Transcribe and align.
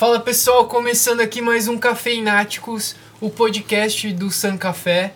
Fala 0.00 0.18
pessoal, 0.18 0.66
começando 0.66 1.20
aqui 1.20 1.42
mais 1.42 1.68
um 1.68 1.76
Cafeináticos, 1.76 2.96
o 3.20 3.28
podcast 3.28 4.10
do 4.14 4.30
San 4.30 4.56
Café, 4.56 5.12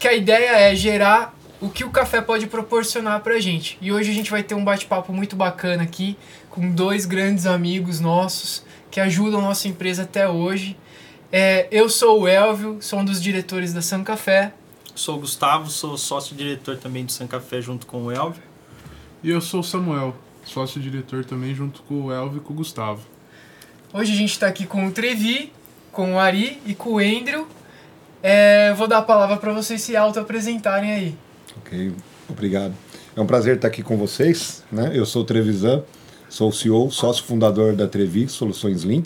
que 0.00 0.08
a 0.08 0.14
ideia 0.14 0.58
é 0.60 0.74
gerar 0.74 1.38
o 1.60 1.68
que 1.68 1.84
o 1.84 1.90
café 1.90 2.22
pode 2.22 2.46
proporcionar 2.46 3.20
pra 3.20 3.38
gente. 3.38 3.76
E 3.82 3.92
hoje 3.92 4.10
a 4.10 4.14
gente 4.14 4.30
vai 4.30 4.42
ter 4.42 4.54
um 4.54 4.64
bate-papo 4.64 5.12
muito 5.12 5.36
bacana 5.36 5.82
aqui 5.82 6.16
com 6.48 6.72
dois 6.72 7.04
grandes 7.04 7.44
amigos 7.44 8.00
nossos 8.00 8.64
que 8.90 8.98
ajudam 8.98 9.40
a 9.40 9.42
nossa 9.42 9.68
empresa 9.68 10.04
até 10.04 10.26
hoje. 10.26 10.74
É, 11.30 11.68
eu 11.70 11.90
sou 11.90 12.22
o 12.22 12.26
Elvio, 12.26 12.78
sou 12.80 13.00
um 13.00 13.04
dos 13.04 13.20
diretores 13.20 13.74
da 13.74 13.82
San 13.82 14.02
Café. 14.02 14.54
Sou 14.94 15.16
o 15.16 15.20
Gustavo, 15.20 15.68
sou 15.68 15.98
sócio-diretor 15.98 16.78
também 16.78 17.04
do 17.04 17.12
San 17.12 17.26
Café 17.26 17.60
junto 17.60 17.86
com 17.86 18.04
o 18.04 18.10
Elvio. 18.10 18.42
E 19.22 19.28
eu 19.28 19.42
sou 19.42 19.60
o 19.60 19.62
Samuel, 19.62 20.16
sócio-diretor 20.44 21.26
também 21.26 21.54
junto 21.54 21.82
com 21.82 22.06
o 22.06 22.10
Elvio 22.10 22.38
e 22.38 22.40
com 22.40 22.54
o 22.54 22.56
Gustavo. 22.56 23.12
Hoje 23.96 24.12
a 24.12 24.16
gente 24.16 24.32
está 24.32 24.48
aqui 24.48 24.66
com 24.66 24.88
o 24.88 24.90
Trevi, 24.90 25.52
com 25.92 26.14
o 26.14 26.18
Ari 26.18 26.60
e 26.66 26.74
com 26.74 26.94
o 26.94 26.98
Andrew. 26.98 27.46
É, 28.20 28.74
vou 28.74 28.88
dar 28.88 28.98
a 28.98 29.02
palavra 29.02 29.36
para 29.36 29.52
vocês 29.52 29.80
se 29.82 29.94
auto-apresentarem 29.94 30.90
aí. 30.90 31.14
Ok, 31.58 31.92
obrigado. 32.28 32.74
É 33.14 33.20
um 33.20 33.26
prazer 33.26 33.54
estar 33.54 33.68
aqui 33.68 33.84
com 33.84 33.96
vocês. 33.96 34.64
Né? 34.72 34.90
Eu 34.92 35.06
sou 35.06 35.22
o 35.22 35.24
Trevisan, 35.24 35.84
sou 36.28 36.48
o 36.48 36.52
CEO, 36.52 36.90
sócio 36.90 37.22
fundador 37.22 37.76
da 37.76 37.86
Trevi 37.86 38.28
Soluções 38.28 38.82
Lean, 38.82 39.04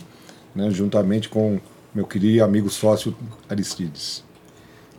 né? 0.55 0.71
juntamente 0.71 1.29
com 1.29 1.61
meu 1.95 2.07
querido 2.07 2.43
amigo 2.43 2.71
sócio 2.71 3.15
Aristides. 3.47 4.25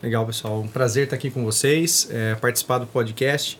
Legal, 0.03 0.23
pessoal. 0.23 0.61
Um 0.61 0.67
prazer 0.67 1.05
estar 1.05 1.15
aqui 1.15 1.31
com 1.31 1.43
vocês, 1.43 2.07
é, 2.11 2.35
participar 2.35 2.77
do 2.77 2.85
podcast. 2.85 3.59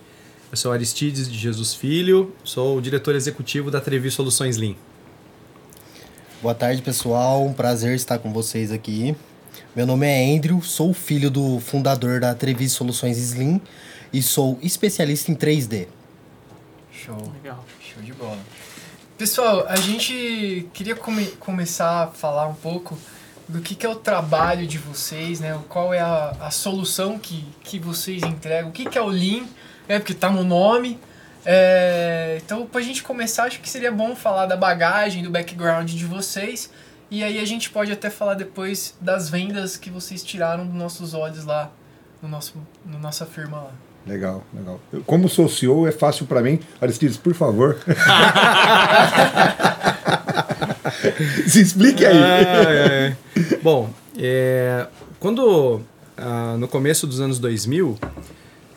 Eu 0.52 0.58
sou 0.58 0.72
Aristides 0.72 1.28
de 1.28 1.36
Jesus 1.36 1.74
Filho, 1.74 2.36
sou 2.44 2.78
o 2.78 2.82
diretor 2.82 3.16
executivo 3.16 3.72
da 3.72 3.82
Trevi 3.82 4.12
Soluções 4.12 4.58
Lean. 4.58 4.76
Boa 6.42 6.56
tarde, 6.56 6.82
pessoal. 6.82 7.44
Um 7.44 7.52
prazer 7.52 7.94
estar 7.96 8.18
com 8.18 8.32
vocês 8.32 8.72
aqui. 8.72 9.14
Meu 9.76 9.86
nome 9.86 10.08
é 10.08 10.34
Andrew, 10.34 10.62
sou 10.62 10.94
filho 10.94 11.30
do 11.30 11.60
fundador 11.60 12.22
da 12.22 12.34
Trevi 12.34 12.70
Soluções 12.70 13.18
Slim 13.18 13.60
e 14.14 14.22
sou 14.22 14.58
especialista 14.62 15.30
em 15.34 15.36
3D. 15.36 15.88
Show. 16.94 17.18
Legal. 17.34 17.66
Show 17.82 18.02
de 18.02 18.14
bola. 18.14 18.40
Pessoal, 19.18 19.66
a 19.68 19.76
gente 19.76 20.70
queria 20.74 20.96
come 20.96 21.26
começar 21.42 22.04
a 22.04 22.08
falar 22.08 22.48
um 22.48 22.54
pouco 22.54 22.98
do 23.46 23.60
que, 23.60 23.76
que, 23.76 23.86
é 23.86 23.90
o 23.90 23.96
trabalho 23.96 24.66
de 24.66 24.78
vocês, 24.78 25.42
né? 25.42 25.60
Qual 25.68 25.94
é 25.94 26.00
a, 26.00 26.38
a 26.40 26.52
solução 26.52 27.20
que, 27.20 27.46
que 27.66 27.78
vocês 27.78 28.24
entregam, 28.24 28.70
o 28.70 28.72
que, 28.72 28.86
que 28.86 28.98
é 28.98 29.02
o 29.02 29.08
Lean, 29.08 29.44
né? 29.90 30.00
Porque 30.00 30.14
tá 30.14 30.30
no 30.30 30.46
nome, 30.46 30.98
é, 31.46 32.40
então, 32.44 32.66
para 32.66 32.82
a 32.82 32.84
gente 32.84 33.04
começar, 33.04 33.44
acho 33.44 33.60
que 33.60 33.70
seria 33.70 33.92
bom 33.92 34.16
falar 34.16 34.46
da 34.46 34.58
bagagem, 34.58 35.24
do 35.24 35.30
background 35.30 35.92
de 35.92 36.06
vocês. 36.06 36.70
E 37.12 37.24
aí 37.24 37.40
a 37.40 37.46
gente 37.46 37.70
pode 37.70 37.92
até 37.92 38.10
falar 38.10 38.36
depois 38.36 38.96
das 39.02 39.30
vendas 39.30 39.78
que 39.78 39.90
vocês 39.90 40.24
tiraram 40.24 40.66
dos 40.66 40.76
nossos 40.76 41.14
olhos 41.14 41.46
lá 41.46 41.72
no 42.22 42.30
nosso, 42.30 42.56
no 42.86 43.00
nossa 43.00 43.26
firma 43.26 43.58
lá. 43.58 43.72
Legal, 44.06 44.44
legal. 44.54 44.80
Como 45.06 45.28
sou 45.28 45.50
CEO, 45.50 45.88
é 45.88 45.92
fácil 45.92 46.26
para 46.26 46.42
mim. 46.42 46.60
Aristides, 46.82 47.18
por 47.18 47.34
favor. 47.34 47.78
Se 51.48 51.62
explique 51.62 52.06
aí. 52.06 52.18
Ah, 52.18 52.72
é. 52.72 53.16
Bom, 53.62 53.90
é, 54.18 54.88
quando 55.20 55.82
ah, 56.18 56.56
no 56.58 56.68
começo 56.68 57.08
dos 57.08 57.20
anos 57.20 57.40
2000, 57.40 57.98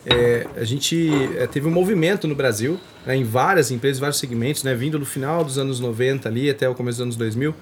é, 0.05 0.47
a 0.55 0.63
gente 0.63 1.09
é, 1.37 1.47
teve 1.47 1.67
um 1.67 1.71
movimento 1.71 2.27
no 2.27 2.35
Brasil, 2.35 2.79
né, 3.05 3.15
em 3.15 3.23
várias 3.23 3.71
empresas, 3.71 3.99
vários 3.99 4.19
segmentos, 4.19 4.63
né, 4.63 4.75
vindo 4.75 4.99
do 4.99 5.05
final 5.05 5.43
dos 5.43 5.57
anos 5.57 5.79
90 5.79 6.27
ali 6.27 6.49
até 6.49 6.67
o 6.67 6.75
começo 6.75 6.97
dos 6.97 7.03
anos 7.03 7.15
2000, 7.15 7.55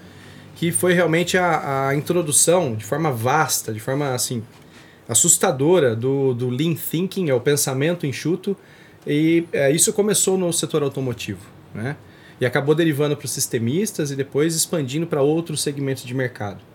que 0.55 0.71
foi 0.71 0.93
realmente 0.93 1.37
a, 1.37 1.89
a 1.89 1.95
introdução 1.95 2.75
de 2.75 2.83
forma 2.83 3.11
vasta, 3.11 3.73
de 3.73 3.79
forma 3.79 4.13
assim 4.13 4.43
assustadora 5.07 5.95
do, 5.95 6.33
do 6.33 6.49
lean 6.49 6.73
thinking, 6.73 7.29
é 7.29 7.33
o 7.33 7.41
pensamento 7.41 8.07
enxuto, 8.07 8.55
e 9.05 9.45
é, 9.51 9.71
isso 9.71 9.91
começou 9.93 10.37
no 10.37 10.51
setor 10.53 10.83
automotivo, 10.83 11.45
né? 11.73 11.97
E 12.39 12.45
acabou 12.45 12.73
derivando 12.73 13.15
para 13.15 13.25
os 13.25 13.31
sistemistas 13.31 14.09
e 14.09 14.15
depois 14.15 14.55
expandindo 14.55 15.05
para 15.05 15.21
outros 15.21 15.61
segmentos 15.61 16.03
de 16.03 16.13
mercado. 16.13 16.70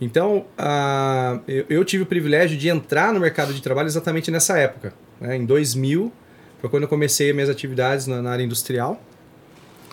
Então, 0.00 0.46
uh, 0.58 1.42
eu, 1.48 1.66
eu, 1.68 1.84
tive 1.84 2.04
o 2.04 2.06
privilégio 2.06 2.56
de 2.56 2.68
entrar 2.68 3.12
no 3.12 3.18
mercado 3.18 3.52
de 3.52 3.60
trabalho 3.60 3.86
exatamente 3.86 4.30
nessa 4.30 4.56
época. 4.56 4.94
Né? 5.20 5.36
Em 5.36 5.44
2000, 5.44 6.12
foi 6.60 6.70
quando 6.70 6.84
eu 6.84 6.88
comecei 6.88 7.30
as 7.30 7.34
minhas 7.34 7.50
atividades 7.50 8.06
na, 8.06 8.22
na, 8.22 8.30
área 8.30 8.44
industrial. 8.44 9.02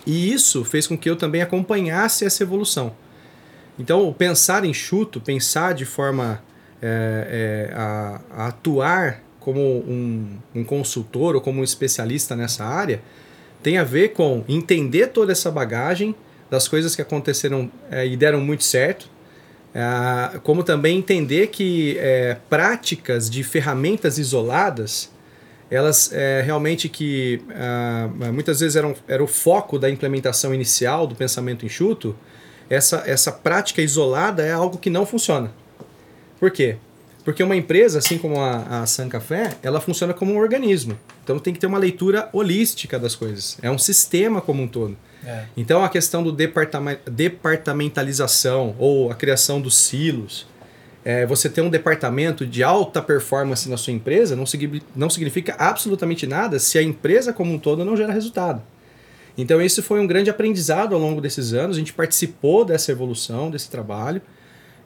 E 0.06 0.32
isso 0.32 0.64
fez 0.64 0.86
com 0.86 0.96
que 0.96 1.10
eu 1.10 1.16
também 1.16 1.42
acompanhasse 1.42 2.24
essa 2.24 2.42
evolução. 2.44 2.94
Então, 3.78 4.12
pensar 4.12 4.64
enxuto, 4.64 5.20
pensar 5.20 5.74
de 5.74 5.84
forma 5.84 6.40
é, 6.80 7.68
é, 7.70 7.74
a, 7.74 8.20
a, 8.30 8.46
atuar 8.46 9.22
como 9.40 9.60
um, 9.60 10.38
um 10.54 10.64
consultor 10.64 11.34
ou 11.34 11.40
como 11.40 11.60
um 11.60 11.64
especialista 11.64 12.36
nessa 12.36 12.64
área, 12.64 13.02
tem 13.62 13.78
a 13.78 13.84
ver 13.84 14.10
com 14.10 14.44
entender 14.48 15.08
toda 15.08 15.32
essa 15.32 15.50
bagagem 15.50 16.14
das 16.48 16.68
coisas 16.68 16.94
que 16.94 17.02
aconteceram 17.02 17.70
é, 17.90 18.06
e 18.06 18.16
deram 18.16 18.40
muito 18.40 18.62
certo, 18.62 19.08
é, 19.78 20.38
como 20.38 20.64
também 20.64 20.96
entender 20.96 21.48
que 21.48 21.98
é, 21.98 22.38
práticas 22.48 23.28
de 23.28 23.44
ferramentas 23.44 24.16
isoladas, 24.16 25.12
elas 25.70 26.10
é, 26.14 26.40
realmente 26.40 26.88
que 26.88 27.42
é, 27.50 28.30
muitas 28.32 28.60
vezes 28.60 28.74
eram, 28.74 28.94
era 29.06 29.22
o 29.22 29.26
foco 29.26 29.78
da 29.78 29.90
implementação 29.90 30.54
inicial 30.54 31.06
do 31.06 31.14
pensamento 31.14 31.66
enxuto, 31.66 32.16
essa, 32.70 33.02
essa 33.06 33.30
prática 33.30 33.82
isolada 33.82 34.42
é 34.42 34.50
algo 34.50 34.78
que 34.78 34.88
não 34.88 35.04
funciona. 35.04 35.52
Por 36.40 36.50
quê? 36.50 36.76
Porque 37.22 37.42
uma 37.42 37.54
empresa, 37.54 37.98
assim 37.98 38.16
como 38.16 38.40
a, 38.40 38.80
a 38.80 38.86
San 38.86 39.10
Café, 39.10 39.58
ela 39.62 39.78
funciona 39.78 40.14
como 40.14 40.32
um 40.32 40.38
organismo. 40.38 40.98
Então 41.22 41.38
tem 41.38 41.52
que 41.52 41.60
ter 41.60 41.66
uma 41.66 41.76
leitura 41.76 42.30
holística 42.32 42.98
das 42.98 43.14
coisas. 43.14 43.58
É 43.60 43.70
um 43.70 43.78
sistema 43.78 44.40
como 44.40 44.62
um 44.62 44.68
todo. 44.68 44.96
É. 45.26 45.44
Então 45.56 45.84
a 45.84 45.88
questão 45.88 46.22
do 46.22 46.30
departamentalização 46.30 48.76
ou 48.78 49.10
a 49.10 49.14
criação 49.14 49.60
dos 49.60 49.76
silos, 49.76 50.46
é, 51.04 51.26
você 51.26 51.48
ter 51.48 51.62
um 51.62 51.68
departamento 51.68 52.46
de 52.46 52.62
alta 52.62 53.02
performance 53.02 53.68
na 53.68 53.76
sua 53.76 53.92
empresa 53.92 54.36
não, 54.36 54.44
não 54.94 55.10
significa 55.10 55.56
absolutamente 55.58 56.28
nada 56.28 56.60
se 56.60 56.78
a 56.78 56.82
empresa 56.82 57.32
como 57.32 57.52
um 57.52 57.58
todo 57.58 57.84
não 57.84 57.96
gera 57.96 58.12
resultado. 58.12 58.62
Então 59.36 59.60
esse 59.60 59.82
foi 59.82 59.98
um 60.00 60.06
grande 60.06 60.30
aprendizado 60.30 60.94
ao 60.94 61.00
longo 61.00 61.20
desses 61.20 61.52
anos, 61.52 61.76
a 61.76 61.80
gente 61.80 61.92
participou 61.92 62.64
dessa 62.64 62.92
evolução, 62.92 63.50
desse 63.50 63.68
trabalho. 63.68 64.22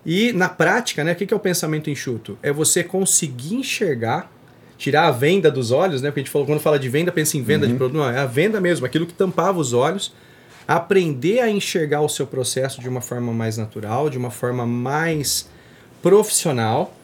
E 0.05 0.33
na 0.33 0.49
prática, 0.49 1.05
né, 1.05 1.13
o 1.13 1.15
que 1.15 1.33
é 1.33 1.37
o 1.37 1.41
pensamento 1.41 1.89
enxuto? 1.91 2.37
É 2.43 2.51
você 2.51 2.83
conseguir 2.83 3.57
enxergar, 3.57 4.33
tirar 4.79 5.07
a 5.07 5.11
venda 5.11 5.51
dos 5.51 5.71
olhos, 5.71 6.01
né? 6.01 6.09
Porque 6.09 6.21
a 6.21 6.23
gente 6.23 6.33
falou, 6.33 6.47
quando 6.47 6.59
fala 6.59 6.79
de 6.79 6.89
venda, 6.89 7.13
pensa 7.13 7.37
em 7.37 7.43
venda 7.43 7.67
uhum. 7.67 7.73
de 7.73 7.77
produto, 7.77 7.99
não, 7.99 8.09
é 8.09 8.19
a 8.19 8.25
venda 8.25 8.59
mesmo, 8.63 8.87
aquilo 8.87 9.05
que 9.05 9.13
tampava 9.13 9.59
os 9.59 9.75
olhos 9.75 10.11
aprender 10.71 11.41
a 11.41 11.51
enxergar 11.51 12.01
o 12.01 12.09
seu 12.09 12.25
processo 12.25 12.81
de 12.81 12.89
uma 12.89 13.01
forma 13.01 13.33
mais 13.33 13.57
natural, 13.57 14.09
de 14.09 14.17
uma 14.17 14.31
forma 14.31 14.65
mais 14.65 15.49
profissional, 16.01 16.95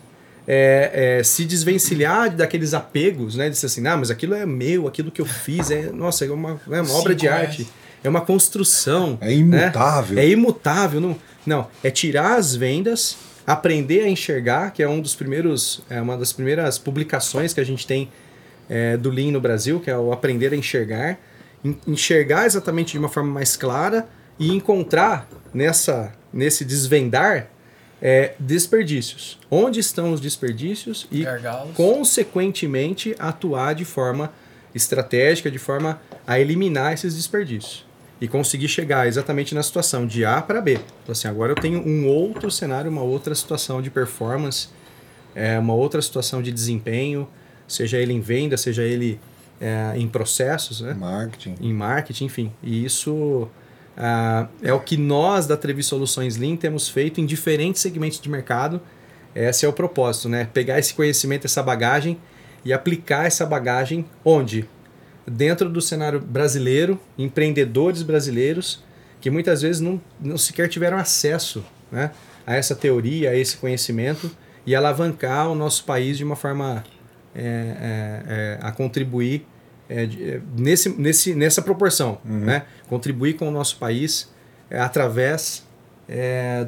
é, 0.47 1.19
é, 1.19 1.25
se 1.25 1.45
desvencilhar 1.45 2.31
daqueles 2.31 2.75
apegos, 2.75 3.35
né? 3.35 3.47
De 3.47 3.57
dizer 3.57 3.67
assim, 3.67 3.85
ah, 3.85 3.97
mas 3.97 4.09
aquilo 4.09 4.35
é 4.35 4.47
meu, 4.47 4.87
aquilo 4.87 5.11
que 5.11 5.21
eu 5.21 5.27
fiz 5.27 5.73
é, 5.73 5.91
nossa, 5.91 6.25
é 6.25 6.31
uma, 6.31 6.61
é 6.71 6.81
uma 6.81 6.95
obra 6.95 7.13
de 7.13 7.27
arte, 7.27 7.67
é 8.05 8.09
uma 8.09 8.21
construção. 8.21 9.19
É 9.21 9.33
imutável. 9.33 10.15
Né? 10.15 10.23
É 10.23 10.29
imutável. 10.29 11.01
Não, 11.01 11.17
não, 11.45 11.67
é 11.83 11.91
tirar 11.91 12.37
as 12.37 12.55
vendas, 12.55 13.17
aprender 13.45 14.03
a 14.03 14.09
enxergar, 14.09 14.71
que 14.71 14.81
é 14.81 14.89
um 14.89 15.01
dos 15.01 15.17
primeiros, 15.17 15.83
é 15.91 16.01
uma 16.01 16.17
das 16.17 16.33
primeiras 16.33 16.79
publicações 16.79 17.53
que 17.53 17.59
a 17.59 17.65
gente 17.65 17.85
tem 17.85 18.09
é, 18.71 18.97
do 18.97 19.11
Lean 19.11 19.33
no 19.33 19.41
Brasil, 19.41 19.81
que 19.81 19.91
é 19.91 19.99
o 19.99 20.13
aprender 20.13 20.53
a 20.53 20.57
enxergar 20.57 21.19
enxergar 21.87 22.47
exatamente 22.47 22.93
de 22.93 22.99
uma 22.99 23.09
forma 23.09 23.33
mais 23.33 23.57
clara 23.57 24.07
e 24.39 24.53
encontrar 24.53 25.29
nessa 25.53 26.13
nesse 26.33 26.65
desvendar 26.65 27.49
é, 28.01 28.35
desperdícios. 28.39 29.39
Onde 29.51 29.81
estão 29.81 30.13
os 30.13 30.21
desperdícios 30.21 31.07
e, 31.11 31.25
Gargalos. 31.25 31.75
consequentemente, 31.75 33.15
atuar 33.19 33.75
de 33.75 33.85
forma 33.85 34.33
estratégica, 34.75 35.51
de 35.51 35.59
forma 35.59 36.01
a 36.27 36.39
eliminar 36.39 36.93
esses 36.93 37.17
desperdícios. 37.17 37.87
E 38.21 38.29
conseguir 38.29 38.69
chegar 38.69 39.07
exatamente 39.07 39.55
na 39.55 39.63
situação 39.63 40.07
de 40.07 40.25
A 40.25 40.41
para 40.41 40.61
B. 40.61 40.79
Então, 41.03 41.13
assim, 41.13 41.29
agora 41.29 41.53
eu 41.53 41.57
tenho 41.57 41.81
um 41.87 42.07
outro 42.07 42.51
cenário, 42.51 42.91
uma 42.91 43.03
outra 43.03 43.35
situação 43.35 43.83
de 43.83 43.91
performance, 43.91 44.69
é, 45.35 45.59
uma 45.59 45.75
outra 45.75 46.01
situação 46.01 46.43
de 46.43 46.51
desempenho, 46.51 47.29
seja 47.69 47.99
ele 47.99 48.13
em 48.13 48.21
venda, 48.21 48.57
seja 48.57 48.83
ele 48.83 49.21
é, 49.61 49.93
em 49.97 50.09
processos, 50.09 50.81
né? 50.81 50.95
Marketing. 50.95 51.57
Em 51.61 51.73
marketing, 51.73 52.25
enfim. 52.27 52.53
E 52.63 52.85
isso 52.85 53.49
uh, 53.97 54.49
é 54.63 54.73
o 54.73 54.81
que 54.81 54.97
nós 54.97 55.47
da 55.47 55.57
Trevi 55.57 55.83
Soluções 55.83 56.37
Lean 56.37 56.57
temos 56.57 56.89
feito 56.89 57.21
em 57.21 57.27
diferentes 57.27 57.81
segmentos 57.81 58.21
de 58.21 58.29
mercado. 58.29 58.81
Esse 59.35 59.67
é 59.67 59.69
o 59.69 59.73
propósito, 59.73 60.29
né? 60.29 60.49
Pegar 60.53 60.79
esse 60.79 60.95
conhecimento, 60.95 61.47
essa 61.47 61.63
bagagem 61.63 62.19
e 62.65 62.73
aplicar 62.73 63.27
essa 63.27 63.45
bagagem 63.45 64.05
onde? 64.25 64.69
Dentro 65.27 65.69
do 65.69 65.81
cenário 65.81 66.21
brasileiro, 66.21 67.01
empreendedores 67.19 68.03
brasileiros 68.03 68.85
que 69.21 69.31
muitas 69.31 69.63
vezes 69.63 69.81
não, 69.81 70.01
não 70.21 70.39
sequer 70.39 70.69
tiveram 70.69 70.97
acesso 70.99 71.65
né, 71.91 72.13
a 72.47 72.55
essa 72.55 72.75
teoria, 72.77 73.31
a 73.31 73.37
esse 73.37 73.57
conhecimento 73.57 74.31
e 74.65 74.75
alavancar 74.75 75.51
o 75.51 75.55
nosso 75.55 75.85
país 75.85 76.19
de 76.19 76.25
uma 76.25 76.37
forma 76.37 76.85
é, 77.37 77.41
é, 77.41 78.23
é, 78.29 78.59
a 78.63 78.73
contribuir 78.73 79.47
é, 79.89 80.07
de, 80.07 80.41
nesse, 80.57 80.89
nesse, 80.89 81.35
nessa 81.35 81.61
proporção, 81.63 82.19
Uhum. 82.25 82.41
né? 82.41 82.63
contribuir 82.89 83.35
com 83.35 83.49
o 83.49 83.51
nosso 83.51 83.77
país 83.77 84.29
através 84.71 85.65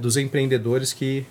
dos 0.00 0.16
empreendedores 0.16 0.92
que 0.92 1.24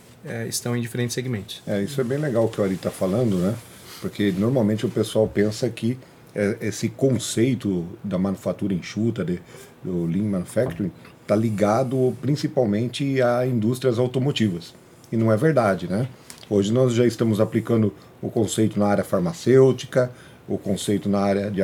estão 0.49 0.75
em 0.75 0.81
diferentes 0.81 1.13
segmentos. 1.13 1.61
É, 1.67 1.81
isso 1.81 1.99
é 2.01 2.03
bem 2.03 2.17
legal 2.17 2.45
o 2.45 2.49
que 2.49 2.59
o 2.59 2.63
Ari 2.63 2.73
está 2.75 2.89
falando, 2.91 3.37
né? 3.37 3.53
Porque 4.01 4.33
normalmente 4.37 4.85
o 4.85 4.89
pessoal 4.89 5.27
pensa 5.27 5.69
que 5.69 5.97
esse 6.61 6.89
conceito 6.89 7.85
da 8.03 8.17
manufatura 8.17 8.73
enxuta, 8.73 9.23
de, 9.25 9.39
do 9.83 10.05
Lean 10.05 10.23
Manufacturing, 10.25 10.91
está 11.21 11.35
ligado 11.35 12.15
principalmente 12.21 13.21
a 13.21 13.45
indústrias 13.45 13.97
automotivas. 13.99 14.73
E 15.11 15.17
não 15.17 15.31
é 15.31 15.37
verdade, 15.37 15.87
né? 15.87 16.07
Hoje 16.49 16.71
nós 16.71 16.93
já 16.93 17.05
estamos 17.05 17.39
aplicando 17.41 17.93
o 18.21 18.29
conceito 18.29 18.79
na 18.79 18.87
área 18.87 19.03
farmacêutica, 19.03 20.11
o 20.47 20.57
conceito 20.57 21.07
na 21.09 21.19
área 21.19 21.51
de 21.51 21.61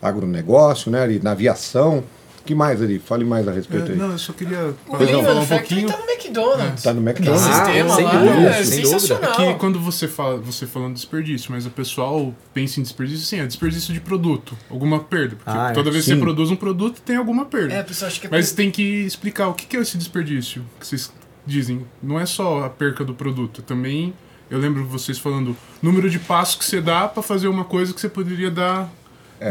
agronegócio, 0.00 0.90
né, 0.90 1.00
Ari? 1.02 1.20
na 1.22 1.32
aviação. 1.32 2.02
que 2.44 2.54
mais, 2.54 2.82
Ari? 2.82 2.98
Fale 2.98 3.24
mais 3.24 3.46
a 3.46 3.52
respeito 3.52 3.90
É, 3.90 3.92
aí. 3.92 3.98
não, 3.98 4.10
eu 4.12 4.18
só 4.18 4.32
queria 4.32 4.74
O 4.88 4.96
falar 4.96 5.04
Lean 5.04 5.18
um 5.40 5.46
pouquinho. 5.46 5.88
tá 5.88 5.98
no 5.98 6.10
McDonald's. 6.10 6.82
Tá 6.82 6.92
no 6.94 7.00
McDonald's. 7.08 7.46
Ah, 7.46 7.64
sistema 7.66 7.94
sem 7.94 8.04
lá 8.04 8.12
dúvida, 8.12 8.48
é 8.48 8.64
sem 8.64 8.80
dúvida. 8.82 8.98
sensacional. 9.00 9.36
Que 9.36 9.54
quando 9.54 9.78
você 9.78 10.08
fala, 10.08 10.38
você 10.38 10.66
falando 10.66 10.94
desperdício, 10.94 11.52
mas 11.52 11.66
o 11.66 11.70
pessoal 11.70 12.34
pensa 12.54 12.80
em 12.80 12.82
desperdício, 12.82 13.24
sim, 13.26 13.38
é 13.40 13.46
desperdício 13.46 13.92
de 13.94 14.00
produto, 14.00 14.56
alguma 14.70 14.98
perda. 15.00 15.36
Porque 15.36 15.50
Ah, 15.58 15.68
é. 15.70 15.72
toda 15.74 15.90
vez 15.90 16.04
que 16.04 16.10
Sim. 16.12 16.16
você 16.16 16.22
produz 16.22 16.50
um 16.50 16.56
produto, 16.56 17.00
tem 17.02 17.16
alguma 17.16 17.44
perda. 17.44 17.74
É, 17.74 17.80
a 17.80 17.84
pessoa 17.84 18.08
acha 18.08 18.18
que 18.20 18.26
é 18.26 18.30
Mas 18.30 18.50
tem 18.52 18.70
que 18.70 18.82
explicar 18.82 19.48
o 19.48 19.54
que 19.54 19.66
que 19.66 19.76
é 19.76 19.80
esse 19.80 19.96
desperdício 19.98 20.64
que 20.80 20.86
vocês 20.86 21.12
dizem. 21.46 21.84
Não 22.02 22.18
é 22.18 22.24
só 22.26 22.64
a 22.64 22.70
perca 22.70 23.04
do 23.04 23.14
produto, 23.14 23.60
também 23.62 24.12
eu 24.50 24.58
lembro 24.58 24.84
vocês 24.84 25.18
falando 25.18 25.56
número 25.80 26.10
de 26.10 26.18
passos 26.18 26.56
que 26.56 26.64
você 26.64 26.80
dá 26.80 27.06
para 27.06 27.22
fazer 27.22 27.48
uma 27.48 27.64
coisa 27.64 27.94
que 27.94 28.00
você 28.00 28.08
poderia 28.08 28.50
dar 28.50 28.90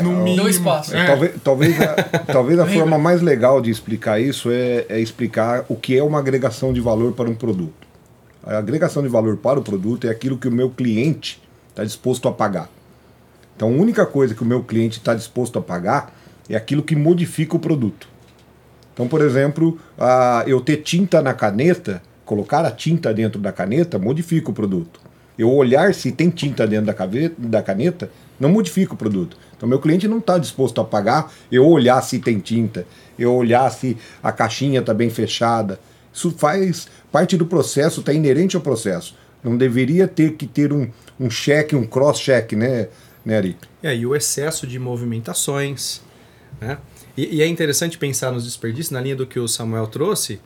no 0.04 0.12
mínimo. 0.12 0.44
Dois 0.44 0.60
passos. 0.60 0.94
É, 0.94 1.08
Talvez, 1.08 1.36
talvez 1.44 1.82
a, 1.82 1.94
talvez 2.32 2.60
a 2.60 2.66
forma 2.68 2.98
mais 2.98 3.22
legal 3.22 3.60
de 3.60 3.72
explicar 3.72 4.22
isso 4.22 4.52
é, 4.52 4.86
é 4.88 5.00
explicar 5.00 5.66
o 5.68 5.76
que 5.76 5.98
é 5.98 6.04
uma 6.04 6.20
agregação 6.20 6.72
de 6.72 6.80
valor 6.80 7.14
para 7.14 7.30
um 7.30 7.34
produto. 7.34 7.88
A 8.44 8.58
agregação 8.58 9.02
de 9.02 9.10
valor 9.10 9.38
para 9.38 9.60
o 9.60 9.64
produto 9.64 10.06
é 10.06 10.10
aquilo 10.10 10.38
que 10.38 10.48
o 10.48 10.52
meu 10.52 10.70
cliente 10.70 11.42
está 11.70 11.84
disposto 11.84 12.28
a 12.28 12.32
pagar. 12.32 12.70
Então, 13.56 13.70
a 13.70 13.72
única 13.72 14.06
coisa 14.06 14.34
que 14.34 14.42
o 14.42 14.46
meu 14.46 14.64
cliente 14.64 15.00
está 15.00 15.14
disposto 15.14 15.60
a 15.60 15.62
pagar 15.62 16.14
é 16.48 16.56
aquilo 16.56 16.82
que 16.84 16.96
modifica 16.96 17.56
o 17.56 17.60
produto. 17.60 18.08
Então, 18.94 19.08
por 19.08 19.22
exemplo, 19.22 19.78
a, 19.98 20.44
eu 20.48 20.62
ter 20.62 20.78
tinta 20.78 21.22
na 21.22 21.34
caneta, 21.34 22.02
colocar 22.30 22.64
a 22.64 22.70
tinta 22.70 23.12
dentro 23.12 23.42
da 23.42 23.52
caneta, 23.52 23.98
modifica 23.98 24.52
o 24.52 24.54
produto. 24.54 25.00
Eu 25.36 25.52
olhar 25.52 25.96
se 25.96 26.12
tem 26.12 26.30
tinta 26.30 26.68
dentro 26.68 26.86
da, 26.86 26.94
cave- 26.94 27.34
da 27.36 27.64
caneta, 27.64 28.12
não 28.40 28.50
modifica 28.50 28.94
o 28.94 28.96
produto. 28.98 29.36
Então, 29.58 29.68
meu 29.68 29.80
cliente 29.80 30.08
não 30.08 30.20
está 30.20 30.38
disposto 30.38 30.80
a 30.80 30.86
pagar 30.86 31.34
eu 31.52 31.66
olhar 31.66 32.00
se 32.04 32.20
tem 32.20 32.38
tinta, 32.38 32.86
eu 33.18 33.34
olhar 33.34 33.68
se 33.72 33.98
a 34.22 34.32
caixinha 34.32 34.80
está 34.80 34.94
bem 34.94 35.10
fechada. 35.10 35.80
Isso 36.14 36.30
faz 36.30 36.88
parte 37.12 37.36
do 37.36 37.48
processo, 37.48 38.02
está 38.02 38.14
inerente 38.14 38.56
ao 38.56 38.62
processo. 38.62 39.16
Não 39.44 39.58
deveria 39.58 40.08
ter 40.08 40.34
que 40.34 40.46
ter 40.46 40.72
um, 40.72 40.88
um 41.20 41.32
cheque, 41.32 41.76
um 41.76 41.88
cross-check, 41.88 42.54
né, 42.54 42.90
né, 43.26 43.38
Ari? 43.38 43.58
É, 43.82 43.96
e 43.96 44.06
o 44.06 44.16
excesso 44.16 44.68
de 44.68 44.78
movimentações. 44.78 46.02
Né? 46.62 46.78
E, 47.18 47.38
e 47.38 47.42
é 47.42 47.48
interessante 47.48 47.98
pensar 47.98 48.32
nos 48.32 48.44
desperdícios, 48.44 48.92
na 48.92 49.02
linha 49.02 49.16
do 49.16 49.26
que 49.26 49.40
o 49.40 49.48
Samuel 49.48 49.88
trouxe. 49.88 50.40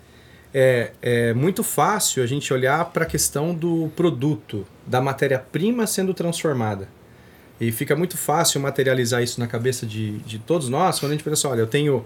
É, 0.54 0.92
é 1.02 1.34
muito 1.34 1.64
fácil 1.64 2.22
a 2.22 2.28
gente 2.28 2.54
olhar 2.54 2.86
para 2.86 3.04
a 3.04 3.08
questão 3.08 3.54
do 3.56 3.92
produto, 3.96 4.66
da 4.86 5.02
matéria-prima 5.02 5.88
sendo 5.88 6.14
transformada. 6.14 6.88
E 7.60 7.72
fica 7.72 7.96
muito 7.96 8.18
fácil 8.18 8.60
materializar 8.62 9.24
isso 9.24 9.40
na 9.40 9.48
cabeça 9.48 9.86
de, 9.86 10.18
de 10.20 10.38
todos 10.40 10.70
nós 10.70 11.00
quando 11.00 11.12
a 11.12 11.16
gente 11.16 11.24
pensa, 11.24 11.48
olha, 11.50 11.62
eu 11.62 11.68
tenho 11.68 12.04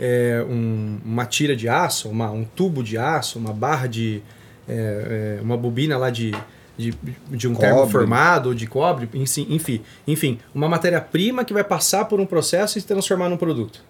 é, 0.00 0.44
um- 0.48 0.98
uma 1.04 1.24
tira 1.24 1.54
de 1.54 1.68
aço, 1.68 2.08
uma- 2.08 2.30
um 2.30 2.44
tubo 2.44 2.82
de 2.82 2.98
aço, 2.98 3.38
uma 3.38 3.52
barra 3.52 3.86
de. 3.86 4.22
é, 4.68 5.36
é, 5.38 5.42
uma 5.42 5.56
bobina 5.56 5.96
lá 5.96 6.10
de, 6.10 6.32
de, 6.76 6.92
de 7.30 7.46
um 7.46 7.52
Cobre. 7.54 7.68
termoformado 7.68 8.48
ou 8.48 8.54
de 8.56 8.66
cobre, 8.66 9.08
enfim, 9.14 9.46
enfim, 9.50 9.82
enfim 10.06 10.38
uma 10.54 10.68
matéria-prima 10.68 11.44
que 11.44 11.52
vai 11.52 11.62
passar 11.62 12.06
por 12.06 12.18
um 12.18 12.26
processo 12.26 12.76
e 12.76 12.80
se 12.80 12.86
transformar 12.88 13.28
num 13.28 13.36
produto. 13.36 13.84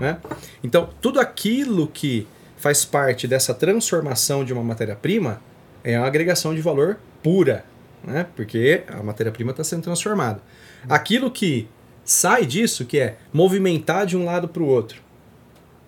Né? 0.00 0.16
Então, 0.64 0.88
tudo 1.02 1.18
aquilo 1.20 1.86
que 1.88 2.26
faz 2.56 2.84
parte 2.84 3.26
dessa 3.26 3.54
transformação 3.54 4.44
de 4.44 4.52
uma 4.52 4.62
matéria-prima 4.62 5.40
é 5.84 5.98
uma 5.98 6.06
agregação 6.06 6.54
de 6.54 6.60
valor 6.60 6.98
pura, 7.22 7.64
né? 8.02 8.26
porque 8.34 8.82
a 8.88 9.02
matéria-prima 9.02 9.52
está 9.52 9.62
sendo 9.62 9.82
transformada. 9.82 10.40
Aquilo 10.88 11.30
que 11.30 11.68
sai 12.04 12.46
disso, 12.46 12.84
que 12.84 12.98
é 12.98 13.16
movimentar 13.32 14.06
de 14.06 14.16
um 14.16 14.24
lado 14.24 14.48
para 14.48 14.62
o 14.62 14.66
outro, 14.66 15.00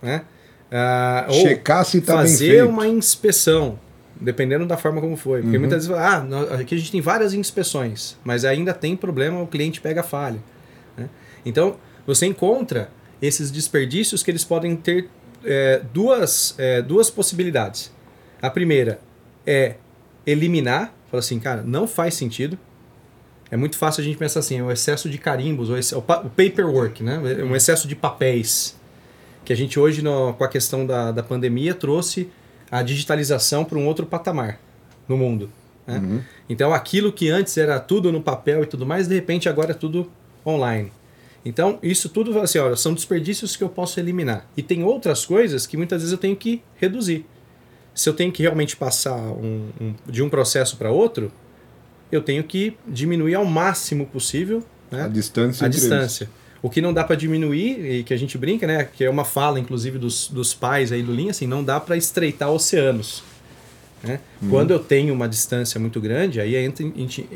né? 0.03 0.23
Ah, 0.71 1.27
ou 1.29 1.35
Checar 1.35 1.85
se 1.85 1.99
está 1.99 2.17
bem 2.17 2.23
fazer 2.23 2.65
uma 2.65 2.87
inspeção, 2.87 3.79
dependendo 4.21 4.67
da 4.67 4.77
forma 4.77 5.01
como 5.01 5.17
foi. 5.17 5.41
Porque 5.43 5.59
muitas 5.59 5.87
vezes, 5.87 6.03
ah, 6.03 6.27
aqui 6.61 6.75
a 6.75 6.79
gente 6.79 6.93
tem 6.93 7.01
várias 7.01 7.33
inspeções, 7.33 8.19
mas 8.23 8.45
ainda 8.45 8.75
tem 8.75 8.95
problema, 8.95 9.41
o 9.41 9.47
cliente 9.47 9.81
pega 9.81 10.03
falha. 10.03 10.41
né? 10.97 11.09
Então, 11.47 11.77
você 12.07 12.27
encontra 12.27 12.91
esses 13.21 13.51
desperdícios 13.51 14.23
que 14.23 14.31
eles 14.31 14.45
podem 14.45 14.77
ter 14.77 15.09
é, 15.45 15.83
duas, 15.93 16.55
é, 16.59 16.83
duas 16.83 17.11
possibilidades. 17.11 17.93
A 18.41 18.51
primeira 18.51 19.01
é 19.47 19.75
eliminar, 20.27 20.93
falar 21.11 21.21
assim, 21.21 21.39
cara, 21.39 21.63
não 21.63 21.87
faz 21.87 22.15
sentido. 22.15 22.59
É 23.51 23.57
muito 23.57 23.79
fácil 23.79 24.03
a 24.03 24.05
gente 24.05 24.19
pensar 24.19 24.41
assim, 24.41 24.59
é 24.59 24.63
o 24.63 24.71
excesso 24.71 25.09
de 25.09 25.17
carimbos, 25.17 25.71
o, 25.71 25.77
ex- 25.77 25.93
o 25.93 26.03
pa- 26.03 26.21
o 26.21 26.29
paperwork, 26.29 27.03
né? 27.03 27.19
um 27.43 27.57
excesso 27.57 27.89
de 27.89 27.97
papéis 27.97 28.77
que 29.45 29.53
a 29.53 29.57
gente 29.57 29.81
hoje, 29.81 30.03
no- 30.03 30.35
com 30.35 30.45
a 30.45 30.49
questão 30.49 30.85
da, 30.87 31.11
da 31.11 31.23
pandemia, 31.23 31.73
trouxe 31.75 32.29
a 32.71 32.83
digitalização 32.83 33.65
para 33.65 33.79
um 33.79 33.87
outro 33.87 34.05
patamar 34.05 34.61
no 35.09 35.17
mundo. 35.17 35.51
né? 35.87 35.99
Então, 36.51 36.75
aquilo 36.75 37.11
que 37.11 37.31
antes 37.31 37.57
era 37.57 37.81
tudo 37.81 38.13
no 38.13 38.21
papel 38.21 38.63
e 38.63 38.67
tudo 38.67 38.85
mais, 38.85 39.09
de 39.09 39.15
repente 39.15 39.49
agora 39.49 39.71
é 39.71 39.75
tudo 39.75 40.11
online. 40.47 40.93
Então, 41.49 41.79
isso 41.83 42.09
tudo 42.09 42.39
assim, 42.41 42.59
olha, 42.59 42.77
são 42.77 42.93
desperdícios 42.95 43.57
que 43.57 43.65
eu 43.65 43.69
posso 43.69 43.99
eliminar. 43.99 44.47
E 44.57 44.63
tem 44.63 44.85
outras 44.85 45.25
coisas 45.25 45.67
que 45.67 45.77
muitas 45.77 46.03
vezes 46.03 46.13
eu 46.13 46.19
tenho 46.19 46.37
que 46.37 46.63
reduzir. 46.77 47.25
Se 47.95 48.09
eu 48.09 48.13
tenho 48.15 48.31
que 48.31 48.43
realmente 48.43 48.77
passar 48.77 49.17
um- 49.17 49.71
um- 49.81 49.95
de 50.07 50.23
um 50.23 50.29
processo 50.29 50.77
para 50.77 50.91
outro, 50.91 51.33
eu 52.13 52.23
tenho 52.23 52.45
que 52.45 52.77
diminuir 52.87 53.35
ao 53.35 53.45
máximo 53.45 54.07
possível 54.07 54.63
né? 54.91 55.03
A 55.03 55.09
distância 55.09 55.65
a 55.65 55.67
eles. 55.67 55.81
distância. 55.81 56.31
O 56.63 56.71
que 56.71 56.81
não 56.81 56.93
dá 56.95 57.05
para 57.05 57.15
diminuir, 57.15 57.79
e 57.99 58.03
que 58.03 58.15
a 58.15 58.17
gente 58.17 58.39
brinca, 58.39 58.67
né? 58.67 58.85
Que 58.91 59.05
é 59.05 59.11
uma 59.11 59.25
fala, 59.25 59.61
inclusive, 59.61 59.99
dos, 59.99 60.29
dos 60.29 60.55
pais 60.55 60.91
aí 60.93 61.03
do 61.03 61.13
Lean, 61.13 61.31
assim, 61.31 61.47
não 61.47 61.63
dá 61.63 61.79
para 61.79 61.97
estreitar 61.97 62.51
oceanos. 62.51 63.23
Né? 64.03 64.19
Uhum. 64.41 64.49
Quando 64.49 64.71
eu 64.71 64.79
tenho 64.79 65.13
uma 65.13 65.29
distância 65.29 65.79
muito 65.79 66.01
grande, 66.01 66.41
aí 66.41 66.57
entra 66.57 66.87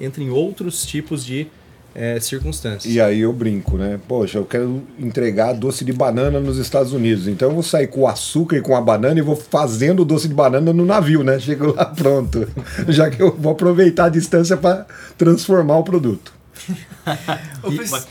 entra 0.00 0.23
em 0.23 0.31
outros 0.31 0.87
tipos 0.87 1.25
de 1.25 1.47
eh, 1.94 2.18
circunstâncias. 2.20 2.92
E 2.92 3.00
aí 3.00 3.20
eu 3.20 3.32
brinco, 3.32 3.76
né? 3.76 4.00
Poxa, 4.08 4.38
eu 4.38 4.44
quero 4.44 4.82
entregar 4.99 5.52
doce 5.52 5.84
de 5.84 5.92
banana 5.92 6.40
nos 6.40 6.58
Estados 6.58 6.92
Unidos. 6.92 7.28
Então 7.28 7.49
eu 7.49 7.54
vou 7.54 7.62
sair 7.62 7.87
com 7.87 8.00
o 8.00 8.06
açúcar 8.08 8.56
e 8.56 8.61
com 8.61 8.75
a 8.76 8.80
banana 8.80 9.18
e 9.18 9.22
vou 9.22 9.37
fazendo 9.37 10.00
o 10.00 10.04
doce 10.04 10.28
de 10.28 10.34
banana 10.34 10.72
no 10.72 10.84
navio, 10.84 11.22
né? 11.22 11.38
Chego 11.38 11.75
lá 11.75 11.87
pronto. 11.94 12.49
Já 12.88 13.11
que 13.11 13.22
eu 13.22 13.34
vou 13.37 13.52
aproveitar 13.52 14.06
a 14.06 14.08
distância 14.08 14.56
para 14.56 14.87
transformar 15.18 15.78
o 15.78 15.84
produto. 15.84 16.32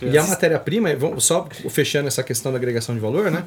E, 0.02 0.06
e 0.08 0.18
a 0.18 0.24
matéria-prima, 0.24 0.90
só 1.18 1.48
fechando 1.70 2.08
essa 2.08 2.24
questão 2.24 2.52
da 2.52 2.58
agregação 2.58 2.94
de 2.94 3.00
valor, 3.00 3.32
né? 3.32 3.46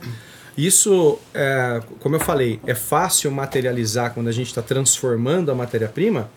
Isso, 0.56 1.18
é, 1.34 1.82
como 2.00 2.16
eu 2.16 2.20
falei, 2.20 2.60
é 2.66 2.74
fácil 2.74 3.30
materializar 3.30 4.12
quando 4.14 4.28
a 4.28 4.32
gente 4.32 4.46
está 4.48 4.62
transformando 4.62 5.50
a 5.50 5.54
matéria-prima, 5.54 6.30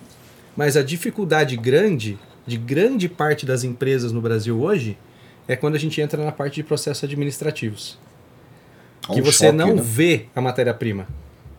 mas 0.55 0.75
a 0.75 0.83
dificuldade 0.83 1.55
grande 1.55 2.17
de 2.47 2.57
grande 2.57 3.09
parte 3.09 3.45
das 3.45 3.63
empresas 3.63 4.11
no 4.11 4.21
Brasil 4.21 4.59
hoje 4.59 4.97
é 5.47 5.55
quando 5.55 5.75
a 5.75 5.79
gente 5.79 5.99
entra 6.01 6.23
na 6.23 6.31
parte 6.31 6.55
de 6.55 6.63
processos 6.63 7.03
administrativos. 7.03 7.99
É 9.07 9.11
um 9.11 9.15
que 9.15 9.21
você 9.21 9.45
choque, 9.47 9.57
não 9.57 9.75
né? 9.75 9.81
vê 9.83 10.25
a 10.35 10.41
matéria-prima. 10.41 11.07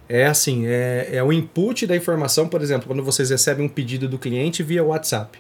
É 0.08 0.26
assim, 0.26 0.66
é, 0.66 1.10
é 1.12 1.22
o 1.22 1.32
input 1.32 1.86
da 1.86 1.94
informação, 1.94 2.48
por 2.48 2.62
exemplo, 2.62 2.86
quando 2.86 3.02
vocês 3.02 3.28
recebem 3.30 3.66
um 3.66 3.68
pedido 3.68 4.08
do 4.08 4.18
cliente 4.18 4.62
via 4.62 4.82
WhatsApp. 4.82 5.38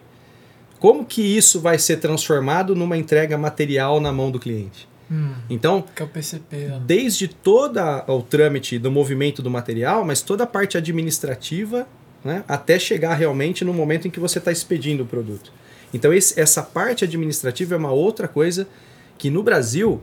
Como 0.78 1.04
que 1.04 1.22
isso 1.22 1.60
vai 1.60 1.78
ser 1.78 1.96
transformado 1.96 2.76
numa 2.76 2.96
entrega 2.96 3.36
material 3.36 4.00
na 4.00 4.12
mão 4.12 4.30
do 4.30 4.38
cliente? 4.38 4.86
Hum, 5.10 5.32
Então, 5.48 5.82
que 5.94 6.02
é 6.02 6.04
o 6.04 6.08
PCP. 6.08 6.70
desde 6.84 7.28
toda 7.28 8.04
o 8.06 8.20
trâmite 8.22 8.78
do 8.78 8.90
movimento 8.90 9.42
do 9.42 9.50
material, 9.50 10.04
mas 10.04 10.20
toda 10.20 10.44
a 10.44 10.46
parte 10.46 10.76
administrativa, 10.76 11.86
né, 12.24 12.44
até 12.48 12.78
chegar 12.78 13.14
realmente 13.14 13.64
no 13.64 13.72
momento 13.72 14.08
em 14.08 14.10
que 14.10 14.20
você 14.20 14.38
está 14.38 14.50
expedindo 14.52 15.04
o 15.04 15.06
produto. 15.06 15.52
Então, 15.92 16.12
esse- 16.12 16.38
essa 16.38 16.62
parte 16.62 17.04
administrativa 17.04 17.74
é 17.74 17.78
uma 17.78 17.92
outra 17.92 18.28
coisa 18.28 18.68
que 19.16 19.30
no 19.30 19.42
Brasil 19.42 20.00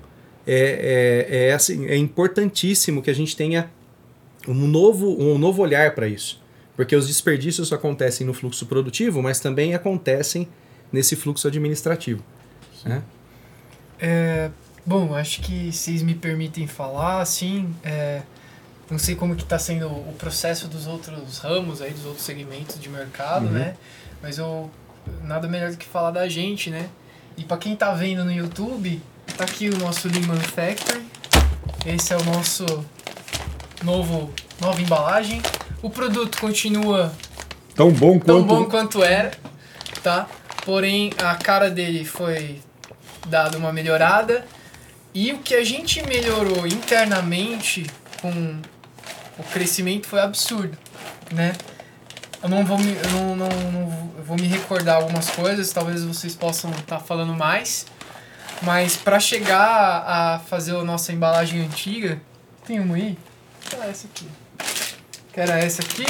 é, 0.48 1.26
é, 1.30 1.48
é, 1.48 1.54
assim, 1.54 1.88
é 1.88 1.98
importantíssimo 1.98 3.02
que 3.02 3.10
a 3.10 3.16
gente 3.16 3.36
tenha 3.36 3.70
um 4.48 4.54
novo, 4.68 5.20
um 5.20 5.38
novo 5.38 5.62
olhar 5.62 5.96
para 5.96 6.08
isso. 6.08 6.40
Porque 6.76 6.96
os 6.96 7.08
desperdícios 7.08 7.72
acontecem 7.74 8.28
no 8.28 8.34
fluxo 8.34 8.66
produtivo, 8.66 9.22
mas 9.24 9.40
também 9.40 9.74
acontecem 9.74 10.48
nesse 10.92 11.16
fluxo 11.16 11.48
administrativo. 11.48 12.22
Né? 12.84 13.02
É, 14.00 14.52
bom, 14.86 15.16
acho 15.16 15.42
que 15.42 15.72
vocês 15.72 16.04
me 16.04 16.14
permitem 16.14 16.68
falar, 16.68 17.22
assim, 17.22 17.74
é, 17.84 18.22
não 18.90 19.00
sei 19.00 19.16
como 19.16 19.36
que 19.36 19.44
está 19.44 19.58
sendo 19.58 19.88
o 19.88 20.14
processo 20.18 20.68
dos 20.68 20.86
outros 20.88 21.40
ramos 21.40 21.82
aí, 21.82 21.92
dos 21.92 22.06
outros 22.06 22.26
segmentos 22.26 22.80
de 22.80 22.90
mercado, 22.90 23.48
uhum. 23.48 23.52
né? 23.52 23.76
Mas 24.22 24.38
eu 24.38 24.70
nada 25.24 25.48
melhor 25.48 25.72
do 25.72 25.78
que 25.78 25.86
falar 25.86 26.12
da 26.12 26.28
gente, 26.28 26.70
né? 26.70 26.90
E 27.38 27.44
para 27.44 27.58
quem 27.58 27.76
tá 27.76 27.92
vendo 27.92 28.24
no 28.24 28.32
YouTube, 28.32 29.02
tá 29.38 29.44
aqui 29.44 29.70
o 29.70 29.78
nosso 29.78 30.08
Lean 30.08 30.26
Manufacturing. 30.26 31.06
Esse 31.86 32.14
é 32.14 32.18
o 32.18 32.24
nosso 32.24 32.66
novo 33.84 34.32
nova 34.60 34.82
embalagem. 34.82 35.42
O 35.82 35.90
produto 35.90 36.40
continua 36.40 37.14
tão 37.76 37.92
bom 37.92 38.18
tão 38.20 38.44
quanto 38.44 38.48
bom 38.48 38.66
quanto 38.66 39.04
era, 39.04 39.32
tá? 40.02 40.28
Porém, 40.64 41.12
a 41.18 41.36
cara 41.36 41.70
dele 41.70 42.06
foi 42.06 42.60
dada 43.28 43.58
uma 43.58 43.72
melhorada. 43.72 44.46
E 45.14 45.32
o 45.32 45.40
que 45.40 45.54
a 45.54 45.64
gente 45.64 46.06
melhorou 46.08 46.66
internamente 46.68 47.86
com 48.22 48.60
o 49.38 49.44
crescimento 49.44 50.08
foi 50.08 50.22
absurdo, 50.22 50.78
né? 51.32 51.54
Eu 52.42 52.50
não 52.50 52.64
vou 52.64 52.78
me, 52.78 52.96
eu 52.96 53.10
não, 53.12 53.36
não, 53.36 53.50
não 53.72 54.14
vou 54.24 54.36
me 54.36 54.48
recordar 54.48 54.98
algumas 54.98 55.30
coisas, 55.30 55.72
talvez 55.72 56.04
vocês 56.04 56.36
possam 56.36 56.70
estar 56.72 56.98
tá 56.98 57.00
falando 57.00 57.34
mais. 57.34 57.88
Mas 58.62 58.96
para 58.96 59.20
chegar 59.20 60.04
a 60.08 60.40
fazer 60.40 60.76
a 60.76 60.84
nossa 60.84 61.12
embalagem 61.12 61.62
antiga, 61.62 62.22
tem 62.66 62.80
uma 62.80 62.96
aí? 62.96 63.18
Que 63.62 63.76
era 63.76 63.86
essa 63.88 64.08
aqui. 64.08 64.28
Que 65.34 65.40
era 65.40 65.60
essa 65.60 65.82
aqui. 65.82 66.06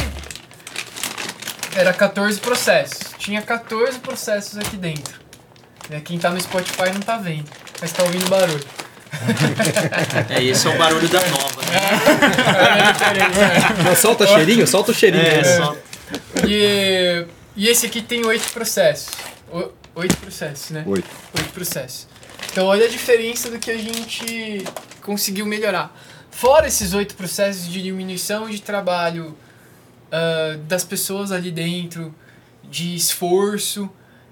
Era 1.76 1.94
14 1.94 2.40
processos. 2.40 3.14
Tinha 3.18 3.42
14 3.42 4.00
processos 4.00 4.58
aqui 4.58 4.78
dentro. 4.78 5.20
Né, 5.90 6.02
quem 6.02 6.18
tá 6.18 6.30
no 6.30 6.40
Spotify 6.40 6.92
não 6.94 7.02
tá 7.02 7.18
vendo, 7.18 7.50
mas 7.82 7.92
tá 7.92 8.04
ouvindo 8.04 8.30
barulho. 8.30 8.66
É, 10.30 10.44
esse 10.44 10.68
é 10.68 10.70
o 10.70 10.78
barulho 10.78 11.08
da 11.08 11.20
nova. 11.28 11.62
Né? 11.64 11.80
É, 13.92 13.96
solta 13.96 14.28
cheirinho, 14.28 14.68
solta 14.68 14.92
o 14.92 14.94
cheirinho. 14.94 15.24
É, 15.24 15.40
é. 15.40 16.48
E, 16.48 17.26
e 17.56 17.68
esse 17.68 17.86
aqui 17.86 18.02
tem 18.02 18.26
oito 18.26 18.52
processos. 18.52 19.10
O, 19.52 19.72
oito 19.96 20.18
processos, 20.18 20.72
né? 20.72 20.84
Oito. 20.86 21.10
Oito 21.38 21.50
processos. 21.52 22.08
Então 22.52 22.68
olha 22.68 22.86
a 22.86 22.90
diferença 22.90 23.50
do 23.50 23.60
que 23.60 23.72
a 23.72 23.78
gente 23.78 24.64
conseguiu 25.02 25.46
melhorar. 25.46 25.96
Fora 26.30 26.68
esses 26.68 26.94
oito 26.94 27.16
processos 27.16 27.68
de 27.72 27.82
diminuição 27.82 28.50
de 28.50 28.62
trabalho 28.62 29.38
uh, 30.08 30.58
das 30.60 30.84
pessoas 30.84 31.32
ali 31.32 31.52
dentro, 31.52 32.14
de 32.64 32.96
esforço, 32.96 33.90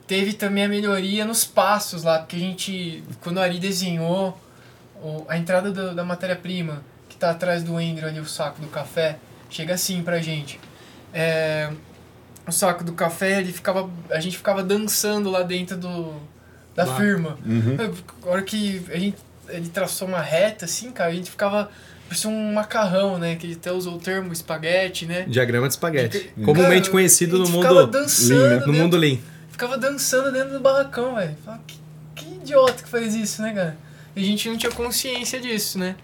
teve 0.07 0.33
também 0.33 0.65
a 0.65 0.67
melhoria 0.67 1.23
nos 1.25 1.45
passos 1.45 2.03
lá, 2.03 2.19
porque 2.19 2.35
a 2.35 2.39
gente, 2.39 3.03
quando 3.21 3.39
a 3.39 3.43
Ari 3.43 3.59
desenhou 3.59 4.37
a 5.27 5.37
entrada 5.37 5.71
do, 5.71 5.93
da 5.93 6.03
matéria-prima, 6.03 6.83
que 7.09 7.15
está 7.15 7.31
atrás 7.31 7.63
do 7.63 7.77
Andrew 7.77 8.07
ali, 8.07 8.19
o 8.19 8.25
saco 8.25 8.61
do 8.61 8.67
café, 8.67 9.17
chega 9.49 9.73
assim 9.73 10.01
pra 10.01 10.19
gente. 10.19 10.59
É, 11.13 11.69
o 12.47 12.51
saco 12.51 12.83
do 12.83 12.93
café, 12.93 13.39
ele 13.39 13.51
ficava, 13.51 13.89
a 14.09 14.19
gente 14.19 14.37
ficava 14.37 14.63
dançando 14.63 15.29
lá 15.29 15.43
dentro 15.43 15.77
do, 15.77 16.13
da 16.75 16.85
lá. 16.85 16.95
firma. 16.95 17.37
Uhum. 17.45 17.77
A 18.23 18.29
hora 18.29 18.41
que 18.41 18.83
a 18.89 18.97
gente, 18.97 19.17
ele 19.49 19.69
traçou 19.69 20.07
uma 20.07 20.21
reta, 20.21 20.65
assim, 20.65 20.91
cara, 20.91 21.09
a 21.09 21.13
gente 21.13 21.29
ficava 21.29 21.69
parecia 22.07 22.29
um 22.29 22.53
macarrão, 22.53 23.17
né? 23.17 23.35
Que 23.35 23.47
ele 23.47 23.55
até 23.55 23.71
usou 23.71 23.95
o 23.95 23.99
termo 23.99 24.31
espaguete, 24.31 25.05
né? 25.05 25.25
Diagrama 25.27 25.67
de 25.67 25.73
espaguete. 25.73 26.31
Comumente 26.43 26.89
conhecido 26.89 27.39
no 27.39 27.49
mundo 27.49 27.73
lean, 27.73 28.59
né? 28.59 28.65
no 28.65 28.73
mundo 28.73 28.97
lean. 28.97 29.17
Ficava 29.49 29.77
dançando 29.77 30.31
dentro 30.31 30.53
do 30.53 30.59
barracão, 30.59 31.15
velho. 31.15 31.35
Que, 31.65 31.79
que 32.15 32.25
idiota 32.35 32.83
que 32.83 32.89
faz 32.89 33.15
isso, 33.15 33.41
né, 33.41 33.53
cara? 33.53 33.77
E 34.15 34.21
a 34.21 34.25
gente 34.25 34.47
não 34.49 34.57
tinha 34.57 34.71
consciência 34.71 35.39
disso, 35.39 35.79
né? 35.79 35.95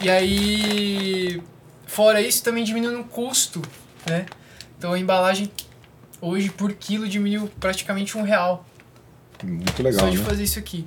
E 0.00 0.08
aí, 0.08 1.42
fora 1.86 2.20
isso, 2.20 2.42
também 2.42 2.64
diminuiu 2.64 3.00
o 3.00 3.04
custo, 3.04 3.60
né? 4.06 4.26
Então 4.78 4.92
a 4.92 4.98
embalagem 4.98 5.50
hoje 6.20 6.48
por 6.50 6.72
quilo 6.72 7.08
diminuiu 7.08 7.50
praticamente 7.60 8.16
um 8.16 8.22
real. 8.22 8.66
Muito 9.42 9.82
legal. 9.82 10.00
Só 10.00 10.10
de 10.10 10.18
né? 10.18 10.24
fazer 10.24 10.42
isso 10.42 10.58
aqui. 10.58 10.86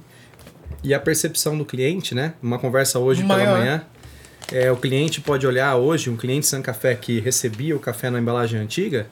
E 0.84 0.94
a 0.94 1.00
percepção 1.00 1.58
do 1.58 1.63
cliente, 1.65 2.13
né? 2.13 2.34
Uma 2.42 2.60
conversa 2.60 3.00
hoje 3.00 3.24
Maior. 3.24 3.46
pela 3.46 3.58
manhã. 3.58 3.86
É, 4.51 4.72
o 4.72 4.75
cliente 4.75 5.22
pode 5.22 5.48
olhar 5.48 5.75
hoje, 5.75 6.10
um 6.10 6.18
cliente 6.18 6.46
San 6.46 6.62
Café 6.62 6.96
que 6.96 7.20
recebia 7.20 7.75
o 7.75 7.80
café 7.80 8.10
na 8.10 8.20
embalagem 8.20 8.60
antiga, 8.60 9.08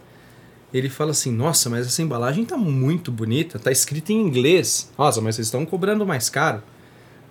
ele 0.74 0.90
fala 0.90 1.12
assim: 1.12 1.32
Nossa, 1.32 1.70
mas 1.70 1.88
essa 1.88 2.02
embalagem 2.02 2.46
tá 2.46 2.58
muito 2.58 3.12
bonita, 3.12 3.58
tá 3.58 3.72
escrita 3.72 4.12
em 4.12 4.18
inglês. 4.18 4.92
Nossa, 4.98 5.22
mas 5.22 5.36
vocês 5.36 5.48
estão 5.48 5.66
cobrando 5.66 6.06
mais 6.06 6.30
caro. 6.30 6.62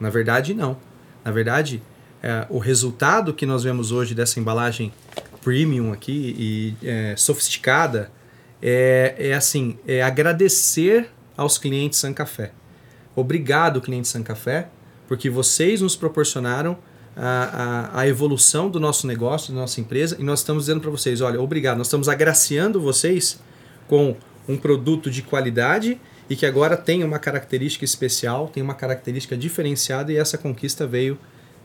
Na 0.01 0.09
verdade, 0.09 0.55
não. 0.55 0.77
Na 1.23 1.31
verdade, 1.31 1.83
é, 2.23 2.47
o 2.49 2.59
resultado 2.59 3.35
que 3.35 3.47
nós 3.47 3.63
vemos 3.63 3.93
hoje 3.93 4.15
dessa 4.15 4.41
embalagem 4.41 4.93
premium 5.43 5.93
aqui 5.93 6.35
e 6.83 6.87
é, 6.87 7.15
sofisticada 7.17 8.11
é, 8.63 9.15
é 9.19 9.35
assim, 9.35 9.79
é 9.87 10.03
agradecer 10.03 11.11
aos 11.37 11.59
clientes 11.59 11.99
San 11.99 12.13
Café. 12.13 12.53
Obrigado, 13.15 13.81
cliente 13.81 14.09
San 14.09 14.23
Café, 14.23 14.69
porque 15.09 15.29
vocês 15.31 15.81
nos 15.81 15.97
proporcionaram 15.97 16.79
a, 17.17 17.91
a, 17.95 18.01
a, 18.01 18.09
evolução 18.09 18.71
do 18.71 18.79
nosso 18.79 19.07
negócio, 19.07 19.53
da 19.53 19.61
nossa 19.61 19.81
empresa, 19.81 20.17
e 20.19 20.23
nós 20.23 20.41
estamos 20.41 20.65
dizendo 20.65 20.81
para 20.81 20.91
vocês, 20.91 21.21
olha, 21.21 21.41
obrigado, 21.41 21.79
nós 21.79 21.89
estamos 21.89 22.09
agraciando 22.09 22.81
vocês 22.81 23.41
com 23.89 24.17
um 24.49 24.57
produto 24.57 25.11
de 25.11 25.23
qualidade 25.23 26.01
e 26.31 26.37
que 26.37 26.47
agora 26.47 26.77
tem 26.77 27.03
uma 27.03 27.19
característica 27.19 27.85
especial, 27.85 28.47
tem 28.47 28.63
uma 28.63 28.75
característica 28.75 29.37
diferenciada 29.37 30.13
e 30.13 30.17
essa 30.17 30.39
conquista 30.39 30.87
veio 30.87 31.19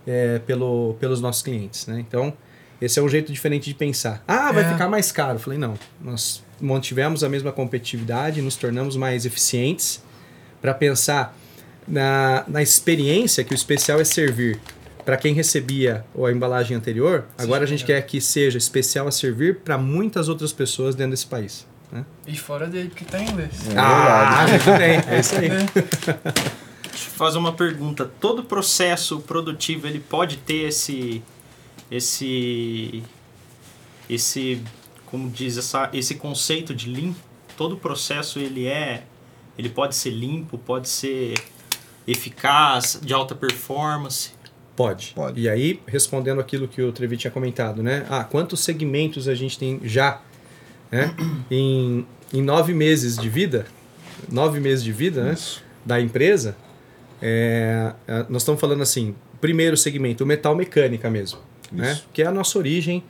é, 0.07 0.39
pelo, 0.39 0.95
pelos 1.00 1.22
nossos 1.22 1.43
clientes. 1.43 1.86
Né? 1.86 2.00
Então, 2.00 2.34
esse 2.81 3.00
é 3.00 3.01
um 3.03 3.07
jeito 3.07 3.31
diferente 3.31 3.65
de 3.65 3.75
pensar. 3.75 4.24
Ah, 4.27 4.51
vai 4.51 4.63
é. 4.63 4.72
ficar 4.72 4.89
mais 4.89 5.12
caro. 5.12 5.38
falei, 5.38 5.60
não, 5.60 5.77
nós 6.01 6.43
mantivemos 6.60 7.24
a 7.24 7.29
mesma 7.29 7.51
competitividade, 7.51 8.41
nos 8.41 8.55
tornamos 8.55 8.95
mais 8.98 9.24
eficientes 9.24 10.03
para 10.60 10.74
pensar 10.74 11.38
na, 11.88 12.43
na 12.48 12.63
experiência 12.63 13.43
que 13.43 13.53
o 13.53 13.55
especial 13.55 14.01
é 14.01 14.03
servir 14.03 14.60
para 15.05 15.15
quem 15.15 15.36
recebia 15.36 16.03
a 16.17 16.31
embalagem 16.31 16.75
anterior, 16.75 17.25
Sim, 17.38 17.43
agora 17.43 17.63
a 17.63 17.67
gente 17.67 17.84
é. 17.84 17.86
quer 17.86 18.01
que 18.01 18.19
seja 18.19 18.57
especial 18.57 19.07
a 19.07 19.12
servir 19.12 19.60
para 19.60 19.77
muitas 19.77 20.27
outras 20.27 20.51
pessoas 20.51 20.95
dentro 20.95 21.12
desse 21.12 21.27
país. 21.27 21.67
Né? 21.95 22.05
E 22.27 22.35
fora 22.35 22.67
dele, 22.67 22.89
porque 22.89 23.05
tá 23.05 23.19
em 23.19 23.29
inglês. 23.29 23.69
É 23.69 23.79
ah, 23.79 24.45
bem, 24.77 25.15
é 25.15 25.19
isso 25.21 25.35
aí. 25.37 25.47
É. 25.47 25.65
Deixa 26.89 27.07
eu 27.07 27.13
fazer 27.13 27.37
uma 27.37 27.53
pergunta. 27.53 28.11
Todo 28.19 28.43
processo 28.43 29.21
produtivo 29.21 29.87
ele 29.87 29.99
pode 29.99 30.37
ter 30.37 30.67
esse 30.67 31.23
esse 31.89 33.01
esse 34.09 34.61
como 35.05 35.29
diz 35.29 35.57
essa 35.57 35.89
esse 35.93 36.15
conceito 36.15 36.75
de 36.75 36.89
lean? 36.89 37.13
Todo 37.55 37.77
processo 37.77 38.39
ele 38.39 38.67
é 38.67 39.03
ele 39.57 39.69
pode 39.69 39.95
ser 39.95 40.09
limpo, 40.09 40.57
pode 40.57 40.89
ser 40.89 41.33
eficaz, 42.05 42.99
de 43.01 43.13
alta 43.13 43.33
performance. 43.33 44.31
Pode. 44.75 45.13
Pode. 45.15 45.39
E 45.39 45.47
aí, 45.47 45.79
respondendo 45.87 46.41
aquilo 46.41 46.67
que 46.67 46.81
o 46.81 46.91
Trevi 46.91 47.15
tinha 47.15 47.31
comentado, 47.31 47.81
né? 47.81 48.05
Ah, 48.09 48.25
quantos 48.25 48.59
segmentos 48.59 49.29
a 49.29 49.33
gente 49.33 49.57
tem 49.57 49.79
já 49.81 50.21
né? 50.95 51.15
em, 51.51 52.05
em 52.33 52.41
nove 52.41 52.73
meses 52.73 53.17
de 53.17 53.29
vida, 53.29 53.65
nove 54.31 54.59
meses 54.59 54.83
de 54.83 54.91
vida 54.91 55.23
né? 55.23 55.35
da 55.85 55.99
empresa, 55.99 56.55
é, 57.21 57.93
é, 58.07 58.25
nós 58.29 58.41
estamos 58.41 58.59
falando 58.59 58.81
assim, 58.81 59.15
primeiro 59.41 59.75
segmento, 59.75 60.25
metal 60.25 60.55
mecânica 60.55 61.09
mesmo, 61.09 61.39
né? 61.71 61.99
que 62.13 62.21
é 62.21 62.25
a 62.25 62.31
nossa 62.31 62.57
origem, 62.57 63.03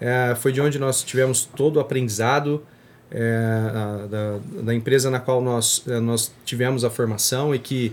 é, 0.00 0.34
foi 0.36 0.52
de 0.52 0.60
onde 0.60 0.78
nós 0.78 1.02
tivemos 1.02 1.44
todo 1.44 1.76
o 1.76 1.80
aprendizado 1.80 2.62
é, 3.10 4.08
da, 4.08 4.62
da 4.62 4.74
empresa 4.74 5.10
na 5.10 5.20
qual 5.20 5.40
nós, 5.40 5.84
é, 5.86 6.00
nós 6.00 6.32
tivemos 6.44 6.84
a 6.84 6.90
formação 6.90 7.54
e 7.54 7.58
que 7.58 7.92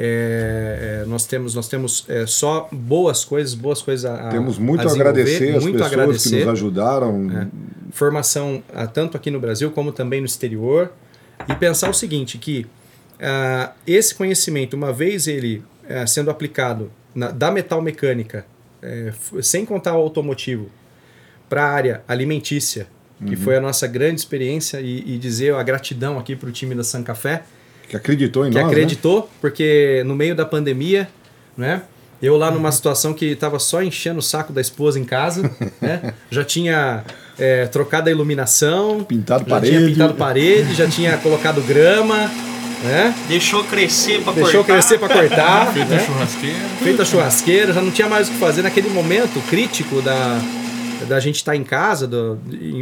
é, 0.00 1.00
é, 1.02 1.06
nós 1.06 1.26
temos, 1.26 1.56
nós 1.56 1.66
temos 1.66 2.04
é, 2.08 2.24
só 2.24 2.68
boas 2.70 3.24
coisas, 3.24 3.52
boas 3.52 3.82
coisas 3.82 4.08
a 4.08 4.28
Temos 4.28 4.56
muito 4.56 4.88
a, 4.88 4.92
agradecer 4.92 5.56
as 5.56 5.64
pessoas 5.64 5.92
agradecer. 5.92 6.30
que 6.30 6.36
nos 6.36 6.48
ajudaram. 6.52 7.30
É, 7.32 7.48
formação 7.90 8.62
a, 8.72 8.86
tanto 8.86 9.16
aqui 9.16 9.28
no 9.28 9.40
Brasil 9.40 9.72
como 9.72 9.90
também 9.90 10.20
no 10.20 10.26
exterior. 10.26 10.92
E 11.48 11.54
pensar 11.56 11.90
o 11.90 11.92
seguinte, 11.92 12.38
que 12.38 12.64
uh, 13.16 13.72
esse 13.84 14.14
conhecimento, 14.14 14.74
uma 14.74 14.92
vez 14.92 15.26
ele 15.26 15.64
uh, 15.84 16.06
sendo 16.06 16.30
aplicado 16.30 16.92
na, 17.12 17.32
da 17.32 17.50
metal 17.50 17.82
mecânica, 17.82 18.46
uh, 18.80 19.42
sem 19.42 19.64
contar 19.64 19.94
o 19.94 20.00
automotivo, 20.00 20.68
para 21.48 21.64
a 21.64 21.68
área 21.72 22.02
alimentícia, 22.06 22.86
que 23.26 23.34
uhum. 23.34 23.40
foi 23.40 23.56
a 23.56 23.60
nossa 23.60 23.86
grande 23.88 24.20
experiência, 24.20 24.80
e, 24.80 25.14
e 25.14 25.18
dizer 25.18 25.54
a 25.54 25.62
gratidão 25.64 26.20
aqui 26.20 26.36
para 26.36 26.48
o 26.48 26.52
time 26.52 26.74
da 26.74 26.84
San 26.84 27.02
Café, 27.02 27.42
que 27.88 27.96
acreditou 27.96 28.46
em 28.46 28.50
que 28.50 28.54
nós. 28.58 28.66
Que 28.66 28.70
acreditou, 28.72 29.20
né? 29.22 29.26
porque 29.40 30.02
no 30.06 30.14
meio 30.14 30.34
da 30.34 30.44
pandemia, 30.46 31.08
né? 31.56 31.82
Eu 32.20 32.36
lá 32.36 32.50
numa 32.50 32.72
situação 32.72 33.14
que 33.14 33.36
tava 33.36 33.60
só 33.60 33.80
enchendo 33.82 34.18
o 34.18 34.22
saco 34.22 34.52
da 34.52 34.60
esposa 34.60 34.98
em 34.98 35.04
casa, 35.04 35.48
né? 35.80 36.12
Já 36.30 36.42
tinha 36.44 37.04
é, 37.38 37.66
trocado 37.66 38.08
a 38.08 38.12
iluminação, 38.12 39.04
Pintado 39.04 39.44
já 39.44 39.50
parede. 39.50 39.76
tinha 39.76 39.88
pintado 39.88 40.14
parede, 40.14 40.74
já 40.74 40.88
tinha 40.88 41.16
colocado 41.18 41.60
grama, 41.62 42.28
né? 42.82 43.14
Deixou 43.28 43.62
crescer 43.64 44.20
pra 44.22 44.32
Deixou 44.32 44.64
cortar. 44.64 44.72
crescer 44.72 44.98
para 44.98 45.08
cortar, 45.14 45.70
Feita 45.72 45.94
né? 45.94 46.04
churrasqueira. 46.04 46.58
feita 46.82 47.02
a 47.02 47.04
churrasqueira, 47.06 47.72
já 47.72 47.80
não 47.80 47.90
tinha 47.92 48.08
mais 48.08 48.28
o 48.28 48.32
que 48.32 48.38
fazer 48.38 48.62
naquele 48.62 48.88
momento 48.90 49.40
crítico 49.48 50.02
da, 50.02 50.40
da 51.08 51.20
gente 51.20 51.36
estar 51.36 51.54
em 51.54 51.62
casa, 51.62 52.08
do- 52.08 52.36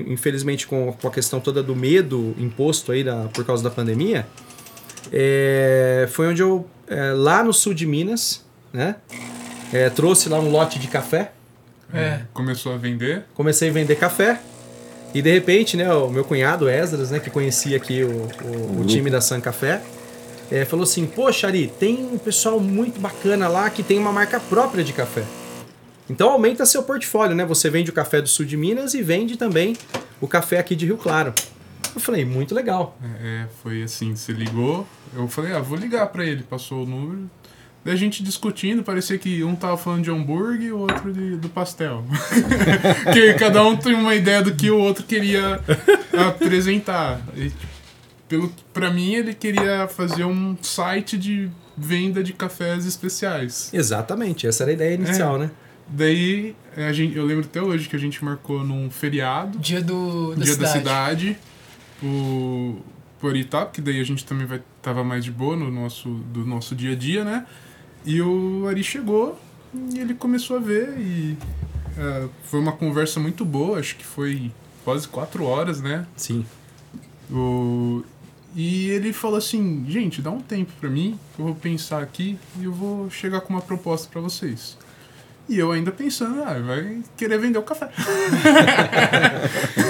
infelizmente 0.09 0.67
com, 0.67 0.95
com 0.99 1.09
a 1.09 1.11
questão 1.11 1.41
toda 1.41 1.63
do 1.63 1.77
medo 1.77 2.35
imposto 2.39 2.91
aí 2.91 3.05
da, 3.05 3.27
por 3.35 3.45
causa 3.45 3.63
da 3.63 3.69
pandemia. 3.71 4.27
É, 5.13 6.09
foi 6.11 6.29
onde 6.29 6.43
eu, 6.43 6.67
é, 6.89 7.13
lá 7.13 7.43
no 7.45 7.53
sul 7.53 7.73
de 7.75 7.87
Minas, 7.87 8.45
né? 8.73 8.97
é, 9.73 9.89
trouxe 9.91 10.29
lá 10.29 10.39
um 10.39 10.51
lote 10.51 10.79
de 10.79 10.89
café, 10.89 11.33
É. 11.93 12.23
Começou 12.35 12.75
a 12.75 12.77
vender. 12.77 13.25
comecei 13.35 13.69
a 13.71 13.73
vender 13.73 13.95
café. 13.97 14.41
E 15.15 15.23
de 15.23 15.33
repente, 15.33 15.77
né, 15.77 15.91
o 15.93 16.11
meu 16.11 16.25
cunhado 16.25 16.69
Esdras, 16.69 17.11
né, 17.11 17.21
que 17.21 17.31
conhecia 17.31 17.77
aqui 17.77 18.03
o, 18.03 18.29
o, 18.45 18.81
o 18.81 18.85
time 18.85 19.09
da 19.09 19.21
San 19.21 19.41
Café, 19.41 19.81
é, 20.51 20.65
falou 20.65 20.83
assim: 20.83 21.07
Poxa, 21.07 21.47
Ari, 21.47 21.73
tem 21.79 22.05
um 22.13 22.19
pessoal 22.19 22.59
muito 22.61 23.01
bacana 23.01 23.49
lá 23.49 23.71
que 23.71 23.83
tem 23.83 23.99
uma 23.99 24.13
marca 24.13 24.41
própria 24.41 24.83
de 24.85 24.93
café. 24.93 25.23
Então 26.11 26.31
aumenta 26.31 26.67
seu 26.67 26.83
portfólio, 26.83 27.35
né? 27.35 27.45
Você 27.47 27.71
vende 27.71 27.91
o 27.91 27.93
café 27.95 28.21
do 28.21 28.29
sul 28.29 28.45
de 28.45 28.57
Minas 28.57 28.95
e 28.95 29.03
vende 29.03 29.37
também 29.37 29.77
o 30.21 30.29
café 30.29 30.59
aqui 30.59 30.75
de 30.77 30.87
Rio 30.87 30.97
Claro. 30.97 31.33
Eu 31.97 32.01
falei, 32.01 32.27
muito 32.27 32.55
legal. 32.55 32.95
É, 33.03 33.27
é, 33.27 33.47
foi 33.63 33.83
assim, 33.83 34.15
você 34.15 34.31
ligou, 34.31 34.87
eu 35.15 35.27
falei, 35.29 35.55
ah, 35.55 35.61
vou 35.61 35.79
ligar 35.79 36.07
pra 36.09 36.27
ele, 36.27 36.43
passou 36.43 36.83
o 36.83 36.87
número. 36.87 37.31
Daí 37.83 37.95
a 37.95 37.97
gente 37.97 38.23
discutindo, 38.23 38.83
parecia 38.83 39.17
que 39.17 39.43
um 39.43 39.57
tava 39.57 39.79
falando 39.79 40.05
de 40.05 40.11
hambúrguer 40.11 40.67
e 40.69 40.73
o 40.73 40.79
outro 40.81 41.11
de, 41.11 41.37
do 41.37 41.49
pastel. 41.49 42.05
que 43.15 43.33
cada 43.35 43.63
um 43.65 43.75
tem 43.75 43.95
uma 43.95 44.15
ideia 44.15 44.43
do 44.43 44.55
que 44.55 44.71
o 44.71 44.79
outro 44.79 45.05
queria 45.05 45.59
apresentar. 46.29 47.23
E, 47.35 47.51
pelo, 48.29 48.53
pra 48.75 48.91
mim, 48.91 49.15
ele 49.15 49.33
queria 49.33 49.89
fazer 49.89 50.25
um 50.25 50.55
site 50.61 51.17
de 51.17 51.49
venda 51.79 52.23
de 52.23 52.35
cafés 52.35 52.85
especiais. 52.85 53.71
Exatamente, 53.73 54.47
essa 54.47 54.65
era 54.65 54.73
a 54.73 54.75
ideia 54.75 54.95
inicial, 54.95 55.39
né? 55.39 55.51
Daí, 55.89 56.55
a 56.77 56.93
gente, 56.93 57.17
eu 57.17 57.25
lembro 57.25 57.45
até 57.45 57.63
hoje 57.63 57.89
que 57.89 57.97
a 57.97 57.99
gente 57.99 58.23
marcou 58.23 58.65
num 58.65 58.91
feriado, 58.91 59.59
Dia 59.59 59.81
do, 59.81 60.35
da 60.35 60.43
dia 60.43 60.53
cidade. 60.53 60.73
da 60.73 60.79
cidade, 60.79 61.39
o 62.03 62.79
por 63.19 63.35
Itap, 63.35 63.73
que 63.73 63.81
daí 63.81 64.01
a 64.01 64.05
gente 64.05 64.25
também 64.25 64.47
vai 64.47 64.63
tava 64.83 65.03
mais 65.03 65.25
de 65.25 65.31
boa 65.31 65.57
no 65.57 65.71
nosso 65.71 66.09
do 66.09 66.45
nosso 66.45 66.75
dia 66.75 66.93
a 66.93 66.97
dia, 66.97 67.25
né? 67.25 67.47
E 68.05 68.21
o 68.21 68.67
Ari 68.69 68.85
chegou 68.85 69.39
e 69.93 69.99
ele 69.99 70.15
começou 70.15 70.57
a 70.57 70.61
ver 70.61 70.97
e 70.99 71.37
é, 71.99 72.29
foi 72.45 72.61
uma 72.61 72.73
conversa 72.73 73.19
muito 73.19 73.45
boa, 73.45 73.79
acho 73.79 73.97
que 73.97 74.05
foi 74.05 74.53
quase 74.85 75.09
quatro 75.09 75.45
horas, 75.45 75.81
né? 75.81 76.07
Sim. 76.17 76.47
O, 77.31 78.05
e 78.55 78.89
ele 78.91 79.13
falou 79.13 79.37
assim, 79.37 79.85
gente, 79.89 80.23
dá 80.23 80.31
um 80.31 80.41
tempo 80.41 80.73
pra 80.81 80.89
mim, 80.89 81.19
que 81.35 81.43
eu 81.43 81.47
vou 81.47 81.55
pensar 81.55 82.03
aqui 82.03 82.39
e 82.61 82.65
eu 82.65 82.73
vou 82.73 83.11
chegar 83.11 83.41
com 83.41 83.53
uma 83.53 83.61
proposta 83.61 84.09
pra 84.11 84.21
vocês. 84.21 84.79
E 85.49 85.59
eu 85.59 85.71
ainda 85.73 85.93
pensando, 85.93 86.43
ah, 86.43 86.59
vai 86.59 87.03
querer 87.17 87.39
vender 87.39 87.59
o 87.59 87.63
café. 87.63 87.91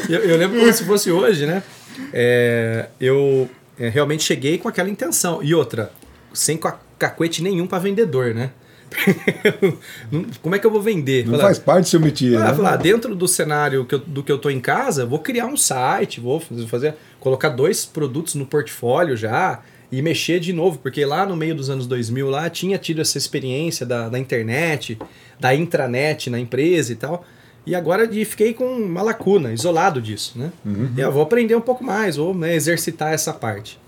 Eu, 0.08 0.20
eu 0.20 0.38
lembro 0.38 0.60
como 0.60 0.72
se 0.72 0.84
fosse 0.84 1.10
hoje, 1.10 1.46
né? 1.46 1.64
É, 2.12 2.86
eu 3.00 3.48
é, 3.78 3.88
realmente 3.88 4.22
cheguei 4.24 4.58
com 4.58 4.68
aquela 4.68 4.88
intenção. 4.88 5.42
E 5.42 5.54
outra, 5.54 5.90
sem 6.32 6.56
ca- 6.56 6.80
cacuete 6.98 7.42
nenhum 7.42 7.66
para 7.66 7.78
vendedor, 7.78 8.34
né? 8.34 8.50
Como 10.42 10.54
é 10.54 10.58
que 10.58 10.66
eu 10.66 10.70
vou 10.70 10.80
vender? 10.80 11.24
Não 11.24 11.32
Falar, 11.32 11.44
faz 11.44 11.58
parte 11.58 11.82
do 11.82 11.88
seu 11.88 12.00
métier, 12.00 12.40
ah, 12.40 12.48
né? 12.50 12.54
falar, 12.54 12.76
dentro 12.76 13.14
do 13.14 13.26
cenário 13.28 13.84
que 13.84 13.94
eu- 13.94 13.98
do 14.00 14.22
que 14.22 14.30
eu 14.30 14.38
tô 14.38 14.48
em 14.48 14.60
casa, 14.60 15.04
vou 15.04 15.18
criar 15.18 15.46
um 15.46 15.56
site, 15.56 16.20
vou 16.20 16.40
fazer, 16.40 16.66
fazer- 16.66 16.94
colocar 17.20 17.48
dois 17.50 17.84
produtos 17.84 18.34
no 18.34 18.46
portfólio 18.46 19.16
já 19.16 19.60
e 19.90 20.00
mexer 20.02 20.40
de 20.40 20.52
novo, 20.52 20.78
porque 20.78 21.04
lá 21.04 21.26
no 21.26 21.36
meio 21.36 21.54
dos 21.54 21.68
anos 21.70 21.86
2000 21.86 22.28
lá 22.30 22.48
tinha 22.48 22.78
tido 22.78 23.00
essa 23.00 23.18
experiência 23.18 23.84
da, 23.86 24.08
da 24.08 24.18
internet, 24.18 24.98
da 25.38 25.54
intranet 25.54 26.30
na 26.30 26.38
empresa 26.38 26.92
e 26.92 26.96
tal. 26.96 27.24
E 27.66 27.74
agora 27.74 28.08
fiquei 28.24 28.54
com 28.54 28.64
uma 28.64 29.02
lacuna, 29.02 29.52
isolado 29.52 30.00
disso, 30.00 30.38
né? 30.38 30.52
E 30.96 31.00
eu 31.00 31.10
vou 31.10 31.22
aprender 31.22 31.54
um 31.56 31.60
pouco 31.60 31.82
mais, 31.82 32.16
vou 32.16 32.32
né, 32.34 32.54
exercitar 32.54 33.12
essa 33.12 33.32
parte. 33.32 33.78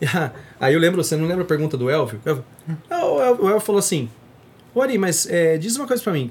E, 0.00 0.06
ah, 0.12 0.32
aí 0.60 0.74
eu 0.74 0.80
lembro, 0.80 1.02
você 1.04 1.14
não 1.16 1.26
lembra 1.26 1.44
a 1.44 1.46
pergunta 1.46 1.76
do 1.76 1.88
Elvio? 1.88 2.20
Elvio- 2.26 2.44
o 2.90 3.20
Elvio, 3.48 3.60
falou 3.60 3.78
assim, 3.78 4.08
Ô 4.74 4.82
Ari, 4.82 4.98
mas 4.98 5.26
é, 5.30 5.56
diz 5.56 5.76
uma 5.76 5.86
coisa 5.86 6.02
pra 6.02 6.12
mim. 6.12 6.30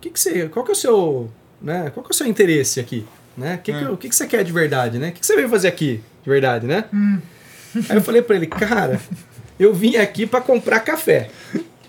Que 0.00 0.10
que 0.10 0.18
você, 0.20 0.48
qual 0.48 0.64
que 0.64 0.70
é 0.70 0.74
o 0.74 0.76
seu, 0.76 1.30
né? 1.62 1.90
Qual 1.94 2.02
que 2.04 2.10
é 2.10 2.14
o 2.14 2.16
seu 2.16 2.26
interesse 2.26 2.80
aqui, 2.80 3.06
né? 3.36 3.58
Que 3.62 3.72
que- 3.72 3.84
É. 3.84 3.88
o 3.90 3.96
que 3.96 4.08
que 4.08 4.14
você 4.16 4.26
quer 4.26 4.42
de 4.44 4.52
verdade, 4.52 4.98
né? 4.98 5.08
O 5.08 5.12
que 5.12 5.20
que 5.20 5.26
você 5.26 5.36
veio 5.36 5.48
fazer 5.48 5.68
aqui 5.68 6.00
de 6.22 6.30
verdade, 6.30 6.66
né? 6.66 6.84
Aí 7.88 7.96
eu 7.96 8.02
falei 8.02 8.22
pra 8.22 8.34
ele, 8.36 8.46
cara, 8.46 9.00
eu 9.58 9.72
vim 9.74 9.96
aqui 9.96 10.26
pra 10.26 10.40
comprar 10.40 10.80
café, 10.80 11.30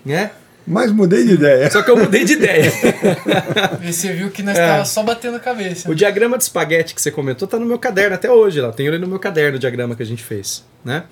né? 0.04 0.30
Mas 0.68 0.92
mudei 0.92 1.24
de 1.24 1.32
ideia. 1.34 1.70
Só 1.70 1.82
que 1.82 1.90
eu 1.90 1.96
mudei 1.96 2.24
de 2.24 2.34
ideia. 2.34 2.70
E 3.82 3.92
você 3.92 4.12
viu 4.12 4.30
que 4.30 4.42
nós 4.42 4.56
É. 4.58 4.66
tava 4.66 4.84
só 4.84 5.02
batendo 5.02 5.36
a 5.36 5.40
cabeça. 5.40 5.90
O 5.90 5.94
diagrama 5.94 6.36
de 6.36 6.44
espaguete 6.44 6.94
que 6.94 7.00
você 7.00 7.10
comentou 7.10 7.48
tá 7.48 7.58
no 7.58 7.64
meu 7.66 7.78
caderno 7.78 8.14
até 8.14 8.30
hoje 8.30 8.60
lá. 8.60 8.70
Tenho 8.72 8.90
ele 8.90 8.98
no 8.98 9.06
meu 9.06 9.18
caderno 9.18 9.56
o 9.56 9.58
diagrama 9.58 9.94
que 9.96 10.02
a 10.02 10.06
gente 10.06 10.22
fez, 10.22 10.64
né? 10.84 11.04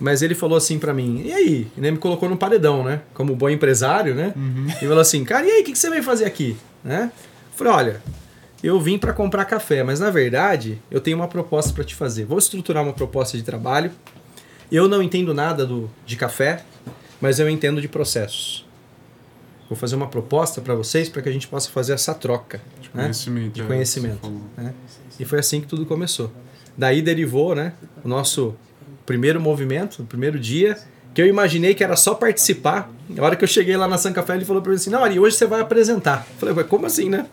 Mas 0.00 0.22
ele 0.22 0.34
falou 0.34 0.56
assim 0.58 0.78
pra 0.78 0.92
mim, 0.92 1.22
e 1.24 1.32
aí? 1.32 1.66
E 1.76 1.80
ele 1.80 1.92
me 1.92 1.98
colocou 1.98 2.28
no 2.28 2.36
paredão, 2.36 2.82
né? 2.82 3.00
Como 3.14 3.34
bom 3.36 3.48
empresário, 3.48 4.14
né? 4.14 4.32
E 4.82 4.86
falou 4.86 4.98
assim, 5.00 5.24
cara, 5.24 5.46
e 5.46 5.50
aí, 5.50 5.62
o 5.62 5.64
que, 5.64 5.72
que 5.72 5.78
você 5.78 5.88
veio 5.90 6.02
fazer 6.02 6.24
aqui? 6.24 6.56
Né? 6.82 7.10
Eu 7.14 7.56
falei, 7.56 7.72
olha, 7.72 8.02
eu 8.62 8.80
vim 8.80 8.98
pra 8.98 9.12
comprar 9.12 9.44
café, 9.44 9.82
mas 9.84 10.00
na 10.00 10.10
verdade 10.10 10.80
eu 10.90 11.00
tenho 11.00 11.16
uma 11.16 11.28
proposta 11.28 11.72
pra 11.72 11.84
te 11.84 11.94
fazer. 11.94 12.24
Vou 12.24 12.38
estruturar 12.38 12.82
uma 12.82 12.92
proposta 12.92 13.36
de 13.36 13.42
trabalho. 13.44 13.90
Eu 14.70 14.88
não 14.88 15.02
entendo 15.02 15.32
nada 15.32 15.64
do, 15.64 15.88
de 16.04 16.16
café, 16.16 16.60
mas 17.20 17.38
eu 17.38 17.48
entendo 17.48 17.80
de 17.80 17.86
processos. 17.88 18.64
Vou 19.68 19.76
fazer 19.78 19.96
uma 19.96 20.06
proposta 20.06 20.60
pra 20.60 20.74
vocês 20.74 21.08
para 21.08 21.22
que 21.22 21.28
a 21.28 21.32
gente 21.32 21.48
possa 21.48 21.70
fazer 21.70 21.92
essa 21.94 22.14
troca. 22.14 22.60
né? 22.92 23.02
Conhecimento. 23.04 23.52
De 23.52 23.62
é, 23.62 23.64
conhecimento. 23.66 24.32
né? 24.56 24.72
E 25.18 25.24
foi 25.24 25.38
assim 25.38 25.60
que 25.60 25.66
tudo 25.66 25.86
começou. 25.86 26.30
Daí 26.76 27.00
derivou, 27.00 27.54
né, 27.54 27.72
o 28.04 28.08
nosso 28.08 28.54
primeiro 29.06 29.40
movimento, 29.40 30.02
o 30.02 30.04
primeiro 30.06 30.38
dia, 30.38 30.76
que 31.14 31.22
eu 31.22 31.26
imaginei 31.26 31.74
que 31.74 31.84
era 31.84 31.96
só 31.96 32.14
participar. 32.14 32.90
Na 33.08 33.22
hora 33.24 33.36
que 33.36 33.44
eu 33.44 33.48
cheguei 33.48 33.76
lá 33.76 33.86
na 33.88 33.96
San 33.96 34.12
Café, 34.12 34.34
ele 34.34 34.44
falou 34.44 34.60
pra 34.60 34.70
mim 34.70 34.76
assim: 34.76 34.90
"Não, 34.90 35.02
Ari, 35.04 35.18
hoje 35.20 35.36
você 35.36 35.46
vai 35.46 35.60
apresentar". 35.60 36.26
Eu 36.34 36.38
falei: 36.40 36.54
"Ué, 36.56 36.64
como 36.64 36.86
assim, 36.86 37.08
né?" 37.08 37.26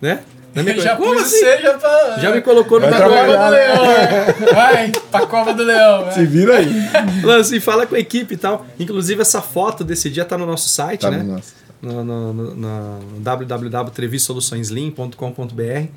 Né? 0.00 0.22
Minha 0.54 0.78
já 0.80 0.94
como 0.96 1.18
assim? 1.18 1.38
você 1.38 1.58
já 1.62 1.74
pra... 1.78 2.18
Já 2.20 2.30
me 2.32 2.40
colocou 2.40 2.78
no 2.78 2.88
Vai 2.88 2.96
pra 2.96 3.08
bagulho. 3.08 3.32
cova 3.36 3.46
do 3.46 3.50
leão. 3.50 4.54
Vai, 4.54 4.92
pra 5.10 5.26
cova 5.26 5.52
do 5.54 5.62
leão. 5.64 6.10
Se 6.12 6.16
Vai. 6.18 6.26
vira 6.26 6.56
aí. 6.58 6.88
Falando 7.22 7.40
assim, 7.40 7.58
fala 7.58 7.86
com 7.88 7.96
a 7.96 7.98
equipe 7.98 8.34
e 8.34 8.36
tal. 8.36 8.64
Inclusive, 8.78 9.20
essa 9.20 9.42
foto 9.42 9.82
desse 9.82 10.08
dia 10.10 10.24
tá 10.24 10.38
no 10.38 10.46
nosso 10.46 10.68
site, 10.68 11.00
Tá 11.00 11.10
né? 11.10 11.18
no 11.18 11.32
nosso. 11.34 11.54
No, 11.92 12.32
no 12.32 13.20
www.trevisoluçõeslean.com.br. 13.20 15.88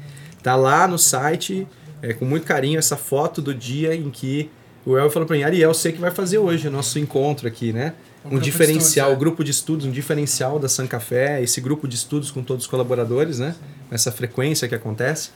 Tá 0.44 0.56
lá 0.56 0.88
no 0.88 0.98
site, 0.98 1.68
é, 2.02 2.14
com 2.14 2.26
muito 2.26 2.46
carinho, 2.46 2.78
essa 2.80 2.96
foto 2.96 3.42
do 3.42 3.54
dia 3.54 3.96
em 3.96 4.10
que 4.10 4.50
o 4.86 4.98
El 4.98 5.10
falou 5.10 5.28
pra 5.28 5.36
mim, 5.36 5.44
Ariel, 5.44 5.74
você 5.74 5.92
que 5.92 6.00
vai 6.00 6.12
fazer 6.12 6.38
hoje 6.38 6.68
o 6.68 6.72
nosso 6.72 6.98
encontro 7.00 7.48
aqui, 7.48 7.74
né? 7.74 7.94
O 8.24 8.36
Um 8.36 8.40
de 8.40 8.46
diferencial, 8.46 9.08
estudos, 9.08 9.12
é. 9.12 9.16
o 9.16 9.20
grupo 9.20 9.44
de 9.44 9.52
estudos, 9.52 9.86
um 9.86 9.92
diferencial 9.92 10.60
da 10.60 10.70
San 10.70 10.88
Café, 10.88 11.42
esse 11.42 11.60
grupo 11.60 11.88
de 11.88 11.96
estudos 11.96 12.32
com 12.32 12.42
todos 12.42 12.64
os 12.66 12.70
colaboradores, 12.70 13.40
né? 13.40 13.56
Essa 13.92 14.12
frequência 14.12 14.68
que 14.68 14.76
acontece, 14.76 15.32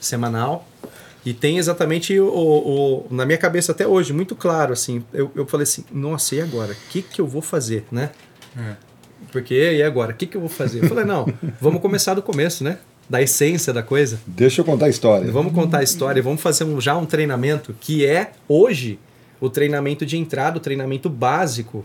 semanal. 0.00 0.68
E 1.24 1.32
tem 1.32 1.58
exatamente 1.58 2.18
o, 2.20 2.26
o- 2.28 3.06
o- 3.08 3.10
na 3.10 3.24
minha 3.24 3.38
cabeça 3.38 3.72
até 3.72 3.86
hoje, 3.86 4.12
muito 4.12 4.36
claro, 4.36 4.72
assim. 4.72 5.02
Eu, 5.12 5.30
eu 5.34 5.46
falei 5.46 5.62
assim, 5.64 5.84
nossa, 5.90 6.34
e 6.36 6.40
agora? 6.42 6.72
O 6.72 6.76
que, 6.90 7.02
que 7.02 7.20
eu 7.20 7.26
vou 7.26 7.42
fazer, 7.42 7.84
né? 7.90 8.10
É. 8.56 8.74
Porque, 9.32 9.54
e 9.74 9.82
agora? 9.82 10.12
O 10.12 10.14
que, 10.14 10.26
que 10.26 10.36
eu 10.36 10.40
vou 10.40 10.50
fazer? 10.50 10.82
Eu 10.84 10.88
falei, 10.88 11.04
não, 11.04 11.26
vamos 11.60 11.80
começar 11.80 12.14
do 12.14 12.22
começo, 12.22 12.62
né? 12.64 12.78
Da 13.08 13.20
essência 13.20 13.72
da 13.72 13.82
coisa. 13.82 14.18
Deixa 14.26 14.60
eu 14.60 14.64
contar 14.64 14.86
a 14.86 14.88
história. 14.88 15.30
Vamos 15.30 15.52
contar 15.52 15.78
a 15.78 15.82
história, 15.82 16.22
vamos 16.22 16.40
fazer 16.40 16.64
um- 16.64 16.80
já 16.80 16.96
um 16.96 17.04
treinamento 17.04 17.74
que 17.80 18.04
é, 18.06 18.32
hoje, 18.48 18.98
o 19.40 19.50
treinamento 19.50 20.06
de 20.06 20.16
entrada, 20.16 20.56
o 20.56 20.60
treinamento 20.60 21.10
básico, 21.10 21.84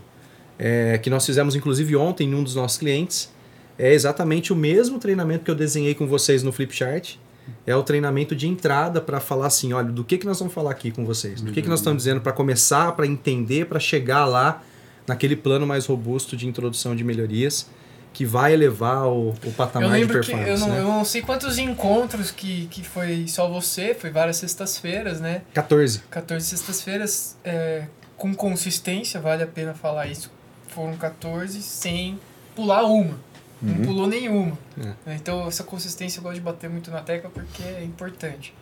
é, 0.58 0.98
que 0.98 1.10
nós 1.10 1.24
fizemos 1.26 1.54
inclusive 1.54 1.94
ontem 1.96 2.28
em 2.28 2.34
um 2.34 2.42
dos 2.42 2.54
nossos 2.54 2.78
clientes. 2.78 3.30
É 3.78 3.92
exatamente 3.92 4.52
o 4.52 4.56
mesmo 4.56 4.98
treinamento 4.98 5.44
que 5.44 5.50
eu 5.50 5.54
desenhei 5.54 5.94
com 5.94 6.06
vocês 6.06 6.42
no 6.42 6.52
Flipchart. 6.52 7.16
É 7.66 7.74
o 7.74 7.82
treinamento 7.82 8.36
de 8.36 8.46
entrada 8.46 9.00
para 9.00 9.18
falar 9.20 9.46
assim, 9.46 9.72
olha, 9.72 9.88
do 9.90 10.04
que, 10.04 10.16
que 10.18 10.26
nós 10.26 10.38
vamos 10.38 10.54
falar 10.54 10.70
aqui 10.70 10.90
com 10.90 11.04
vocês? 11.04 11.40
Do 11.40 11.50
que, 11.52 11.60
que 11.62 11.68
nós 11.68 11.80
estamos 11.80 12.04
dizendo 12.04 12.20
para 12.20 12.32
começar, 12.32 12.92
para 12.92 13.06
entender, 13.06 13.66
para 13.66 13.80
chegar 13.80 14.24
lá 14.24 14.62
naquele 15.10 15.34
plano 15.34 15.66
mais 15.66 15.86
robusto 15.86 16.36
de 16.36 16.46
introdução 16.46 16.94
de 16.94 17.02
melhorias 17.02 17.68
que 18.12 18.24
vai 18.24 18.52
elevar 18.52 19.06
o, 19.06 19.30
o 19.30 19.52
patamar 19.56 19.98
de 19.98 20.06
performance. 20.06 20.50
eu 20.50 20.58
não, 20.58 20.68
né? 20.68 20.78
eu 20.80 20.84
não 20.84 21.04
sei 21.04 21.20
quantos 21.22 21.58
encontros 21.58 22.30
que, 22.30 22.66
que 22.66 22.82
foi 22.82 23.26
só 23.28 23.48
você, 23.48 23.94
foi 23.94 24.10
várias 24.10 24.36
sextas-feiras, 24.36 25.20
né? 25.20 25.42
14. 25.54 26.02
14 26.10 26.44
sextas-feiras 26.46 27.36
é, 27.44 27.84
com 28.16 28.34
consistência, 28.34 29.20
vale 29.20 29.42
a 29.42 29.46
pena 29.46 29.74
falar 29.74 30.06
isso. 30.06 30.30
Foram 30.68 30.96
14 30.96 31.60
sem 31.62 32.18
pular 32.54 32.84
uma. 32.84 33.18
Não 33.60 33.74
Uhum. 33.74 33.84
pulou 33.84 34.06
nenhuma. 34.06 34.58
É. 35.06 35.14
Então 35.14 35.46
essa 35.46 35.62
consistência 35.64 36.18
eu 36.18 36.22
gosto 36.22 36.36
de 36.36 36.40
bater 36.40 36.70
muito 36.70 36.90
na 36.90 37.00
tecla 37.00 37.30
porque 37.32 37.62
é 37.62 37.84
importante. 37.84 38.54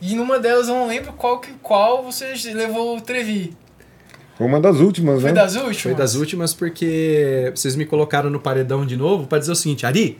E 0.00 0.14
numa 0.14 0.38
delas 0.38 0.68
eu 0.68 0.74
não 0.74 0.86
lembro 0.86 1.12
qual, 1.12 1.40
que, 1.40 1.52
qual 1.62 2.02
você 2.04 2.32
levou 2.54 2.96
o 2.96 3.00
Trevi. 3.00 3.56
Foi 4.38 4.46
uma 4.46 4.60
das 4.60 4.76
últimas, 4.78 5.20
Foi 5.20 5.30
né? 5.32 5.34
das 5.34 5.56
últimas? 5.56 5.80
Foi 5.80 5.94
das 5.94 6.14
últimas 6.14 6.54
porque 6.54 7.52
vocês 7.54 7.74
me 7.74 7.84
colocaram 7.84 8.30
no 8.30 8.38
paredão 8.38 8.86
de 8.86 8.96
novo 8.96 9.26
pra 9.26 9.38
dizer 9.40 9.50
o 9.50 9.56
seguinte, 9.56 9.84
Ari, 9.84 10.16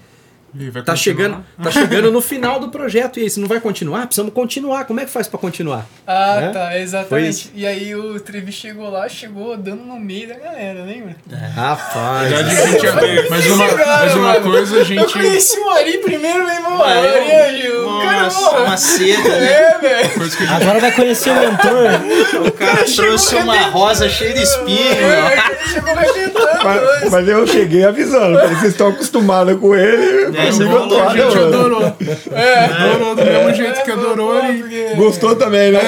tá 0.52 0.92
continuar? 0.92 0.96
chegando, 0.96 1.44
tá 1.62 1.70
chegando 1.70 2.10
no 2.10 2.20
final 2.20 2.58
do 2.58 2.68
projeto 2.70 3.18
e 3.18 3.22
aí, 3.24 3.30
você 3.30 3.38
não 3.40 3.46
vai 3.48 3.60
continuar? 3.60 4.06
Precisamos 4.06 4.32
continuar. 4.32 4.84
Como 4.86 4.98
é 5.00 5.04
que 5.04 5.10
faz 5.10 5.28
pra 5.28 5.38
continuar? 5.38 5.86
Ah, 6.06 6.40
né? 6.40 6.48
tá, 6.50 6.78
exatamente. 6.78 7.50
E 7.54 7.66
aí 7.66 7.94
o 7.94 8.18
Trevi 8.20 8.50
chegou 8.50 8.88
lá, 8.90 9.08
chegou 9.08 9.56
dando 9.56 9.84
no 9.84 9.98
meio 10.00 10.28
da 10.28 10.34
galera, 10.36 10.82
lembra? 10.84 11.16
Rapaz. 11.54 12.30
Já 12.30 12.38
a 12.38 12.42
gente- 12.44 13.28
mas 13.30 13.46
uma, 13.46 13.66
mas 13.66 14.14
uma 14.14 14.32
Mano, 14.34 14.50
coisa 14.50 14.76
a 14.76 14.78
Eu 14.80 14.84
gente. 14.84 15.12
conheci 15.12 15.58
o 15.58 15.70
Ari 15.70 15.98
primeiro, 15.98 16.38
meu 16.44 16.54
irmão. 16.54 16.78
Eu- 16.78 17.44
Ari, 17.44 17.68
o 17.72 18.00
cara, 18.02 18.28
porra. 18.30 18.60
uma 18.62 18.76
seda, 18.76 19.28
né? 19.28 19.52
É, 19.52 19.78
velho. 19.78 20.24
Gente 20.30 20.48
Agora 20.52 20.80
vai 20.80 20.92
conhecer 20.92 21.30
o 21.30 21.34
mentor. 21.34 22.46
O 22.46 22.52
cara 22.52 22.84
trouxe 22.84 23.34
uma 23.36 23.56
rosa 23.68 24.08
cheia 24.08 24.34
de 24.34 24.42
espinho. 24.42 24.78
É, 24.92 25.50
ele 25.52 25.68
chegou 25.68 25.92
arrebentando. 25.92 26.48
Mas, 26.64 27.10
mas 27.10 27.28
eu 27.28 27.46
cheguei 27.46 27.84
avisando, 27.84 28.38
vocês 28.48 28.64
estão 28.72 28.88
acostumados 28.88 29.58
com 29.60 29.74
ele, 29.74 30.37
É, 30.38 30.52
você 30.52 30.64
comigo 30.64 30.76
eu 30.84 30.88
tô 30.88 30.96
falou, 30.98 31.08
a 31.08 31.12
gente 31.16 31.22
adorando. 31.38 31.56
adorou. 31.56 31.84
Adorou 31.84 33.14
do 33.16 33.24
mesmo 33.24 33.54
jeito 33.54 33.82
que 33.84 33.90
adorou 33.90 34.44
ele. 34.44 34.74
ele. 34.74 34.94
Gostou 34.96 35.36
também, 35.36 35.72
né? 35.72 35.80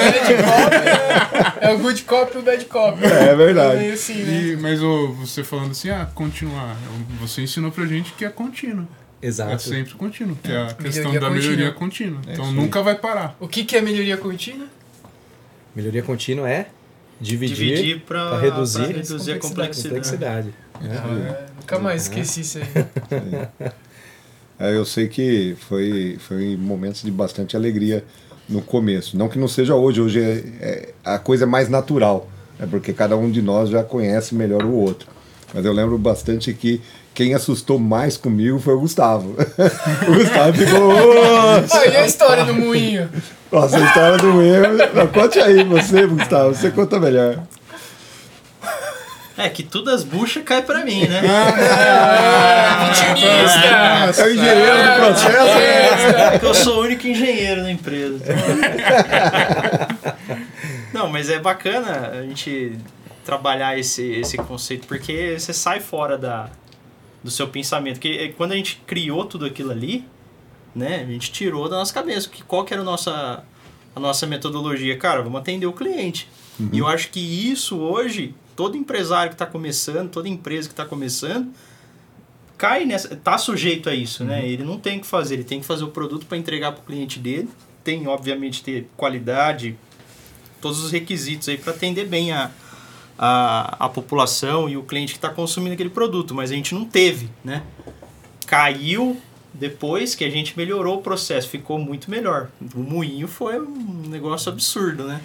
É, 1.61 1.69
é 1.69 1.73
o 1.73 1.79
good 1.79 2.03
cop 2.03 2.35
e 2.35 2.39
o 2.39 2.41
bad 2.41 2.65
cop. 2.65 2.97
É 3.03 3.35
verdade. 3.35 3.85
assim, 3.91 4.15
né? 4.23 4.41
E, 4.41 4.57
mas 4.57 4.81
ô, 4.81 5.09
você 5.13 5.43
falando 5.43 5.71
assim, 5.71 5.89
ah, 5.89 6.07
continuar. 6.13 6.75
Você 7.19 7.41
ensinou 7.41 7.71
pra 7.71 7.85
gente 7.85 8.11
que 8.13 8.25
é 8.25 8.29
contínuo. 8.29 8.87
É 9.21 9.27
Exato. 9.27 9.61
sempre 9.61 9.93
contínuo, 9.93 10.35
que 10.43 10.51
é 10.51 10.57
a 10.57 10.73
questão 10.73 11.11
Melhoria 11.11 11.19
da 11.19 11.27
contínua. 11.29 11.51
melhoria 11.51 11.71
contínua. 11.71 12.21
Então 12.27 12.45
aí. 12.45 12.53
nunca 12.53 12.81
vai 12.81 12.95
parar. 12.95 13.35
O 13.39 13.47
que, 13.47 13.63
que 13.63 13.77
é 13.77 13.81
melhoria 13.81 14.17
contínua? 14.17 14.65
Melhoria 15.75 16.01
contínua 16.01 16.49
é 16.49 16.65
dividir, 17.19 17.55
Dividir 17.75 17.99
pra, 18.01 18.29
pra 18.29 18.39
reduzir 18.39 18.83
pra 18.83 18.97
reduzir 18.97 19.31
a 19.33 19.39
complexidade. 19.39 19.89
complexidade. 19.95 20.53
É, 20.83 21.45
nunca 21.59 21.77
mais 21.79 22.01
esqueci 22.03 22.41
isso 22.41 22.57
aí. 22.57 22.65
É, 24.61 24.75
eu 24.75 24.85
sei 24.85 25.07
que 25.07 25.55
foi, 25.67 26.17
foi 26.19 26.55
momentos 26.55 27.01
de 27.01 27.09
bastante 27.09 27.55
alegria 27.55 28.03
no 28.47 28.61
começo. 28.61 29.17
Não 29.17 29.27
que 29.27 29.39
não 29.39 29.47
seja 29.47 29.73
hoje, 29.73 29.99
hoje 29.99 30.19
é, 30.21 30.43
é- 30.61 30.89
a 31.03 31.17
coisa 31.17 31.45
é 31.45 31.47
mais 31.47 31.67
natural, 31.67 32.29
é 32.59 32.65
porque 32.67 32.93
cada 32.93 33.17
um 33.17 33.31
de 33.31 33.41
nós 33.41 33.69
já 33.71 33.83
conhece 33.83 34.35
melhor 34.35 34.63
o 34.63 34.71
outro. 34.73 35.07
Mas 35.53 35.65
eu 35.65 35.73
lembro 35.73 35.97
bastante 35.97 36.53
que 36.53 36.79
quem 37.13 37.33
assustou 37.33 37.79
mais 37.79 38.15
comigo 38.17 38.59
foi 38.59 38.73
o 38.75 38.79
Gustavo. 38.81 39.35
o 40.07 40.13
Gustavo 40.13 40.53
ficou. 40.57 40.89
"Ô, 40.89 41.65
Ah, 41.73 41.85
e 41.91 41.97
a 41.97 42.05
história 42.05 42.45
do 42.45 42.53
moinho? 42.53 43.09
Nossa, 43.51 43.77
a 43.77 43.81
história 43.85 44.17
do. 44.17 44.31
Não, 44.95 45.07
Conte 45.07 45.39
aí, 45.39 45.63
você, 45.63 46.05
Gustavo, 46.05 46.53
você 46.55 46.69
conta 46.71 46.99
melhor. 46.99 47.43
É 49.37 49.47
que 49.49 49.63
tudo 49.63 49.89
as 49.89 50.03
buchas 50.03 50.43
cai 50.43 50.61
pra 50.61 50.83
mim, 50.83 51.07
né? 51.07 51.21
Vitimista! 52.87 54.21
É 54.21 54.25
o 54.25 54.33
engenheiro 54.33 54.77
do 54.83 54.95
processo. 54.95 56.17
né? 56.17 56.39
Eu 56.41 56.53
sou 56.53 56.77
o 56.77 56.81
único 56.81 57.07
engenheiro 57.07 57.63
da 57.63 57.71
empresa. 57.71 58.19
Não, 60.93 61.07
mas 61.09 61.29
é 61.29 61.39
bacana 61.39 62.09
a 62.09 62.21
gente 62.23 62.77
trabalhar 63.23 63.77
esse, 63.77 64.03
esse 64.13 64.37
conceito, 64.37 64.87
porque 64.87 65.37
você 65.39 65.53
sai 65.53 65.79
fora 65.79 66.17
da, 66.17 66.49
do 67.23 67.31
seu 67.31 67.47
pensamento. 67.47 67.95
Porque 67.95 68.33
quando 68.37 68.51
a 68.51 68.55
gente 68.55 68.81
criou 68.85 69.25
tudo 69.25 69.45
aquilo 69.45 69.71
ali, 69.71 70.05
né, 70.75 71.01
a 71.07 71.11
gente 71.11 71.31
tirou 71.31 71.69
da 71.69 71.77
nossa 71.77 71.93
cabeça 71.93 72.27
que 72.29 72.43
qual 72.43 72.65
que 72.65 72.73
era 72.73 72.81
a 72.81 72.85
nossa, 72.85 73.43
a 73.95 73.99
nossa 73.99 74.27
metodologia. 74.27 74.97
Cara, 74.97 75.21
vamos 75.21 75.39
atender 75.39 75.65
o 75.65 75.73
cliente. 75.73 76.27
E 76.71 76.79
eu 76.79 76.87
acho 76.87 77.09
que 77.09 77.19
isso 77.19 77.79
hoje, 77.79 78.35
todo 78.61 78.77
empresário 78.77 79.29
que 79.29 79.33
está 79.33 79.47
começando, 79.47 80.11
toda 80.11 80.29
empresa 80.29 80.67
que 80.67 80.73
está 80.73 80.85
começando, 80.85 81.51
cai 82.59 82.85
nessa, 82.85 83.15
tá 83.15 83.35
sujeito 83.35 83.89
a 83.89 83.95
isso, 83.95 84.23
né? 84.23 84.47
Ele 84.47 84.63
não 84.63 84.77
tem 84.77 84.99
o 84.99 85.01
que 85.01 85.07
fazer, 85.07 85.33
ele 85.33 85.43
tem 85.43 85.59
que 85.59 85.65
fazer 85.65 85.83
o 85.83 85.87
produto 85.87 86.27
para 86.27 86.37
entregar 86.37 86.71
para 86.71 86.83
o 86.83 86.85
cliente 86.85 87.17
dele. 87.17 87.49
Tem, 87.83 88.05
obviamente, 88.05 88.63
ter 88.63 88.87
qualidade, 88.95 89.75
todos 90.61 90.83
os 90.83 90.91
requisitos 90.91 91.49
aí 91.49 91.57
para 91.57 91.73
atender 91.73 92.05
bem 92.05 92.31
a, 92.31 92.51
a, 93.17 93.85
a 93.85 93.89
população 93.89 94.69
e 94.69 94.77
o 94.77 94.83
cliente 94.83 95.13
que 95.13 95.17
está 95.17 95.29
consumindo 95.29 95.73
aquele 95.73 95.89
produto, 95.89 96.35
mas 96.35 96.51
a 96.51 96.53
gente 96.53 96.75
não 96.75 96.85
teve, 96.85 97.31
né? 97.43 97.63
Caiu 98.45 99.19
depois 99.51 100.13
que 100.13 100.23
a 100.23 100.29
gente 100.29 100.55
melhorou 100.55 100.99
o 100.99 101.01
processo, 101.01 101.49
ficou 101.49 101.79
muito 101.79 102.11
melhor. 102.11 102.49
O 102.75 102.81
moinho 102.81 103.27
foi 103.27 103.59
um 103.59 104.03
negócio 104.07 104.51
absurdo, 104.51 105.05
né? 105.05 105.19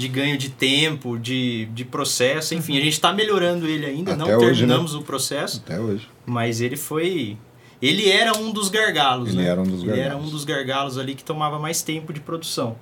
De 0.00 0.08
ganho 0.08 0.38
de 0.38 0.48
tempo, 0.50 1.18
de, 1.18 1.66
de 1.66 1.84
processo, 1.84 2.54
enfim, 2.54 2.76
a 2.78 2.80
gente 2.80 2.94
está 2.94 3.12
melhorando 3.12 3.66
ele 3.66 3.84
ainda, 3.86 4.12
Até 4.14 4.18
não 4.18 4.26
hoje, 4.28 4.46
né? 4.46 4.52
terminamos 4.54 4.94
o 4.94 5.02
processo, 5.02 5.62
Até 5.64 5.78
hoje. 5.78 6.08
mas 6.24 6.60
ele 6.60 6.76
foi. 6.76 7.36
Ele 7.82 8.08
era 8.08 8.36
um 8.36 8.50
dos 8.52 8.68
gargalos, 8.68 9.28
Ele 9.30 9.38
né? 9.38 9.46
era 9.48 9.60
um 9.60 9.64
dos 9.64 9.82
Ele 9.82 9.90
era 9.92 10.00
gargalos. 10.02 10.26
um 10.26 10.30
dos 10.30 10.44
gargalos 10.44 10.98
ali 10.98 11.14
que 11.14 11.24
tomava 11.24 11.58
mais 11.58 11.82
tempo 11.82 12.12
de 12.12 12.20
produção. 12.20 12.76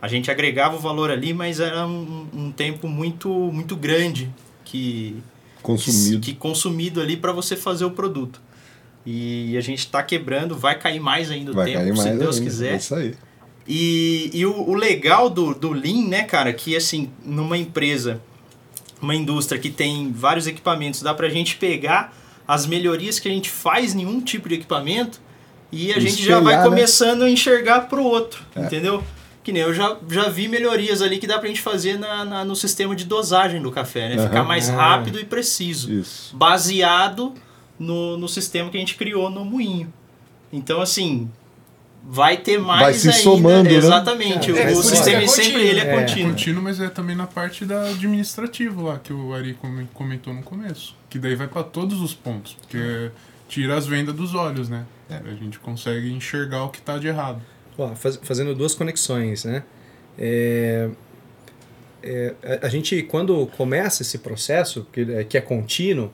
A 0.00 0.08
gente 0.08 0.30
agregava 0.30 0.76
o 0.76 0.78
valor 0.78 1.10
ali, 1.10 1.32
mas 1.34 1.58
era 1.60 1.86
um, 1.86 2.26
um 2.32 2.52
tempo 2.52 2.86
muito, 2.88 3.28
muito 3.30 3.74
grande 3.76 4.30
que 4.64 5.16
Consumido. 5.62 6.20
que 6.20 6.34
consumido 6.34 7.00
ali 7.00 7.16
para 7.16 7.32
você 7.32 7.56
fazer 7.56 7.84
o 7.84 7.90
produto. 7.90 8.40
E 9.04 9.56
a 9.56 9.60
gente 9.60 9.80
está 9.80 10.02
quebrando, 10.02 10.56
vai 10.56 10.78
cair 10.78 11.00
mais 11.00 11.30
ainda 11.30 11.50
o 11.50 11.54
Vai 11.54 11.66
tempo, 11.66 11.78
cair 11.78 11.94
mais 11.96 12.02
se 12.12 12.18
Deus 12.18 12.36
ainda, 12.36 12.50
quiser. 12.50 12.72
É 12.74 12.76
isso 12.76 12.94
aí. 12.94 13.14
E, 13.68 14.30
e 14.32 14.46
o, 14.46 14.70
o 14.70 14.74
legal 14.74 15.28
do, 15.28 15.54
do 15.54 15.70
Lean, 15.72 16.06
né, 16.08 16.22
cara, 16.22 16.52
que 16.54 16.74
assim, 16.74 17.10
numa 17.24 17.58
empresa, 17.58 18.20
uma 19.00 19.14
indústria 19.14 19.60
que 19.60 19.68
tem 19.68 20.10
vários 20.10 20.46
equipamentos, 20.46 21.02
dá 21.02 21.12
pra 21.12 21.28
gente 21.28 21.56
pegar 21.56 22.16
as 22.46 22.66
melhorias 22.66 23.18
que 23.20 23.28
a 23.28 23.30
gente 23.30 23.50
faz 23.50 23.94
em 23.94 24.06
um 24.06 24.20
tipo 24.22 24.48
de 24.48 24.54
equipamento 24.54 25.20
e 25.70 25.92
a 25.92 25.98
E 25.98 26.00
gente 26.00 26.22
já 26.24 26.40
vai 26.40 26.56
né? 26.56 26.62
começando 26.62 27.22
a 27.22 27.30
enxergar 27.30 27.82
pro 27.88 28.02
outro, 28.02 28.42
É. 28.56 28.62
entendeu? 28.62 29.04
Que 29.44 29.52
nem 29.52 29.62
eu 29.62 29.74
já, 29.74 29.96
já 30.10 30.28
vi 30.30 30.48
melhorias 30.48 31.02
ali 31.02 31.18
que 31.18 31.26
dá 31.26 31.38
pra 31.38 31.46
gente 31.48 31.60
fazer 31.60 31.98
na, 31.98 32.24
na- 32.24 32.44
no 32.46 32.56
sistema 32.56 32.96
de 32.96 33.04
dosagem 33.04 33.60
do 33.60 33.70
café, 33.70 34.08
né? 34.08 34.22
Ficar 34.22 34.38
Aham. 34.40 34.48
mais 34.48 34.70
Ah. 34.70 34.76
rápido 34.76 35.20
e 35.20 35.24
preciso 35.26 35.92
Isso. 35.92 36.34
baseado 36.34 37.34
no, 37.78 38.16
no 38.16 38.28
sistema 38.28 38.70
que 38.70 38.78
a 38.78 38.80
gente 38.80 38.94
criou 38.96 39.28
no 39.30 39.44
moinho. 39.44 39.92
Então, 40.50 40.80
assim, 40.80 41.30
vai 42.04 42.36
ter 42.38 42.58
mais 42.58 42.80
Vai 42.82 42.94
se 42.94 43.08
ainda. 43.08 43.20
somando, 43.22 43.68
né? 43.70 43.74
Exatamente. 43.76 44.50
É, 44.50 44.54
o 44.54 44.56
é, 44.56 44.60
o 44.62 44.64
por 44.66 44.80
isso 44.80 44.82
sistema 44.84 45.22
é 45.22 45.26
sempre 45.26 45.44
contínuo. 45.52 45.66
ele 45.68 45.80
é, 45.80 45.82
É, 45.94 46.00
contínuo. 46.00 46.30
Contínuo, 46.30 46.62
mas 46.62 46.80
é 46.80 46.88
também 46.88 47.16
na 47.16 47.26
parte 47.26 47.64
da 47.64 47.82
administrativa 47.88 48.82
lá, 48.82 48.98
que 48.98 49.12
o 49.12 49.34
Ari 49.34 49.54
come- 49.54 49.88
comentou 49.94 50.32
no 50.32 50.42
começo. 50.42 50.96
Que 51.10 51.18
daí 51.18 51.34
vai 51.34 51.48
para 51.48 51.62
todos 51.62 52.00
os 52.00 52.14
pontos, 52.14 52.54
porque 52.60 53.10
tira 53.48 53.76
as 53.76 53.86
vendas 53.86 54.14
dos 54.14 54.34
olhos, 54.34 54.68
né? 54.68 54.84
A 55.10 55.34
gente 55.42 55.58
consegue 55.58 56.10
enxergar 56.12 56.64
o 56.64 56.68
que 56.68 56.80
tá 56.82 56.98
de 56.98 57.06
errado. 57.08 57.40
Ó, 57.78 57.94
faz- 57.94 58.18
fazendo 58.22 58.54
duas 58.54 58.74
conexões, 58.74 59.44
né? 59.44 59.62
É, 60.18 60.88
é, 62.02 62.34
a- 62.62 62.66
a 62.66 62.68
gente, 62.68 63.02
quando 63.04 63.46
começa 63.56 64.02
esse 64.02 64.18
processo, 64.18 64.86
que, 64.92 65.00
é- 65.00 65.24
que 65.24 65.38
é 65.38 65.40
contínuo, 65.40 66.12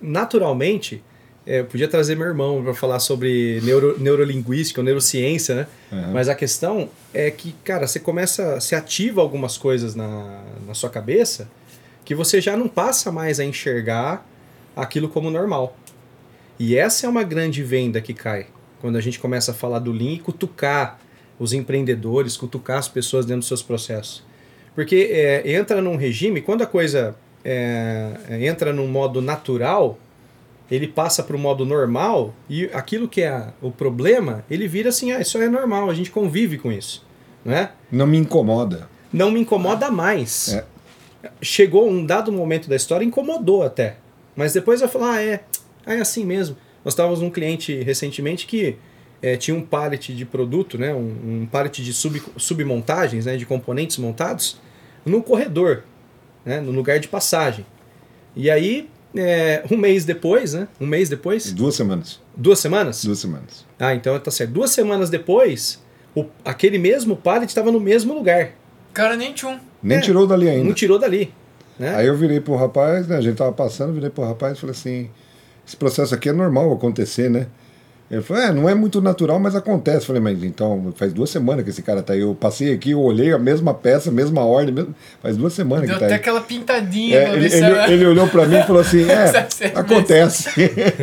naturalmente, 0.00 1.02
é, 1.50 1.64
podia 1.64 1.88
trazer 1.88 2.14
meu 2.14 2.28
irmão 2.28 2.62
para 2.62 2.72
falar 2.74 3.00
sobre 3.00 3.60
neuro, 3.62 3.96
neurolinguística 3.98 4.80
ou 4.80 4.84
neurociência, 4.84 5.54
né? 5.56 5.66
Aham. 5.92 6.12
Mas 6.12 6.28
a 6.28 6.34
questão 6.36 6.88
é 7.12 7.28
que, 7.28 7.52
cara, 7.64 7.88
você 7.88 7.98
começa, 7.98 8.60
você 8.60 8.76
ativa 8.76 9.20
algumas 9.20 9.58
coisas 9.58 9.96
na, 9.96 10.44
na 10.64 10.74
sua 10.74 10.88
cabeça 10.88 11.50
que 12.04 12.14
você 12.14 12.40
já 12.40 12.56
não 12.56 12.68
passa 12.68 13.10
mais 13.10 13.40
a 13.40 13.44
enxergar 13.44 14.24
aquilo 14.76 15.08
como 15.08 15.28
normal. 15.28 15.76
E 16.56 16.76
essa 16.76 17.06
é 17.06 17.08
uma 17.08 17.24
grande 17.24 17.64
venda 17.64 18.00
que 18.00 18.14
cai. 18.14 18.46
Quando 18.80 18.96
a 18.96 19.00
gente 19.00 19.18
começa 19.18 19.50
a 19.50 19.54
falar 19.54 19.80
do 19.80 19.90
Lean 19.90 20.12
e 20.12 20.18
cutucar 20.20 21.00
os 21.36 21.52
empreendedores, 21.52 22.36
cutucar 22.36 22.78
as 22.78 22.88
pessoas 22.88 23.26
dentro 23.26 23.40
dos 23.40 23.48
seus 23.48 23.62
processos. 23.62 24.22
Porque 24.72 25.10
é, 25.10 25.52
entra 25.52 25.82
num 25.82 25.96
regime, 25.96 26.40
quando 26.40 26.62
a 26.62 26.66
coisa 26.66 27.16
é, 27.44 28.12
é, 28.28 28.46
entra 28.46 28.72
num 28.72 28.86
modo 28.86 29.20
natural, 29.20 29.98
ele 30.70 30.86
passa 30.86 31.22
para 31.22 31.34
o 31.34 31.38
modo 31.38 31.66
normal 31.66 32.32
e 32.48 32.66
aquilo 32.72 33.08
que 33.08 33.22
é 33.22 33.48
o 33.60 33.70
problema, 33.70 34.44
ele 34.48 34.68
vira 34.68 34.90
assim, 34.90 35.10
ah, 35.12 35.20
isso 35.20 35.36
é 35.38 35.48
normal, 35.48 35.90
a 35.90 35.94
gente 35.94 36.10
convive 36.10 36.58
com 36.58 36.70
isso. 36.70 37.04
Não 37.44 37.54
é? 37.54 37.72
Não 37.90 38.06
me 38.06 38.18
incomoda. 38.18 38.88
não 39.12 39.30
me 39.30 39.40
incomoda 39.40 39.90
mais. 39.90 40.54
É. 40.54 40.64
Chegou 41.42 41.88
um 41.88 42.04
dado 42.04 42.30
momento 42.30 42.68
da 42.68 42.76
história, 42.76 43.04
incomodou 43.04 43.62
até. 43.62 43.96
Mas 44.36 44.52
depois 44.52 44.80
eu 44.80 44.88
falar, 44.88 45.14
ah, 45.14 45.22
é, 45.22 45.44
ah, 45.84 45.94
é 45.94 46.00
assim 46.00 46.24
mesmo. 46.24 46.56
Nós 46.84 46.92
estávamos 46.92 47.20
num 47.20 47.30
cliente 47.30 47.82
recentemente 47.82 48.46
que 48.46 48.76
eh, 49.20 49.36
tinha 49.36 49.56
um 49.56 49.60
pallet 49.60 50.14
de 50.14 50.24
produto, 50.24 50.78
né, 50.78 50.94
um, 50.94 51.42
um 51.42 51.48
pallet 51.50 51.82
de 51.82 51.92
sub, 51.92 52.22
submontagens, 52.36 53.26
né, 53.26 53.36
de 53.36 53.44
componentes 53.44 53.98
montados, 53.98 54.58
no 55.04 55.22
corredor, 55.22 55.84
né, 56.44 56.60
no 56.60 56.72
lugar 56.72 56.98
de 56.98 57.08
passagem. 57.08 57.66
E 58.34 58.50
aí 58.50 58.88
é, 59.16 59.64
um 59.70 59.76
mês 59.76 60.04
depois, 60.04 60.54
né? 60.54 60.68
Um 60.80 60.86
mês 60.86 61.08
depois? 61.08 61.52
Duas 61.52 61.74
semanas. 61.74 62.20
Duas 62.36 62.58
semanas? 62.58 63.04
Duas 63.04 63.18
semanas. 63.18 63.66
Ah, 63.78 63.94
então 63.94 64.18
tá 64.18 64.30
certo. 64.30 64.50
Duas 64.52 64.70
semanas 64.70 65.10
depois, 65.10 65.82
o, 66.14 66.24
aquele 66.44 66.78
mesmo 66.78 67.16
pallet 67.16 67.48
estava 67.48 67.70
no 67.72 67.80
mesmo 67.80 68.14
lugar. 68.14 68.52
Cara, 68.92 69.16
nem 69.16 69.32
tchum. 69.32 69.58
Nem 69.82 69.98
É. 69.98 70.00
tirou 70.00 70.26
dali 70.26 70.48
ainda. 70.48 70.64
Não 70.64 70.74
tirou 70.74 70.98
dali. 70.98 71.32
Né? 71.78 71.94
Aí 71.94 72.06
eu 72.06 72.16
virei 72.16 72.40
pro 72.40 72.56
rapaz, 72.56 73.06
né? 73.08 73.16
A 73.16 73.20
gente 73.20 73.36
tava 73.36 73.52
passando, 73.52 73.92
virei 73.94 74.10
pro 74.10 74.24
rapaz 74.24 74.58
e 74.58 74.60
falei 74.60 74.72
assim: 74.74 75.10
esse 75.66 75.76
processo 75.76 76.14
aqui 76.14 76.28
é 76.28 76.32
normal 76.32 76.72
acontecer, 76.72 77.30
né? 77.30 77.46
Ele 78.10 78.22
falou, 78.22 78.42
é, 78.42 78.52
não 78.52 78.68
é 78.68 78.74
muito 78.74 79.00
natural, 79.00 79.38
mas 79.38 79.54
acontece. 79.54 79.98
Eu 79.98 80.06
falei, 80.06 80.20
mas 80.20 80.42
então, 80.42 80.92
faz 80.96 81.12
duas 81.12 81.30
semanas 81.30 81.62
que 81.62 81.70
esse 81.70 81.80
cara 81.80 82.02
tá 82.02 82.12
aí. 82.12 82.20
Eu 82.20 82.34
passei 82.34 82.72
aqui, 82.74 82.90
eu 82.90 83.00
olhei 83.00 83.32
a 83.32 83.38
mesma 83.38 83.72
peça, 83.72 84.10
a 84.10 84.12
mesma 84.12 84.44
ordem, 84.44 84.74
mesmo... 84.74 84.92
faz 85.22 85.36
duas 85.36 85.52
semanas 85.52 85.86
Deu 85.86 85.94
que 85.94 86.00
tá 86.00 86.06
até 86.06 86.14
aí. 86.14 86.20
aquela 86.20 86.40
pintadinha 86.40 87.16
É, 87.18 87.32
ele, 87.34 87.46
ele, 87.46 87.92
ele 87.92 88.06
olhou 88.06 88.26
pra 88.26 88.46
mim 88.46 88.56
e 88.56 88.62
falou 88.64 88.82
assim: 88.82 89.04
é, 89.08 89.68
acontece. 89.76 90.48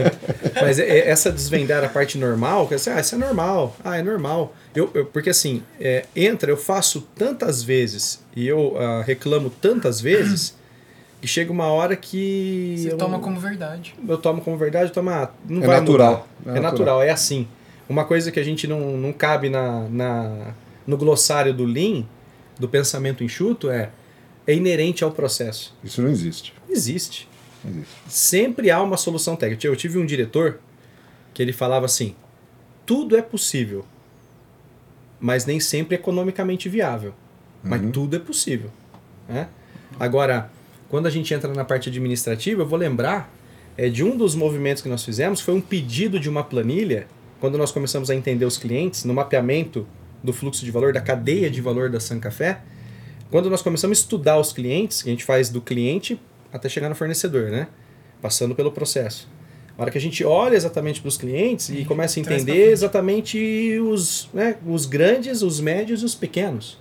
Mas 0.62 0.80
é- 0.80 0.84
é 1.00 1.10
essa 1.10 1.32
desvendar 1.32 1.82
a 1.82 1.88
parte 1.88 2.18
normal, 2.18 2.68
que 2.68 2.74
assim, 2.76 2.90
ah, 2.90 3.00
isso 3.00 3.16
é 3.16 3.18
normal. 3.18 3.74
Ah, 3.86 3.98
é 3.98 4.04
normal. 4.04 4.54
Eu, 4.76 4.90
eu- 4.94 5.06
porque 5.06 5.30
assim, 5.30 5.64
é, 5.80 6.04
entra, 6.14 6.52
eu 6.52 6.58
faço 6.58 7.08
tantas 7.16 7.64
vezes 7.64 8.20
e 8.36 8.46
eu 8.46 8.76
ah, 8.78 9.02
reclamo 9.06 9.50
tantas 9.50 10.02
vezes 10.02 10.57
que 11.22 11.28
chega 11.28 11.52
uma 11.52 11.68
hora 11.68 11.96
que. 11.96 12.76
Você 12.78 12.92
eu 12.92 12.98
toma 12.98 13.20
como 13.20 13.40
verdade. 13.40 13.96
eu 14.08 14.18
tomo 14.18 14.42
como 14.42 14.58
verdade, 14.58 14.90
eu 14.90 14.94
tomo, 14.94 15.10
ah, 15.10 15.32
não 15.48 15.64
É 15.64 15.68
vai 15.68 15.80
natural. 15.80 16.28
É 16.46 16.58
É, 16.58 16.60
natural, 16.60 17.02
é 17.02 17.10
assim. 17.10 17.48
Uma 17.90 18.06
coisa 18.06 18.32
que 18.32 18.40
a 18.40 18.44
gente 18.44 18.68
não, 18.68 18.98
não 18.98 19.14
cabe 19.14 19.50
na, 19.50 19.88
na, 19.90 20.54
no 20.86 20.98
glossário 20.98 21.54
do 21.54 21.64
Lean, 21.64 22.04
do 22.60 22.68
pensamento 22.68 23.24
enxuto, 23.24 23.70
é 23.70 23.90
é 24.48 24.56
inerente 24.56 25.04
ao 25.04 25.12
processo. 25.12 25.76
Isso 25.84 26.02
não 26.02 26.10
existe. 26.10 26.54
Existe. 26.70 27.28
Sempre 28.08 28.72
há 28.72 28.82
uma 28.82 28.96
solução 28.96 29.36
técnica. 29.36 29.68
Eu 29.68 29.76
tive 29.76 29.98
um 29.98 30.06
diretor 30.06 30.60
que 31.34 31.42
ele 31.44 31.52
falava 31.52 31.86
assim: 31.86 32.16
tudo 32.86 33.18
é 33.18 33.22
possível, 33.22 33.86
mas 35.20 35.46
nem 35.46 35.60
sempre 35.60 35.96
economicamente 35.96 36.70
viável. 36.70 37.14
Mas 37.62 37.82
tudo 37.92 38.16
é 38.16 38.20
possível. 38.20 38.72
Né? 39.28 39.50
Agora, 40.00 40.50
quando 40.90 41.08
a 41.08 41.10
gente 41.10 41.34
entra 41.34 41.54
na 41.54 41.66
parte 41.66 41.90
administrativa, 41.90 42.62
eu 42.62 42.66
vou 42.66 42.78
lembrar 42.78 43.34
é, 43.78 43.90
de 43.90 44.04
um 44.04 44.18
dos 44.18 44.36
movimentos 44.36 44.82
que 44.82 44.90
nós 44.90 45.04
fizemos, 45.04 45.42
foi 45.42 45.54
um 45.54 45.62
pedido 45.62 46.20
de 46.20 46.30
uma 46.30 46.44
planilha, 46.44 47.08
quando 47.40 47.58
nós 47.58 47.72
começamos 47.72 48.10
a 48.10 48.16
entender 48.16 48.46
os 48.46 48.58
clientes, 48.58 49.04
no 49.04 49.14
mapeamento 49.14 49.88
do 50.24 50.34
fluxo 50.34 50.66
de 50.66 50.72
valor, 50.72 50.94
da 50.94 51.02
cadeia 51.02 51.50
de 51.50 51.62
valor 51.62 51.90
da 51.90 52.00
San 52.00 52.20
Café, 52.20 52.62
quando 53.30 53.50
nós 53.50 53.62
começamos 53.62 53.98
a 53.98 54.02
estudar 54.02 54.40
os 54.40 54.52
clientes, 54.54 55.04
que 55.04 55.10
a 55.10 55.12
gente 55.12 55.24
faz 55.24 55.50
do 55.50 55.62
cliente 55.62 56.20
até 56.52 56.70
chegar 56.70 56.90
no 56.90 56.96
fornecedor, 56.96 57.52
né? 57.52 57.68
Passando 58.22 58.56
pelo 58.56 58.72
processo. 58.72 59.30
A 59.78 59.82
hora 59.84 59.92
que 59.92 59.98
a 59.98 60.02
gente 60.02 60.24
olha 60.24 60.56
exatamente 60.56 61.02
para 61.02 61.10
os 61.10 61.18
clientes 61.18 61.70
e 61.70 61.86
começa 61.86 62.20
a 62.20 62.22
entender 62.22 62.72
exatamente 62.72 63.78
os, 63.80 64.28
né, 64.34 64.56
os 64.66 64.88
grandes, 64.88 65.44
os 65.44 65.60
médios 65.60 66.02
e 66.02 66.06
os 66.06 66.16
pequenos. 66.16 66.80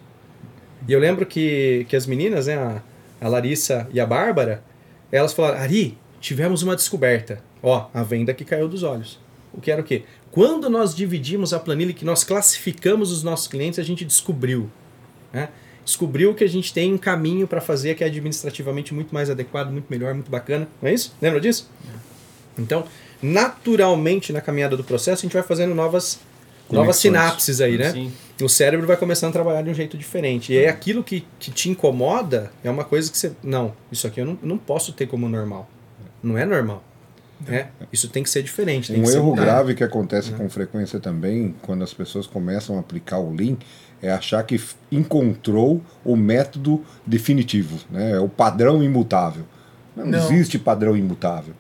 E 0.88 0.92
eu 0.92 0.99
lembro 0.99 1.27
que, 1.27 1.85
que 1.90 1.97
as 1.97 2.07
meninas, 2.07 2.47
né, 2.47 2.55
a, 2.55 2.83
a 3.20 3.29
Larissa 3.29 3.88
e 3.92 4.00
a 4.00 4.07
Bárbara, 4.07 4.62
elas 5.11 5.33
falaram: 5.33 5.59
Ari, 5.59 5.98
tivemos 6.20 6.62
uma 6.62 6.76
descoberta. 6.76 7.42
Ó, 7.62 7.88
a 7.92 8.02
venda 8.02 8.35
que 8.35 8.44
caiu 8.44 8.68
dos 8.68 8.83
olhos. 8.83 9.18
O 9.52 9.61
que 9.61 9.70
era 9.70 9.81
o 9.81 9.85
quê? 9.85 10.05
Quando 10.31 10.68
nós 10.68 10.94
dividimos 10.94 11.55
a 11.55 11.59
planilha 11.59 11.92
que 11.92 12.05
nós 12.05 12.22
classificamos 12.22 13.11
os 13.11 13.22
nossos 13.22 13.48
clientes, 13.48 13.79
a 13.79 13.83
gente 13.83 14.05
descobriu. 14.05 14.70
Né? 15.33 15.48
Descobriu 15.85 16.35
que 16.35 16.44
a 16.44 16.48
gente 16.48 16.74
tem 16.74 16.92
um 16.92 16.98
caminho 16.98 17.46
para 17.46 17.61
fazer 17.61 17.94
que 17.94 18.05
é 18.05 18.07
administrativamente 18.07 18.92
muito 18.92 19.14
mais 19.14 19.31
adequado, 19.31 19.70
muito 19.70 19.87
melhor, 19.88 20.12
muito 20.12 20.31
bacana. 20.31 20.68
Não 20.83 20.88
é 20.90 20.92
isso? 20.92 21.14
Lembra 21.22 21.40
disso? 21.40 21.70
Então, 22.59 22.85
naturalmente, 23.22 24.33
na 24.33 24.40
caminhada 24.40 24.76
do 24.76 24.85
processo, 24.85 25.20
a 25.20 25.22
gente 25.22 25.33
vai 25.33 25.42
fazendo 25.42 25.74
novas, 25.74 26.18
novas 26.70 26.96
sinapses 26.96 27.61
aí, 27.61 27.79
né? 27.79 27.92
Sim. 27.92 28.12
O 28.44 28.49
cérebro 28.49 28.87
vai 28.87 28.96
começando 28.96 29.31
a 29.31 29.33
trabalhar 29.33 29.62
de 29.62 29.70
um 29.70 29.75
jeito 29.75 29.96
diferente. 29.96 30.53
E 30.53 30.59
aí 30.59 30.66
aquilo 30.66 31.03
que, 31.03 31.25
que 31.38 31.51
te 31.51 31.70
incomoda 31.70 32.51
é 32.62 32.70
uma 32.70 32.85
coisa 32.85 33.11
que 33.11 33.16
você. 33.16 33.33
Não, 33.42 33.72
isso 33.90 34.07
aqui 34.07 34.20
eu 34.20 34.27
não, 34.27 34.38
não 34.42 34.59
posso 34.59 34.92
ter 34.92 35.07
como 35.07 35.29
normal. 35.29 35.68
Não 36.22 36.37
é 36.37 36.44
normal. 36.44 36.83
Né? 37.46 37.68
Isso 37.92 38.09
tem 38.09 38.22
que 38.22 38.31
ser 38.31 38.42
diferente. 38.42 38.92
Tem 38.92 39.01
Um 39.01 39.05
que 39.05 39.11
ser 39.11 39.16
erro 39.18 39.27
mudado. 39.31 39.44
grave 39.44 39.75
que 39.75 39.85
acontece 39.85 40.33
com 40.33 40.49
frequência 40.49 40.99
também, 40.99 41.55
quando 41.62 41.85
as 41.85 41.92
pessoas 41.92 42.27
começam 42.27 42.77
a 42.77 42.81
aplicar 42.81 43.18
o 43.18 43.35
Lean, 43.35 43.57
é 44.03 44.11
achar 44.11 44.42
que 44.42 44.59
encontrou 44.90 45.83
o 46.05 46.16
método 46.16 46.83
definitivo, 47.07 47.79
né? 47.90 48.12
é 48.12 48.20
o 48.20 48.29
padrão 48.29 48.83
imutável. 48.83 49.44
Não, 49.94 50.05
Não. 50.07 50.18
existe 50.18 50.59
padrão 50.59 50.96
imutável. 50.96 51.55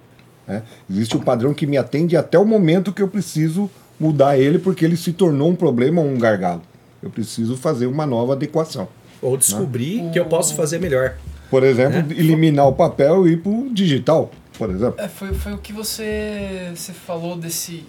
né? 0.46 0.62
Existe 0.90 1.16
um 1.16 1.20
padrão 1.20 1.52
que 1.54 1.66
me 1.66 1.76
atende 1.78 2.16
até 2.16 2.38
o 2.38 2.44
momento 2.44 2.92
que 2.92 3.02
eu 3.02 3.08
preciso 3.08 3.70
mudar 3.98 4.38
ele, 4.38 4.58
porque 4.58 4.84
ele 4.84 4.96
se 4.96 5.12
tornou 5.12 5.50
um 5.50 5.56
problema 5.56 6.00
ou 6.00 6.08
um 6.08 6.18
gargalo. 6.18 6.62
Eu 7.02 7.10
preciso 7.10 7.56
fazer 7.56 7.86
uma 7.86 8.06
nova 8.06 8.32
adequação. 8.32 8.88
Ou 9.22 9.36
descobrir 9.36 10.10
que 10.12 10.18
eu 10.18 10.26
posso 10.26 10.54
fazer 10.54 10.78
melhor. 10.78 11.16
Por 11.50 11.62
exemplo, 11.62 11.98
eliminar 12.12 12.66
o 12.66 12.72
papel 12.72 13.26
e 13.26 13.32
ir 13.32 13.36
para 13.38 13.52
o 13.52 13.72
digital, 13.72 14.30
por 14.58 14.70
exemplo. 14.70 15.00
É, 15.00 15.08
foi, 15.08 15.32
foi 15.32 15.52
o 15.52 15.58
que 15.58 15.72
você, 15.72 16.72
você 16.74 16.92
falou 16.92 17.36
desse. 17.36 17.84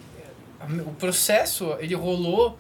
O 0.86 0.92
processo, 0.92 1.76
ele 1.80 1.96
rolou 1.96 2.58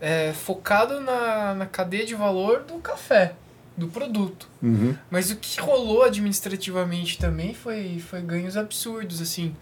é, 0.00 0.32
focado 0.32 1.00
na, 1.00 1.54
na 1.54 1.66
cadeia 1.66 2.04
de 2.04 2.14
valor 2.14 2.64
do 2.64 2.74
café, 2.74 3.34
do 3.76 3.86
produto. 3.86 4.48
Uhum. 4.62 4.94
Mas 5.10 5.30
o 5.30 5.36
que 5.36 5.60
rolou 5.60 6.02
administrativamente 6.02 7.18
também 7.18 7.54
foi, 7.54 7.98
foi 8.00 8.20
ganhos 8.20 8.56
absurdos, 8.56 9.20
assim, 9.20 9.54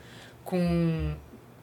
com 0.45 1.15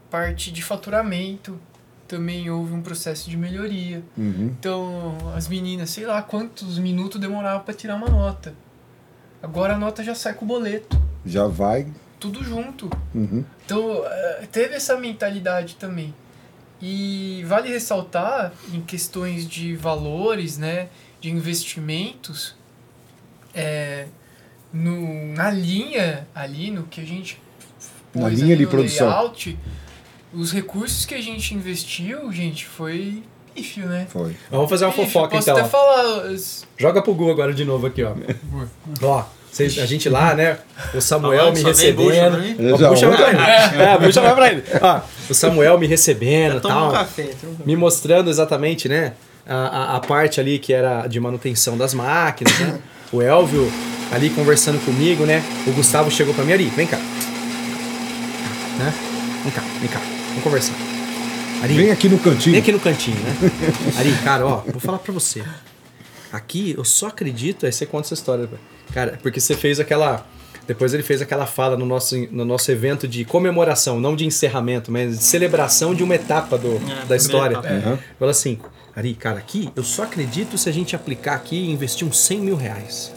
parte 0.10 0.52
de 0.52 0.64
faturamento. 0.64 1.60
Também 2.08 2.50
houve 2.50 2.74
um 2.74 2.82
processo 2.82 3.30
de 3.30 3.36
melhoria. 3.36 4.02
Uhum. 4.18 4.56
Então, 4.58 5.18
as 5.36 5.48
meninas, 5.48 5.90
sei 5.90 6.06
lá 6.06 6.22
quantos 6.22 6.80
minutos 6.80 7.20
demorava 7.20 7.60
para 7.62 7.74
tirar 7.74 7.96
uma 7.96 8.08
nota. 8.10 8.54
Agora 9.44 9.76
a 9.76 9.78
nota 9.78 10.04
já 10.04 10.16
sai 10.16 10.34
com 10.34 10.46
o 10.46 10.48
boleto, 10.48 11.00
Já 11.26 11.46
vai. 11.48 11.86
tudo 12.20 12.44
junto. 12.44 12.90
Uhum. 13.14 13.44
Então, 13.66 14.04
eh, 14.06 14.48
teve 14.52 14.76
essa 14.76 14.98
mentalidade 14.98 15.76
também. 15.76 16.14
E 16.82 17.44
vale 17.46 17.70
ressaltar, 17.70 18.54
em 18.74 18.82
questões 18.82 19.48
de 19.48 19.76
valores, 19.76 20.58
né, 20.58 20.88
de 21.20 21.30
investimentos, 21.30 22.56
é, 23.54 24.08
no, 24.72 25.34
na 25.34 25.50
linha 25.52 26.28
ali, 26.34 26.72
no 26.72 26.84
que 26.84 27.02
a 27.02 27.06
gente 27.06 27.42
Na 28.14 28.30
linha 28.30 28.56
de 28.56 28.66
produção. 28.68 29.08
layout, 29.08 29.58
os 30.34 30.52
recursos 30.52 31.06
que 31.06 31.16
a 31.16 31.22
gente 31.22 31.54
investiu, 31.54 32.32
gente, 32.32 32.66
foi 32.66 33.24
pífio, 33.54 33.86
né? 33.88 34.06
Foi. 34.10 34.36
Vamos 34.52 34.70
fazer 34.70 34.86
uma 34.86 34.92
Pífio, 34.92 35.08
fofoca 35.08 35.36
posso 35.36 35.50
então. 35.50 35.62
até 35.62 35.70
falar, 35.70 36.36
Joga 36.78 37.02
pro 37.02 37.14
Google 37.14 37.34
agora 37.34 37.54
de 37.54 37.66
novo 37.66 37.88
aqui, 37.88 38.04
ó. 38.04 38.14
ó, 39.02 39.24
a 39.60 39.86
gente 39.86 40.08
lá, 40.10 40.36
né? 40.36 40.60
O 40.94 41.02
Samuel 41.02 41.40
Falando, 41.40 41.56
me 41.56 41.64
bucha 41.64 41.68
recebendo. 41.70 42.78
Já 42.78 42.90
Puxa 42.90 43.10
vai. 43.10 43.18
pra 43.18 43.30
ele. 43.30 43.82
É, 43.82 43.98
puxa 43.98 44.22
vai 44.22 44.36
pra 44.36 44.52
ele. 44.52 44.64
Ó, 44.80 45.00
o 45.30 45.34
Samuel 45.34 45.80
me 45.80 45.88
recebendo 45.88 46.58
e 46.58 46.60
Toma 46.62 46.76
um 46.76 46.92
tal. 46.92 46.92
café. 46.92 47.24
um 47.24 47.28
café. 47.28 47.48
me 47.66 47.76
mostrando 47.76 48.30
exatamente, 48.30 48.88
né, 48.88 49.14
a, 49.48 49.56
a, 49.56 49.96
a 49.96 50.00
parte 50.02 50.40
ali 50.40 50.60
que 50.60 50.72
era 50.74 51.08
de 51.08 51.20
manutenção 51.20 51.76
das 51.78 51.94
máquinas, 51.96 52.58
né? 52.60 52.80
O 53.12 53.22
Elvio 53.22 53.72
ali 54.12 54.30
conversando 54.30 54.84
comigo, 54.86 55.26
né? 55.26 55.42
O 55.66 55.72
Gustavo 55.72 56.12
chegou 56.12 56.34
pra 56.34 56.44
mim 56.44 56.54
ali, 56.54 56.66
vem 56.66 56.86
cá. 56.86 56.98
Né? 58.78 58.94
Vem 59.44 59.52
cá, 59.52 59.62
vem 59.80 59.90
cá. 59.90 60.17
Vamos 60.50 60.70
conversar. 60.70 60.76
Ari, 61.64 61.74
Vem 61.74 61.92
aqui 61.92 62.08
no 62.08 62.20
cantinho. 62.20 62.52
Vem 62.54 62.62
aqui 62.62 62.72
no 62.72 62.80
cantinho, 62.80 63.18
né? 63.18 63.36
Ari, 63.98 64.12
cara, 64.24 64.46
ó, 64.46 64.58
vou 64.66 64.80
falar 64.80 65.00
pra 65.00 65.12
você. 65.12 65.44
Aqui 66.32 66.74
eu 66.78 66.84
só 66.86 67.08
acredito, 67.08 67.66
aí 67.66 67.72
você 67.72 67.86
conta 67.86 68.08
essa 68.08 68.14
história. 68.14 68.48
Cara, 68.94 69.18
porque 69.22 69.40
você 69.40 69.56
fez 69.56 69.80
aquela. 69.80 70.26
Depois 70.68 70.94
ele 70.94 71.02
fez 71.04 71.22
aquela 71.22 71.46
fala 71.46 71.78
no 71.78 71.86
nosso, 71.86 72.16
no 72.32 72.44
nosso 72.44 72.70
evento 72.72 73.08
de 73.08 73.24
comemoração, 73.24 74.00
não 74.00 74.16
de 74.16 74.26
encerramento, 74.26 74.92
mas 74.92 75.18
de 75.18 75.24
celebração 75.24 75.96
de 75.96 76.04
uma 76.04 76.14
etapa 76.16 76.58
do, 76.58 76.76
primeira 76.76 77.06
da 77.06 77.16
história. 77.16 77.54
etapa. 77.56 77.70
Aham. 77.74 78.00
Fala 78.20 78.32
assim, 78.32 78.60
Ari, 78.96 79.14
cara, 79.14 79.40
aqui 79.40 79.70
eu 79.76 79.84
só 79.84 80.04
acredito 80.04 80.58
se 80.58 80.68
a 80.68 80.74
gente 80.74 80.94
aplicar 80.96 81.36
aqui 81.36 81.56
e 81.56 81.72
investir 81.72 82.06
uns 82.06 82.20
100 82.20 82.40
mil 82.42 82.56
reais. 82.58 83.14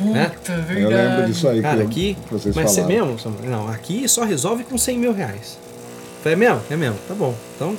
Né? 0.00 0.26
Puta, 0.30 0.52
Eu 0.52 0.62
verdade. 0.62 0.94
lembro 0.94 1.26
disso 1.32 1.48
aí 1.48 1.60
Cara, 1.62 1.76
que, 1.76 1.82
eu- 1.82 1.86
aqui. 1.86 2.16
Mas 2.30 2.42
você 2.70 2.82
falaram. 2.82 3.06
mesmo? 3.06 3.18
Samuel? 3.18 3.50
Não, 3.50 3.68
aqui 3.68 4.08
só 4.08 4.22
resolve 4.24 4.62
com 4.64 4.78
100 4.78 4.98
mil 4.98 5.12
reais. 5.12 5.58
Falei, 6.24 6.32
é 6.32 6.36
mesmo? 6.36 6.60
É 6.70 6.76
mesmo? 6.76 6.98
Tá 7.06 7.14
bom. 7.14 7.34
Então, 7.54 7.76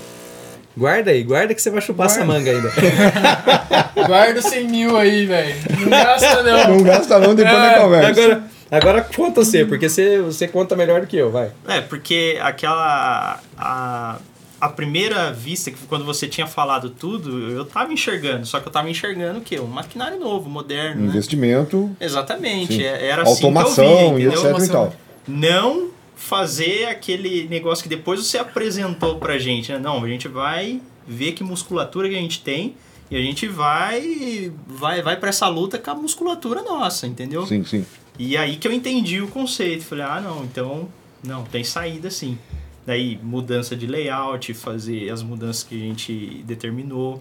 guarda 0.77 1.09
aí, 1.09 1.23
guarda 1.23 1.55
que 1.55 1.61
você 1.61 1.71
vai 1.71 1.81
chupar 1.81 2.05
essa 2.05 2.23
manga 2.23 2.51
ainda. 2.51 2.71
Guarda 4.07 4.39
os 4.39 4.45
100 4.45 4.67
mil 4.67 4.95
aí, 4.97 5.25
velho. 5.25 5.55
Não 5.79 5.89
gasta 5.89 6.43
não. 6.43 6.67
Não 6.77 6.83
gasta 6.83 7.19
não, 7.19 7.33
depois 7.33 7.57
É, 7.57 7.69
da 7.75 7.79
conversa. 7.81 8.21
agora, 8.21 8.43
agora 8.69 9.01
conta 9.01 9.43
você, 9.43 9.65
porque 9.65 9.89
você, 9.89 10.19
você 10.19 10.47
conta 10.47 10.75
melhor 10.75 11.01
do 11.01 11.07
que 11.07 11.17
eu, 11.17 11.31
vai. 11.31 11.49
É, 11.67 11.81
porque 11.81 12.37
aquela. 12.41 13.39
A, 13.57 14.17
a 14.61 14.69
primeira 14.69 15.31
vista, 15.31 15.71
que 15.71 15.77
quando 15.87 16.05
você 16.05 16.27
tinha 16.27 16.45
falado 16.47 16.89
tudo, 16.89 17.51
eu 17.51 17.65
tava 17.65 17.91
enxergando. 17.91 18.45
Só 18.45 18.59
que 18.59 18.67
eu 18.67 18.71
tava 18.71 18.89
enxergando 18.89 19.39
o 19.39 19.41
quê? 19.41 19.59
Um 19.59 19.65
maquinário 19.65 20.19
novo, 20.19 20.49
moderno, 20.49 21.01
né? 21.01 21.07
Investimento, 21.07 21.89
Exatamente. 21.99 22.75
Sim. 22.75 22.83
é- 22.83 23.07
Era 23.07 23.23
assim 23.23 23.31
automação 23.45 23.85
que 23.85 24.03
eu 24.03 24.15
via, 24.15 24.29
e 24.29 24.33
etc 24.33 24.59
e 24.65 24.69
tal. 24.69 24.93
não 25.27 25.87
fazer 26.15 26.85
aquele 26.85 27.47
negócio 27.47 27.83
que 27.83 27.89
depois 27.89 28.25
você 28.25 28.37
apresentou 28.37 29.19
pra 29.19 29.37
gente, 29.37 29.71
né? 29.71 29.77
Não, 29.77 30.03
a 30.03 30.07
gente 30.07 30.27
vai 30.27 30.81
ver 31.07 31.33
que 31.33 31.43
musculatura 31.43 32.09
que 32.09 32.15
a 32.15 32.21
gente 32.21 32.41
tem 32.41 32.75
e 33.11 33.15
a 33.15 33.21
gente 33.21 33.47
vai 33.47 34.51
vai 34.65 35.01
vai 35.01 35.17
para 35.17 35.29
essa 35.29 35.47
luta 35.47 35.77
com 35.77 35.91
a 35.91 35.95
musculatura 35.95 36.63
nossa, 36.63 37.05
entendeu? 37.05 37.45
Sim, 37.45 37.63
sim. 37.63 37.85
E 38.17 38.37
aí 38.37 38.55
que 38.55 38.67
eu 38.67 38.71
entendi 38.71 39.21
o 39.21 39.27
conceito. 39.27 39.83
Falei, 39.83 40.05
ah, 40.05 40.21
não, 40.21 40.43
então, 40.43 40.87
não, 41.23 41.43
tem 41.43 41.63
saída 41.63 42.09
sim. 42.09 42.37
Daí, 42.85 43.19
mudança 43.21 43.75
de 43.75 43.87
layout, 43.87 44.53
fazer 44.53 45.09
as 45.09 45.23
mudanças 45.23 45.63
que 45.63 45.75
a 45.75 45.85
gente 45.85 46.43
determinou, 46.45 47.15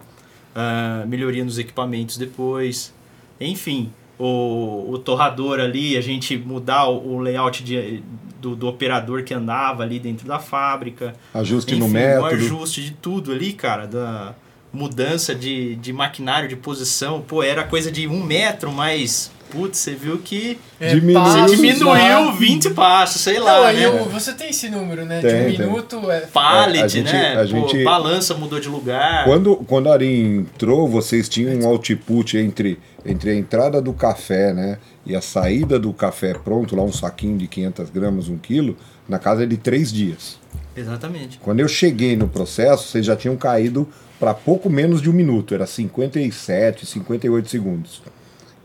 uh, 0.55 1.07
melhoria 1.09 1.43
nos 1.43 1.59
equipamentos 1.59 2.19
depois. 2.19 2.93
Enfim, 3.41 3.91
o, 4.19 4.91
o 4.91 4.99
torrador 4.99 5.61
ali, 5.61 5.97
a 5.97 6.01
gente 6.01 6.37
mudar 6.37 6.87
o, 6.89 7.15
o 7.15 7.19
layout 7.19 7.63
de, 7.63 8.03
do, 8.41 8.55
do 8.55 8.69
operador 8.69 9.23
que 9.25 9.35
andava 9.35 9.83
ali 9.83 9.99
dentro 9.99 10.27
da 10.27 10.39
fábrica. 10.39 11.15
Ajuste 11.33 11.75
Enfim, 11.75 11.81
no 11.81 11.89
método. 11.89 12.23
O 12.23 12.27
ajuste 12.27 12.83
de 12.85 12.91
tudo 12.93 13.33
ali, 13.33 13.53
cara, 13.53 13.87
da 13.87 14.35
mudança 14.73 15.35
de, 15.35 15.77
de 15.77 15.93
maquinário, 15.93 16.49
de 16.49 16.57
posição. 16.57 17.21
Pô, 17.21 17.43
era 17.43 17.65
coisa 17.65 17.91
de 17.91 18.07
um 18.07 18.23
metro, 18.23 18.73
mas 18.73 19.31
putz, 19.55 19.79
você 19.79 19.95
viu 19.95 20.19
que 20.19 20.59
É, 20.81 20.95
Diminuiu. 20.95 21.15
passos 21.25 21.57
diminuiu 21.57 21.87
lá. 22.25 22.31
20 22.33 22.71
passos, 22.71 23.23
sei 23.23 23.39
Não, 23.39 23.45
lá, 23.45 23.69
aí 23.69 23.77
né? 23.79 23.87
eu- 23.87 24.05
você 24.07 24.33
tem 24.33 24.51
esse 24.51 24.69
número, 24.69 25.05
né? 25.07 25.21
Tem, 25.21 25.31
de 25.31 25.37
um 25.55 25.57
tem. 25.57 25.67
minuto 25.67 26.11
é. 26.11 26.21
Pallet, 26.23 26.83
A 26.85 26.89
gente- 26.89 27.13
né? 27.13 27.33
a 27.35 27.41
Pô, 27.41 27.47
gente- 27.69 27.85
balança 27.85 28.35
mudou 28.35 28.59
de 28.59 28.69
lugar. 28.69 29.25
Quando, 29.25 29.57
quando 29.57 29.89
a 29.89 29.93
Ari 29.95 30.21
entrou, 30.21 30.89
vocês 30.89 31.29
tinham 31.29 31.55
um 31.61 31.67
output 31.69 32.37
entre, 32.37 32.79
entre 33.07 33.31
a 33.31 33.35
entrada 33.35 33.81
do 33.81 33.93
café 33.93 34.53
né, 34.53 34.79
e 35.07 35.15
a 35.15 35.21
saída 35.21 35.79
do 35.79 35.93
café 35.93 36.35
pronto, 36.35 36.75
lá 36.75 36.83
um 36.83 36.93
saquinho 36.93 37.39
de 37.39 37.47
500 37.47 37.91
gramas, 37.91 38.29
um 38.29 38.37
quilo, 38.37 38.77
na 39.09 39.19
casa 39.19 39.47
de 39.47 39.57
três 39.57 39.93
dias. 39.93 40.39
Exatamente. 40.77 41.39
Quando 41.43 41.61
eu 41.61 41.69
cheguei 41.69 42.17
no 42.17 42.27
processo, 42.27 42.89
vocês 42.89 43.07
já 43.07 43.15
tinham 43.15 43.37
caído 43.37 43.89
para 44.19 44.33
pouco 44.35 44.69
menos 44.71 45.01
de 45.03 45.09
um 45.11 45.13
minuto, 45.13 45.55
era 45.55 45.67
57, 45.67 46.87
58 46.87 47.49
segundos, 47.49 48.03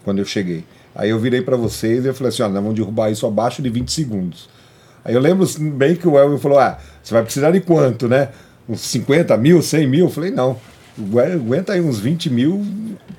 quando 0.04 0.20
eu 0.20 0.26
cheguei. 0.26 0.64
Aí 1.00 1.12
eu 1.12 1.18
virei 1.18 1.42
para 1.42 1.56
vocês 1.56 2.04
e 2.04 2.10
eu 2.10 2.14
falei 2.14 2.28
assim, 2.28 2.44
ó, 2.44 2.50
nós 2.50 2.62
vamos 2.62 2.76
derrubar 2.76 3.10
isso 3.10 3.26
abaixo 3.26 3.62
de 3.62 3.70
20 3.70 3.90
segundos. 3.90 4.50
Aí 5.06 5.14
eu 5.14 5.22
lembro 5.22 5.48
bem 5.58 5.96
que 5.96 6.06
o 6.06 6.20
Elvio 6.20 6.38
falou, 6.38 6.60
ah, 6.60 6.78
você 7.02 7.14
vai 7.14 7.24
precisar 7.24 7.52
de 7.52 7.62
quanto, 7.62 8.10
né? 8.10 8.34
Uns 8.68 8.82
50 8.82 9.38
mil, 9.38 9.62
100 9.62 9.88
mil? 9.88 10.08
Eu 10.08 10.12
falei, 10.12 10.30
não, 10.30 10.60
aguenta 11.34 11.72
aí 11.72 11.80
uns 11.80 12.00
20 12.00 12.30
mil 12.30 12.66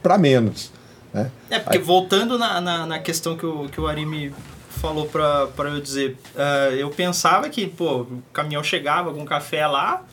para 0.03 0.19
menos, 0.19 0.71
né? 1.11 1.31
É, 1.49 1.59
porque 1.59 1.79
voltando 1.79 2.38
na, 2.38 2.61
na, 2.61 2.85
na 2.85 2.99
questão 2.99 3.35
que 3.35 3.47
o, 3.47 3.66
que 3.71 3.81
o 3.81 3.87
Ari 3.87 4.05
me 4.05 4.31
falou 4.69 5.07
pra, 5.07 5.47
pra 5.47 5.71
eu 5.71 5.81
dizer, 5.81 6.19
ah, 6.37 6.69
eu 6.73 6.90
pensava 6.90 7.49
que, 7.49 7.66
pô, 7.66 8.03
o 8.03 8.23
caminhão 8.31 8.62
chegava 8.62 9.11
com 9.11 9.25
café 9.25 9.66
lá, 9.66 10.05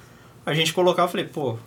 a 0.45 0.53
gente 0.53 0.73
colocava, 0.73 1.09
eu 1.09 1.11
falei, 1.11 1.25
pô, 1.25 1.57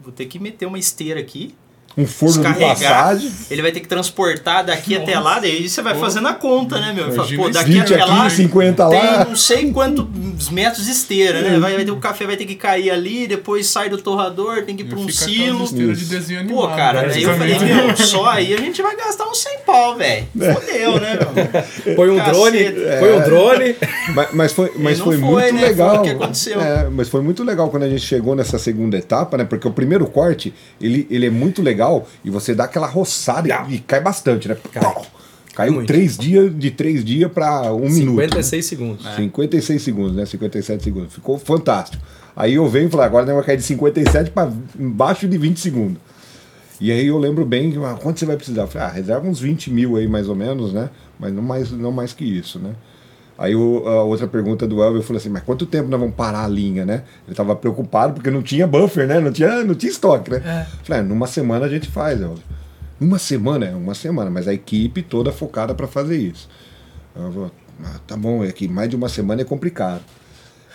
vou 0.00 0.12
ter 0.12 0.26
que 0.26 0.40
meter 0.40 0.66
uma 0.66 0.80
esteira 0.80 1.20
aqui, 1.20 1.54
Um 1.96 2.06
forno 2.06 2.42
de 2.42 2.58
passagem, 2.58 3.30
ele 3.50 3.60
vai 3.62 3.70
ter 3.70 3.80
que 3.80 3.88
transportar 3.88 4.64
daqui 4.64 4.96
até 4.96 5.18
lá, 5.18 5.38
daí 5.38 5.68
você 5.68 5.82
vai 5.82 5.94
fazendo 5.94 6.28
a 6.28 6.34
conta, 6.34 6.80
né, 6.80 6.92
meu? 6.92 7.12
Fala, 7.12 7.28
Pô, 7.36 7.50
daqui 7.50 7.72
20 7.72 7.94
até 7.94 8.04
lá 8.04 8.26
aqui, 8.26 8.36
50 8.36 8.88
lá. 8.88 8.90
tem 8.90 9.28
não 9.28 9.36
sei 9.36 9.70
quantos 9.72 10.48
metros 10.50 10.86
de 10.86 10.92
esteira, 10.92 11.42
né? 11.42 11.58
Vai, 11.58 11.74
vai 11.74 11.84
ter, 11.84 11.90
o 11.90 11.96
café 11.96 12.26
vai 12.26 12.36
ter 12.36 12.46
que 12.46 12.54
cair 12.54 12.90
ali, 12.90 13.26
depois 13.26 13.66
sai 13.66 13.88
do 13.88 13.98
torrador, 13.98 14.62
tem 14.62 14.74
que 14.74 14.82
ir 14.82 14.86
pra 14.86 14.98
um 14.98 15.08
silo. 15.08 15.66
de 15.66 16.04
desenho 16.06 16.46
Pô, 16.46 16.60
animado, 16.64 16.76
cara, 16.76 17.08
daí 17.08 17.22
eu 17.22 17.36
falei, 17.36 17.58
meu, 17.58 17.96
só 17.96 18.26
aí 18.26 18.54
a 18.54 18.58
gente 18.58 18.80
vai 18.80 18.96
gastar 18.96 19.28
uns 19.28 19.38
100 19.38 19.58
pau, 19.66 19.96
velho. 19.96 20.26
Fodeu, 20.32 21.00
né, 21.00 21.18
meu? 21.34 21.94
Põe 21.96 22.10
um 22.10 22.16
Caceta. 22.16 22.36
drone, 22.36 22.64
põe 23.00 23.12
um 23.12 23.20
drone. 23.22 23.76
Mas, 24.14 24.28
mas 24.32 24.52
foi, 24.52 24.72
mas 24.76 24.98
foi, 24.98 25.18
foi, 25.18 25.52
muito 25.52 25.54
né? 25.54 25.60
Foi 25.60 25.68
legal. 25.68 25.96
o 25.96 26.02
que 26.02 26.10
aconteceu. 26.10 26.60
É, 26.60 26.88
mas 26.90 27.08
foi 27.08 27.22
muito 27.22 27.42
legal 27.44 27.70
quando 27.70 27.84
a 27.84 27.88
gente 27.88 28.02
chegou 28.02 28.34
nessa 28.34 28.58
segunda 28.58 28.96
etapa, 28.96 29.38
né? 29.38 29.44
Porque 29.44 29.66
o 29.66 29.70
primeiro 29.70 30.06
corte, 30.06 30.52
ele, 30.80 31.06
ele 31.10 31.26
é 31.26 31.30
muito 31.30 31.62
legal 31.62 31.81
e 32.24 32.30
você 32.30 32.54
dá 32.54 32.64
aquela 32.64 32.86
roçada 32.86 33.48
e, 33.48 33.74
e 33.74 33.78
cai 33.78 34.00
bastante, 34.00 34.48
né? 34.48 34.56
Cai. 34.72 34.82
Caiu 35.54 35.74
Muito. 35.74 35.86
três 35.86 36.16
dias, 36.16 36.50
de 36.56 36.70
três 36.70 37.04
dias 37.04 37.30
para 37.30 37.72
um 37.74 37.88
minuto. 37.88 38.20
56 38.20 38.64
segundos. 38.64 39.06
56 39.16 39.82
segundos, 39.82 40.16
né? 40.16 40.24
57 40.24 40.82
segundos. 40.82 41.12
Ficou 41.12 41.38
fantástico. 41.38 42.02
Aí 42.34 42.54
eu 42.54 42.66
venho 42.68 42.88
e 42.88 42.90
falo, 42.90 43.02
agora 43.02 43.34
vai 43.34 43.44
cair 43.44 43.58
de 43.58 43.62
57 43.62 44.30
para 44.30 44.50
embaixo 44.78 45.28
de 45.28 45.36
20 45.36 45.60
segundos. 45.60 45.98
E 46.80 46.90
aí 46.90 47.06
eu 47.06 47.18
lembro 47.18 47.44
bem, 47.44 47.74
ah, 47.84 47.98
quanto 48.00 48.18
você 48.18 48.26
vai 48.26 48.36
precisar? 48.36 48.62
Eu 48.62 48.66
falei, 48.66 48.88
ah, 48.88 48.90
reserva 48.90 49.28
uns 49.28 49.38
20 49.38 49.70
mil 49.70 49.96
aí 49.96 50.08
mais 50.08 50.28
ou 50.28 50.34
menos, 50.34 50.72
né? 50.72 50.88
Mas 51.18 51.32
não 51.32 51.42
mais, 51.42 51.70
não 51.70 51.92
mais 51.92 52.12
que 52.14 52.24
isso, 52.24 52.58
né? 52.58 52.72
Aí 53.38 53.54
o- 53.56 53.86
a 53.88 54.02
outra 54.04 54.26
pergunta 54.26 54.66
do 54.66 54.82
Elvio, 54.82 55.02
falei 55.02 55.18
assim, 55.20 55.28
mas 55.30 55.42
quanto 55.42 55.64
tempo 55.66 55.88
nós 55.88 55.98
vamos 55.98 56.14
parar 56.14 56.44
a 56.44 56.48
linha, 56.48 56.84
né? 56.84 57.02
Ele 57.26 57.34
tava 57.34 57.56
preocupado 57.56 58.12
porque 58.14 58.30
não 58.30 58.42
tinha 58.42 58.66
buffer, 58.66 59.06
né? 59.06 59.18
Não 59.20 59.32
tinha, 59.32 59.64
não 59.64 59.74
tinha 59.74 59.90
estoque, 59.90 60.30
né? 60.30 60.36
É. 60.44 60.66
Falei, 60.84 61.00
ah, 61.00 61.04
numa 61.04 61.26
semana 61.26 61.66
a 61.66 61.68
gente 61.68 61.88
faz, 61.88 62.20
Elvio. 62.20 62.42
Uma 63.00 63.18
semana? 63.18 63.66
É, 63.66 63.74
uma 63.74 63.94
semana, 63.94 64.30
mas 64.30 64.46
a 64.46 64.54
equipe 64.54 65.02
toda 65.02 65.32
focada 65.32 65.74
para 65.74 65.86
fazer 65.88 66.16
isso. 66.18 66.48
Eu 67.16 67.30
vou, 67.30 67.50
ah, 67.84 67.98
tá 68.06 68.16
bom, 68.16 68.44
é 68.44 68.52
que 68.52 68.68
mais 68.68 68.88
de 68.88 68.94
uma 68.96 69.08
semana 69.08 69.40
é 69.42 69.44
complicado. 69.44 70.02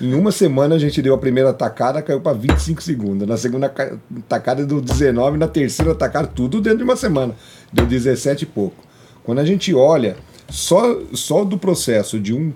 Em 0.02 0.14
uma 0.14 0.32
semana 0.32 0.76
a 0.76 0.80
gente 0.80 1.02
deu 1.02 1.14
a 1.16 1.18
primeira 1.18 1.52
tacada, 1.54 2.02
caiu 2.02 2.20
para 2.22 2.34
25 2.38 2.84
segundos. 2.84 3.28
Na 3.28 3.38
segunda 3.38 3.68
ca- 3.70 3.94
tacada 4.28 4.66
deu 4.66 4.80
19, 4.82 5.38
na 5.38 5.48
terceira 5.48 5.96
tacada, 5.96 6.28
tudo 6.28 6.60
dentro 6.62 6.80
de 6.80 6.84
uma 6.84 6.96
semana. 6.96 7.34
Deu 7.74 7.86
17 7.86 8.44
e 8.44 8.46
pouco. 8.46 8.84
Quando 9.24 9.40
a 9.40 9.46
gente 9.46 9.74
olha, 9.74 10.16
só, 10.50 10.98
só 11.14 11.44
do 11.44 11.58
processo 11.58 12.20
de 12.20 12.34
um, 12.34 12.52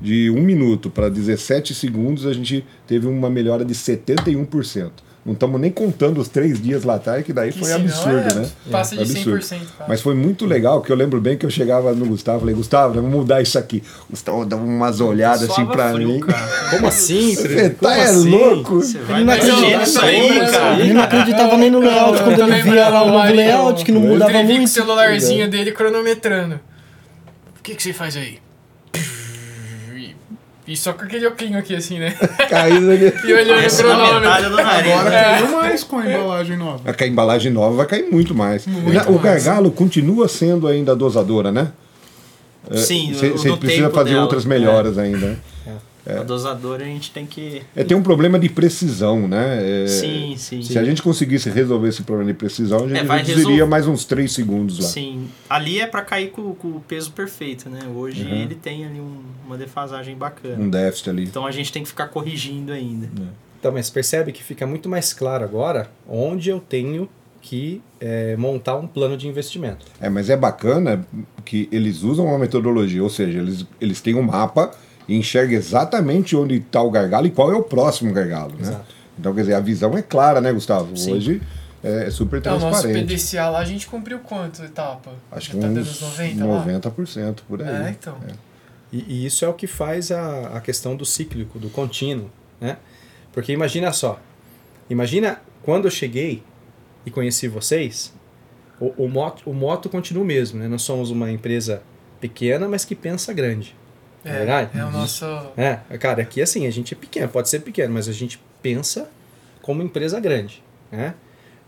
de 0.00 0.30
um 0.30 0.40
minuto 0.42 0.90
para 0.90 1.08
17 1.08 1.74
segundos, 1.74 2.26
a 2.26 2.32
gente 2.32 2.64
teve 2.86 3.06
uma 3.06 3.30
melhora 3.30 3.64
de 3.64 3.74
71%. 3.74 4.90
Não 5.24 5.32
estamos 5.32 5.60
nem 5.60 5.72
contando 5.72 6.20
os 6.20 6.28
três 6.28 6.62
dias 6.62 6.84
lá 6.84 6.94
atrás, 6.94 7.24
que 7.24 7.32
daí 7.32 7.50
Que 7.50 7.58
foi 7.58 7.72
absurdo, 7.72 8.28
é- 8.30 8.34
né? 8.34 8.48
Passa 8.70 8.94
de 8.94 9.02
Absurdo. 9.02 9.42
100%. 9.42 9.58
Cara. 9.76 9.88
Mas 9.88 10.00
foi 10.00 10.14
muito 10.14 10.46
legal, 10.46 10.80
que 10.80 10.92
eu 10.92 10.94
lembro 10.94 11.20
bem 11.20 11.36
que 11.36 11.44
eu 11.44 11.50
chegava 11.50 11.92
no 11.92 12.06
Gustavo 12.06 12.36
e 12.36 12.40
falei, 12.42 12.54
Gustavo, 12.54 12.94
vamos 12.94 13.10
mudar 13.10 13.42
isso 13.42 13.58
aqui. 13.58 13.82
Gustavo 14.08 14.46
dava 14.46 14.62
umas 14.62 15.00
olhadas 15.00 15.50
assim 15.50 15.66
pra 15.66 15.92
frio, 15.94 16.06
mim. 16.10 16.20
cara. 16.20 16.46
Como 16.70 16.86
assim? 16.86 17.34
Você 17.34 17.70
tá 17.70 17.88
Como 17.88 17.92
é 18.00 18.04
assim? 18.04 18.30
louco? 18.30 18.74
Você 18.76 18.98
vai 18.98 19.16
Ele 19.16 19.24
não 19.24 19.32
acreditava 19.34 19.78
nisso 19.80 20.00
aí, 20.00 20.38
cara. 20.52 20.78
Ele 20.80 20.92
não 20.92 21.02
acreditava 21.02 21.56
nem 21.56 21.70
no 21.72 21.80
layout 21.80 22.22
quando 22.22 22.40
ele 22.42 22.62
via 22.62 22.88
lá 22.88 23.02
o 23.02 23.10
novo 23.10 23.34
layout, 23.34 23.84
que 23.84 23.90
não 23.90 24.04
Eu 24.04 24.08
mudava 24.10 24.30
vi 24.30 24.38
com 24.38 24.44
o 24.44 24.56
muito. 24.58 24.68
celularzinho 24.70 25.50
dele 25.50 25.72
cronometrando. 25.72 26.60
O 27.66 27.68
que, 27.68 27.74
que 27.74 27.82
você 27.82 27.92
faz 27.92 28.16
aí? 28.16 28.38
E- 30.68 30.76
só 30.76 30.92
com 30.92 31.02
aquele 31.02 31.26
óculos 31.26 31.56
aqui 31.56 31.74
assim, 31.74 31.98
né? 31.98 32.12
Caiu 32.48 32.92
aqui. 32.92 33.26
E 33.26 33.32
olhando 33.32 33.58
o 33.58 33.60
é 33.60 33.66
a 33.66 33.70
cronômetro. 33.70 34.20
metade 34.20 34.48
do 34.50 34.56
nariz. 34.56 34.92
Agora 34.92 35.10
né? 35.10 35.22
caiu 35.40 35.50
mais 35.56 35.82
com 35.82 35.98
a 35.98 36.06
embalagem 36.06 36.56
nova. 36.56 36.78
Vai 36.84 36.94
cair 36.94 37.10
embalagem 37.10 37.52
nova, 37.52 37.76
vai 37.76 37.86
cair 37.86 38.08
muito 38.08 38.36
mais. 38.36 38.68
Muito 38.68 39.08
o 39.08 39.20
mais. 39.20 39.22
gargalo 39.44 39.72
continua 39.72 40.28
sendo 40.28 40.68
ainda 40.68 40.92
a 40.92 40.94
dosadora, 40.94 41.50
né? 41.50 41.72
Sim, 42.72 43.12
Você 43.12 43.48
no 43.48 43.58
precisa 43.58 43.82
tempo 43.82 43.94
fazer 43.96 44.10
dela. 44.10 44.22
outras 44.22 44.44
melhoras 44.44 44.96
ainda. 44.96 45.36
Né? 46.06 46.20
A 46.20 46.22
dosadora 46.22 46.84
a 46.84 46.86
gente 46.86 47.10
tem 47.10 47.26
que. 47.26 47.62
É, 47.74 47.82
tem 47.84 47.96
um 47.96 48.02
problema 48.02 48.38
de 48.38 48.48
precisão, 48.48 49.26
né? 49.26 49.84
É, 49.84 49.86
Sim, 49.88 50.34
sim. 50.38 50.62
Se 50.62 50.78
a 50.78 50.84
gente 50.84 51.02
conseguisse 51.02 51.50
resolver 51.50 51.88
esse 51.88 52.02
problema 52.02 52.32
de 52.32 52.38
precisão, 52.38 52.84
a 52.84 52.88
gente 52.88 52.98
É, 52.98 53.02
reduziria 53.02 53.34
resolver. 53.44 53.66
mais 53.66 53.86
uns 53.86 54.04
3 54.04 54.30
segundos 54.32 54.78
lá. 54.78 54.86
Sim. 54.88 55.28
Ali 55.50 55.80
é 55.80 55.86
pra 55.86 56.02
cair 56.02 56.30
com, 56.30 56.54
com 56.54 56.68
o 56.68 56.80
peso 56.80 57.12
perfeito, 57.12 57.68
né? 57.68 57.80
Hoje 57.94 58.22
Uhum. 58.24 58.34
ele 58.42 58.54
tem 58.54 58.84
ali 58.86 59.00
um- 59.00 59.20
uma 59.44 59.56
defasagem 59.58 60.16
bacana. 60.16 60.62
Um 60.62 60.70
déficit 60.70 61.10
ali. 61.10 61.24
Então 61.24 61.44
a 61.46 61.50
gente 61.50 61.72
tem 61.72 61.82
que 61.82 61.88
ficar 61.88 62.08
corrigindo 62.08 62.72
ainda. 62.72 63.08
Então, 63.58 63.72
mas 63.72 63.90
percebe 63.90 64.32
que 64.32 64.42
fica 64.44 64.66
muito 64.66 64.88
mais 64.88 65.12
claro 65.12 65.42
agora 65.44 65.90
onde 66.08 66.50
eu 66.50 66.60
tenho 66.60 67.08
que 67.42 67.80
é, 68.00 68.36
montar 68.36 68.76
um 68.76 68.86
plano 68.88 69.16
de 69.16 69.28
investimento. 69.28 69.86
É, 70.00 70.08
mas 70.08 70.28
é 70.28 70.36
bacana 70.36 71.06
que 71.44 71.68
eles 71.70 72.02
usam 72.02 72.26
uma 72.26 72.38
metodologia, 72.38 73.02
ou 73.02 73.08
seja, 73.08 73.38
eles, 73.38 73.64
eles 73.80 74.00
têm 74.00 74.14
um 74.16 74.22
mapa 74.22 74.72
e 75.08 75.16
enxergam 75.16 75.56
exatamente 75.56 76.36
onde 76.36 76.56
está 76.56 76.82
o 76.82 76.90
gargalo 76.90 77.26
e 77.26 77.30
qual 77.30 77.52
é 77.52 77.56
o 77.56 77.62
próximo 77.62 78.12
gargalo, 78.12 78.52
né? 78.54 78.62
Exato. 78.62 78.94
Então, 79.18 79.34
quer 79.34 79.40
dizer, 79.42 79.54
a 79.54 79.60
visão 79.60 79.96
é 79.96 80.02
clara, 80.02 80.40
né, 80.40 80.52
Gustavo? 80.52 80.96
Sim. 80.96 81.14
Hoje 81.14 81.42
é, 81.82 82.06
é 82.06 82.10
super 82.10 82.38
Então, 82.38 82.56
o 82.56 82.60
nosso 82.60 82.82
transparente. 82.82 83.14
PDCA 83.14 83.48
lá, 83.48 83.58
a 83.60 83.64
gente 83.64 83.86
cumpriu 83.86 84.18
quanto 84.18 84.62
etapa? 84.62 85.12
Acho 85.30 85.48
Já 85.48 85.54
que 85.54 85.60
tá 85.60 85.66
uns 85.68 85.78
uns 85.78 86.00
90 86.00 86.44
lá? 86.44 86.66
90% 86.66 87.38
por 87.48 87.62
aí. 87.62 87.68
É, 87.68 87.90
então. 87.90 88.16
E, 88.92 89.04
e 89.08 89.26
isso 89.26 89.44
é 89.44 89.48
o 89.48 89.54
que 89.54 89.66
faz 89.66 90.10
a, 90.10 90.56
a 90.56 90.60
questão 90.60 90.96
do 90.96 91.04
cíclico, 91.04 91.58
do 91.58 91.70
contínuo, 91.70 92.30
né? 92.60 92.76
Porque 93.32 93.52
imagina 93.52 93.92
só, 93.92 94.20
imagina 94.88 95.40
quando 95.62 95.86
eu 95.86 95.90
cheguei 95.90 96.42
e 97.04 97.10
conheci 97.10 97.48
vocês, 97.48 98.12
o, 98.80 99.04
o, 99.04 99.08
moto, 99.08 99.42
o 99.46 99.52
moto 99.52 99.88
continua 99.88 100.22
o 100.22 100.26
mesmo, 100.26 100.58
né? 100.58 100.68
Nós 100.68 100.82
somos 100.82 101.10
uma 101.10 101.30
empresa 101.30 101.82
pequena, 102.20 102.68
mas 102.68 102.84
que 102.84 102.94
pensa 102.94 103.32
grande. 103.32 103.74
É 104.26 104.30
É, 104.30 104.38
verdade? 104.38 104.70
é 104.78 104.84
o 104.84 104.90
nosso... 104.90 105.24
É, 105.56 105.76
cara, 105.98 106.22
aqui 106.22 106.42
assim, 106.42 106.66
a 106.66 106.70
gente 106.70 106.94
é 106.94 106.96
pequeno, 106.96 107.28
pode 107.28 107.48
ser 107.48 107.60
pequeno, 107.60 107.94
mas 107.94 108.08
a 108.08 108.12
gente 108.12 108.40
pensa 108.60 109.08
como 109.62 109.82
empresa 109.82 110.18
grande, 110.20 110.62
né? 110.90 111.14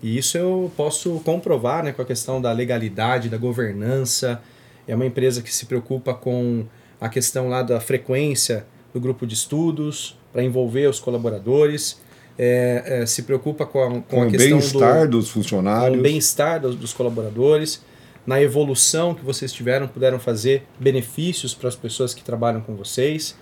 E 0.02 0.16
isso 0.16 0.38
eu 0.38 0.70
posso 0.76 1.20
comprovar, 1.24 1.82
né, 1.82 1.92
com 1.92 2.00
a 2.02 2.04
questão 2.04 2.40
da 2.40 2.52
legalidade, 2.52 3.28
da 3.28 3.36
governança. 3.36 4.40
É 4.86 4.94
uma 4.94 5.04
empresa 5.04 5.42
que 5.42 5.52
se 5.52 5.66
preocupa 5.66 6.14
com 6.14 6.64
a 7.00 7.08
questão 7.08 7.48
lá 7.48 7.62
da 7.62 7.80
frequência 7.80 8.64
do 8.94 9.00
grupo 9.00 9.26
de 9.26 9.34
estudos, 9.34 10.16
para 10.32 10.42
envolver 10.42 10.86
os 10.88 11.00
colaboradores, 11.00 12.00
é, 12.38 13.00
é, 13.02 13.06
se 13.06 13.22
preocupa 13.22 13.66
com 13.66 13.82
a, 13.82 13.88
com 13.90 14.02
Com 14.02 14.22
a 14.22 14.26
o 14.26 14.30
questão 14.30 14.50
bem-estar 14.58 15.08
do, 15.08 15.18
dos 15.18 15.26
com 15.32 15.42
funcionários. 15.42 15.98
o 15.98 16.02
bem-estar 16.02 16.60
dos, 16.60 16.76
dos 16.76 16.92
colaboradores, 16.92 17.82
na 18.28 18.42
evolução 18.42 19.14
que 19.14 19.24
vocês 19.24 19.50
tiveram, 19.50 19.88
puderam 19.88 20.20
fazer 20.20 20.62
benefícios 20.78 21.54
para 21.54 21.66
as 21.66 21.74
pessoas 21.74 22.12
que 22.12 22.22
trabalham 22.22 22.60
com 22.60 22.76
vocês, 22.76 23.34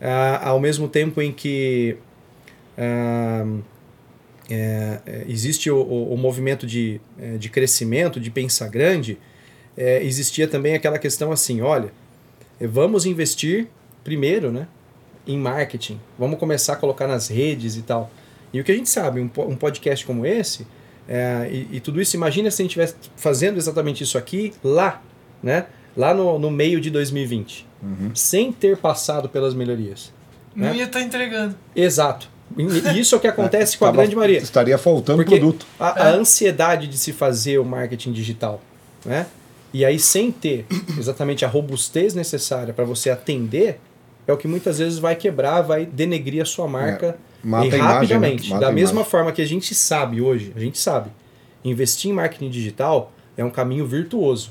ah, 0.00 0.48
ao 0.48 0.58
mesmo 0.58 0.88
tempo 0.88 1.22
em 1.22 1.30
que 1.30 1.96
ah, 2.76 3.46
é, 4.50 5.24
existe 5.28 5.70
o, 5.70 5.76
o, 5.76 6.14
o 6.14 6.18
movimento 6.18 6.66
de, 6.66 7.00
é, 7.16 7.36
de 7.36 7.48
crescimento, 7.48 8.18
de 8.18 8.28
pensar 8.28 8.66
grande, 8.66 9.18
é, 9.76 10.02
existia 10.02 10.48
também 10.48 10.74
aquela 10.74 10.98
questão 10.98 11.30
assim, 11.30 11.60
olha, 11.60 11.92
vamos 12.60 13.06
investir 13.06 13.68
primeiro 14.02 14.50
né, 14.50 14.66
em 15.28 15.38
marketing, 15.38 16.00
vamos 16.18 16.40
começar 16.40 16.72
a 16.72 16.76
colocar 16.76 17.06
nas 17.06 17.28
redes 17.28 17.76
e 17.76 17.82
tal. 17.82 18.10
E 18.52 18.60
o 18.60 18.64
que 18.64 18.72
a 18.72 18.74
gente 18.74 18.90
sabe, 18.90 19.20
um, 19.20 19.30
um 19.46 19.54
podcast 19.54 20.04
como 20.04 20.26
esse, 20.26 20.66
é, 21.08 21.48
e, 21.50 21.76
e 21.76 21.80
tudo 21.80 22.00
isso, 22.00 22.16
imagina 22.16 22.50
se 22.50 22.62
a 22.62 22.64
gente 22.64 22.70
estivesse 22.78 22.94
fazendo 23.16 23.56
exatamente 23.58 24.02
isso 24.02 24.16
aqui 24.16 24.52
lá, 24.62 25.02
né? 25.42 25.66
Lá 25.96 26.12
no, 26.12 26.38
no 26.38 26.50
meio 26.50 26.80
de 26.80 26.90
2020, 26.90 27.66
sem 28.14 28.50
ter 28.52 28.76
passado 28.76 29.28
pelas 29.28 29.54
melhorias. 29.54 30.12
Não 30.54 30.68
né? 30.68 30.76
ia 30.76 30.84
estar 30.84 31.00
entregando. 31.00 31.54
Exato. 31.74 32.28
E 32.56 32.62
isso 32.98 33.14
é 33.14 33.18
o 33.18 33.20
que 33.20 33.26
acontece 33.26 33.78
com 33.78 33.84
a 33.84 33.88
Tava- 33.88 33.98
grande 33.98 34.16
maioria. 34.16 34.38
Estaria 34.38 34.78
faltando 34.78 35.18
Porque 35.18 35.38
produto. 35.38 35.66
a, 35.78 36.08
a 36.08 36.10
ansiedade 36.10 36.86
de 36.88 36.98
se 36.98 37.12
fazer 37.12 37.58
o 37.58 37.64
marketing 37.64 38.12
digital, 38.12 38.60
né? 39.04 39.26
E 39.72 39.84
aí 39.84 39.98
sem 39.98 40.30
ter 40.30 40.66
exatamente 40.98 41.44
a 41.44 41.48
robustez 41.48 42.14
necessária 42.14 42.72
para 42.72 42.84
você 42.84 43.10
atender, 43.10 43.80
é 44.26 44.32
o 44.32 44.36
que 44.36 44.46
muitas 44.48 44.78
vezes 44.78 44.98
vai 44.98 45.16
quebrar, 45.16 45.62
vai 45.62 45.84
denegrir 45.84 46.40
a 46.42 46.44
sua 46.44 46.66
marca 46.68 47.18
Mata 47.44 47.66
e 47.66 47.72
a 47.74 47.76
imagem, 47.76 47.88
né? 47.88 47.94
rapidamente. 47.94 48.50
Da 48.50 48.72
mesma 48.72 48.92
imagem. 48.96 49.10
forma 49.10 49.32
que 49.32 49.42
a 49.42 49.46
gente 49.46 49.74
sabe 49.74 50.20
hoje, 50.20 50.52
a 50.56 50.60
gente 50.60 50.78
sabe, 50.78 51.10
investir 51.64 52.10
em 52.10 52.14
marketing 52.14 52.50
digital 52.50 53.12
é 53.36 53.44
um 53.44 53.50
caminho 53.50 53.86
virtuoso, 53.86 54.50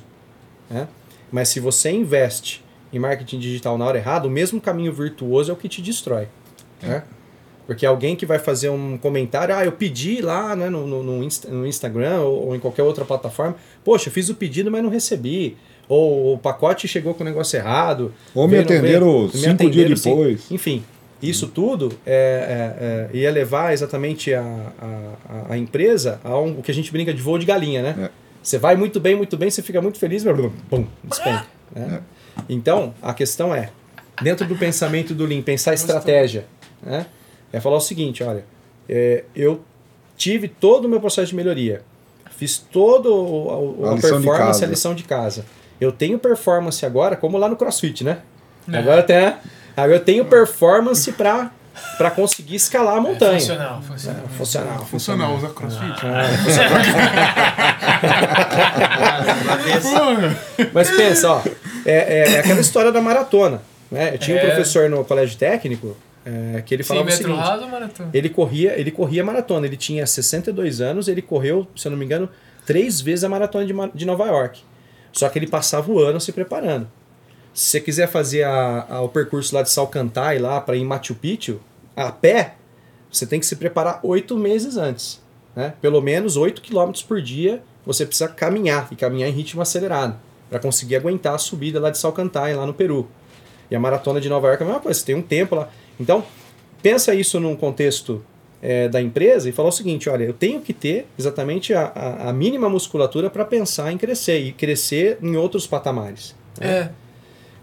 né? 0.69 0.87
Mas 1.31 1.49
se 1.49 1.59
você 1.59 1.89
investe 1.91 2.63
em 2.91 2.99
marketing 2.99 3.39
digital 3.39 3.77
na 3.77 3.85
hora 3.85 3.97
errada, 3.97 4.27
o 4.27 4.31
mesmo 4.31 4.61
caminho 4.61 4.93
virtuoso 4.93 5.49
é 5.49 5.53
o 5.53 5.57
que 5.57 5.67
te 5.67 5.81
destrói, 5.81 6.27
né? 6.81 7.03
Porque 7.65 7.85
alguém 7.85 8.13
que 8.15 8.25
vai 8.25 8.39
fazer 8.39 8.69
um 8.69 8.97
comentário, 8.97 9.55
ah, 9.55 9.63
eu 9.63 9.71
pedi 9.71 10.21
lá 10.21 10.53
né, 10.53 10.69
no, 10.69 10.85
no, 11.01 11.23
Insta- 11.23 11.47
no 11.47 11.65
Instagram 11.65 12.19
ou, 12.19 12.47
ou 12.47 12.55
em 12.55 12.59
qualquer 12.59 12.83
outra 12.83 13.05
plataforma, 13.05 13.55
poxa, 13.85 14.09
eu 14.09 14.13
fiz 14.13 14.27
o 14.29 14.35
pedido, 14.35 14.69
mas 14.69 14.83
não 14.83 14.89
recebi. 14.89 15.55
Ou 15.87 16.33
o 16.33 16.37
pacote 16.37 16.87
chegou 16.89 17.13
com 17.13 17.23
o 17.23 17.25
negócio 17.25 17.55
errado. 17.57 18.13
Ou 18.35 18.47
me 18.49 18.55
veio, 18.57 18.61
não 18.63 18.67
veio, 18.67 18.79
atenderam 18.79 19.21
me 19.23 19.29
cinco 19.31 19.49
atenderam 19.53 19.87
dias 19.87 19.99
cinco- 20.01 20.17
depois. 20.17 20.51
Enfim, 20.51 20.83
isso 21.29 21.47
tudo 21.47 21.91
é, 22.05 23.09
é, 23.11 23.15
é, 23.15 23.17
ia 23.17 23.31
levar 23.31 23.73
exatamente 23.73 24.33
a, 24.33 24.41
a, 24.41 25.53
a- 25.53 25.57
empresa 25.57 26.19
a 26.23 26.37
um, 26.39 26.59
o 26.59 26.61
que 26.61 26.69
a 26.71 26.73
gente 26.73 26.91
brinca 26.91 27.13
de 27.13 27.21
voo 27.21 27.37
de 27.37 27.45
galinha, 27.45 27.81
né? 27.81 27.95
É. 28.05 28.09
Você 28.41 28.57
vai 28.57 28.75
muito 28.75 28.99
bem, 28.99 29.15
muito 29.15 29.37
bem, 29.37 29.49
você 29.49 29.61
fica 29.61 29.81
muito 29.81 29.97
feliz, 29.97 30.23
mas 30.23 30.35
pum, 30.69 30.85
despenca. 31.03 31.45
né? 31.73 32.01
Então, 32.49 32.93
a 33.01 33.13
questão 33.13 33.55
é, 33.55 33.69
dentro 34.21 34.45
do 34.45 34.55
pensamento 34.57 35.13
do 35.13 35.25
Lean, 35.25 35.41
pensar 35.41 35.73
estratégia, 35.73 36.45
né? 36.81 37.05
É 37.53 37.59
falar 37.59 37.77
o 37.77 37.81
seguinte, 37.81 38.23
olha, 38.23 38.43
é, 38.89 39.23
eu 39.35 39.61
tive 40.17 40.47
todo 40.47 40.85
o 40.85 40.89
meu 40.89 40.99
processo 40.99 41.29
de 41.29 41.35
melhoria, 41.35 41.83
fiz 42.31 42.57
todo 42.57 43.13
o- 43.13 43.81
o- 43.81 43.85
A 43.85 43.95
performance, 43.97 44.63
a 44.63 44.67
lição 44.67 44.93
de 44.93 45.03
casa. 45.03 45.45
Eu 45.79 45.91
tenho 45.91 46.19
performance 46.19 46.85
agora, 46.85 47.15
como 47.15 47.37
lá 47.37 47.47
no 47.47 47.55
CrossFit, 47.55 48.03
né? 48.03 48.19
É. 48.71 48.77
Agora 48.77 48.99
até, 49.01 49.37
agora 49.75 49.95
eu 49.97 50.03
tenho 50.03 50.25
performance 50.25 51.11
para 51.11 51.51
para 51.97 52.11
conseguir 52.11 52.55
escalar 52.55 52.97
a 52.97 53.01
montanha. 53.01 53.39
Funcional, 53.39 53.81
funcional. 53.81 54.27
Funcional, 54.37 54.85
Funcional, 54.85 55.35
usa 55.35 55.49
crossfit. 55.49 56.05
É. 56.05 57.43
Mas 60.73 60.89
pensa, 60.91 61.31
ó, 61.31 61.41
é, 61.85 61.91
é- 61.91 62.33
é 62.35 62.39
aquela 62.39 62.59
história 62.61 62.91
da 62.91 63.01
maratona. 63.01 63.61
Né? 63.91 64.13
Eu 64.13 64.17
tinha 64.17 64.37
um 64.37 64.39
É. 64.39 64.45
professor 64.45 64.89
no 64.89 65.03
colégio 65.03 65.37
técnico 65.37 65.95
é, 66.25 66.61
que 66.65 66.73
ele 66.73 66.83
100 66.83 66.87
falava 66.87 67.03
o 67.03 67.09
metros 67.11 67.27
seguinte: 67.27 67.45
raso 67.47 67.67
maratona? 67.67 68.09
ele 68.13 68.29
corria, 68.29 68.79
ele 68.79 68.91
corria 68.91 69.23
maratona. 69.23 69.65
Ele 69.67 69.77
tinha 69.77 70.05
62 70.05 70.79
anos, 70.81 71.07
ele 71.07 71.21
correu, 71.21 71.67
se 71.75 71.87
eu 71.87 71.91
não 71.91 71.97
me 71.97 72.05
engano, 72.05 72.29
três 72.65 73.01
vezes 73.01 73.23
a 73.23 73.29
maratona 73.29 73.65
de, 73.65 73.73
de 73.93 74.05
Nova 74.05 74.25
York. 74.27 74.61
Só 75.11 75.27
que 75.29 75.37
ele 75.37 75.47
passava 75.47 75.91
o 75.91 75.99
ano 75.99 76.19
se 76.19 76.31
preparando. 76.31 76.87
Se 77.53 77.69
você 77.71 77.79
quiser 77.79 78.07
fazer 78.07 78.43
a- 78.43 78.85
a- 78.89 79.01
o 79.01 79.09
percurso 79.09 79.53
lá 79.55 79.61
de 79.61 79.69
Salcantay, 79.69 80.39
lá 80.39 80.59
para 80.59 80.75
ir 80.75 80.81
em 80.81 80.85
Machu 80.85 81.13
Picchu, 81.15 81.59
a 81.95 82.11
pé, 82.11 82.55
você 83.11 83.25
tem 83.27 83.39
que 83.39 83.45
se 83.45 83.55
preparar 83.55 83.99
oito 84.03 84.35
meses 84.37 84.75
antes. 84.77 85.21
Né? 85.55 85.73
Pelo 85.81 86.01
menos 86.01 86.35
8 86.35 86.61
quilômetros 86.61 87.03
por 87.03 87.21
dia 87.21 87.61
você 87.85 88.05
precisa 88.05 88.27
caminhar, 88.29 88.87
e 88.91 88.95
caminhar 88.95 89.29
em 89.29 89.33
ritmo 89.33 89.61
acelerado, 89.61 90.15
para 90.49 90.57
conseguir 90.57 90.95
aguentar 90.95 91.35
a 91.35 91.37
subida 91.37 91.79
lá 91.79 91.89
de 91.89 91.97
Salcantay, 91.97 92.55
lá 92.55 92.65
no 92.65 92.73
Peru. 92.73 93.07
E 93.69 93.75
a 93.75 93.79
maratona 93.79 94.19
de 94.21 94.29
Nova 94.29 94.47
York 94.47 94.63
é 94.63 94.65
a 94.65 94.67
mesma 94.67 94.81
coisa, 94.81 94.99
você 94.99 95.05
tem 95.05 95.15
um 95.15 95.21
tempo 95.21 95.53
lá. 95.55 95.69
Então, 95.99 96.23
pensa 96.81 97.13
isso 97.13 97.39
num 97.39 97.55
contexto 97.55 98.23
é, 98.61 98.87
da 98.87 99.01
empresa 99.01 99.49
e 99.49 99.51
fala 99.51 99.67
o 99.69 99.71
seguinte: 99.71 100.09
olha, 100.09 100.23
eu 100.23 100.33
tenho 100.33 100.61
que 100.61 100.71
ter 100.73 101.05
exatamente 101.19 101.73
a, 101.73 101.91
a, 101.93 102.29
a 102.29 102.33
mínima 102.33 102.69
musculatura 102.69 103.29
para 103.29 103.43
pensar 103.43 103.91
em 103.91 103.97
crescer 103.97 104.39
e 104.39 104.53
crescer 104.53 105.17
em 105.21 105.35
outros 105.35 105.67
patamares. 105.67 106.33
É. 106.61 106.89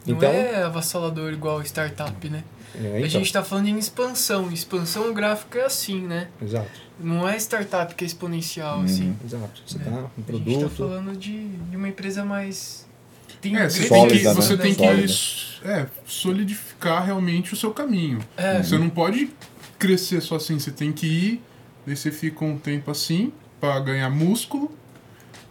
Não 0.07 0.17
Então- 0.17 0.31
é 0.31 0.63
avassalador 0.63 1.33
igual 1.33 1.63
startup, 1.63 2.29
né? 2.29 2.43
É, 2.75 2.79
A 2.79 2.99
então, 2.99 3.09
gente 3.11 3.33
tá 3.33 3.43
falando 3.43 3.67
em 3.69 3.79
expansão. 3.79 4.51
Expansão 4.53 5.13
gráfica 5.13 5.59
é 5.59 5.65
assim, 5.67 6.01
né? 6.07 6.29
Exato, 6.41 6.71
Não 7.03 7.27
é 7.29 7.37
startup 7.37 7.95
que 7.95 8.05
é 8.05 8.07
exponencial, 8.07 8.79
Uhum. 8.79 8.85
assim. 8.85 9.17
exato. 9.25 9.63
Você 9.67 9.79
É. 9.79 9.81
tá 9.81 9.91
um 9.91 9.95
A 9.95 10.01
gente 10.03 10.11
tá 10.17 10.23
produto. 10.25 10.71
falando 10.71 11.17
de, 11.17 11.49
de 11.49 11.77
uma 11.77 11.89
empresa 11.89 12.25
mais. 12.25 12.87
Tem 13.41 13.57
É, 13.57 13.69
você 13.69 13.89
grande 13.89 13.89
tem 13.89 13.89
que, 13.89 13.89
Sólida, 13.89 14.29
né? 14.29 14.35
você 14.35 14.57
tem 14.59 14.75
Sólida. 14.75 15.07
que 15.07 15.69
é, 15.69 15.87
solidificar 16.07 17.05
realmente 17.07 17.53
o 17.55 17.57
seu 17.57 17.73
caminho. 17.73 18.19
É. 18.37 18.63
Você 18.63 18.77
não 18.79 18.91
pode 18.91 19.31
crescer 19.79 20.21
só 20.21 20.37
assim, 20.37 20.59
você 20.59 20.71
tem 20.71 20.93
que 20.93 21.07
ir, 21.07 21.43
daí 21.87 21.97
você 21.97 22.11
fica 22.13 22.45
um 22.45 22.59
tempo 22.59 22.91
assim, 22.91 23.33
pra 23.59 23.81
ganhar 23.81 24.11
músculo, 24.11 24.71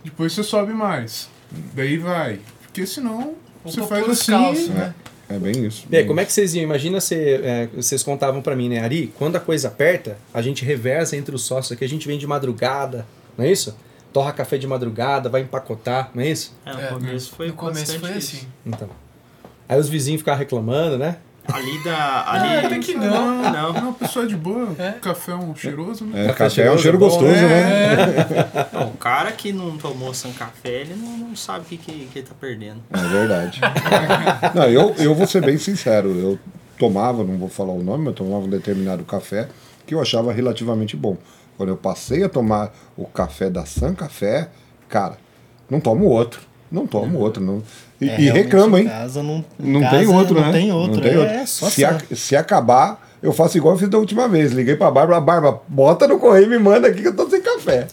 depois 0.03 0.33
você 0.33 0.43
sobe 0.43 0.71
mais. 0.73 1.29
Daí 1.73 1.97
vai. 1.97 2.39
Porque 2.61 2.85
senão 2.85 3.33
Você 3.63 3.81
faz 3.83 4.09
assim. 4.09 4.31
calços, 4.31 4.65
e- 4.67 4.69
né? 4.71 4.93
É 5.31 5.37
bem 5.37 5.65
isso. 5.65 5.85
E 5.91 5.95
aí, 5.95 6.01
bem 6.01 6.07
como 6.07 6.19
é 6.19 6.23
isso. 6.23 6.27
que 6.29 6.33
vocês 6.33 6.55
iam? 6.55 6.63
Imagina 6.63 6.97
é, 7.11 7.67
vocês 7.75 8.01
contavam 8.01 8.41
pra 8.41 8.55
mim, 8.55 8.67
né, 8.69 8.79
Ari? 8.79 9.13
Quando 9.17 9.35
a 9.35 9.39
coisa 9.39 9.67
aperta, 9.67 10.17
a 10.33 10.41
gente 10.41 10.65
reversa 10.65 11.15
entre 11.15 11.35
os 11.35 11.43
sócios 11.43 11.71
aqui, 11.71 11.85
a 11.85 11.89
gente 11.89 12.07
vem 12.07 12.17
de 12.17 12.25
madrugada, 12.25 13.05
não 13.37 13.45
é 13.45 13.51
isso? 13.51 13.75
Torra 14.11 14.31
café 14.33 14.57
de 14.57 14.65
madrugada, 14.65 15.29
vai 15.29 15.41
empacotar, 15.41 16.09
não 16.15 16.23
é 16.23 16.29
isso? 16.29 16.55
É, 16.65 16.73
no 16.73 16.79
É, 16.81 16.87
começo 16.87 17.35
foi 17.35 17.47
no 17.47 17.53
começo 17.53 17.99
foi 17.99 18.13
assim. 18.13 18.47
Então. 18.65 18.89
Aí 19.67 19.79
os 19.79 19.87
vizinhos 19.87 20.21
ficavam 20.21 20.39
reclamando, 20.39 20.97
né? 20.97 21.17
Ali 21.53 21.83
da. 21.83 22.31
Ali. 22.31 22.47
Ah, 22.47 22.65
até 22.67 22.79
que 22.79 22.95
não. 22.95 23.41
Não. 23.43 23.73
Não, 23.73 23.89
a 23.89 23.93
pessoa 23.93 24.25
é 24.25 24.27
de 24.27 24.35
boa, 24.35 24.75
É. 24.77 24.91
café 24.93 25.31
é 25.31 25.35
um 25.35 25.55
cheiroso, 25.55 26.05
né? 26.05 26.25
É, 26.25 26.27
Café 26.27 26.37
café 26.37 26.61
é 26.67 26.71
um 26.71 26.77
cheiroso 26.77 26.81
cheiro 26.83 26.97
é 26.97 26.99
bom, 26.99 27.05
gostoso, 27.05 27.31
né? 27.31 27.95
né? 27.95 28.69
Não, 28.73 28.87
o 28.89 28.97
cara 28.97 29.31
que 29.31 29.51
não 29.51 29.77
tomou 29.77 30.13
San 30.13 30.31
Café, 30.31 30.81
ele 30.81 30.95
não, 30.95 31.17
não 31.17 31.35
sabe 31.35 31.61
o 31.61 31.65
que, 31.65 31.77
que, 31.77 32.07
que 32.11 32.19
ele 32.19 32.27
tá 32.27 32.35
perdendo. 32.39 32.81
É 32.91 33.07
verdade. 33.07 33.61
Não, 34.55 34.63
eu, 34.65 34.93
eu 34.97 35.13
vou 35.15 35.25
ser 35.27 35.41
bem 35.41 35.57
sincero. 35.57 36.09
Eu 36.09 36.39
tomava, 36.77 37.23
não 37.23 37.37
vou 37.37 37.49
falar 37.49 37.73
o 37.73 37.83
nome, 37.83 38.05
mas 38.05 38.07
eu 38.19 38.25
tomava 38.25 38.45
um 38.45 38.49
determinado 38.49 39.03
café 39.03 39.47
que 39.85 39.93
eu 39.93 40.01
achava 40.01 40.31
relativamente 40.31 40.95
bom. 40.95 41.17
Quando 41.57 41.69
eu 41.69 41.77
passei 41.77 42.23
a 42.23 42.29
tomar 42.29 42.71
o 42.95 43.05
café 43.05 43.49
da 43.49 43.65
San 43.65 43.93
Café, 43.93 44.49
cara, 44.87 45.17
não 45.69 45.79
tomo 45.79 46.05
outro. 46.05 46.41
Não 46.71 46.87
tomo 46.87 47.17
outro. 47.19 47.43
Não. 47.43 47.61
E, 48.01 48.09
É, 48.09 48.19
e 48.21 48.29
em 48.29 48.37
hein? 48.37 48.47
casa 48.87 49.21
não, 49.21 49.43
em 49.59 49.71
Não 49.71 49.81
casa 49.81 49.97
tem 49.97 50.07
outro, 50.07 50.35
não 50.35 50.41
né? 50.45 50.51
Tem 50.53 50.71
outro, 50.71 50.95
Não 50.95 51.01
tem 51.01 51.13
é, 51.13 51.17
outro. 51.17 51.33
é 51.33 51.45
só 51.45 51.69
se, 51.69 51.83
a- 51.83 51.99
se 52.15 52.35
acabar, 52.35 53.09
eu 53.21 53.33
faço 53.33 53.57
igual 53.57 53.73
eu 53.75 53.79
fiz 53.79 53.89
da 53.89 53.97
última 53.97 54.27
vez. 54.27 54.53
Liguei 54.53 54.75
pra 54.77 54.89
Bárbara, 54.89 55.19
Bárbara, 55.19 55.59
bota 55.67 56.07
no 56.07 56.17
correio 56.17 56.45
e 56.45 56.49
me 56.49 56.57
manda 56.57 56.87
aqui 56.87 57.01
que 57.01 57.07
eu 57.09 57.15
tô 57.15 57.29
sem 57.29 57.41
café. 57.41 57.87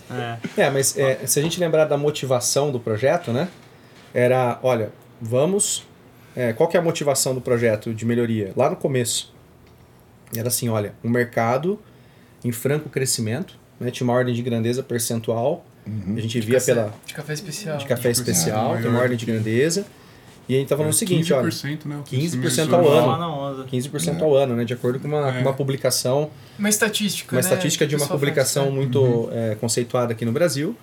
É. 0.57 0.63
É, 0.63 0.71
mas 0.71 0.97
é, 0.97 1.19
se 1.27 1.41
a 1.41 1.43
gente 1.43 1.59
lembrar 1.59 1.87
da 1.87 1.97
motivação 1.97 2.71
do 2.71 2.79
projeto, 2.79 3.33
né? 3.33 3.49
Era, 4.15 4.59
olha, 4.63 4.91
vamos. 5.21 5.85
é, 6.37 6.53
qual 6.53 6.69
que 6.69 6.77
é 6.77 6.81
a 6.81 6.83
motivação 6.83 7.35
do 7.35 7.41
projeto 7.41 7.93
de 7.93 8.05
melhoria? 8.07 8.53
Lá 8.57 8.71
no 8.71 8.77
começo. 8.77 9.35
Era 10.37 10.49
assim, 10.49 10.69
olha, 10.69 10.93
um 11.03 11.11
mercado 11.11 11.79
em 12.45 12.53
franco 12.53 12.89
crescimento, 12.89 13.59
né? 13.81 13.91
Tinha 13.91 14.07
uma 14.07 14.15
ordem 14.15 14.33
de 14.35 14.43
grandeza 14.43 14.83
percentual. 14.83 15.65
A 16.17 16.21
gente 16.21 16.41
via 16.41 16.59
café, 16.59 16.75
pela 16.75 16.95
De 17.07 17.15
café 17.15 17.33
especial. 17.33 17.79
de 17.79 17.87
café 17.87 18.11
especial, 18.11 18.69
maior 18.71 18.83
tem 18.83 18.91
uma 18.91 19.01
ordem 19.01 19.17
de 19.17 19.25
grandeza. 19.27 19.87
E 20.49 20.55
a 20.55 20.59
gente 20.59 20.69
tá 20.69 20.77
falando 20.77 20.93
o 20.93 20.95
seguinte, 20.95 21.33
olha, 21.33 21.49
15%, 21.49 21.87
né? 21.87 21.97
o 21.97 22.03
15% 22.05 22.41
crescimento 22.41 22.75
ao 22.75 22.89
ano. 22.89 23.07
Lá 23.09 23.19
na 23.19 23.29
onda. 23.37 23.65
15% 23.65 24.23
ao 24.23 24.35
ano, 24.37 24.55
né? 24.55 24.65
De 24.65 24.73
acordo 24.75 25.01
com 25.01 25.09
uma, 25.09 25.37
É. 25.37 25.41
uma 25.43 25.53
publicação 25.53 26.31
Uma 26.59 26.69
estatística, 26.69 27.35
uma 27.35 27.41
né? 27.43 27.49
estatística 27.49 27.85
de 27.87 27.97
uma 27.97 28.07
publicação 28.07 28.65
faz, 28.65 28.75
né? 28.75 28.81
muito 28.81 29.29
é, 29.33 29.57
conceituada 29.57 30.13
aqui 30.13 30.25
no 30.25 30.31
Brasil. 30.33 30.77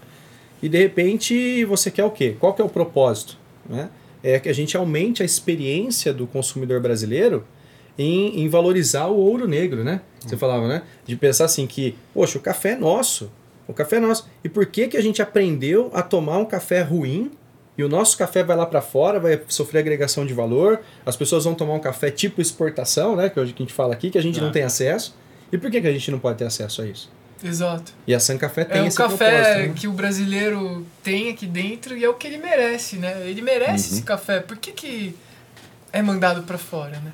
E 0.61 0.67
de 0.67 0.77
repente 0.77 1.63
você 1.65 1.89
quer 1.91 2.03
o 2.03 2.11
quê? 2.11 2.35
Qual 2.39 2.53
que 2.53 2.61
é 2.61 2.65
o 2.65 2.69
propósito? 2.69 3.37
Né? 3.69 3.89
é 4.23 4.39
que 4.39 4.47
a 4.47 4.53
gente 4.53 4.77
aumente 4.77 5.21
a 5.21 5.25
experiência 5.25 6.13
do 6.13 6.25
consumidor 6.25 6.79
brasileiro 6.79 7.45
em, 7.97 8.39
em 8.41 8.47
valorizar 8.47 9.07
o 9.07 9.17
ouro 9.17 9.47
negro, 9.47 9.83
né? 9.83 9.99
Você 10.21 10.37
falava, 10.37 10.65
né? 10.67 10.81
De 11.05 11.15
pensar 11.17 11.45
assim 11.45 11.67
que, 11.67 11.93
poxa, 12.13 12.37
o 12.37 12.41
café 12.41 12.71
é 12.71 12.75
nosso. 12.77 13.29
O 13.67 13.73
café 13.73 13.97
é 13.97 13.99
nosso. 13.99 14.27
E 14.43 14.49
por 14.49 14.65
que, 14.65 14.87
que 14.87 14.97
a 14.97 15.01
gente 15.01 15.21
aprendeu 15.21 15.89
a 15.93 16.01
tomar 16.01 16.37
um 16.37 16.45
café 16.45 16.81
ruim 16.81 17.31
e 17.77 17.83
o 17.83 17.89
nosso 17.89 18.17
café 18.17 18.43
vai 18.43 18.55
lá 18.55 18.65
para 18.65 18.81
fora, 18.81 19.19
vai 19.19 19.41
sofrer 19.47 19.79
agregação 19.79 20.25
de 20.25 20.33
valor, 20.33 20.79
as 21.05 21.15
pessoas 21.15 21.43
vão 21.45 21.55
tomar 21.55 21.73
um 21.73 21.79
café 21.79 22.11
tipo 22.11 22.41
exportação, 22.41 23.15
né? 23.15 23.29
Que 23.29 23.39
hoje 23.39 23.53
que 23.53 23.63
a 23.63 23.65
gente 23.65 23.73
fala 23.73 23.93
aqui, 23.93 24.09
que 24.11 24.17
a 24.17 24.21
gente 24.21 24.39
não 24.41 24.49
É. 24.49 24.51
tem 24.51 24.63
acesso. 24.63 25.15
E 25.51 25.57
por 25.57 25.71
que, 25.71 25.79
que 25.81 25.87
a 25.87 25.91
gente 25.93 26.11
não 26.11 26.19
pode 26.19 26.37
ter 26.37 26.45
acesso 26.45 26.81
a 26.81 26.85
isso? 26.85 27.11
Exato. 27.43 27.91
E 28.07 28.13
a 28.15 28.19
San 28.19 28.37
Café 28.37 28.63
tem 28.63 28.79
É 28.79 28.83
o 28.83 28.87
esse 28.87 28.95
café 28.97 29.29
propósito, 29.41 29.67
né? 29.69 29.73
que 29.75 29.87
o 29.87 29.91
brasileiro 29.91 30.85
tem 31.03 31.29
aqui 31.29 31.45
dentro 31.45 31.95
e 31.97 32.03
é 32.03 32.07
o 32.09 32.13
que 32.13 32.25
ele 32.27 32.37
merece, 32.37 32.95
né? 32.97 33.27
Ele 33.27 33.41
merece 33.41 33.89
Uhum. 33.89 33.95
esse 33.95 34.01
café. 34.03 34.39
Por 34.39 34.55
que, 34.57 34.71
que 34.71 35.15
é 35.91 36.01
mandado 36.01 36.43
pra 36.43 36.57
fora, 36.57 36.99
né? 36.99 37.11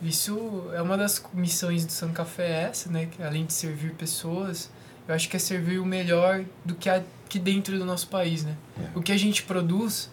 Isso 0.00 0.64
é 0.74 0.82
uma 0.82 0.96
das 0.96 1.22
missões 1.32 1.84
do 1.84 1.92
San 1.92 2.10
Café 2.12 2.44
é 2.46 2.62
essa, 2.70 2.90
né? 2.90 3.08
Que 3.10 3.22
além 3.22 3.44
de 3.44 3.52
servir 3.52 3.92
pessoas, 3.92 4.68
eu 5.08 5.14
acho 5.14 5.28
que 5.28 5.36
é 5.36 5.38
servir 5.38 5.78
o 5.78 5.84
melhor 5.84 6.44
do 6.64 6.74
que 6.74 6.88
há 6.88 7.02
aqui 7.26 7.38
dentro 7.38 7.78
do 7.78 7.84
nosso 7.84 8.08
país, 8.08 8.44
né? 8.44 8.54
É. 8.78 8.98
O 8.98 9.02
que 9.02 9.10
a 9.12 9.16
gente 9.16 9.42
produz 9.42 10.10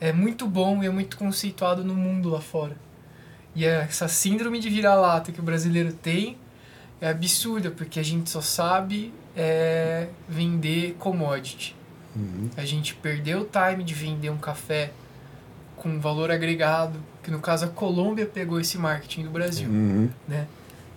é 0.00 0.12
muito 0.12 0.46
bom 0.46 0.82
e 0.82 0.86
é 0.86 0.90
muito 0.90 1.16
conceituado 1.16 1.82
no 1.84 1.94
mundo 1.94 2.28
lá 2.28 2.40
fora. 2.40 2.76
E 3.54 3.64
é 3.64 3.82
essa 3.88 4.08
síndrome 4.08 4.58
de 4.60 4.68
vira-lata 4.68 5.30
que 5.32 5.40
o 5.40 5.42
brasileiro 5.42 5.92
tem 5.92 6.36
é 7.00 7.08
absurda, 7.08 7.70
porque 7.70 7.98
a 7.98 8.02
gente 8.02 8.30
só 8.30 8.40
sabe 8.40 9.12
é, 9.36 10.08
vender 10.28 10.94
commodity. 10.98 11.74
A 12.56 12.64
gente 12.64 12.94
perdeu 12.94 13.40
o 13.40 13.44
time 13.44 13.82
de 13.82 13.94
vender 13.94 14.30
um 14.30 14.36
café 14.36 14.92
com 15.76 15.98
valor 15.98 16.30
agregado, 16.30 16.98
que 17.22 17.30
no 17.30 17.40
caso 17.40 17.64
a 17.64 17.68
Colômbia 17.68 18.26
pegou 18.26 18.60
esse 18.60 18.76
marketing 18.78 19.24
do 19.24 19.30
Brasil, 19.30 19.68
Uhum. 19.68 20.10
né? 20.28 20.46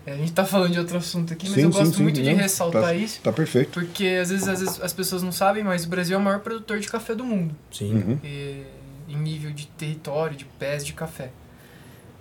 É, 0.05 0.11
A 0.13 0.17
gente 0.17 0.31
tá 0.33 0.45
falando 0.45 0.71
de 0.73 0.79
outro 0.79 0.97
assunto 0.97 1.33
aqui, 1.33 1.45
mas 1.47 1.55
Sim, 1.55 1.61
eu 1.63 1.71
sim, 1.71 1.79
gosto 1.79 1.95
sim, 1.97 2.03
muito 2.03 2.21
de 2.21 2.29
não, 2.31 2.37
ressaltar 2.37 2.81
tá- 2.83 2.93
isso, 2.93 3.21
Tá 3.21 3.33
perfeito. 3.33 3.71
porque 3.71 4.05
às 4.21 4.29
vezes, 4.29 4.47
às 4.47 4.59
vezes 4.59 4.79
as 4.81 4.93
pessoas 4.93 5.23
não 5.23 5.31
sabem, 5.31 5.63
mas 5.63 5.85
o 5.85 5.89
Brasil 5.89 6.15
é 6.15 6.19
o 6.19 6.23
maior 6.23 6.39
produtor 6.41 6.79
de 6.79 6.87
café 6.87 7.15
do 7.15 7.23
mundo 7.23 7.55
Sim. 7.71 7.95
Uhum. 7.95 8.19
eh, 8.23 8.63
em 9.09 9.17
nível 9.17 9.51
de 9.51 9.65
território, 9.67 10.37
de 10.37 10.45
pés 10.45 10.85
de 10.85 10.93
café. 10.93 11.31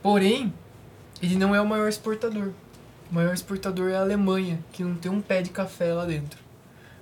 Porém, 0.02 0.52
ele 1.22 1.36
não 1.36 1.54
é 1.54 1.60
o 1.60 1.66
maior 1.66 1.88
exportador. 1.88 2.50
O 3.10 3.14
maior 3.14 3.32
exportador 3.34 3.90
é 3.90 3.96
a 3.96 4.00
Alemanha, 4.00 4.58
que 4.72 4.82
não 4.82 4.94
tem 4.94 5.10
um 5.10 5.20
pé 5.20 5.42
de 5.42 5.50
café 5.50 5.92
lá 5.92 6.04
dentro. 6.04 6.38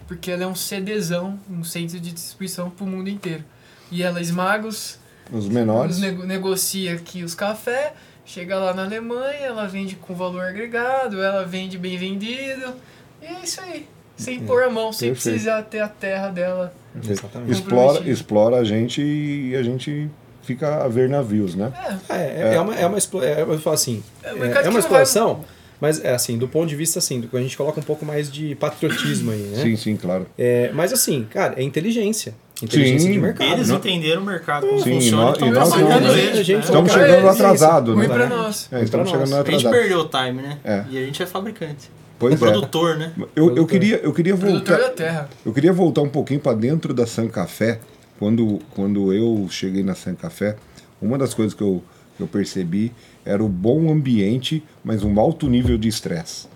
Porque 0.06 0.30
ela 0.30 0.44
é 0.44 0.46
um 0.46 0.54
CDzão, 0.54 1.38
um 1.50 1.64
centro 1.64 1.98
de 1.98 2.12
distribuição 2.12 2.70
para 2.70 2.84
o 2.84 2.86
mundo 2.88 3.08
inteiro. 3.08 3.44
E 3.90 4.02
ela 4.02 4.20
esmaga 4.20 4.66
os, 4.66 4.98
Os 5.30 5.48
menores. 5.48 5.96
os 5.96 6.02
nego- 6.02 6.24
negocia 6.24 6.94
aqui 6.94 7.22
os 7.22 7.34
cafés, 7.34 7.92
chega 8.32 8.56
lá 8.58 8.72
na 8.72 8.84
Alemanha, 8.84 9.38
ela 9.46 9.66
vende 9.66 9.94
com 9.96 10.14
valor 10.14 10.42
agregado, 10.44 11.22
ela 11.22 11.44
vende 11.44 11.76
bem 11.76 11.96
vendido. 11.98 12.74
E 13.20 13.26
é 13.26 13.40
isso 13.42 13.60
aí. 13.60 13.86
Sem 14.16 14.40
pôr 14.40 14.62
a 14.64 14.70
mão, 14.70 14.92
sem 14.92 15.10
Perfeito. 15.10 15.34
precisar 15.34 15.62
ter 15.62 15.80
a 15.80 15.88
terra 15.88 16.28
dela. 16.28 16.72
Exatamente. 17.02 17.52
Explora, 17.52 18.08
explora 18.08 18.56
a 18.58 18.64
gente 18.64 19.02
e 19.02 19.54
a 19.56 19.62
gente 19.62 20.08
fica 20.42 20.84
a 20.84 20.88
ver 20.88 21.08
navios, 21.08 21.54
né? 21.54 21.72
É, 22.08 22.14
É, 22.14 22.18
é, 22.50 22.54
é 22.54 22.60
uma, 22.60 22.74
é 22.74 22.86
uma, 22.86 22.98
é, 22.98 23.42
eu 23.42 23.58
falo 23.58 23.74
assim, 23.74 24.02
É, 24.22 24.28
é, 24.28 24.30
é 24.30 24.34
uma 24.34 24.62
não 24.62 24.72
vai- 24.72 24.80
exploração, 24.80 25.44
mas 25.80 26.02
é 26.04 26.12
assim, 26.14 26.36
do 26.38 26.46
ponto 26.46 26.68
de 26.68 26.76
vista 26.76 26.98
assim, 26.98 27.20
do- 27.20 27.36
a 27.36 27.40
gente 27.40 27.56
coloca 27.56 27.80
um 27.80 27.82
pouco 27.82 28.04
mais 28.04 28.30
de 28.30 28.54
patriotismo 28.56 29.30
aí, 29.32 29.38
né? 29.42 29.62
Sim, 29.62 29.76
sim, 29.76 29.96
claro. 29.96 30.26
É, 30.38 30.70
mas 30.74 30.92
assim, 30.92 31.24
cara, 31.30 31.54
é 31.58 31.62
inteligência. 31.62 32.34
Inteligência 32.62 33.06
Sim. 33.08 33.12
de 33.12 33.18
mercado. 33.20 33.52
Eles 33.52 33.68
né? 33.68 33.74
entenderam 33.76 34.22
o 34.22 34.24
mercado, 34.24 34.66
como 34.66 34.80
Sim, 34.82 34.94
funciona, 34.94 35.22
nós- 35.24 35.32
estão 35.34 35.48
e 35.48 35.50
nós 35.50 35.68
trabalhando 35.68 36.00
vamos- 36.00 36.16
neles, 36.16 36.38
a 36.38 36.42
gente 36.42 36.56
né? 36.56 36.64
Estamos 36.64 36.90
É, 36.90 36.94
chegando 36.94 37.18
isso, 37.18 37.28
atrasado, 37.28 37.96
né? 37.96 38.08
pra 38.08 38.24
É. 38.24 38.28
nós. 38.28 38.68
É, 38.72 38.82
estamos 38.82 38.90
Pra 38.90 39.04
chegando 39.20 39.30
nós. 39.30 39.32
A 39.48 39.50
gente 39.50 39.66
atrasado. 39.66 39.72
perdeu 39.72 39.98
o 40.00 40.08
time, 40.08 40.42
né? 40.42 40.58
É. 40.64 40.84
E 40.90 40.98
a 40.98 41.04
gente 41.06 41.22
é 41.22 41.26
fabricante. 41.26 41.90
Pois 42.18 42.34
é. 42.34 42.36
Produtor, 42.36 42.96
né? 42.98 43.12
Eu, 43.34 43.56
eu 43.56 43.66
queria, 43.66 43.96
eu 43.96 44.12
queria 44.12 44.36
Produtor 44.36 44.76
voltar. 44.76 44.88
da 44.88 44.94
terra. 44.94 45.28
Eu 45.44 45.52
queria 45.52 45.72
voltar 45.72 46.02
um 46.02 46.08
pouquinho 46.08 46.38
para 46.40 46.56
dentro 46.56 46.94
da 46.94 47.06
San 47.06 47.26
Café. 47.28 47.80
Quando, 48.18 48.60
quando 48.76 49.12
eu 49.12 49.48
cheguei 49.50 49.82
na 49.82 49.96
San 49.96 50.14
Café, 50.14 50.54
uma 51.00 51.18
das 51.18 51.34
coisas 51.34 51.52
que 51.52 51.62
eu, 51.62 51.82
que 52.16 52.22
eu 52.22 52.28
percebi 52.28 52.92
era 53.24 53.42
o 53.42 53.48
bom 53.48 53.90
ambiente, 53.90 54.62
mas 54.84 55.02
um 55.02 55.18
alto 55.18 55.48
nível 55.48 55.76
de 55.76 55.88
estresse. 55.88 56.46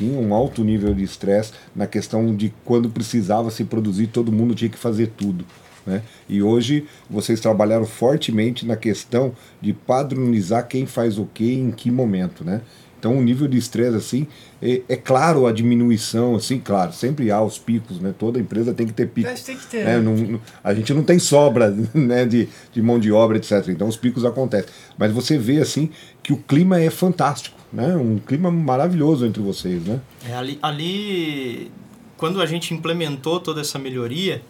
Tinha 0.00 0.18
um 0.18 0.32
alto 0.34 0.64
nível 0.64 0.94
de 0.94 1.04
estresse 1.04 1.52
na 1.76 1.86
questão 1.86 2.34
de 2.34 2.50
quando 2.64 2.88
precisava 2.88 3.50
se 3.50 3.64
produzir, 3.64 4.06
todo 4.06 4.32
mundo 4.32 4.54
tinha 4.54 4.70
que 4.70 4.78
fazer 4.78 5.08
tudo. 5.08 5.44
Né? 5.86 6.00
E 6.26 6.42
hoje 6.42 6.86
vocês 7.08 7.38
trabalharam 7.38 7.84
fortemente 7.84 8.64
na 8.64 8.76
questão 8.76 9.34
de 9.60 9.74
padronizar 9.74 10.66
quem 10.66 10.86
faz 10.86 11.18
o 11.18 11.26
que 11.26 11.52
em 11.52 11.70
que 11.70 11.90
momento, 11.90 12.42
né? 12.42 12.62
Então 12.98 13.16
o 13.18 13.22
nível 13.22 13.46
de 13.48 13.56
estresse 13.58 13.96
assim 13.96 14.26
é, 14.62 14.80
é 14.88 14.96
claro 14.96 15.46
a 15.46 15.52
diminuição 15.52 16.34
assim, 16.36 16.58
claro, 16.58 16.92
sempre 16.94 17.30
há 17.30 17.42
os 17.42 17.58
picos, 17.58 17.98
né? 18.00 18.14
Toda 18.18 18.38
empresa 18.38 18.72
tem 18.72 18.86
que 18.86 18.92
ter 18.94 19.08
picos. 19.08 19.42
Tem 19.42 19.56
que 19.56 19.66
ter. 19.66 19.84
né? 19.84 19.98
Não- 20.00 20.14
não- 20.16 20.40
a 20.64 20.72
gente 20.74 20.94
não 20.94 21.02
tem 21.02 21.18
sobra 21.18 21.70
né, 21.94 22.24
de, 22.24 22.48
de 22.72 22.80
mão 22.82 22.98
de 22.98 23.12
obra, 23.12 23.36
etc. 23.36 23.68
Então 23.68 23.86
os 23.88 23.96
picos 23.98 24.24
acontecem. 24.24 24.68
Mas 24.98 25.12
você 25.12 25.36
vê 25.38 25.60
assim 25.60 25.90
que 26.22 26.32
o 26.32 26.36
clima 26.38 26.78
é 26.80 26.88
fantástico, 26.90 27.56
né? 27.72 27.96
Um 27.96 28.18
clima 28.18 28.50
maravilhoso 28.50 29.26
entre 29.26 29.42
vocês, 29.42 29.84
né? 29.84 30.00
É, 30.28 30.34
ali, 30.34 30.58
ali, 30.62 31.70
quando 32.16 32.40
a 32.40 32.46
gente 32.46 32.74
implementou 32.74 33.40
toda 33.40 33.60
essa 33.60 33.78
melhoria, 33.78 34.42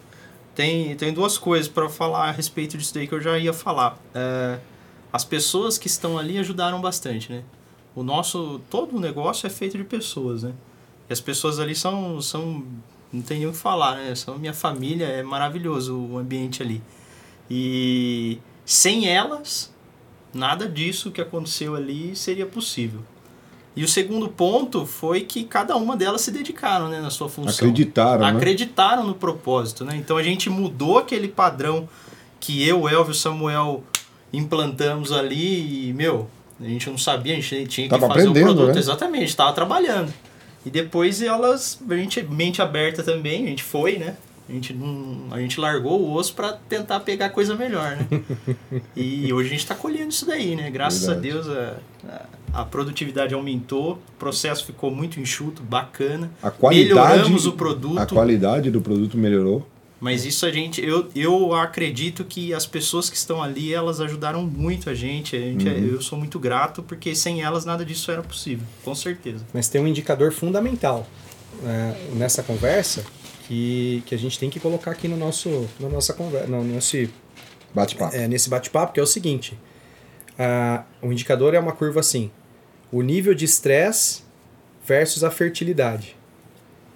tem, 0.55 0.95
tem 0.95 1.13
duas 1.13 1.37
coisas 1.37 1.67
para 1.67 1.87
falar 1.89 2.29
a 2.29 2.31
respeito 2.31 2.77
disso 2.77 2.93
daí 2.93 3.07
que 3.07 3.13
eu 3.13 3.21
já 3.21 3.37
ia 3.37 3.53
falar. 3.53 3.97
É, 4.13 4.59
as 5.11 5.23
pessoas 5.23 5.77
que 5.77 5.87
estão 5.87 6.17
ali 6.17 6.37
ajudaram 6.37 6.81
bastante, 6.81 7.31
né? 7.31 7.43
O 7.95 8.03
nosso, 8.03 8.61
todo 8.69 8.95
o 8.95 8.99
negócio 8.99 9.45
é 9.45 9.49
feito 9.49 9.77
de 9.77 9.83
pessoas, 9.83 10.43
né? 10.43 10.53
E 11.09 11.13
as 11.13 11.19
pessoas 11.19 11.59
ali 11.59 11.75
são, 11.75 12.21
são 12.21 12.63
não 13.11 13.21
tem 13.21 13.39
nem 13.39 13.47
o 13.47 13.51
que 13.51 13.57
falar, 13.57 13.97
né? 13.97 14.15
São 14.15 14.37
minha 14.37 14.53
família, 14.53 15.05
é 15.05 15.21
maravilhoso 15.21 15.97
o 15.97 16.17
ambiente 16.17 16.63
ali. 16.63 16.81
E 17.49 18.39
sem 18.65 19.09
elas, 19.09 19.73
nada 20.33 20.67
disso 20.67 21.11
que 21.11 21.19
aconteceu 21.19 21.75
ali 21.75 22.15
seria 22.15 22.45
possível. 22.45 23.01
E 23.75 23.83
o 23.83 23.87
segundo 23.87 24.27
ponto 24.27 24.85
foi 24.85 25.21
que 25.21 25.45
cada 25.45 25.77
uma 25.77 25.95
delas 25.95 26.21
se 26.21 26.31
dedicaram 26.31 26.89
né, 26.89 26.99
na 26.99 27.09
sua 27.09 27.29
função. 27.29 27.53
Acreditaram, 27.69 28.19
né? 28.25 28.31
Acreditaram 28.31 29.05
no 29.05 29.15
propósito. 29.15 29.85
Né? 29.85 29.95
Então 29.95 30.17
a 30.17 30.23
gente 30.23 30.49
mudou 30.49 30.97
aquele 30.97 31.29
padrão 31.29 31.87
que 32.39 32.67
eu, 32.67 32.89
Elvio 32.89 33.13
e 33.13 33.15
Samuel 33.15 33.83
implantamos 34.33 35.11
ali 35.11 35.89
e, 35.89 35.93
meu, 35.93 36.27
a 36.59 36.65
gente 36.65 36.89
não 36.89 36.97
sabia, 36.97 37.33
a 37.33 37.39
gente 37.39 37.67
tinha 37.67 37.87
que 37.87 37.91
Tava 37.91 38.13
fazer 38.13 38.27
o 38.27 38.33
produto. 38.33 38.73
né? 38.73 38.79
Exatamente, 38.79 39.25
estava 39.25 39.53
trabalhando. 39.53 40.13
E 40.65 40.69
depois 40.69 41.21
elas, 41.21 41.79
a 41.89 41.95
gente, 41.95 42.21
mente 42.23 42.61
aberta 42.61 43.01
também, 43.01 43.45
a 43.45 43.49
gente 43.49 43.63
foi, 43.63 43.97
né? 43.97 44.15
A 44.47 44.53
gente, 44.53 44.73
não, 44.73 45.27
a 45.31 45.39
gente 45.39 45.59
largou 45.59 46.01
o 46.01 46.13
osso 46.13 46.33
para 46.33 46.53
tentar 46.53 46.99
pegar 46.99 47.29
coisa 47.29 47.55
melhor, 47.55 47.95
né? 47.95 48.21
e 48.95 49.31
hoje 49.31 49.47
a 49.47 49.51
gente 49.51 49.61
está 49.61 49.75
colhendo 49.75 50.09
isso 50.09 50.25
daí, 50.25 50.55
né? 50.55 50.69
Graças 50.69 51.07
Verdade. 51.07 51.29
a 51.29 51.31
Deus 51.31 51.47
a, 51.47 51.77
a, 52.07 52.25
a 52.53 52.63
produtividade 52.65 53.33
aumentou, 53.33 53.93
o 53.93 54.19
processo 54.19 54.65
ficou 54.65 54.91
muito 54.91 55.19
enxuto, 55.19 55.61
bacana. 55.63 56.31
A 56.43 56.51
qualidade, 56.51 56.89
Melhoramos 57.17 57.45
o 57.45 57.53
produto. 57.53 57.99
a 57.99 58.05
qualidade 58.05 58.69
do 58.71 58.81
produto 58.81 59.17
melhorou. 59.17 59.67
Mas 59.99 60.25
isso 60.25 60.47
a 60.47 60.51
gente, 60.51 60.83
eu, 60.83 61.07
eu 61.15 61.53
acredito 61.53 62.25
que 62.25 62.53
as 62.55 62.65
pessoas 62.65 63.07
que 63.07 63.15
estão 63.15 63.41
ali, 63.41 63.71
elas 63.71 64.01
ajudaram 64.01 64.41
muito 64.43 64.89
a 64.89 64.95
gente. 64.95 65.35
A 65.35 65.39
gente 65.39 65.67
é- 65.69 65.73
Uhum. 65.73 65.85
Eu 65.93 66.01
sou 66.01 66.17
muito 66.17 66.39
grato, 66.39 66.81
porque 66.81 67.13
sem 67.13 67.43
elas 67.43 67.65
nada 67.65 67.85
disso 67.85 68.09
era 68.11 68.23
possível, 68.23 68.65
com 68.83 68.95
certeza. 68.95 69.45
Mas 69.53 69.69
tem 69.69 69.79
um 69.79 69.87
indicador 69.87 70.31
fundamental 70.31 71.05
né, 71.61 71.95
nessa 72.15 72.41
conversa 72.41 73.03
que, 73.47 74.01
que 74.07 74.15
a 74.15 74.17
gente 74.17 74.39
tem 74.39 74.49
que 74.49 74.59
colocar 74.59 74.89
aqui 74.89 75.07
no 75.07 75.15
nosso, 75.17 75.67
na 75.79 75.87
nossa 75.87 76.13
conversa, 76.13 76.47
no, 76.47 76.63
nesse, 76.63 77.09
Bate-papo. 77.73 78.15
é, 78.15 78.27
nesse 78.27 78.49
bate-papo, 78.49 78.93
que 78.93 78.99
é 78.99 79.03
o 79.03 79.07
seguinte: 79.07 79.55
ah, 80.39 80.83
o 81.01 81.11
indicador 81.11 81.53
é 81.53 81.59
uma 81.59 81.73
curva 81.73 81.99
assim, 81.99 82.31
o 82.91 83.01
nível 83.01 83.33
de 83.33 83.45
estresse 83.45 84.23
versus 84.85 85.23
a 85.23 85.31
fertilidade. 85.31 86.15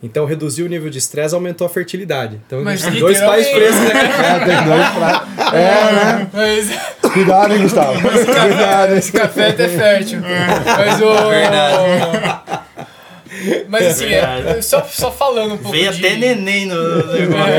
Então, 0.03 0.25
reduziu 0.25 0.65
o 0.65 0.69
nível 0.69 0.89
de 0.89 0.99
estresse, 0.99 1.33
aumentou 1.33 1.65
a 1.65 1.69
fertilidade. 1.69 2.39
Então, 2.45 2.63
Mas 2.63 2.83
tem 2.83 2.99
dois 2.99 3.19
pais 3.19 3.47
presos, 3.47 3.79
né? 3.79 3.91
É, 3.93 4.45
tem 4.45 4.63
dois 4.63 4.89
pra... 4.89 5.27
é, 5.57 5.93
né? 5.93 6.29
Mas 6.31 6.95
Cuidado, 7.15 7.53
hein, 7.53 7.61
Gustavo? 7.61 8.01
Cuidado, 8.01 8.91
hein? 8.91 8.97
esse 8.99 9.11
café 9.11 9.47
é 9.47 9.49
até 9.51 9.69
fértil. 9.69 10.19
Mas 10.19 11.01
o. 11.01 11.29
Verdade. 11.29 12.41
Mas 13.67 13.85
assim, 13.87 14.05
é, 14.05 14.61
só, 14.61 14.83
só 14.83 15.11
falando 15.11 15.53
um 15.53 15.57
pouco. 15.57 15.71
Veio 15.71 15.91
de... 15.91 16.05
até 16.05 16.15
neném 16.15 16.65
no 16.65 16.75
no 17.05 17.13
negócio. 17.13 17.53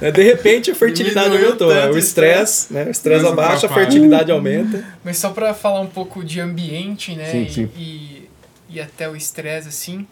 É, 0.00 0.10
De 0.10 0.22
repente, 0.22 0.70
a 0.70 0.74
fertilidade 0.74 1.36
aumentou. 1.36 1.72
né? 1.72 1.88
O 1.88 1.98
estresse, 1.98 2.72
né? 2.72 2.84
O 2.84 2.90
estresse 2.90 3.26
abaixa, 3.26 3.66
a 3.66 3.70
fertilidade 3.72 4.30
aumenta. 4.30 4.84
Mas 5.04 5.18
só 5.18 5.30
pra 5.30 5.54
falar 5.54 5.80
um 5.80 5.86
pouco 5.86 6.24
de 6.24 6.40
ambiente, 6.40 7.14
né? 7.14 7.30
Sim, 7.30 7.42
e, 7.42 7.50
sim. 7.52 7.70
E, 7.76 8.28
e 8.70 8.80
até 8.80 9.08
o 9.08 9.16
estresse, 9.16 9.68
assim. 9.68 10.06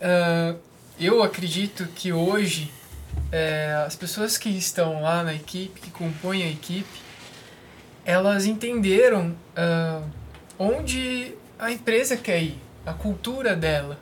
ah, 0.00 0.54
eu 0.98 1.22
acredito 1.22 1.86
que 1.94 2.10
hoje 2.12 2.70
é, 3.30 3.82
as 3.86 3.94
pessoas 3.94 4.38
que 4.38 4.48
estão 4.48 5.02
lá 5.02 5.22
na 5.22 5.34
equipe, 5.34 5.80
que 5.80 5.90
compõem 5.90 6.42
a 6.42 6.48
equipe, 6.48 6.86
elas 8.04 8.46
entenderam 8.46 9.34
uh, 9.56 10.02
onde 10.58 11.32
a 11.58 11.70
empresa 11.72 12.16
quer 12.16 12.40
ir, 12.42 12.58
a 12.86 12.94
cultura 12.94 13.54
dela. 13.56 13.98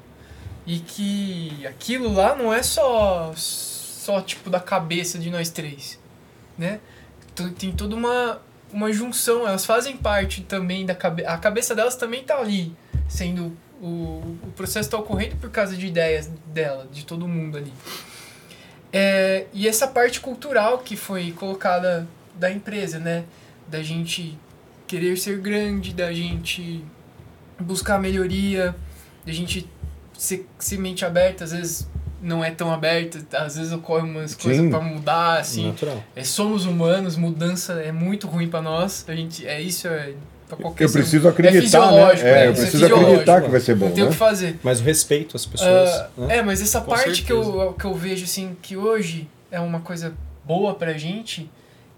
E 0.66 0.78
que 0.78 1.66
aquilo 1.66 2.12
lá 2.12 2.34
não 2.34 2.52
é 2.52 2.62
só, 2.62 3.32
só 3.34 4.20
tipo 4.20 4.48
da 4.48 4.60
cabeça 4.60 5.18
de 5.18 5.30
nós 5.30 5.50
três, 5.50 5.98
né? 6.56 6.80
Tem 7.58 7.72
toda 7.72 7.96
uma, 7.96 8.40
uma 8.72 8.92
junção, 8.92 9.46
elas 9.46 9.66
fazem 9.66 9.96
parte 9.96 10.42
também 10.42 10.86
da 10.86 10.94
cabeça. 10.94 11.30
A 11.30 11.36
cabeça 11.36 11.74
delas 11.74 11.96
também 11.96 12.22
tá 12.22 12.38
ali, 12.38 12.74
sendo. 13.08 13.56
O, 13.82 14.38
o 14.42 14.52
processo 14.56 14.86
está 14.86 14.96
ocorrendo 14.96 15.36
por 15.36 15.50
causa 15.50 15.76
de 15.76 15.86
ideias 15.86 16.30
dela, 16.46 16.86
de 16.90 17.04
todo 17.04 17.28
mundo 17.28 17.58
ali. 17.58 17.72
É, 18.90 19.46
e 19.52 19.68
essa 19.68 19.86
parte 19.88 20.20
cultural 20.20 20.78
que 20.78 20.96
foi 20.96 21.32
colocada 21.32 22.08
da 22.36 22.50
empresa, 22.50 22.98
né? 22.98 23.24
Da 23.68 23.82
gente 23.82 24.38
querer 24.86 25.18
ser 25.18 25.38
grande, 25.40 25.92
da 25.92 26.12
gente 26.12 26.84
buscar 27.60 27.98
melhoria, 27.98 28.74
da 29.26 29.32
gente 29.32 29.68
ser, 30.16 30.48
ser 30.58 30.78
mente 30.78 31.04
aberta, 31.04 31.44
às 31.44 31.52
vezes 31.52 31.88
não 32.20 32.42
é 32.42 32.50
tão 32.50 32.72
aberta, 32.72 33.18
às 33.36 33.56
vezes 33.56 33.72
ocorre 33.72 34.02
umas 34.02 34.34
coisas 34.34 34.70
para 34.70 34.80
mudar, 34.80 35.40
assim. 35.40 35.68
Natural. 35.68 36.02
É, 36.16 36.24
somos 36.24 36.64
humanos, 36.64 37.16
mudança 37.16 37.74
é 37.74 37.92
muito 37.92 38.26
ruim 38.26 38.48
para 38.48 38.62
nós. 38.62 39.04
A 39.06 39.14
gente 39.14 39.46
é 39.46 39.60
isso 39.60 39.86
é 39.86 40.14
pra 40.48 40.56
qualquer 40.56 40.84
Eu 40.84 40.92
preciso 40.92 41.28
acreditar, 41.28 41.92
né? 41.92 42.02
É, 42.20 42.46
eu 42.46 42.52
isso 42.52 42.62
preciso 42.62 42.86
acreditar 42.86 43.42
que 43.42 43.50
vai 43.50 43.60
ser 43.60 43.74
bom, 43.74 43.86
Não 43.86 43.94
tem 43.94 44.04
né? 44.04 44.08
o 44.08 44.12
que 44.12 44.18
fazer. 44.18 44.58
Mas 44.62 44.80
o 44.80 44.84
respeito 44.84 45.36
às 45.36 45.44
pessoas. 45.44 45.90
Uh, 46.16 46.22
né? 46.22 46.38
É, 46.38 46.42
mas 46.42 46.62
essa 46.62 46.80
Com 46.80 46.90
parte 46.90 47.22
que 47.22 47.32
eu, 47.32 47.74
que 47.78 47.84
eu 47.84 47.94
vejo, 47.94 48.24
assim, 48.24 48.56
que 48.62 48.74
hoje 48.74 49.28
é 49.50 49.60
uma 49.60 49.80
coisa 49.80 50.14
boa 50.44 50.74
pra 50.74 50.94
gente, 50.94 51.50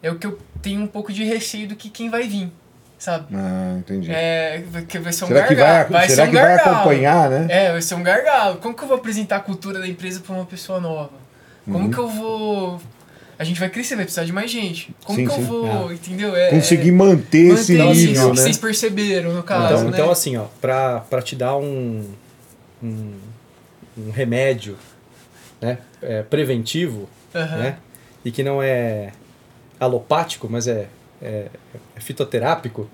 é 0.03 0.11
o 0.11 0.19
que 0.19 0.27
eu 0.27 0.39
tenho 0.61 0.83
um 0.83 0.87
pouco 0.89 1.13
de 1.13 1.25
receio 1.25 1.69
do 1.69 1.77
que 1.77 1.89
quem 1.89 2.11
vai 2.11 2.27
vir, 2.27 2.51
sabe? 2.99 3.27
Ah, 3.35 3.77
entendi. 3.79 4.11
É, 4.11 4.63
que 4.89 4.99
vai 4.99 5.13
ser 5.13 5.25
um 5.25 5.29
será 5.29 5.47
que 5.47 5.55
gargalo. 5.55 5.93
vai, 5.93 6.09
será 6.09 6.23
ser 6.25 6.29
um 6.29 6.33
que 6.33 6.41
vai 6.41 6.57
gargalo. 6.57 6.77
acompanhar, 6.77 7.31
né? 7.31 7.47
É, 7.51 7.73
vai 7.73 7.83
ser 7.83 7.95
um 7.95 8.03
gargalo. 8.03 8.57
Como 8.59 8.75
que 8.75 8.83
eu 8.83 8.89
vou 8.89 8.97
apresentar 8.97 9.37
a 9.37 9.41
cultura 9.41 9.79
da 9.81 9.87
empresa 9.87 10.21
pra 10.21 10.35
uma 10.35 10.47
pessoa 10.47 10.81
nova? 10.81 11.11
Como 11.65 11.79
Uhum. 11.85 11.91
que 11.91 11.99
eu 11.99 12.09
vou... 12.09 12.81
A 13.39 13.45
gente 13.45 13.61
vai 13.61 13.69
crescer, 13.69 13.97
vai 13.97 14.05
precisar 14.05 14.25
de 14.25 14.33
mais 14.33 14.51
gente. 14.51 14.95
Como 15.05 15.19
Sim, 15.19 15.27
que 15.27 15.31
eu 15.33 15.37
sim. 15.37 15.45
vou, 15.45 15.93
entendeu? 15.93 16.35
É, 16.35 16.49
Conseguir 16.51 16.89
é, 16.89 16.93
manter, 16.93 17.53
esse 17.53 17.77
manter 17.77 17.93
isso 17.93 18.07
nível, 18.07 18.31
que 18.31 18.37
né? 18.37 18.43
vocês 18.43 18.57
perceberam, 18.57 19.33
no 19.35 19.43
caso, 19.43 19.75
Então, 19.75 19.85
né? 19.85 19.91
então 19.93 20.11
assim, 20.11 20.37
ó, 20.39 20.45
pra, 20.59 21.01
pra 21.01 21.21
te 21.21 21.37
dar 21.37 21.55
um, 21.59 22.09
um, 22.83 23.13
um 23.99 24.11
remédio 24.11 24.79
né, 25.61 25.77
é, 26.01 26.23
preventivo, 26.23 27.09
né, 27.35 27.77
e 28.25 28.31
que 28.31 28.43
não 28.43 28.63
é 28.63 29.13
alopático, 29.79 30.49
mas 30.51 30.67
é, 30.67 30.87
é, 31.21 31.49
é 31.97 32.01
fitoterápico, 32.01 32.89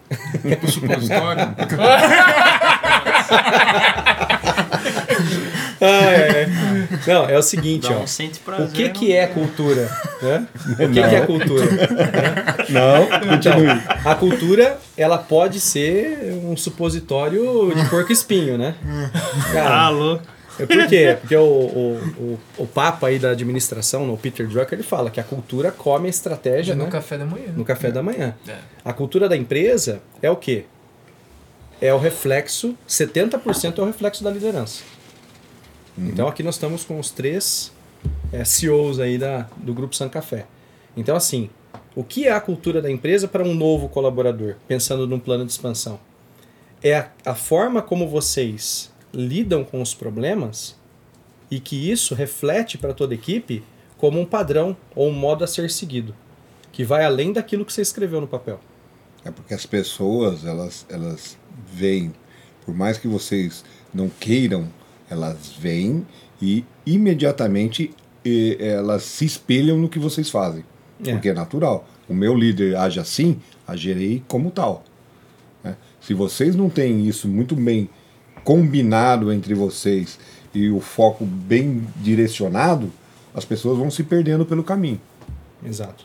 O 0.63 0.69
supositório. 0.69 1.55
Ah, 5.85 6.13
é. 6.13 6.49
Não, 7.09 7.29
é 7.29 7.37
o 7.37 7.43
seguinte, 7.43 7.89
Dá 7.89 7.97
ó. 7.97 8.03
um 8.03 8.07
sente 8.07 8.41
O 8.47 8.69
que, 8.69 8.89
que 8.91 9.13
é 9.13 9.27
cultura? 9.27 9.91
Né? 10.23 10.47
O 10.75 10.77
que, 10.77 10.89
que 10.93 11.01
é 11.01 11.21
cultura? 11.23 11.67
Não, 12.69 13.07
continue. 13.29 13.83
A 14.05 14.15
cultura, 14.15 14.79
ela 14.97 15.19
pode 15.19 15.59
ser 15.59 16.41
um 16.45 16.57
supositório 16.57 17.75
de 17.75 17.85
porco 17.89 18.13
espinho, 18.13 18.57
né? 18.57 18.77
Cara, 19.53 19.87
Alô? 19.87 20.21
É 20.59 20.67
Por 20.67 20.87
quê? 20.87 21.17
Porque 21.21 21.37
o, 21.37 21.43
o, 21.43 21.97
o, 22.19 22.39
o 22.59 22.67
Papa 22.67 23.09
aí 23.09 23.19
da 23.19 23.31
administração, 23.31 24.13
o 24.13 24.19
Peter 24.19 24.47
Drucker, 24.47 24.75
ele 24.75 24.83
fala 24.83 25.11
que 25.11 25.19
a 25.19 25.25
cultura 25.25 25.73
come 25.73 26.07
a 26.07 26.11
estratégia 26.11 26.75
no 26.75 26.85
né? 26.85 26.91
café 26.91 27.17
da 27.17 27.25
manhã. 27.25 27.53
no 27.57 27.65
café 27.65 27.91
da 27.91 28.03
manhã. 28.03 28.35
É. 28.47 28.59
A 28.85 28.93
cultura 28.93 29.29
da 29.29 29.37
empresa 29.37 30.03
é 30.21 30.31
o 30.31 30.37
quê? 30.37 30.65
É 31.81 31.93
o 31.93 31.99
reflexo, 31.99 32.77
70% 32.89 33.79
é 33.79 33.83
o 33.83 33.87
reflexo 33.87 34.23
da 34.23 34.31
liderança. 34.31 34.83
Então 35.97 36.29
aqui 36.29 36.43
nós 36.43 36.55
estamos 36.55 36.85
com 36.85 36.99
os 36.99 37.11
três 37.11 37.73
é, 38.33 38.45
CEOs 38.45 38.99
aí 39.01 39.19
da, 39.19 39.47
do 39.57 39.75
Grupo 39.75 39.95
San 39.95 40.09
Café. 40.09 40.47
Então 40.97 41.17
assim, 41.17 41.51
o 41.95 42.05
que 42.05 42.27
é 42.27 42.33
a 42.33 42.41
cultura 42.41 42.81
da 42.81 42.91
empresa 42.91 43.27
para 43.27 43.43
um 43.43 43.55
novo 43.55 43.89
colaborador, 43.89 44.57
pensando 44.69 45.07
num 45.07 45.19
plano 45.19 45.45
de 45.45 45.53
expansão? 45.53 45.99
É 46.83 46.97
a, 46.97 47.09
a 47.27 47.35
forma 47.35 47.83
como 47.83 48.09
vocês 48.09 48.92
lidam 49.13 49.65
com 49.65 49.83
os 49.83 49.95
problemas 49.95 50.77
e 51.51 51.61
que 51.61 51.91
isso 51.91 52.15
reflete 52.15 52.79
para 52.79 52.95
toda 52.95 53.15
a 53.15 53.17
equipe 53.17 53.63
como 53.99 54.21
um 54.21 54.25
padrão 54.25 54.77
ou 54.97 55.09
um 55.09 55.13
modo 55.13 55.45
a 55.45 55.47
ser 55.47 55.71
seguido, 55.71 56.15
que 56.73 56.85
vai 56.85 57.05
além 57.05 57.33
daquilo 57.33 57.65
que 57.65 57.73
você 57.73 57.83
escreveu 57.83 58.21
no 58.21 58.27
papel. 58.27 58.59
É 59.25 59.31
porque 59.31 59.55
as 59.55 59.67
pessoas, 59.67 60.45
elas, 60.45 60.87
elas 60.89 61.37
veem, 61.73 62.13
por 62.65 62.75
mais 62.75 62.99
que 62.99 63.07
vocês 63.07 63.65
não 63.95 64.09
queiram, 64.09 64.69
elas 65.09 65.53
veem 65.59 66.07
e 66.41 66.65
imediatamente 66.85 67.93
eh, 68.25 68.57
elas 68.59 69.05
se 69.05 69.25
espelham 69.25 69.79
no 69.79 69.89
que 69.89 69.99
vocês 69.99 70.31
fazem. 70.31 70.65
É. 71.05 71.13
Porque 71.13 71.29
é 71.29 71.35
natural. 71.35 71.87
O 72.09 72.15
meu 72.15 72.35
líder 72.35 72.77
age 72.77 72.99
assim, 72.99 73.41
agirei 73.67 74.23
como 74.27 74.51
tal. 74.51 74.83
né? 75.63 75.77
Se 76.01 76.15
vocês 76.15 76.57
não 76.57 76.69
têm 76.69 77.07
isso 77.07 77.29
muito 77.29 77.55
bem 77.55 77.89
combinado 78.45 79.33
entre 79.33 79.55
vocês 79.55 80.19
e 80.55 80.69
o 80.71 80.81
foco 80.81 81.25
bem 81.25 81.87
direcionado, 81.97 82.93
as 83.35 83.45
pessoas 83.45 83.79
vão 83.79 83.91
se 83.91 84.03
perdendo 84.03 84.45
pelo 84.45 84.63
caminho. 84.63 85.01
Exato. 85.65 86.05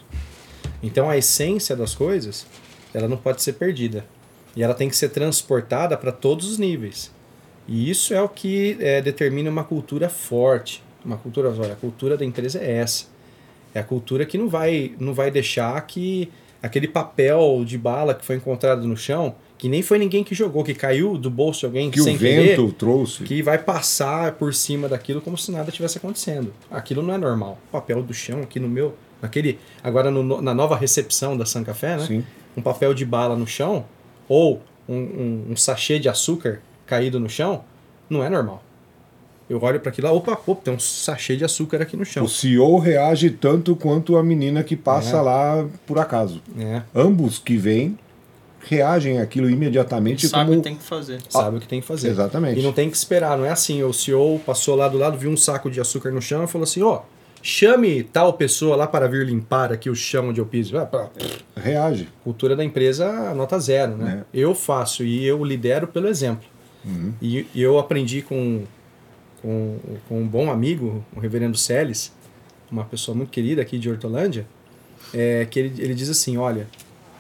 Então 0.82 1.10
a 1.10 1.18
essência 1.18 1.76
das 1.76 1.96
coisas, 1.96 2.46
ela 2.94 3.08
não 3.08 3.18
pode 3.18 3.42
ser 3.42 3.54
perdida. 3.54 4.06
E 4.56 4.64
ela 4.64 4.74
tem 4.74 4.90
que 4.90 4.96
ser 4.96 5.10
transportada 5.10 5.96
para 5.98 6.12
todos 6.12 6.50
os 6.50 6.58
níveis. 6.58 7.12
E 7.68 7.90
isso 7.90 8.14
é 8.14 8.22
o 8.22 8.30
que 8.30 8.78
é, 8.80 9.02
determina 9.02 9.50
uma 9.50 9.64
cultura 9.64 10.10
forte. 10.10 10.82
Uma 11.04 11.18
cultura, 11.18 11.50
olha, 11.50 11.74
a 11.74 11.76
cultura 11.76 12.18
da 12.18 12.26
empresa 12.26 12.60
é 12.60 12.78
essa. 12.78 13.06
É 13.74 13.80
a 13.80 13.84
cultura 13.84 14.26
que 14.26 14.38
não 14.38 14.48
vai, 14.48 14.96
não 15.00 15.14
vai 15.14 15.30
deixar 15.30 15.80
que 15.86 16.32
aquele 16.62 16.88
papel 16.88 17.64
de 17.66 17.78
bala 17.78 18.16
que 18.16 18.26
foi 18.26 18.38
encontrado 18.38 18.88
no 18.88 18.98
chão, 18.98 19.36
que 19.58 19.68
nem 19.68 19.82
foi 19.82 19.97
ninguém 19.97 20.24
que 20.24 20.36
jogou, 20.36 20.64
que 20.64 20.74
caiu 20.74 21.18
do 21.18 21.30
bolso 21.30 21.62
de 21.62 21.66
alguém 21.66 21.89
Que 21.89 21.99
sem 22.01 22.16
o 22.16 22.20
querer, 22.20 22.55
vento 22.58 22.72
trouxe. 22.74 23.24
que 23.24 23.41
vai 23.41 23.58
passar 23.58 24.34
por 24.34 24.53
cima 24.53 24.88
daquilo 24.88 25.20
como 25.22 25.38
se 25.38 25.51
nada 25.51 25.72
tivesse 25.72 25.97
acontecendo. 25.97 26.53
Aquilo 26.70 27.01
não 27.01 27.14
é 27.14 27.18
normal. 27.18 27.58
Papel 27.72 28.03
do 28.03 28.14
chão 28.14 28.41
aqui 28.41 28.60
no 28.60 28.68
meu, 28.70 28.95
naquele, 29.22 29.58
agora 29.84 30.12
no- 30.12 30.41
na 30.41 30.53
nova 30.53 30.76
recepção 30.76 31.36
da 31.36 31.45
San 31.45 31.64
Café, 31.64 31.97
né? 31.97 32.05
Sim. 32.05 32.24
Um 32.55 32.62
papel 32.62 32.93
de 32.93 33.03
bala 33.05 33.36
no 33.36 33.47
chão 33.47 33.86
ou 34.30 34.62
um, 34.88 34.95
um, 34.95 35.45
um 35.51 35.55
sachê 35.55 35.97
de 35.99 36.08
açúcar 36.08 36.62
caído 36.86 37.20
no 37.20 37.30
chão, 37.30 37.64
não 38.10 38.24
é 38.24 38.30
normal. 38.30 38.64
Eu 39.49 39.62
olho 39.64 39.80
para 39.80 39.89
aquilo 39.91 40.08
lá, 40.08 40.14
opa, 40.14 40.34
opa, 40.45 40.62
tem 40.62 40.74
um 40.74 40.80
sachê 40.80 41.36
de 41.38 41.45
açúcar 41.45 41.82
aqui 41.82 41.95
no 41.95 42.03
chão. 42.05 42.26
O 42.26 42.30
CEO 42.30 42.78
reage 42.80 43.30
tanto 43.30 43.76
quanto 43.78 44.18
a 44.18 44.24
menina 44.24 44.62
que 44.64 44.76
passa 44.76 45.18
É. 45.18 45.22
lá 45.22 45.68
por 45.86 45.97
acaso. 45.99 46.41
É, 46.60 46.82
Ambos 46.93 47.39
que 47.39 47.55
vêm 47.55 47.97
reagem 48.76 49.20
àquilo 49.20 49.49
imediatamente 49.49 50.28
Sabe 50.28 50.43
o 50.43 50.47
como 50.47 50.57
que 50.57 50.63
tem 50.70 50.76
que 50.78 50.84
fazer. 50.84 51.22
sabe 51.30 51.57
o 51.57 51.59
que 51.59 51.68
tem 51.68 51.82
que 51.82 51.88
fazer. 51.88 52.09
Exatamente. 52.09 52.59
E 52.59 52.63
não 52.63 52.72
tem 52.74 52.89
que 52.89 52.97
esperar, 52.97 53.38
não 53.38 53.45
é 53.45 53.49
assim. 53.49 53.84
O 53.84 53.93
CEO 53.93 54.39
passou 54.45 54.76
lá 54.76 54.88
do 54.88 54.97
lado, 54.97 55.18
viu 55.18 55.30
um 55.30 55.38
saco 55.38 55.70
de 55.70 55.80
açúcar 55.80 56.11
no 56.11 56.22
chão 56.22 56.43
e 56.43 56.47
falou 56.47 56.63
assim: 56.63 56.82
ó, 56.82 57.01
chame 57.41 58.03
tal 58.03 58.34
pessoa 58.34 58.76
lá 58.76 58.88
para 58.88 59.07
vir 59.07 59.26
limpar 59.26 59.72
aqui 59.72 59.89
o 59.89 59.95
chão 59.95 60.30
onde 60.30 60.39
eu 60.41 60.45
piso. 60.45 60.78
Ah, 60.78 61.09
reage. 61.55 62.07
Cultura 62.24 62.55
da 62.55 62.63
empresa, 62.63 63.34
nota 63.34 63.59
zero, 63.59 63.95
né? 63.95 64.26
Eu 64.34 64.53
faço 64.53 65.03
e 65.03 65.26
eu 65.26 65.43
lidero 65.43 65.88
pelo 65.88 66.07
exemplo. 66.07 66.47
E, 67.22 67.45
e 67.53 67.61
eu 67.61 67.78
aprendi 67.78 68.22
com, 68.22 68.63
com, 69.41 69.78
com 70.07 70.22
um 70.22 70.28
bom 70.28 70.49
amigo, 70.49 71.03
o 71.13 71.20
reverendo 71.20 71.57
Celes, 71.57 72.13
uma 72.72 72.86
pessoa 72.86 73.15
muito 73.15 73.30
querida 73.30 73.61
aqui 73.61 73.78
de 73.78 73.89
Hortolândia, 73.89 74.47
é, 75.13 75.45
que 75.49 75.59
ele, 75.59 75.82
ele 75.82 75.93
diz 75.93 76.09
assim, 76.09 76.38
olha, 76.38 76.68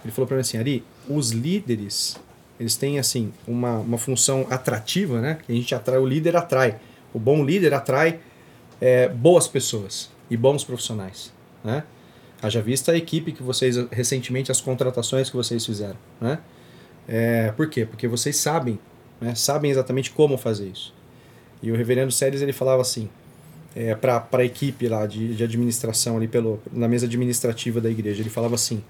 ele 0.05 0.11
falou 0.13 0.25
para 0.25 0.35
mim 0.37 0.41
assim, 0.41 0.57
Ari, 0.57 0.83
os 1.09 1.31
líderes, 1.31 2.17
eles 2.59 2.75
têm 2.75 2.99
assim 2.99 3.31
uma, 3.47 3.77
uma 3.77 3.97
função 3.97 4.47
atrativa, 4.49 5.21
né? 5.21 5.39
A 5.47 5.51
gente 5.51 5.73
atrai, 5.73 5.97
o 5.97 6.05
líder 6.05 6.35
atrai. 6.35 6.79
O 7.13 7.19
bom 7.19 7.43
líder 7.43 7.73
atrai 7.73 8.19
é, 8.81 9.07
boas 9.07 9.47
pessoas 9.47 10.09
e 10.29 10.37
bons 10.37 10.63
profissionais, 10.63 11.31
né? 11.63 11.83
Haja 12.41 12.61
vista 12.61 12.91
a 12.91 12.97
equipe 12.97 13.31
que 13.31 13.41
vocês, 13.41 13.75
recentemente, 13.91 14.51
as 14.51 14.61
contratações 14.61 15.29
que 15.29 15.35
vocês 15.35 15.65
fizeram, 15.65 15.97
né? 16.21 16.39
É, 17.07 17.51
por 17.53 17.69
quê? 17.69 17.85
Porque 17.85 18.07
vocês 18.07 18.35
sabem, 18.37 18.77
né? 19.19 19.33
Sabem 19.33 19.71
exatamente 19.71 20.11
como 20.11 20.37
fazer 20.37 20.67
isso. 20.67 20.93
E 21.61 21.71
o 21.71 21.75
reverendo 21.75 22.11
Séries, 22.11 22.41
ele 22.41 22.53
falava 22.53 22.81
assim, 22.81 23.09
é, 23.75 23.95
para 23.95 24.27
a 24.31 24.43
equipe 24.43 24.87
lá 24.87 25.05
de, 25.05 25.35
de 25.35 25.43
administração 25.43 26.17
ali 26.17 26.27
pelo, 26.27 26.59
na 26.71 26.87
mesa 26.87 27.05
administrativa 27.05 27.81
da 27.81 27.89
igreja, 27.89 28.21
ele 28.21 28.29
falava 28.29 28.55
assim, 28.55 28.83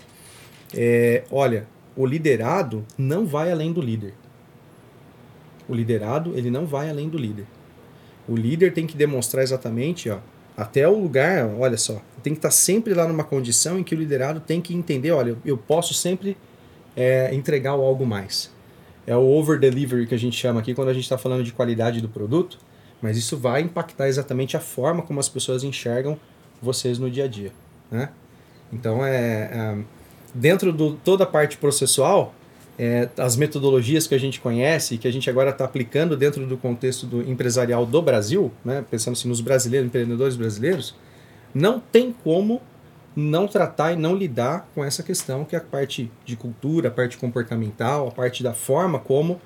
é, 0.73 1.23
olha, 1.31 1.65
o 1.97 2.05
liderado 2.05 2.85
não 2.95 3.25
vai 3.25 3.51
além 3.51 3.73
do 3.73 3.81
líder. 3.81 4.13
O 5.67 5.73
liderado, 5.73 6.37
ele 6.37 6.51
não 6.51 6.65
vai 6.65 6.89
além 6.89 7.09
do 7.09 7.17
líder. 7.17 7.47
O 8.29 8.35
líder 8.35 8.71
tem 8.71 8.85
que 8.85 8.95
demonstrar 8.95 9.43
exatamente 9.43 10.09
ó, 10.09 10.19
até 10.55 10.87
o 10.87 10.97
lugar, 10.97 11.47
olha 11.57 11.77
só, 11.77 12.01
tem 12.21 12.33
que 12.33 12.39
estar 12.39 12.51
sempre 12.51 12.93
lá 12.93 13.07
numa 13.07 13.23
condição 13.23 13.79
em 13.79 13.83
que 13.83 13.95
o 13.95 13.97
liderado 13.97 14.39
tem 14.39 14.61
que 14.61 14.75
entender, 14.75 15.11
olha, 15.11 15.35
eu 15.43 15.57
posso 15.57 15.93
sempre 15.93 16.37
é, 16.95 17.33
entregar 17.33 17.71
algo 17.71 18.05
mais. 18.05 18.51
É 19.05 19.15
o 19.15 19.21
over 19.21 19.59
delivery 19.59 20.05
que 20.05 20.13
a 20.13 20.19
gente 20.19 20.37
chama 20.37 20.59
aqui 20.59 20.75
quando 20.75 20.89
a 20.89 20.93
gente 20.93 21.03
está 21.03 21.17
falando 21.17 21.43
de 21.43 21.53
qualidade 21.53 22.01
do 22.01 22.09
produto, 22.09 22.59
mas 23.01 23.17
isso 23.17 23.37
vai 23.37 23.61
impactar 23.61 24.07
exatamente 24.07 24.55
a 24.55 24.59
forma 24.59 25.01
como 25.01 25.19
as 25.19 25.29
pessoas 25.29 25.63
enxergam 25.63 26.19
vocês 26.61 26.99
no 26.99 27.09
dia 27.09 27.25
a 27.25 27.27
dia, 27.27 27.51
né? 27.89 28.09
Então 28.71 29.05
é, 29.05 29.49
é 29.51 29.77
dentro 30.33 30.71
de 30.71 30.95
toda 31.03 31.23
a 31.23 31.27
parte 31.27 31.57
processual, 31.57 32.33
é, 32.79 33.09
as 33.17 33.35
metodologias 33.35 34.05
que 34.05 34.13
a 34.13 34.19
gente 34.19 34.39
conhece 34.39 34.97
que 34.97 35.07
a 35.07 35.11
gente 35.11 35.29
agora 35.29 35.49
está 35.49 35.65
aplicando 35.65 36.15
dentro 36.15 36.45
do 36.45 36.57
contexto 36.57 37.07
do 37.07 37.27
empresarial 37.27 37.85
do 37.85 38.01
Brasil, 38.01 38.51
né, 38.63 38.85
pensando 38.89 39.13
assim 39.13 39.27
nos 39.27 39.41
brasileiros, 39.41 39.87
empreendedores 39.87 40.35
brasileiros, 40.35 40.95
não 41.53 41.79
tem 41.79 42.13
como 42.23 42.61
não 43.15 43.47
tratar 43.47 43.93
e 43.93 43.95
não 43.95 44.15
lidar 44.15 44.69
com 44.75 44.85
essa 44.85 45.01
questão 45.01 45.43
que 45.43 45.55
é 45.55 45.59
a 45.59 45.61
parte 45.61 46.11
de 46.23 46.35
cultura, 46.35 46.89
a 46.89 46.91
parte 46.91 47.17
comportamental, 47.17 48.07
a 48.07 48.11
parte 48.11 48.43
da 48.43 48.53
forma 48.53 48.99
como 48.99 49.41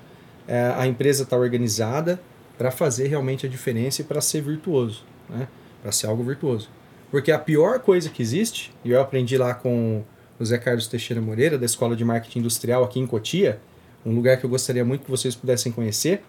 é, 0.46 0.74
a 0.76 0.86
empresa 0.86 1.22
está 1.22 1.36
organizada 1.36 2.20
para 2.58 2.70
fazer 2.70 3.08
realmente 3.08 3.46
a 3.46 3.48
diferença 3.48 4.02
e 4.02 4.04
para 4.04 4.20
ser 4.20 4.42
virtuoso, 4.42 5.04
né, 5.30 5.48
para 5.80 5.90
ser 5.90 6.06
algo 6.06 6.22
virtuoso. 6.22 6.68
Porque 7.10 7.32
a 7.32 7.38
pior 7.38 7.78
coisa 7.80 8.10
que 8.10 8.22
existe, 8.22 8.72
e 8.84 8.90
eu 8.90 9.00
aprendi 9.00 9.38
lá 9.38 9.54
com 9.54 10.02
o 10.42 10.46
Zé 10.46 10.58
Carlos 10.58 10.88
Teixeira 10.88 11.22
Moreira, 11.22 11.56
da 11.56 11.64
Escola 11.64 11.94
de 11.94 12.04
Marketing 12.04 12.40
Industrial 12.40 12.82
aqui 12.82 12.98
em 12.98 13.06
Cotia, 13.06 13.60
um 14.04 14.12
lugar 14.14 14.36
que 14.36 14.44
eu 14.44 14.50
gostaria 14.50 14.84
muito 14.84 15.04
que 15.04 15.10
vocês 15.10 15.34
pudessem 15.34 15.70
conhecer. 15.70 16.22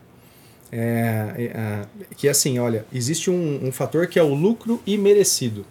É, 0.72 1.34
é, 1.38 1.44
é, 1.44 1.86
que 2.16 2.28
assim, 2.28 2.58
olha, 2.58 2.86
existe 2.92 3.30
um, 3.30 3.68
um, 3.68 3.72
fator 3.72 4.08
que 4.08 4.18
é 4.18 4.24
o 4.24 4.34
lucro 4.34 4.82
imerecido. 4.86 5.66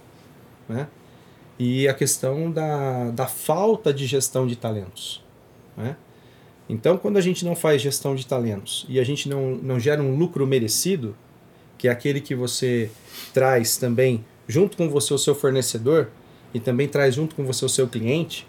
Né? 0.68 0.86
E 1.58 1.88
a 1.88 1.94
questão 1.94 2.50
da, 2.50 3.10
da 3.10 3.26
falta 3.26 3.92
de 3.92 4.06
gestão 4.06 4.46
de 4.46 4.56
talentos. 4.56 5.24
Né? 5.76 5.96
Então, 6.68 6.96
quando 6.96 7.16
a 7.16 7.20
gente 7.20 7.44
não 7.44 7.54
faz 7.54 7.80
gestão 7.82 8.14
de 8.14 8.26
talentos 8.26 8.86
e 8.88 8.98
a 8.98 9.04
gente 9.04 9.28
não, 9.28 9.56
não 9.56 9.78
gera 9.78 10.02
um 10.02 10.16
lucro 10.16 10.46
merecido, 10.46 11.16
que 11.78 11.88
é 11.88 11.90
aquele 11.90 12.20
que 12.20 12.34
você 12.34 12.90
traz 13.32 13.76
também 13.76 14.24
junto 14.48 14.76
com 14.76 14.88
você 14.88 15.14
o 15.14 15.18
seu 15.18 15.34
fornecedor, 15.34 16.08
e 16.54 16.60
também 16.60 16.88
traz 16.88 17.14
junto 17.14 17.34
com 17.34 17.44
você 17.44 17.64
o 17.64 17.68
seu 17.68 17.86
cliente, 17.88 18.46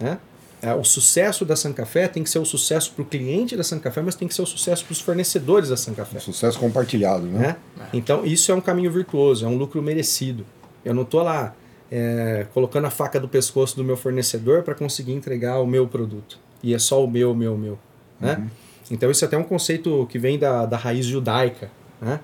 né? 0.00 0.18
É, 0.64 0.72
o 0.72 0.82
sucesso 0.82 1.44
da 1.44 1.54
Café 1.74 2.08
tem 2.08 2.22
que 2.22 2.30
ser 2.30 2.38
o 2.38 2.44
sucesso 2.44 2.90
para 2.92 3.02
o 3.02 3.04
cliente 3.04 3.54
da 3.54 3.62
Café, 3.78 4.00
mas 4.00 4.14
tem 4.14 4.26
que 4.26 4.34
ser 4.34 4.40
o 4.40 4.46
sucesso 4.46 4.82
para 4.82 4.92
os 4.92 5.00
fornecedores 5.00 5.68
da 5.68 5.76
Café. 5.94 6.18
sucesso 6.20 6.58
compartilhado, 6.58 7.26
né? 7.26 7.56
né? 7.76 7.86
Então 7.92 8.24
isso 8.24 8.50
é 8.50 8.54
um 8.54 8.62
caminho 8.62 8.90
virtuoso, 8.90 9.44
é 9.44 9.48
um 9.48 9.58
lucro 9.58 9.82
merecido. 9.82 10.46
Eu 10.82 10.94
não 10.94 11.02
estou 11.02 11.22
lá 11.22 11.54
é, 11.92 12.46
colocando 12.54 12.86
a 12.86 12.90
faca 12.90 13.20
do 13.20 13.28
pescoço 13.28 13.76
do 13.76 13.84
meu 13.84 13.94
fornecedor 13.94 14.62
para 14.62 14.74
conseguir 14.74 15.12
entregar 15.12 15.60
o 15.60 15.66
meu 15.66 15.86
produto. 15.86 16.38
E 16.62 16.72
é 16.72 16.78
só 16.78 17.04
o 17.04 17.10
meu, 17.10 17.32
o 17.32 17.34
meu, 17.34 17.54
o 17.54 17.58
meu. 17.58 17.78
Né? 18.18 18.36
Uhum. 18.38 18.48
Então 18.90 19.10
isso 19.10 19.22
é 19.22 19.28
até 19.28 19.36
um 19.36 19.44
conceito 19.44 20.06
que 20.10 20.18
vem 20.18 20.38
da, 20.38 20.64
da 20.64 20.78
raiz 20.78 21.04
judaica, 21.04 21.70
né? 22.00 22.20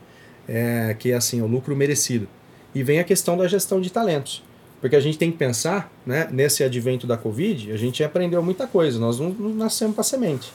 É, 0.49 0.97
que 0.99 1.13
é 1.13 1.15
assim, 1.15 1.43
o 1.43 1.47
lucro 1.47 1.77
merecido. 1.77 2.27
E 2.75 2.83
vem 2.83 2.99
a 2.99 3.05
questão 3.05 3.37
da 3.37 3.47
gestão 3.47 3.83
de 3.83 3.91
talentos. 3.91 4.43
Porque 4.81 4.97
a 4.97 5.01
gente 5.01 5.19
tem 5.19 5.31
que 5.31 5.37
pensar, 5.37 5.93
né, 6.07 6.29
nesse 6.31 6.65
advento 6.65 7.07
da 7.07 7.17
Covid, 7.17 7.71
a 7.71 7.77
gente 7.77 8.03
aprendeu 8.03 8.43
muita 8.43 8.67
coisa, 8.67 8.99
nós 8.99 9.19
não, 9.19 9.31
não 9.31 9.51
nascemos 9.51 9.95
para 9.95 10.05
semente. 10.05 10.53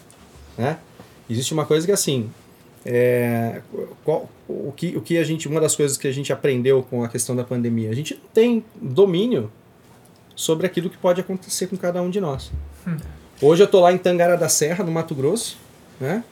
Né? 0.58 0.78
Existe 1.30 1.54
uma 1.54 1.66
coisa 1.66 1.86
que 1.86 1.92
assim, 1.92 2.30
é, 2.86 3.62
qual, 4.04 4.30
o, 4.48 4.72
que, 4.76 4.96
o 4.98 5.02
que 5.02 5.18
a 5.18 5.24
gente, 5.24 5.48
uma 5.48 5.62
das 5.62 5.76
coisas 5.76 5.98
que 5.98 6.08
a 6.08 6.12
gente 6.12 6.34
aprendeu 6.34 6.84
com 6.84 7.04
a 7.04 7.08
questão 7.08 7.36
da 7.36 7.44
pandemia, 7.44 7.90
a 7.90 7.94
gente 7.94 8.16
não 8.16 8.30
tem 8.34 8.66
domínio 8.82 9.52
sobre 10.36 10.66
aquilo 10.66 10.90
que 10.90 10.98
pode 10.98 11.22
acontecer 11.22 11.68
com 11.68 11.78
cada 11.78 12.02
um 12.02 12.10
de 12.10 12.20
nós. 12.20 12.52
Hum. 12.88 12.98
Hoje 13.42 13.64
eu 13.64 13.66
estou 13.66 13.82
lá 13.82 13.92
em 13.92 13.98
Tangara 13.98 14.38
da 14.38 14.50
Serra, 14.50 14.84
no 14.84 14.92
Mato 14.92 15.14
Grosso, 15.14 15.58
né? 16.00 16.24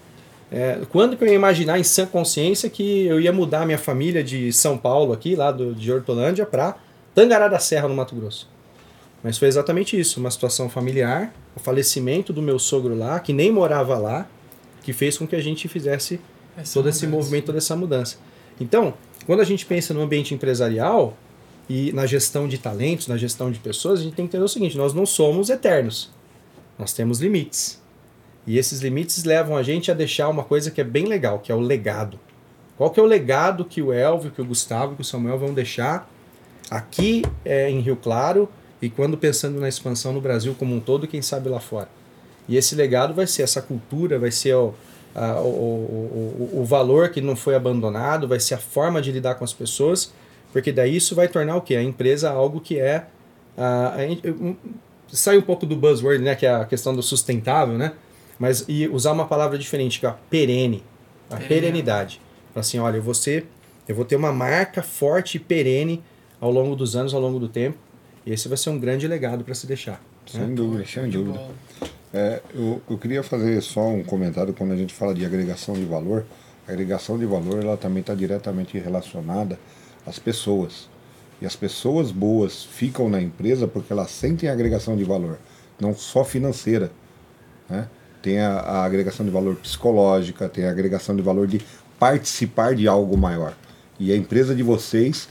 É, 0.51 0.81
quando 0.91 1.17
que 1.17 1.23
eu 1.23 1.27
ia 1.27 1.33
imaginar 1.33 1.79
em 1.79 1.83
sã 1.83 2.05
consciência 2.05 2.69
que 2.69 3.07
eu 3.07 3.19
ia 3.19 3.33
mudar 3.33 3.65
minha 3.65 3.77
família 3.77 4.23
de 4.23 4.53
São 4.53 4.77
Paulo 4.77 5.11
aqui, 5.11 5.35
lá 5.35 5.51
do, 5.51 5.73
de 5.73 5.91
Hortolândia, 5.91 6.45
para 6.45 6.77
Tangará 7.14 7.47
da 7.47 7.59
Serra, 7.59 7.88
no 7.88 7.95
Mato 7.95 8.16
Grosso. 8.16 8.49
Mas 9.24 9.38
foi 9.38 9.47
exatamente 9.47 9.97
isso, 9.97 10.20
uma 10.20 10.30
situação 10.30 10.70
familiar, 10.70 11.34
o 11.55 11.59
falecimento 11.59 12.34
do 12.34 12.41
meu 12.41 12.59
sogro 12.59 12.95
lá, 12.95 13.20
que 13.20 13.32
nem 13.32 13.51
morava 13.51 13.97
lá, 13.97 14.28
que 14.84 14.91
fez 14.91 15.18
com 15.18 15.26
que 15.26 15.36
a 15.36 15.41
gente 15.41 15.68
fizesse 15.68 16.20
essa 16.57 16.74
todo 16.74 16.84
mudança. 16.84 16.97
esse 16.97 17.07
movimento, 17.07 17.45
toda 17.45 17.57
essa 17.57 17.76
mudança. 17.76 18.18
Então, 18.59 18.93
quando 19.26 19.39
a 19.39 19.45
gente 19.45 19.66
pensa 19.66 19.93
no 19.93 20.01
ambiente 20.01 20.34
empresarial 20.34 21.18
e 21.70 21.93
na 21.93 22.05
gestão 22.05 22.47
de 22.47 22.57
talentos, 22.57 23.07
na 23.07 23.16
gestão 23.16 23.49
de 23.49 23.59
pessoas, 23.59 24.01
a 24.01 24.03
gente 24.03 24.16
tem 24.16 24.26
que 24.26 24.32
entender 24.32 24.43
o 24.43 24.49
seguinte: 24.49 24.78
nós 24.78 24.93
não 24.93 25.05
somos 25.05 25.49
eternos, 25.49 26.11
nós 26.78 26.93
temos 26.93 27.20
limites. 27.20 27.82
E 28.45 28.57
esses 28.57 28.82
limites 28.82 29.24
levam 29.24 29.55
a 29.55 29.64
gente 29.64 29.89
a 29.89 29.93
deixar 29.93 30.28
uma 30.28 30.43
coisa 30.43 30.70
que 30.70 30.82
é 30.82 30.84
bem 30.84 31.05
legal, 31.05 31.39
que 31.39 31.49
é 31.49 31.55
o 31.55 31.61
legado. 31.61 32.20
Qual 32.78 32.89
que 32.89 32.99
é 32.99 33.03
o 33.03 33.05
legado 33.05 33.64
que 33.64 33.82
o 33.82 33.93
Elvio, 33.93 34.32
que 34.32 34.41
o 34.41 34.45
Gustavo, 34.45 34.95
que 34.95 35.01
o 35.01 35.05
Samuel 35.05 35.39
vão 35.39 35.53
deixar 35.53 36.11
aqui 36.70 37.24
é, 37.43 37.70
em 37.70 37.80
Rio 37.80 37.95
Claro 37.95 38.49
e 38.82 38.89
quando 38.89 39.18
pensando 39.18 39.59
na 39.59 39.70
expansão 39.70 40.11
no 40.11 40.20
Brasil 40.20 40.55
como 40.57 40.76
um 40.76 40.80
todo, 40.80 41.07
quem 41.07 41.22
sabe 41.22 41.49
lá 41.49 41.59
fora. 41.59 41.88
E 42.47 42.57
esse 42.57 42.76
legado 42.76 43.14
vai 43.14 43.26
ser 43.26 43.43
essa 43.43 43.61
cultura, 43.61 44.20
vai 44.20 44.32
ser 44.32 44.53
o, 44.55 44.74
a, 45.16 45.39
o, 45.39 45.45
o, 45.45 46.59
o, 46.61 46.66
valor 46.66 47.09
que 47.09 47.22
não 47.22 47.36
foi 47.36 47.55
abandonado, 47.55 48.28
vai 48.28 48.39
ser 48.39 48.55
a 48.55 48.57
forma 48.57 49.01
de 49.01 49.11
lidar 49.11 49.36
com 49.36 49.43
as 49.45 49.53
pessoas, 49.53 50.14
porque 50.51 50.72
daí 50.72 50.97
isso 50.97 51.16
vai 51.16 51.28
tornar 51.28 51.55
o 51.55 51.61
quê? 51.61 51.76
A 51.76 51.84
empresa 51.84 52.30
algo 52.30 52.59
que 52.59 52.80
é. 52.80 53.05
A, 53.57 53.95
a, 53.95 54.53
sai 55.07 55.38
um 55.38 55.41
pouco 55.41 55.66
do 55.66 55.76
buzzword, 55.76 56.22
né, 56.24 56.36
que 56.36 56.45
é 56.45 56.53
a 56.53 56.66
questão 56.66 56.93
do 56.93 57.01
sustentável, 57.01 57.78
né? 57.78 57.93
Mas 58.38 58.66
e 58.68 58.88
usar 58.88 59.11
uma 59.11 59.26
palavra 59.26 59.57
diferente, 59.57 59.99
que 59.99 60.05
é 60.05 60.09
a 60.09 60.14
perene, 60.30 60.84
a 61.30 61.38
perenidade. 61.38 62.20
Assim, 62.55 62.80
olha, 62.80 62.97
eu 62.97 63.01
vou, 63.01 63.14
ser, 63.14 63.47
eu 63.88 63.95
vou 63.95 64.03
ter 64.03 64.16
uma 64.16 64.34
marca 64.34 64.82
forte 64.82 65.38
e 65.38 65.39
perene 65.39 66.03
ao 66.43 66.51
longo 66.51 66.75
dos 66.75 66.93
anos, 66.93 67.13
ao 67.13 67.21
longo 67.21 67.39
do 67.39 67.47
tempo. 67.47 67.77
E 68.25 68.33
esse 68.33 68.49
vai 68.49 68.57
ser 68.57 68.69
um 68.69 68.77
grande 68.77 69.07
legado 69.07 69.45
para 69.45 69.55
se 69.55 69.65
deixar. 69.65 70.03
Sem 70.25 70.41
né? 70.41 70.53
dúvida, 70.53 70.85
sem 70.85 71.09
dúvida. 71.09 71.39
É, 72.13 72.41
eu, 72.53 72.81
eu 72.89 72.97
queria 72.97 73.23
fazer 73.23 73.61
só 73.61 73.87
um 73.87 74.03
comentário 74.03 74.53
quando 74.53 74.73
a 74.73 74.75
gente 74.75 74.93
fala 74.93 75.13
de 75.15 75.25
agregação 75.25 75.73
de 75.73 75.85
valor. 75.85 76.25
A 76.67 76.71
agregação 76.73 77.17
de 77.17 77.25
valor 77.25 77.63
ela 77.63 77.77
também 77.77 78.01
está 78.01 78.13
diretamente 78.13 78.77
relacionada 78.77 79.57
às 80.05 80.19
pessoas. 80.19 80.89
E 81.41 81.45
as 81.45 81.55
pessoas 81.55 82.11
boas 82.11 82.61
ficam 82.61 83.07
na 83.07 83.21
empresa 83.21 83.65
porque 83.65 83.93
elas 83.93 84.11
sentem 84.11 84.49
a 84.49 84.51
agregação 84.53 84.97
de 84.97 85.05
valor, 85.05 85.39
não 85.79 85.95
só 85.95 86.25
financeira. 86.25 86.91
Né? 87.69 87.87
Tem 88.21 88.39
a, 88.39 88.59
a 88.59 88.83
agregação 88.83 89.25
de 89.25 89.31
valor 89.31 89.55
psicológica, 89.55 90.49
tem 90.49 90.65
a 90.65 90.71
agregação 90.71 91.15
de 91.15 91.21
valor 91.21 91.47
de 91.47 91.61
participar 91.97 92.75
de 92.75 92.85
algo 92.85 93.17
maior. 93.17 93.55
E 93.97 94.11
a 94.11 94.17
empresa 94.17 94.53
de 94.53 94.63
vocês 94.63 95.29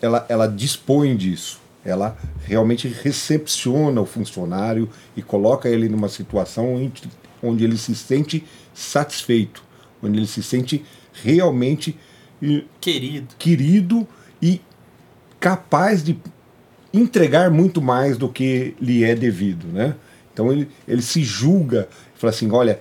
ela, 0.00 0.24
ela 0.28 0.46
dispõe 0.46 1.16
disso. 1.16 1.60
Ela 1.84 2.16
realmente 2.44 2.88
recepciona 2.88 4.00
o 4.00 4.06
funcionário 4.06 4.88
e 5.16 5.22
coloca 5.22 5.68
ele 5.68 5.88
numa 5.88 6.08
situação 6.08 6.90
onde 7.42 7.64
ele 7.64 7.78
se 7.78 7.94
sente 7.94 8.44
satisfeito, 8.74 9.62
onde 10.02 10.18
ele 10.18 10.26
se 10.26 10.42
sente 10.42 10.84
realmente 11.12 11.96
querido, 12.80 13.28
querido 13.38 14.08
e 14.42 14.60
capaz 15.40 16.02
de 16.02 16.18
entregar 16.92 17.50
muito 17.50 17.80
mais 17.80 18.16
do 18.18 18.28
que 18.28 18.74
lhe 18.80 19.04
é 19.04 19.14
devido, 19.14 19.66
né? 19.68 19.94
Então 20.32 20.52
ele, 20.52 20.68
ele 20.86 21.02
se 21.02 21.22
julga, 21.22 21.88
fala 22.14 22.30
assim, 22.30 22.50
olha, 22.50 22.80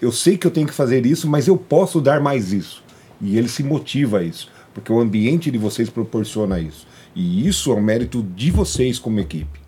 eu 0.00 0.12
sei 0.12 0.36
que 0.36 0.46
eu 0.46 0.50
tenho 0.50 0.66
que 0.66 0.74
fazer 0.74 1.06
isso, 1.06 1.28
mas 1.28 1.48
eu 1.48 1.56
posso 1.56 2.00
dar 2.00 2.20
mais 2.20 2.52
isso. 2.52 2.82
E 3.20 3.38
ele 3.38 3.48
se 3.48 3.62
motiva 3.62 4.18
a 4.18 4.22
isso 4.22 4.53
porque 4.74 4.92
o 4.92 5.00
ambiente 5.00 5.50
de 5.50 5.56
vocês 5.56 5.88
proporciona 5.88 6.58
isso. 6.58 6.86
E 7.14 7.46
isso 7.46 7.70
é 7.70 7.74
um 7.74 7.80
mérito 7.80 8.22
de 8.34 8.50
vocês 8.50 8.98
como 8.98 9.20
equipe, 9.20 9.60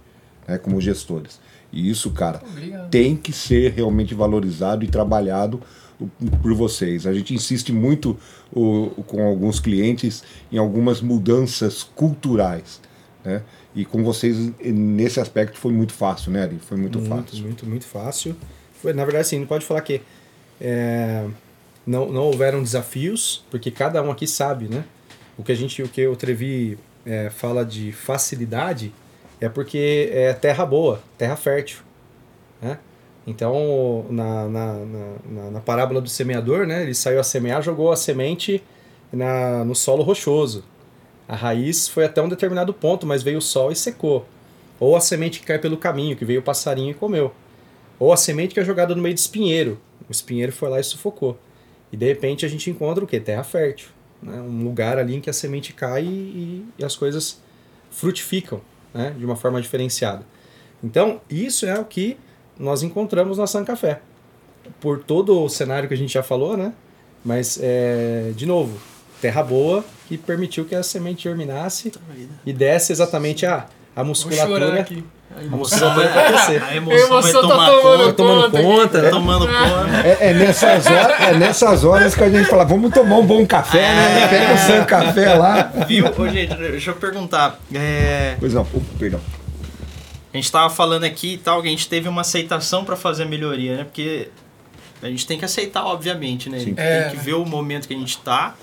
né, 0.47 0.59
como 0.59 0.81
gestores. 0.81 1.41
E 1.73 1.89
isso, 1.89 2.11
cara, 2.11 2.43
Obrigado. 2.51 2.91
tem 2.91 3.17
que 3.17 3.33
ser 3.33 3.73
realmente 3.73 4.15
valorizado 4.15 4.85
e 4.85 4.89
trabalhado 4.89 5.61
por 6.43 6.55
vocês. 6.55 7.07
A 7.07 7.15
gente 7.15 7.35
insiste 7.35 7.73
muito 7.73 8.19
o, 8.53 8.91
com 9.07 9.27
alguns 9.27 9.61
clientes 9.61 10.23
em 10.51 10.59
algumas 10.59 11.01
mudanças 11.01 11.83
culturais. 11.83 12.81
Né? 13.25 13.43
E 13.75 13.85
com 13.85 14.03
vocês, 14.05 14.37
nesse 14.65 15.21
aspecto, 15.21 15.59
foi 15.59 15.73
muito 15.73 15.93
fácil, 15.93 16.33
né, 16.33 16.43
Ari? 16.43 16.59
Foi 16.59 16.77
muito, 16.77 16.99
muito 16.99 17.11
fácil. 17.11 17.43
Muito, 17.43 17.67
muito 17.67 17.85
fácil. 17.85 18.37
Foi, 18.81 18.93
na 18.93 19.05
verdade, 19.05 19.29
sim, 19.29 19.41
não 19.41 19.47
pode 19.47 19.65
falar 19.65 19.81
que 19.81 20.01
é, 20.61 21.27
não, 21.87 22.11
não 22.11 22.23
houveram 22.23 22.63
desafios, 22.63 23.45
porque 23.51 23.71
cada 23.71 24.03
um 24.03 24.11
aqui 24.11 24.27
sabe, 24.27 24.69
né? 24.69 24.85
O 25.39 25.43
que 25.43 25.53
a 25.53 25.55
gente, 25.55 25.83
o 25.83 25.89
que 25.89 26.07
o 26.07 26.17
Trevi 26.17 26.79
é, 27.05 27.31
fala 27.31 27.65
de 27.65 27.93
facilidade 27.93 28.93
é 29.41 29.49
porque 29.49 30.11
é 30.13 30.33
terra 30.33 30.65
boa, 30.65 31.01
terra 31.19 31.37
fértil, 31.37 31.79
né? 32.61 32.79
Então, 33.27 34.07
na, 34.09 34.49
na, 34.49 34.73
na, 34.75 35.51
na, 35.51 35.61
parábola 35.61 36.01
do 36.01 36.09
semeador, 36.09 36.65
né, 36.65 36.85
ele 36.85 36.95
saiu 36.95 37.19
a 37.19 37.25
semear, 37.25 37.61
jogou 37.61 37.91
a 37.91 37.97
semente 37.97 38.63
na, 39.13 39.65
no 39.65 39.75
solo 39.75 40.05
rochoso. 40.05 40.63
A 41.27 41.35
raiz 41.35 41.89
foi 41.89 42.05
até 42.05 42.23
um 42.23 42.29
determinado 42.29 42.73
ponto, 42.73 43.05
mas 43.05 43.25
veio 43.25 43.39
o 43.39 43.43
sol 43.43 43.73
e 43.73 43.77
secou. 43.77 44.25
Ou 44.79 44.95
a 44.95 45.01
semente 45.01 45.41
que 45.41 45.47
cai 45.47 45.59
pelo 45.59 45.77
caminho, 45.77 46.17
que 46.17 46.25
veio 46.25 46.39
o 46.39 46.43
passarinho 46.43 46.93
e 46.93 46.95
comeu. 46.95 47.33
Ou 47.99 48.13
a 48.13 48.17
semente 48.17 48.55
que 48.55 48.61
é 48.61 48.65
jogada 48.65 48.95
no 48.95 49.03
meio 49.03 49.15
de 49.15 49.21
espinheiro. 49.21 49.81
O 50.09 50.13
espinheiro 50.13 50.53
foi 50.53 50.69
lá 50.69 50.79
e 50.79 50.85
sufocou. 50.85 51.37
E 51.91 51.97
de 51.97 52.07
repente 52.07 52.47
a 52.47 52.49
gente 52.49 52.71
encontra 52.71 53.03
o 53.03 53.09
quê? 53.09 53.19
Terra 53.19 53.43
fértil. 53.43 53.89
Né? 54.23 54.41
Um 54.41 54.65
lugar 54.65 54.99
ali 54.99 55.17
em 55.17 55.21
que 55.21 55.31
a 55.31 55.33
semente 55.33 55.73
cai 55.73 56.05
e, 56.05 56.65
e 56.79 56.85
as 56.85 56.97
coisas 56.97 57.41
frutificam 57.91 58.61
né? 58.93 59.15
de 59.17 59.25
uma 59.25 59.37
forma 59.37 59.61
diferenciada. 59.61 60.25
Então, 60.83 61.21
isso 61.31 61.67
é 61.67 61.79
o 61.79 61.85
que 61.85 62.17
nós 62.59 62.83
encontramos 62.83 63.39
na 63.39 63.47
San 63.47 63.65
Café. 63.65 64.01
Por 64.81 65.03
todo 65.03 65.43
o 65.43 65.49
cenário 65.49 65.89
que 65.89 65.95
a 65.95 65.97
gente 65.97 66.13
já 66.13 66.23
falou, 66.23 66.57
né? 66.57 66.73
Mas, 67.25 67.59
é, 67.63 68.33
de 68.37 68.47
novo, 68.47 68.79
terra 69.21 69.43
boa 69.43 69.85
que 70.07 70.17
permitiu 70.17 70.65
que 70.65 70.75
a 70.75 70.83
semente 70.83 71.25
germinasse 71.25 71.93
e 72.45 72.53
desse 72.53 72.93
exatamente 72.93 73.47
a, 73.47 73.67
a 73.97 74.05
musculatura. 74.05 74.81
aqui. 74.81 75.03
A 75.37 75.57
musculatura 75.57 76.09
pra 76.13 76.25
crescer. 76.27 76.63
A 76.63 76.77
emoção, 76.77 76.99
vai 77.21 77.31
emoção 77.31 77.43
tá 77.43 77.49
tomar 77.49 77.67
tomando 77.71 77.99
conta. 78.05 78.13
Tomando 78.15 78.63
Conta. 78.63 79.03
Tá 79.03 79.11
tomando 79.11 79.47
conta. 79.47 80.07
É, 80.07 80.31
é 80.31 80.35
nessas 80.35 80.87
horas, 80.87 81.21
é 81.21 81.35
nessas 81.35 81.85
horas 81.85 82.15
que 82.15 82.23
a 82.25 82.31
gente 82.31 82.49
fala, 82.49 82.65
vamos 82.65 82.93
tomar 82.93 83.17
um 83.17 83.27
bom 83.27 83.45
café, 83.47 83.81
né? 83.95 84.29
Pega 84.29 84.55
o 84.55 84.59
San 84.59 84.85
Café 84.85 85.35
lá. 85.35 85.63
Viu? 85.89 86.07
Ô, 86.17 86.29
gente, 86.29 86.55
deixa 86.55 86.91
eu 86.91 86.95
perguntar. 86.97 87.59
É, 87.75 88.37
Pois 88.39 88.55
não, 88.55 88.65
perdão. 88.99 89.21
a 90.33 90.37
gente 90.37 90.53
tava 90.53 90.71
falando 90.71 91.05
aqui 91.05 91.35
e 91.35 91.39
tal, 91.39 91.61
que 91.63 91.69
a 91.69 91.71
gente 91.71 91.89
teve 91.89 92.09
uma 92.09 92.21
aceitação 92.21 92.85
pra 92.85 92.95
fazer 92.97 93.25
a 93.25 93.27
melhoria, 93.27 93.79
né? 93.79 93.85
Porque 93.85 94.29
a 95.03 95.07
gente 95.09 95.27
tem 95.27 95.39
que 95.39 95.45
aceitar, 95.45 95.85
obviamente, 95.85 96.49
né? 96.49 96.57
A 96.59 96.61
gente 96.61 96.81
É, 96.81 97.01
tem 97.03 97.11
que 97.11 97.17
né? 97.17 97.23
ver 97.23 97.35
o 97.35 97.45
momento 97.45 97.89
que 97.89 97.95
a 97.95 97.99
gente 97.99 98.17
tá. 98.19 98.55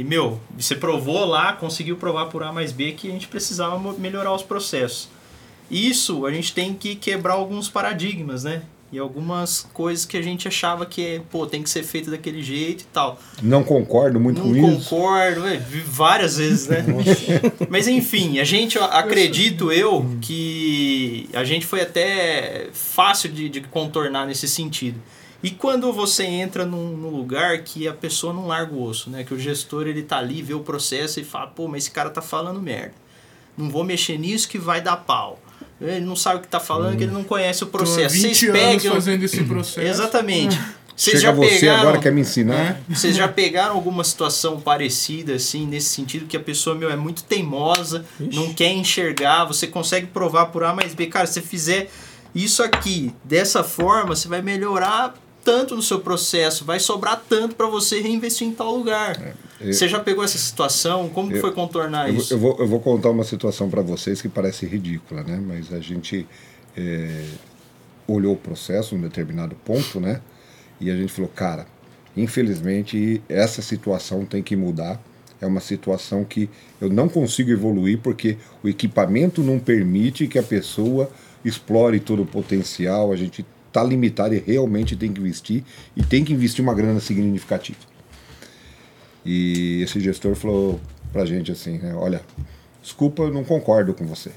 E, 0.00 0.04
meu, 0.04 0.40
você 0.56 0.74
provou 0.74 1.26
lá, 1.26 1.52
conseguiu 1.52 1.94
provar 1.94 2.24
por 2.30 2.42
A 2.42 2.50
mais 2.50 2.72
B 2.72 2.92
que 2.92 3.06
a 3.06 3.10
gente 3.10 3.28
precisava 3.28 3.78
melhorar 3.98 4.34
os 4.34 4.42
processos. 4.42 5.10
Isso, 5.70 6.24
a 6.24 6.32
gente 6.32 6.54
tem 6.54 6.72
que 6.72 6.94
quebrar 6.94 7.34
alguns 7.34 7.68
paradigmas, 7.68 8.44
né? 8.44 8.62
E 8.90 8.98
algumas 8.98 9.68
coisas 9.74 10.06
que 10.06 10.16
a 10.16 10.22
gente 10.22 10.48
achava 10.48 10.86
que, 10.86 11.20
pô, 11.30 11.46
tem 11.46 11.62
que 11.62 11.68
ser 11.68 11.82
feito 11.82 12.10
daquele 12.10 12.42
jeito 12.42 12.80
e 12.80 12.86
tal. 12.86 13.20
Não 13.42 13.62
concordo 13.62 14.18
muito 14.18 14.42
Não 14.42 14.48
com 14.48 14.70
isso. 14.78 14.88
concordo, 14.88 15.46
é, 15.46 15.58
vi 15.58 15.80
várias 15.80 16.38
vezes, 16.38 16.66
né? 16.66 16.82
Mas 17.68 17.86
enfim, 17.86 18.38
a 18.38 18.44
gente, 18.44 18.78
acredito 18.78 19.70
eu, 19.70 20.16
que 20.22 21.28
a 21.34 21.44
gente 21.44 21.66
foi 21.66 21.82
até 21.82 22.68
fácil 22.72 23.30
de, 23.30 23.50
de 23.50 23.60
contornar 23.60 24.26
nesse 24.26 24.48
sentido. 24.48 24.98
E 25.42 25.50
quando 25.50 25.92
você 25.92 26.24
entra 26.24 26.66
num, 26.66 26.96
num 26.96 27.08
lugar 27.08 27.58
que 27.62 27.88
a 27.88 27.94
pessoa 27.94 28.32
não 28.32 28.46
larga 28.46 28.74
o 28.74 28.82
osso, 28.82 29.08
né? 29.08 29.24
Que 29.24 29.32
o 29.32 29.38
gestor 29.38 29.86
ele 29.86 30.02
tá 30.02 30.18
ali, 30.18 30.42
vê 30.42 30.52
o 30.52 30.60
processo 30.60 31.18
e 31.18 31.24
fala, 31.24 31.46
pô, 31.46 31.66
mas 31.66 31.84
esse 31.84 31.90
cara 31.90 32.10
tá 32.10 32.20
falando 32.20 32.60
merda. 32.60 32.92
Não 33.56 33.70
vou 33.70 33.82
mexer 33.82 34.18
nisso 34.18 34.48
que 34.48 34.58
vai 34.58 34.80
dar 34.80 34.96
pau. 34.98 35.40
Ele 35.80 36.04
não 36.04 36.14
sabe 36.14 36.38
o 36.38 36.40
que 36.42 36.48
tá 36.48 36.60
falando, 36.60 36.96
que 36.96 37.04
ele 37.04 37.12
não 37.12 37.24
conhece 37.24 37.64
o 37.64 37.66
processo. 37.68 38.14
20 38.14 38.22
Vocês 38.22 38.42
anos 38.42 38.60
pegam. 38.60 38.94
fazendo 38.94 39.22
esse 39.22 39.44
processo. 39.44 39.86
Exatamente. 39.86 40.60
Vocês 40.94 41.18
Chega 41.18 41.32
já 41.32 41.32
você 41.32 41.60
pegaram... 41.60 41.80
agora 41.80 41.98
quer 41.98 42.12
me 42.12 42.20
ensinar. 42.20 42.78
Vocês 42.86 43.16
já 43.16 43.26
pegaram 43.26 43.74
alguma 43.74 44.04
situação 44.04 44.60
parecida, 44.60 45.34
assim, 45.34 45.66
nesse 45.66 45.88
sentido, 45.88 46.26
que 46.26 46.36
a 46.36 46.40
pessoa, 46.40 46.76
meu, 46.76 46.90
é 46.90 46.96
muito 46.96 47.24
teimosa, 47.24 48.04
não 48.18 48.52
quer 48.52 48.70
enxergar, 48.70 49.46
você 49.46 49.66
consegue 49.66 50.08
provar 50.08 50.46
por 50.46 50.62
A 50.62 50.74
mais 50.74 50.92
B. 50.92 51.06
Cara, 51.06 51.26
se 51.26 51.34
você 51.34 51.40
fizer 51.40 51.90
isso 52.34 52.62
aqui 52.62 53.14
dessa 53.24 53.64
forma, 53.64 54.14
você 54.14 54.28
vai 54.28 54.42
melhorar 54.42 55.14
tanto 55.44 55.74
no 55.76 55.82
seu 55.82 56.00
processo, 56.00 56.64
vai 56.64 56.78
sobrar 56.78 57.22
tanto 57.28 57.54
para 57.54 57.66
você 57.66 58.00
reinvestir 58.00 58.46
em 58.46 58.52
tal 58.52 58.74
lugar. 58.76 59.34
eu- 59.60 59.72
você 59.74 59.88
já 59.88 60.00
pegou 60.00 60.24
essa 60.24 60.38
situação? 60.38 61.08
Como 61.08 61.30
que 61.30 61.38
foi 61.40 61.52
contornar 61.52 62.08
Eu, 62.08 62.16
isso? 62.16 62.32
eu 62.34 62.38
vou, 62.38 62.56
eu 62.58 62.66
vou 62.66 62.80
contar 62.80 63.10
uma 63.10 63.24
situação 63.24 63.68
para 63.68 63.82
vocês 63.82 64.20
que 64.22 64.28
parece 64.28 64.64
ridícula, 64.66 65.22
né? 65.22 65.42
Mas 65.44 65.72
a 65.72 65.80
gente 65.80 66.26
é, 66.76 67.24
olhou 68.06 68.32
o 68.34 68.36
processo 68.36 68.94
em 68.94 69.00
determinado 69.00 69.54
ponto, 69.64 70.00
né? 70.00 70.20
E 70.80 70.90
a 70.90 70.96
gente 70.96 71.12
falou, 71.12 71.30
cara, 71.34 71.66
infelizmente 72.16 73.22
essa 73.28 73.60
situação 73.62 74.24
tem 74.24 74.42
que 74.42 74.56
mudar. 74.56 75.00
É 75.40 75.46
uma 75.46 75.60
situação 75.60 76.24
que 76.24 76.48
eu 76.80 76.88
não 76.90 77.08
consigo 77.08 77.50
evoluir 77.50 77.98
porque 77.98 78.36
o 78.62 78.68
equipamento 78.68 79.42
não 79.42 79.58
permite 79.58 80.26
que 80.26 80.38
a 80.38 80.42
pessoa 80.42 81.10
explore 81.44 81.98
todo 81.98 82.22
o 82.22 82.26
potencial. 82.26 83.10
A 83.12 83.16
gente 83.16 83.44
está 83.70 83.82
limitado 83.82 84.34
e 84.34 84.38
realmente 84.38 84.96
tem 84.96 85.12
que 85.12 85.20
investir 85.20 85.64
e 85.96 86.02
tem 86.02 86.24
que 86.24 86.32
investir 86.32 86.62
uma 86.62 86.74
grana 86.74 87.00
significativa. 87.00 87.78
E 89.24 89.80
esse 89.82 90.00
gestor 90.00 90.34
falou 90.34 90.80
pra 91.12 91.24
gente 91.24 91.52
assim, 91.52 91.78
né, 91.78 91.94
olha, 91.94 92.20
desculpa, 92.82 93.22
eu 93.22 93.32
não 93.32 93.44
concordo 93.44 93.94
com 93.94 94.04
você. 94.04 94.30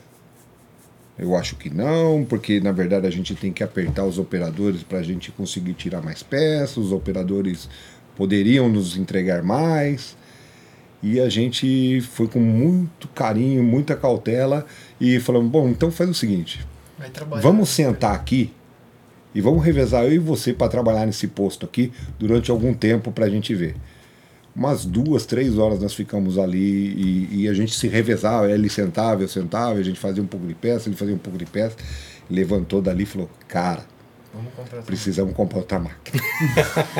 Eu 1.17 1.35
acho 1.35 1.55
que 1.55 1.69
não, 1.69 2.25
porque 2.27 2.59
na 2.59 2.71
verdade 2.71 3.05
a 3.05 3.11
gente 3.11 3.35
tem 3.35 3.51
que 3.51 3.63
apertar 3.63 4.05
os 4.05 4.17
operadores 4.17 4.83
para 4.83 4.99
a 4.99 5.03
gente 5.03 5.31
conseguir 5.31 5.73
tirar 5.73 6.01
mais 6.01 6.23
peças, 6.23 6.77
os 6.77 6.91
operadores 6.91 7.69
poderiam 8.15 8.69
nos 8.69 8.97
entregar 8.97 9.43
mais. 9.43 10.15
E 11.01 11.19
a 11.19 11.27
gente 11.27 12.01
foi 12.01 12.27
com 12.27 12.39
muito 12.39 13.07
carinho, 13.09 13.61
muita 13.61 13.95
cautela 13.95 14.65
e 14.99 15.19
falamos: 15.19 15.51
bom, 15.51 15.67
então 15.69 15.91
faz 15.91 16.09
o 16.09 16.13
seguinte. 16.13 16.65
Vamos 17.41 17.69
sentar 17.69 18.15
aqui 18.15 18.51
e 19.33 19.41
vamos 19.41 19.63
revezar 19.63 20.03
eu 20.03 20.13
e 20.13 20.19
você 20.19 20.53
para 20.53 20.69
trabalhar 20.69 21.05
nesse 21.05 21.27
posto 21.27 21.65
aqui 21.65 21.91
durante 22.19 22.51
algum 22.51 22.73
tempo 22.73 23.11
para 23.11 23.25
a 23.25 23.29
gente 23.29 23.53
ver. 23.55 23.75
Umas 24.55 24.85
duas, 24.85 25.25
três 25.25 25.57
horas 25.57 25.79
nós 25.79 25.95
ficamos 25.95 26.37
ali 26.37 26.59
e, 26.59 27.41
e 27.41 27.47
a 27.49 27.53
gente 27.53 27.73
se 27.73 27.87
revezava. 27.87 28.51
Ele 28.51 28.69
sentava, 28.69 29.23
eu 29.23 29.27
sentava, 29.27 29.79
a 29.79 29.83
gente 29.83 29.99
fazia 29.99 30.21
um 30.21 30.27
pouco 30.27 30.45
de 30.45 30.53
peça, 30.53 30.87
ele 30.87 30.95
fazia 30.95 31.15
um 31.15 31.17
pouco 31.19 31.39
de 31.39 31.45
peça. 31.45 31.75
Levantou 32.29 32.79
dali 32.79 33.01
e 33.01 33.07
falou: 33.07 33.29
Cara, 33.47 33.83
comprar. 34.55 34.81
precisamos 34.83 35.33
comprar 35.33 35.57
outra 35.57 35.79
máquina. 35.79 36.23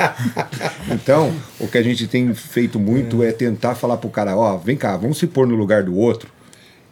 então, 0.92 1.32
o 1.60 1.68
que 1.68 1.78
a 1.78 1.84
gente 1.84 2.08
tem 2.08 2.34
feito 2.34 2.80
muito 2.80 3.22
é, 3.22 3.32
tentar 3.32 3.76
falar 3.76 3.98
pro 3.98 4.10
cara, 4.10 4.36
ó, 4.36 4.58
vem 4.58 4.76
cá, 4.76 4.98
vamos 4.98 5.20
se 5.20 5.28
pôr 5.28 5.46
no 5.46 5.56
lugar 5.56 5.84
do 5.84 5.96
outro 5.96 6.32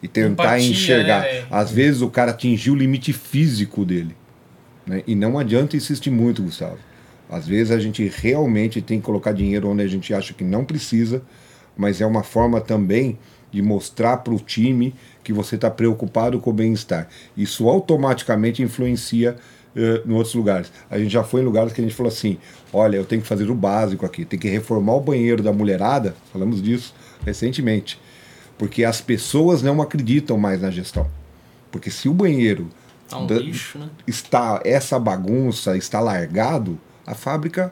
e 0.01 0.07
tentar 0.07 0.59
Empatia, 0.59 0.71
enxergar. 0.71 1.21
né? 1.21 1.45
Às 1.49 1.71
vezes 1.71 2.01
o 2.01 2.09
cara 2.09 2.31
atingiu 2.31 2.73
o 2.73 2.77
limite 2.77 3.13
físico 3.13 3.83
dele. 3.83 4.15
Né? 4.91 5.03
E 5.07 5.15
não 5.15 5.39
adianta 5.39 5.77
insistir 5.77 6.11
muito, 6.11 6.43
Gustavo. 6.43 6.77
Às 7.29 7.47
vezes 7.47 7.71
a 7.71 7.79
gente 7.79 8.11
realmente 8.13 8.81
tem 8.81 8.99
que 8.99 9.05
colocar 9.05 9.31
dinheiro 9.31 9.69
onde 9.69 9.81
a 9.81 9.87
gente 9.87 10.13
acha 10.13 10.33
que 10.33 10.43
não 10.43 10.65
precisa, 10.65 11.23
mas 11.77 12.01
é 12.01 12.05
uma 12.05 12.23
forma 12.23 12.59
também 12.59 13.17
de 13.49 13.61
mostrar 13.61 14.17
para 14.17 14.33
o 14.33 14.37
time 14.37 14.93
que 15.23 15.31
você 15.31 15.55
está 15.55 15.71
preocupado 15.71 16.39
com 16.41 16.49
o 16.49 16.53
bem-estar. 16.53 17.07
Isso 17.37 17.69
automaticamente 17.69 18.61
influencia 18.61 19.37
eh, 19.73 20.01
em 20.05 20.11
outros 20.11 20.35
lugares. 20.35 20.69
A 20.89 20.99
gente 20.99 21.11
já 21.11 21.23
foi 21.23 21.39
em 21.39 21.45
lugares 21.45 21.71
que 21.71 21.79
a 21.79 21.83
gente 21.85 21.95
falou 21.95 22.11
assim: 22.11 22.37
olha, 22.73 22.97
eu 22.97 23.05
tenho 23.05 23.21
que 23.21 23.27
fazer 23.27 23.49
o 23.49 23.55
básico 23.55 24.05
aqui, 24.05 24.25
tem 24.25 24.37
que 24.37 24.49
reformar 24.49 24.95
o 24.95 25.01
banheiro 25.01 25.41
da 25.41 25.53
mulherada. 25.53 26.13
Falamos 26.33 26.61
disso 26.61 26.93
recentemente. 27.25 27.97
Porque 28.57 28.83
as 28.83 28.99
pessoas 28.99 29.61
não 29.61 29.81
acreditam 29.81 30.37
mais 30.37 30.61
na 30.61 30.69
gestão. 30.69 31.09
Porque 31.71 31.89
se 31.89 32.09
o 32.09 32.13
banheiro 32.13 32.67
Tá 33.12 33.20
um 33.20 33.28
da- 33.28 33.36
lixo, 33.36 33.78
né? 33.78 33.89
está 34.07 34.62
essa 34.66 34.99
bagunça 34.99 35.76
está 35.78 35.99
largado, 35.99 36.80
a 37.05 37.14
fábrica 37.14 37.72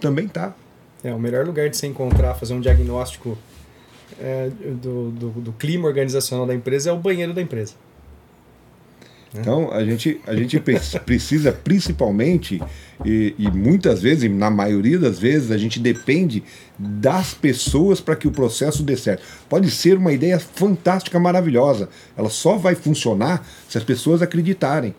também 0.00 0.26
tá. 0.28 0.54
É, 1.02 1.12
o 1.14 1.18
melhor 1.18 1.46
lugar 1.46 1.68
de 1.68 1.76
se 1.76 1.86
encontrar, 1.86 2.34
fazer 2.34 2.54
um 2.54 2.60
diagnóstico 2.60 3.36
é, 4.20 4.50
do, 4.50 5.10
do, 5.10 5.28
do 5.30 5.52
clima 5.52 5.88
organizacional 5.88 6.46
da 6.46 6.54
empresa 6.54 6.90
é 6.90 6.92
o 6.92 6.96
banheiro 6.98 7.32
da 7.32 7.40
empresa. 7.40 7.74
Então 9.32 9.70
a 9.72 9.84
gente, 9.84 10.20
a 10.26 10.34
gente 10.34 10.58
pre- 10.58 10.80
precisa 11.06 11.52
principalmente, 11.52 12.60
e, 13.04 13.34
e 13.38 13.50
muitas 13.50 14.02
vezes, 14.02 14.30
na 14.30 14.50
maioria 14.50 14.98
das 14.98 15.18
vezes, 15.18 15.50
a 15.50 15.58
gente 15.58 15.78
depende 15.78 16.42
das 16.78 17.32
pessoas 17.32 18.00
para 18.00 18.16
que 18.16 18.26
o 18.26 18.32
processo 18.32 18.82
dê 18.82 18.96
certo. 18.96 19.22
Pode 19.48 19.70
ser 19.70 19.96
uma 19.96 20.12
ideia 20.12 20.38
fantástica, 20.38 21.18
maravilhosa. 21.18 21.88
Ela 22.16 22.28
só 22.28 22.56
vai 22.56 22.74
funcionar 22.74 23.46
se 23.68 23.78
as 23.78 23.84
pessoas 23.84 24.20
acreditarem. 24.22 24.94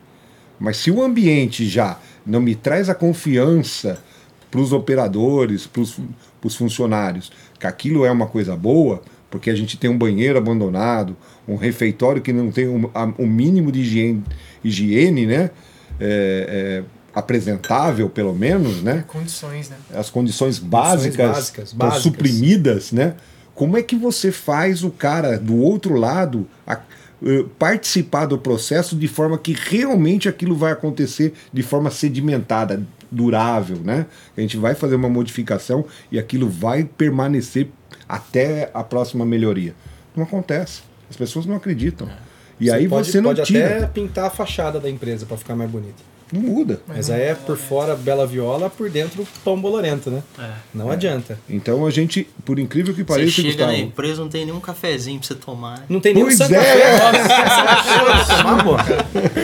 Mas 0.58 0.76
se 0.78 0.90
o 0.90 1.02
ambiente 1.02 1.66
já 1.66 1.98
não 2.24 2.40
me 2.40 2.54
traz 2.54 2.88
a 2.88 2.94
confiança 2.94 3.98
para 4.50 4.60
os 4.60 4.72
operadores, 4.72 5.66
para 5.66 5.82
os 5.82 6.54
funcionários, 6.54 7.32
que 7.58 7.66
aquilo 7.66 8.04
é 8.04 8.10
uma 8.10 8.26
coisa 8.26 8.54
boa, 8.54 9.02
porque 9.30 9.48
a 9.48 9.54
gente 9.54 9.78
tem 9.78 9.88
um 9.88 9.96
banheiro 9.96 10.38
abandonado, 10.38 11.16
um 11.46 11.56
refeitório 11.56 12.22
que 12.22 12.32
não 12.32 12.50
tem 12.50 12.66
o 12.68 12.76
um, 12.76 12.90
um 13.18 13.26
mínimo 13.26 13.70
de 13.72 13.80
higiene, 13.80 14.22
higiene 14.62 15.26
né? 15.26 15.50
É, 16.00 16.82
é, 16.84 16.84
apresentável, 17.14 18.08
pelo 18.08 18.34
menos, 18.34 18.82
né? 18.82 19.04
Condições, 19.06 19.68
né? 19.68 19.76
As 19.94 20.08
condições 20.10 20.58
básicas, 20.58 21.28
básicas, 21.30 21.64
estão 21.72 21.78
básicas. 21.78 22.02
suprimidas, 22.02 22.92
né? 22.92 23.14
Como 23.54 23.76
é 23.76 23.82
que 23.82 23.94
você 23.96 24.32
faz 24.32 24.82
o 24.82 24.90
cara 24.90 25.38
do 25.38 25.56
outro 25.58 25.94
lado 25.94 26.46
a- 26.66 26.80
eh, 27.24 27.44
participar 27.58 28.24
do 28.26 28.38
processo 28.38 28.96
de 28.96 29.06
forma 29.06 29.36
que 29.38 29.52
realmente 29.52 30.28
aquilo 30.28 30.56
vai 30.56 30.72
acontecer 30.72 31.34
de 31.52 31.62
forma 31.62 31.90
sedimentada, 31.90 32.82
durável, 33.10 33.76
né? 33.84 34.06
A 34.36 34.40
gente 34.40 34.56
vai 34.56 34.74
fazer 34.74 34.94
uma 34.94 35.08
modificação 35.10 35.84
e 36.10 36.18
aquilo 36.18 36.48
vai 36.48 36.82
permanecer 36.84 37.68
até 38.08 38.70
a 38.72 38.82
próxima 38.82 39.24
melhoria. 39.24 39.74
não 40.16 40.24
acontece. 40.24 40.82
As 41.12 41.16
pessoas 41.16 41.44
não 41.44 41.54
acreditam. 41.56 42.08
E 42.58 42.66
Você 42.66 42.70
aí 42.72 42.88
pode, 42.88 43.10
você 43.10 43.20
não 43.20 43.34
pode 43.34 43.42
tira. 43.46 43.66
até 43.78 43.86
pintar 43.86 44.24
a 44.26 44.30
fachada 44.30 44.80
da 44.80 44.88
empresa 44.88 45.26
para 45.26 45.36
ficar 45.36 45.54
mais 45.54 45.70
bonita. 45.70 46.02
Não 46.32 46.40
muda. 46.40 46.80
Mas 46.88 47.10
aí 47.10 47.20
é 47.20 47.34
por 47.34 47.58
fora 47.58 47.94
bela 47.94 48.26
viola, 48.26 48.70
por 48.70 48.88
dentro 48.88 49.26
pão 49.44 49.60
bolorento, 49.60 50.10
né? 50.10 50.22
É. 50.38 50.48
Não 50.72 50.90
adianta. 50.90 51.38
Então 51.50 51.84
a 51.84 51.90
gente, 51.90 52.26
por 52.46 52.58
incrível 52.58 52.94
que 52.94 53.02
Você 53.02 53.06
pareça, 53.06 53.30
chega 53.32 53.48
Gustavo, 53.48 53.72
na 53.72 53.76
empresa, 53.78 54.22
não 54.22 54.30
tem 54.30 54.46
nenhum 54.46 54.58
cafezinho 54.58 55.18
pra 55.18 55.28
você 55.28 55.34
tomar. 55.34 55.84
Não 55.90 56.00
tem 56.00 56.14
nenhum 56.14 56.26
Pois 56.28 56.38
santo 56.38 56.54
é. 56.54 56.98
café. 56.98 58.36
Tomar, 58.42 58.64
pô. 58.64 58.76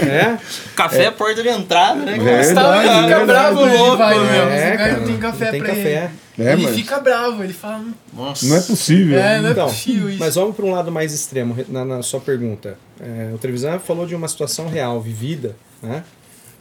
É? 0.06 0.38
Café 0.74 1.02
é 1.02 1.06
a 1.08 1.12
porta 1.12 1.42
de 1.42 1.48
entrada, 1.50 2.00
né? 2.00 2.12
Verdade, 2.18 2.46
Gustavo, 2.46 3.02
fica 3.02 3.24
bravo, 3.26 3.60
louco, 3.66 3.96
meu, 3.98 4.24
é, 4.48 4.70
você 4.70 4.76
cara, 4.78 4.96
não 4.96 5.06
tem 5.06 5.16
café 5.18 5.44
não 5.44 5.50
tem 5.52 5.60
pra 5.60 5.68
café. 5.68 6.04
ele. 6.04 6.27
É, 6.38 6.52
ele 6.52 6.62
mas- 6.62 6.74
fica 6.76 7.00
bravo, 7.00 7.42
ele 7.42 7.52
fala, 7.52 7.84
Nossa. 8.12 8.46
não 8.46 8.56
é 8.56 8.60
possível. 8.60 9.18
é, 9.18 9.40
não 9.40 9.48
é 9.48 9.52
Então, 9.52 9.66
possível 9.68 10.08
isso. 10.08 10.18
mas 10.20 10.34
vamos 10.36 10.54
para 10.54 10.64
um 10.64 10.70
lado 10.70 10.92
mais 10.92 11.12
extremo 11.12 11.56
na, 11.68 11.84
na 11.84 12.02
sua 12.02 12.20
pergunta. 12.20 12.78
É, 13.00 13.32
o 13.34 13.38
Trevisan 13.38 13.78
falou 13.80 14.06
de 14.06 14.14
uma 14.14 14.28
situação 14.28 14.68
real, 14.68 15.00
vivida, 15.00 15.56
né? 15.82 16.04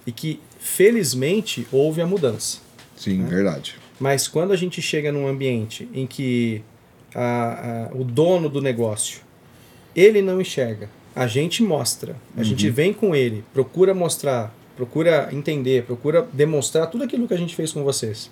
E 0.06 0.12
que, 0.12 0.40
felizmente, 0.60 1.68
houve 1.72 2.02
a 2.02 2.08
mudança. 2.08 2.60
Sim, 2.96 3.24
verdade. 3.26 3.76
Mas 4.00 4.28
quando 4.28 4.52
a 4.52 4.56
gente 4.56 4.82
chega 4.82 5.12
num 5.12 5.28
ambiente 5.28 5.88
em 5.94 6.08
que 6.08 6.64
a- 7.14 7.90
a- 7.92 7.96
o 7.96 8.04
dono 8.04 8.50
do 8.50 8.62
negócio 8.62 9.22
ele 9.96 10.22
não 10.22 10.40
enxerga, 10.40 10.90
a 11.16 11.26
gente 11.28 11.62
mostra, 11.64 12.16
a 12.36 12.44
gente 12.44 12.70
vem 12.70 12.94
com 12.94 13.16
ele, 13.16 13.44
procura 13.54 13.94
mostrar, 13.94 14.54
procura 14.76 15.30
entender, 15.32 15.84
procura 15.84 16.28
demonstrar 16.32 16.88
tudo 16.90 17.04
aquilo 17.04 17.28
que 17.28 17.34
a 17.34 17.38
gente 17.38 17.56
fez 17.56 17.72
com 17.72 17.84
vocês. 17.84 18.30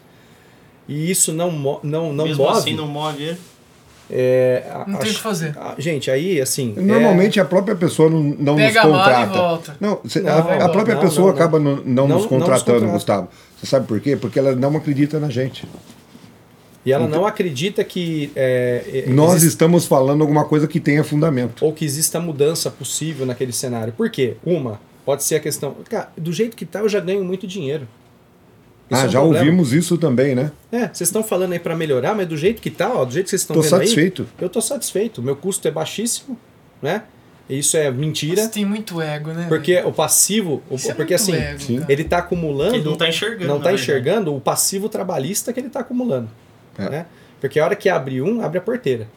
E 0.87 1.09
isso 1.09 1.33
não, 1.33 1.51
não, 1.83 2.13
não 2.13 2.25
Mesmo 2.25 2.43
move. 2.45 2.57
assim, 2.57 2.75
não 2.75 2.87
move 2.87 3.23
ele. 3.23 3.37
é, 4.09 4.63
a- 4.71 4.85
Não 4.87 4.99
tem 4.99 5.09
o 5.09 5.11
a- 5.11 5.15
que 5.15 5.19
fazer. 5.21 5.57
a- 5.57 5.75
gente, 5.79 6.11
aí 6.11 6.39
assim. 6.39 6.73
Normalmente 6.77 7.39
a 7.39 7.45
própria 7.45 7.75
pessoa 7.75 8.07
não, 8.09 8.21
não 8.21 8.53
nos 8.55 8.61
Pega 8.67 8.81
a 8.81 8.87
mala 8.87 9.01
e 9.03 9.25
contrata. 9.25 9.37
volta. 9.39 9.77
Não, 9.79 9.99
cê- 10.07 10.19
Não, 10.21 10.31
a, 10.31 10.65
a 10.65 10.69
própria 10.69 10.93
não, 10.95 11.01
pessoa 11.01 11.27
não, 11.29 11.35
acaba 11.35 11.59
não, 11.59 11.75
não 11.77 11.83
Não- 11.83 12.07
nos 12.09 12.21
não 12.21 12.29
contratando, 12.29 12.81
nos. 12.81 12.91
Gustavo. 12.91 13.27
Você 13.57 13.65
sabe 13.65 13.87
por 13.87 13.99
quê? 13.99 14.15
Porque 14.15 14.37
ela 14.37 14.55
não 14.55 14.75
acredita 14.77 15.19
na 15.19 15.29
gente. 15.29 15.67
E 16.85 16.91
ela 16.93 17.07
não 17.07 17.25
acredita 17.25 17.83
que. 17.83 18.31
é, 18.35 19.05
é, 19.07 19.09
Nós 19.11 19.31
existe- 19.37 19.47
estamos 19.49 19.87
falando 19.87 20.21
alguma 20.21 20.45
coisa 20.45 20.67
que 20.67 20.79
tenha 20.79 21.03
fundamento. 21.03 21.65
ou 21.65 21.73
que 21.73 21.83
exista 21.83 22.19
mudança 22.19 22.69
possível 22.69 23.25
naquele 23.25 23.51
cenário. 23.51 23.91
Por 23.91 24.07
quê? 24.11 24.35
Uma, 24.45 24.79
pode 25.03 25.23
ser 25.23 25.35
a 25.35 25.39
questão. 25.39 25.75
Cara, 25.89 26.11
do 26.15 26.31
jeito 26.31 26.55
que 26.55 26.63
tá, 26.63 26.81
eu 26.81 26.89
já 26.89 26.99
ganho 26.99 27.23
muito 27.23 27.47
dinheiro. 27.47 27.87
Isso 28.89 29.01
é 29.01 29.03
Ah, 29.03 29.07
um 29.07 29.09
já 29.11 29.19
problema. 29.19 29.45
ouvimos 29.45 29.73
isso 29.73 29.97
também, 29.97 30.35
né? 30.35 30.51
É, 30.71 30.81
vocês 30.87 31.01
estão 31.01 31.23
falando 31.23 31.53
aí 31.53 31.59
para 31.59 31.75
melhorar, 31.75 32.13
mas 32.13 32.27
do 32.27 32.37
jeito 32.37 32.61
que 32.61 32.69
tá, 32.69 32.93
ó, 32.93 33.03
do 33.03 33.11
jeito 33.11 33.25
que 33.25 33.29
vocês 33.31 33.41
estão 33.41 33.55
Tô 33.55 33.61
vendo 33.63 33.69
satisfeito. 33.71 34.21
aí, 34.37 34.43
eu 34.45 34.49
tô 34.49 34.61
satisfeito. 34.61 35.21
Meu 35.23 35.35
custo 35.35 35.67
é 35.67 35.71
baixíssimo, 35.71 36.37
né? 36.81 37.03
Isso 37.49 37.77
é 37.77 37.89
mentira, 37.91 38.41
Você 38.43 38.49
tem 38.49 38.65
muito 38.65 38.99
ego, 39.01 39.31
né? 39.31 39.45
porque 39.47 39.75
velho? 39.75 39.87
o 39.87 39.93
passivo, 39.93 40.63
o- 40.69 40.75
Isso 40.75 40.89
é 40.89 40.93
porque 40.95 41.13
assim, 41.13 41.33
ego, 41.33 41.85
ele 41.87 42.03
tá 42.03 42.17
acumulando, 42.19 42.75
Ele 42.75 42.83
não 42.83 42.95
tá 42.95 43.07
enxergando. 43.07 43.47
não 43.47 43.57
tá 43.59 43.65
verdade. 43.69 43.81
enxergando 43.83 44.35
o 44.35 44.41
passivo 44.41 44.89
trabalhista 44.89 45.53
que 45.53 45.59
ele 45.59 45.69
tá 45.69 45.79
acumulando, 45.81 46.29
É. 46.77 46.89
né? 46.89 47.05
Porque 47.39 47.59
a 47.59 47.65
hora 47.65 47.75
que 47.75 47.87
abre 47.89 48.19
um, 48.21 48.41
abre 48.41 48.57
a 48.57 48.61
porteira, 48.61 49.07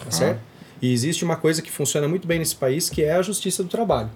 Ah. 0.00 0.04
tá 0.06 0.10
certo? 0.10 0.40
E 0.82 0.92
existe 0.92 1.24
uma 1.24 1.36
coisa 1.36 1.60
que 1.62 1.70
funciona 1.70 2.06
muito 2.08 2.26
bem 2.26 2.38
nesse 2.38 2.54
país, 2.56 2.88
que 2.90 3.02
é 3.02 3.12
a 3.12 3.22
justiça 3.22 3.62
do 3.62 3.68
trabalho, 3.68 4.10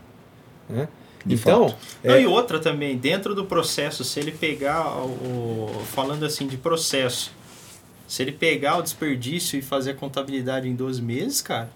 né? 0.69 0.89
De 1.25 1.37
então, 1.37 1.69
fato. 1.71 1.79
Não, 2.05 2.15
é, 2.15 2.23
e 2.23 2.27
outra 2.27 2.59
também, 2.59 2.97
dentro 2.99 3.35
do 3.35 3.45
processo, 3.47 4.05
se 4.05 4.21
ele 4.21 4.31
pegar 4.33 4.89
o, 4.99 5.07
o- 5.09 5.83
falando 5.95 6.25
assim 6.25 6.47
de 6.47 6.57
processo, 6.59 7.33
se 8.07 8.23
ele 8.23 8.33
pegar 8.33 8.77
o 8.79 8.83
desperdício 8.83 9.59
e 9.59 9.63
fazer 9.63 9.93
a 9.93 9.95
contabilidade 9.95 10.69
em 10.69 10.75
12 10.75 11.01
meses, 11.01 11.41
cara, 11.41 11.71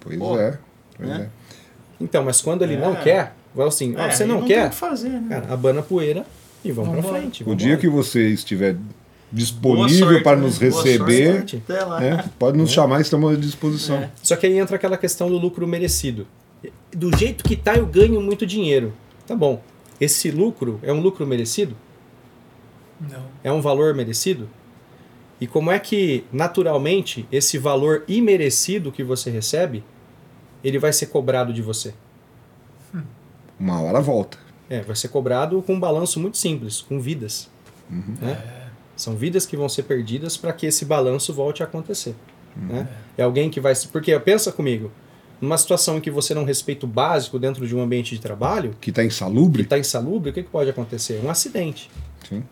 Pois 0.00 0.18
Pô, 0.18 0.38
é. 0.38 0.58
Pois 0.96 1.08
né? 1.08 1.28
é. 1.30 1.54
então, 2.02 2.24
mas 2.24 2.40
quando 2.40 2.62
ele 2.62 2.76
não 2.76 2.94
É. 2.94 3.02
quer, 3.02 3.34
vai 3.54 3.68
assim, 3.68 3.94
ó, 3.96 4.00
é, 4.00 4.10
você 4.10 4.24
não, 4.24 4.38
tem 4.38 4.48
quer, 4.48 4.66
o 4.66 4.70
que 4.70 4.76
fazer, 4.76 5.08
né? 5.10 5.26
cara, 5.28 5.52
abana 5.52 5.80
a 5.80 5.82
poeira 5.82 6.24
e 6.64 6.72
vamos 6.72 6.90
pra 6.92 7.00
Vambora. 7.02 7.20
frente. 7.20 7.44
O 7.46 7.54
dia 7.54 7.76
que 7.76 7.86
você 7.88 8.28
estiver 8.30 8.76
disponível 9.32 10.08
sorte, 10.08 10.24
para 10.24 10.36
né? 10.36 10.42
nos 10.42 10.58
receber, 10.58 11.44
né, 12.00 12.24
pode 12.38 12.58
nos 12.58 12.72
chamar, 12.72 13.00
estamos 13.00 13.32
à 13.32 13.36
disposição. 13.38 13.96
É. 13.98 14.10
Só 14.22 14.34
que 14.34 14.46
aí 14.46 14.58
entra 14.58 14.74
aquela 14.76 14.96
questão 14.96 15.28
do 15.30 15.38
lucro 15.38 15.66
merecido. 15.68 16.26
Do 16.92 17.16
jeito 17.16 17.44
que 17.44 17.56
tá, 17.56 17.76
eu 17.76 17.86
ganho 17.86 18.20
muito 18.20 18.46
dinheiro. 18.46 18.92
Tá 19.26 19.34
bom. 19.34 19.62
Esse 20.00 20.30
lucro 20.30 20.80
é 20.82 20.92
um 20.92 21.00
lucro 21.00 21.26
merecido? 21.26 21.76
Não. 23.00 23.24
É 23.42 23.52
um 23.52 23.60
valor 23.60 23.94
merecido? 23.94 24.48
E 25.40 25.46
como 25.46 25.70
é 25.70 25.78
que, 25.78 26.24
naturalmente, 26.32 27.26
esse 27.32 27.56
valor 27.56 28.04
imerecido 28.06 28.92
que 28.92 29.02
você 29.02 29.30
recebe, 29.30 29.82
ele 30.62 30.78
vai 30.78 30.92
ser 30.92 31.06
cobrado 31.06 31.52
de 31.52 31.62
você? 31.62 31.94
Uma 33.58 33.80
hora 33.82 34.00
volta. 34.00 34.38
É, 34.70 34.80
vai 34.80 34.96
ser 34.96 35.08
cobrado 35.08 35.60
com 35.62 35.74
um 35.74 35.80
balanço 35.80 36.18
muito 36.18 36.38
simples, 36.38 36.80
com 36.80 36.98
vidas. 36.98 37.50
Uhum. 37.90 38.16
né? 38.20 38.70
São 38.96 39.16
vidas 39.16 39.44
que 39.44 39.56
vão 39.56 39.68
ser 39.68 39.82
perdidas 39.82 40.36
para 40.36 40.52
que 40.52 40.66
esse 40.66 40.84
balanço 40.84 41.32
volte 41.32 41.62
a 41.62 41.66
acontecer. 41.66 42.14
Né? 42.56 42.88
É 43.16 43.22
alguém 43.22 43.50
que 43.50 43.60
vai. 43.60 43.74
Porque 43.92 44.18
pensa 44.20 44.52
comigo, 44.52 44.90
numa 45.40 45.56
situação 45.56 45.96
em 45.96 46.00
que 46.00 46.10
você 46.10 46.34
não 46.34 46.44
respeita 46.44 46.84
o 46.84 46.88
básico 46.88 47.38
dentro 47.38 47.66
de 47.66 47.74
um 47.74 47.80
ambiente 47.82 48.14
de 48.14 48.20
trabalho, 48.20 48.74
Que 48.80 48.90
está 48.90 49.02
que 49.02 49.08
insalubre. 49.08 49.62
está 49.62 49.78
insalubre, 49.78 50.30
o 50.30 50.32
que, 50.32 50.42
que 50.42 50.50
pode 50.50 50.68
acontecer? 50.70 51.20
Um 51.24 51.30
acidente. 51.30 51.90
Sim. 52.28 52.42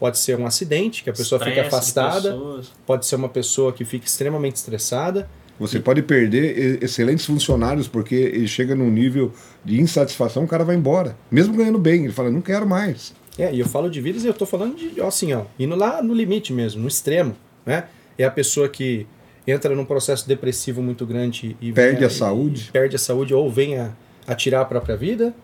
Pode 0.00 0.18
ser 0.18 0.36
um 0.38 0.46
acidente, 0.46 1.04
que 1.04 1.10
a 1.10 1.12
pessoa 1.12 1.38
fica 1.38 1.50
Estresse 1.60 1.70
de 1.70 1.76
afastada, 2.00 2.38
pode 2.84 3.06
ser 3.06 3.14
uma 3.16 3.28
pessoa 3.28 3.72
que 3.72 3.84
fica 3.84 4.04
extremamente 4.04 4.56
estressada. 4.56 5.28
Você 5.60 5.78
pode 5.78 6.02
perder 6.02 6.80
e- 6.80 6.84
excelentes 6.84 7.24
funcionários 7.24 7.86
porque 7.86 8.14
ele 8.16 8.48
chega 8.48 8.74
num 8.74 8.90
nível 8.90 9.32
de 9.64 9.80
insatisfação, 9.80 10.42
o 10.42 10.48
cara 10.48 10.64
vai 10.64 10.74
embora. 10.74 11.16
Mesmo 11.30 11.54
ganhando 11.56 11.78
bem, 11.78 12.02
ele 12.04 12.12
fala, 12.12 12.30
não 12.30 12.40
quero 12.40 12.66
mais. 12.66 13.14
É, 13.38 13.54
e 13.54 13.60
eu 13.60 13.66
falo 13.68 13.88
de 13.88 14.00
vidas 14.00 14.24
e 14.24 14.26
eu 14.26 14.34
tô 14.34 14.44
falando 14.44 14.76
de, 14.76 15.00
ó, 15.00 15.06
assim, 15.06 15.32
ó, 15.32 15.44
indo 15.58 15.76
lá 15.76 16.02
no 16.02 16.12
limite 16.12 16.52
mesmo, 16.52 16.82
no 16.82 16.88
extremo, 16.88 17.36
né? 17.64 17.84
É 18.18 18.24
a 18.24 18.30
pessoa 18.30 18.68
que 18.68 19.06
entra 19.46 19.74
num 19.74 19.84
processo 19.84 20.26
depressivo 20.28 20.82
muito 20.82 21.04
grande 21.06 21.56
e 21.60 21.72
Perde 21.72 22.04
a 22.04 22.10
saúde. 22.10 22.70
perde 22.72 22.96
a 22.96 22.98
saúde 22.98 23.34
ou 23.34 23.50
vem 23.50 23.76
a, 23.78 23.90
tirar 24.36 24.60
a 24.60 24.64
própria 24.64 24.96
vida, 24.96 25.34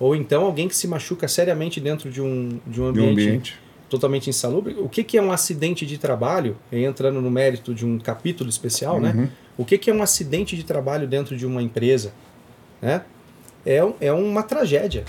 ou 0.00 0.16
então 0.16 0.44
alguém 0.44 0.68
que 0.68 0.74
se 0.76 0.88
machuca 0.88 1.28
seriamente 1.28 1.80
dentro 1.80 2.10
de 2.10 2.20
um, 2.20 2.58
de 2.66 2.80
um 2.80 2.92
De 2.92 3.00
um 3.00 3.10
ambiente, 3.10 3.28
ambiente. 3.28 3.58
totalmente 3.88 4.28
insalubre. 4.30 4.74
O 4.78 4.88
que, 4.88 5.04
que 5.04 5.18
é 5.18 5.22
um 5.22 5.30
acidente 5.32 5.84
de 5.86 5.98
trabalho? 5.98 6.56
Entrando 6.72 7.20
no 7.20 7.30
mérito 7.30 7.74
de 7.74 7.84
um 7.86 7.98
capítulo 7.98 8.48
especial, 8.50 8.98
né? 9.00 9.12
Uhum. 9.14 9.28
O 9.58 9.64
que, 9.66 9.76
que 9.76 9.90
é 9.90 9.94
um 9.94 10.02
acidente 10.02 10.56
de 10.56 10.64
trabalho 10.64 11.06
dentro 11.06 11.36
de 11.36 11.44
uma 11.46 11.62
empresa? 11.62 12.12
Né? 12.80 13.02
É, 13.66 13.80
é 14.00 14.12
uma 14.12 14.42
tragédia. 14.42 15.04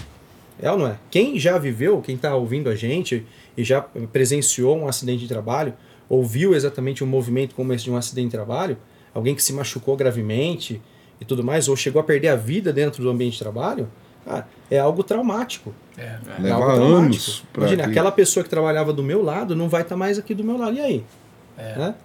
É 0.61 0.69
ou 0.69 0.77
não 0.77 0.87
é? 0.87 0.97
Quem 1.09 1.39
já 1.39 1.57
viveu, 1.57 2.01
quem 2.01 2.15
está 2.15 2.35
ouvindo 2.35 2.69
a 2.69 2.75
gente 2.75 3.25
e 3.57 3.63
já 3.63 3.81
presenciou 3.81 4.77
um 4.77 4.87
acidente 4.87 5.19
de 5.21 5.27
trabalho, 5.27 5.73
ouviu 6.09 6.53
exatamente 6.55 7.03
um 7.03 7.07
movimento 7.07 7.55
como 7.55 7.73
esse 7.73 7.83
de 7.85 7.91
um 7.91 7.97
acidente 7.97 8.27
de 8.27 8.31
trabalho, 8.33 8.77
alguém 9.13 9.33
que 9.35 9.43
se 9.43 9.53
machucou 9.53 9.95
gravemente 9.95 10.81
e 11.21 11.25
tudo 11.25 11.43
mais, 11.43 11.67
ou 11.67 11.75
chegou 11.75 11.99
a 11.99 12.03
perder 12.03 12.29
a 12.29 12.35
vida 12.35 12.71
dentro 12.73 13.01
do 13.03 13.09
ambiente 13.09 13.33
de 13.33 13.39
trabalho, 13.39 13.87
ah, 14.25 14.43
é 14.71 14.79
algo 14.79 15.03
traumático. 15.03 15.73
É. 15.97 16.01
É 16.37 16.41
Leva 16.41 16.55
algo 16.55 16.65
traumático. 16.75 16.95
anos 16.95 17.43
Imagina, 17.55 17.83
que- 17.83 17.89
aquela 17.91 18.11
pessoa 18.11 18.43
que 18.43 18.49
trabalhava 18.49 18.91
do 18.93 19.03
meu 19.03 19.21
lado 19.23 19.55
não 19.55 19.67
vai 19.69 19.81
estar 19.83 19.95
mais 19.97 20.17
aqui 20.17 20.33
do 20.33 20.43
meu 20.43 20.57
lado. 20.57 20.75
E 20.77 20.81
aí? 20.81 21.03
É. 21.57 21.75
Né? 21.77 21.95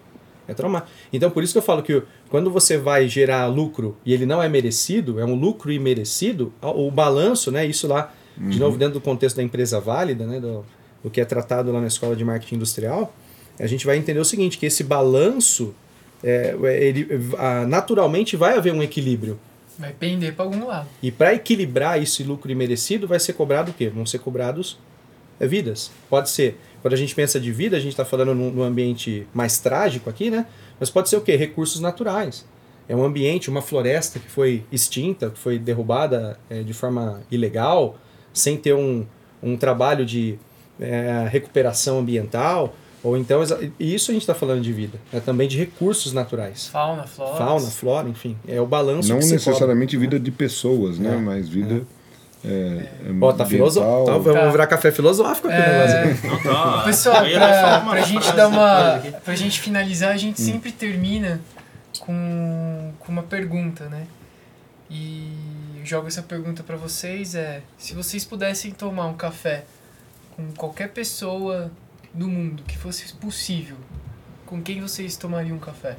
É 0.46 0.54
traumático. 0.54 0.90
Então, 1.12 1.30
por 1.30 1.42
isso 1.42 1.52
que 1.52 1.58
eu 1.58 1.62
falo 1.62 1.82
que 1.82 2.02
quando 2.30 2.50
você 2.50 2.76
vai 2.78 3.06
gerar 3.08 3.46
lucro 3.46 3.96
e 4.04 4.12
ele 4.14 4.24
não 4.26 4.42
é 4.42 4.48
merecido, 4.48 5.20
é 5.20 5.24
um 5.24 5.34
lucro 5.34 5.70
imerecido, 5.70 6.52
o 6.62 6.90
balanço, 6.90 7.50
né, 7.52 7.66
isso 7.66 7.86
lá, 7.86 8.12
Uhum. 8.40 8.48
de 8.50 8.58
novo, 8.60 8.78
dentro 8.78 8.94
do 8.94 9.00
contexto 9.00 9.36
da 9.36 9.42
empresa 9.42 9.78
válida, 9.80 10.24
né, 10.26 10.38
do, 10.40 10.64
do 11.02 11.10
que 11.10 11.20
é 11.20 11.24
tratado 11.24 11.70
lá 11.72 11.80
na 11.80 11.86
escola 11.88 12.14
de 12.16 12.24
marketing 12.24 12.54
industrial, 12.54 13.12
a 13.58 13.66
gente 13.66 13.86
vai 13.86 13.96
entender 13.96 14.20
o 14.20 14.24
seguinte, 14.24 14.58
que 14.58 14.66
esse 14.66 14.84
balanço, 14.84 15.74
é, 16.22 16.56
ele, 16.80 17.08
ah, 17.38 17.66
naturalmente 17.66 18.36
vai 18.36 18.56
haver 18.56 18.72
um 18.72 18.82
equilíbrio. 18.82 19.38
Vai 19.78 19.92
pender 19.92 20.34
pra 20.34 20.44
algum 20.44 20.66
lado. 20.66 20.88
E 21.02 21.10
para 21.10 21.34
equilibrar 21.34 22.02
esse 22.02 22.22
lucro 22.24 22.50
imerecido, 22.50 23.06
vai 23.06 23.20
ser 23.20 23.32
cobrado 23.34 23.70
o 23.70 23.74
quê? 23.74 23.88
Vão 23.88 24.04
ser 24.04 24.18
cobrados 24.18 24.78
é, 25.38 25.46
vidas. 25.46 25.90
Pode 26.10 26.30
ser. 26.30 26.58
Quando 26.82 26.94
a 26.94 26.96
gente 26.96 27.14
pensa 27.14 27.38
de 27.38 27.52
vida, 27.52 27.76
a 27.76 27.80
gente 27.80 27.92
está 27.92 28.04
falando 28.04 28.34
num, 28.34 28.50
num 28.50 28.62
ambiente 28.62 29.26
mais 29.32 29.58
trágico 29.58 30.10
aqui, 30.10 30.30
né? 30.30 30.46
Mas 30.78 30.90
pode 30.90 31.08
ser 31.08 31.16
o 31.16 31.20
quê? 31.20 31.36
Recursos 31.36 31.80
naturais. 31.80 32.44
É 32.88 32.96
um 32.96 33.04
ambiente, 33.04 33.50
uma 33.50 33.60
floresta 33.60 34.18
que 34.18 34.30
foi 34.30 34.64
extinta, 34.72 35.30
que 35.30 35.38
foi 35.38 35.58
derrubada 35.58 36.38
é, 36.48 36.62
de 36.62 36.72
forma 36.72 37.20
ilegal, 37.30 37.98
sem 38.32 38.56
ter 38.56 38.74
um, 38.74 39.06
um 39.42 39.56
trabalho 39.56 40.06
de 40.06 40.38
é, 40.80 41.28
recuperação 41.30 41.98
ambiental. 41.98 42.74
Ou 43.08 43.16
então, 43.16 43.40
e 43.78 43.94
isso 43.94 44.10
a 44.10 44.14
gente 44.14 44.22
está 44.22 44.34
falando 44.34 44.60
de 44.60 44.72
vida. 44.72 44.98
É 45.12 45.20
também 45.20 45.48
de 45.48 45.56
recursos 45.58 46.12
naturais. 46.12 46.66
Fauna, 46.68 47.06
flora. 47.06 47.36
Fauna, 47.36 47.66
flora, 47.70 48.08
enfim. 48.08 48.36
É 48.46 48.60
o 48.60 48.66
balanço 48.66 49.08
Não 49.08 49.18
que 49.18 49.24
se 49.24 49.30
cobra. 49.36 49.50
necessariamente 49.50 49.96
vida 49.96 50.18
de 50.20 50.30
pessoas, 50.30 50.98
né? 50.98 51.14
É. 51.14 51.16
Mas 51.16 51.48
vida. 51.48 51.82
É. 52.44 52.82
Ó, 53.20 53.32
tá 53.32 53.44
filosófico. 53.44 54.06
Tá, 54.06 54.18
vamos 54.18 54.40
Tá. 54.42 54.50
virar 54.50 54.66
café 54.66 54.92
filosófico 54.92 55.48
aqui 55.48 55.58
negócio 55.58 55.96
É. 55.96 56.28
Não, 56.28 56.42
tá. 56.42 56.82
Pessoal, 56.84 57.24
pra, 57.24 57.80
pra 57.80 58.00
gente 58.02 58.32
dar 58.32 58.48
uma. 58.48 59.02
Pra 59.24 59.34
gente 59.34 59.60
finalizar, 59.60 60.12
a 60.12 60.14
Hum. 60.14 60.18
gente 60.18 60.40
sempre 60.40 60.70
termina 60.70 61.40
com, 62.00 62.92
com 63.00 63.10
uma 63.12 63.22
pergunta, 63.24 63.86
né? 63.88 64.06
E 64.90 65.32
eu 65.80 65.84
jogo 65.86 66.06
essa 66.08 66.22
pergunta 66.22 66.62
para 66.62 66.76
vocês 66.76 67.34
é, 67.34 67.60
se 67.76 67.94
vocês 67.94 68.24
pudessem 68.24 68.70
tomar 68.70 69.06
um 69.06 69.14
café 69.14 69.64
com 70.36 70.50
qualquer 70.56 70.88
pessoa 70.90 71.70
do 72.12 72.28
mundo 72.28 72.62
que 72.64 72.76
fosse 72.76 73.12
possível, 73.14 73.76
com 74.46 74.62
quem 74.62 74.80
vocês 74.80 75.16
tomariam 75.16 75.56
um 75.56 75.60
café? 75.60 75.96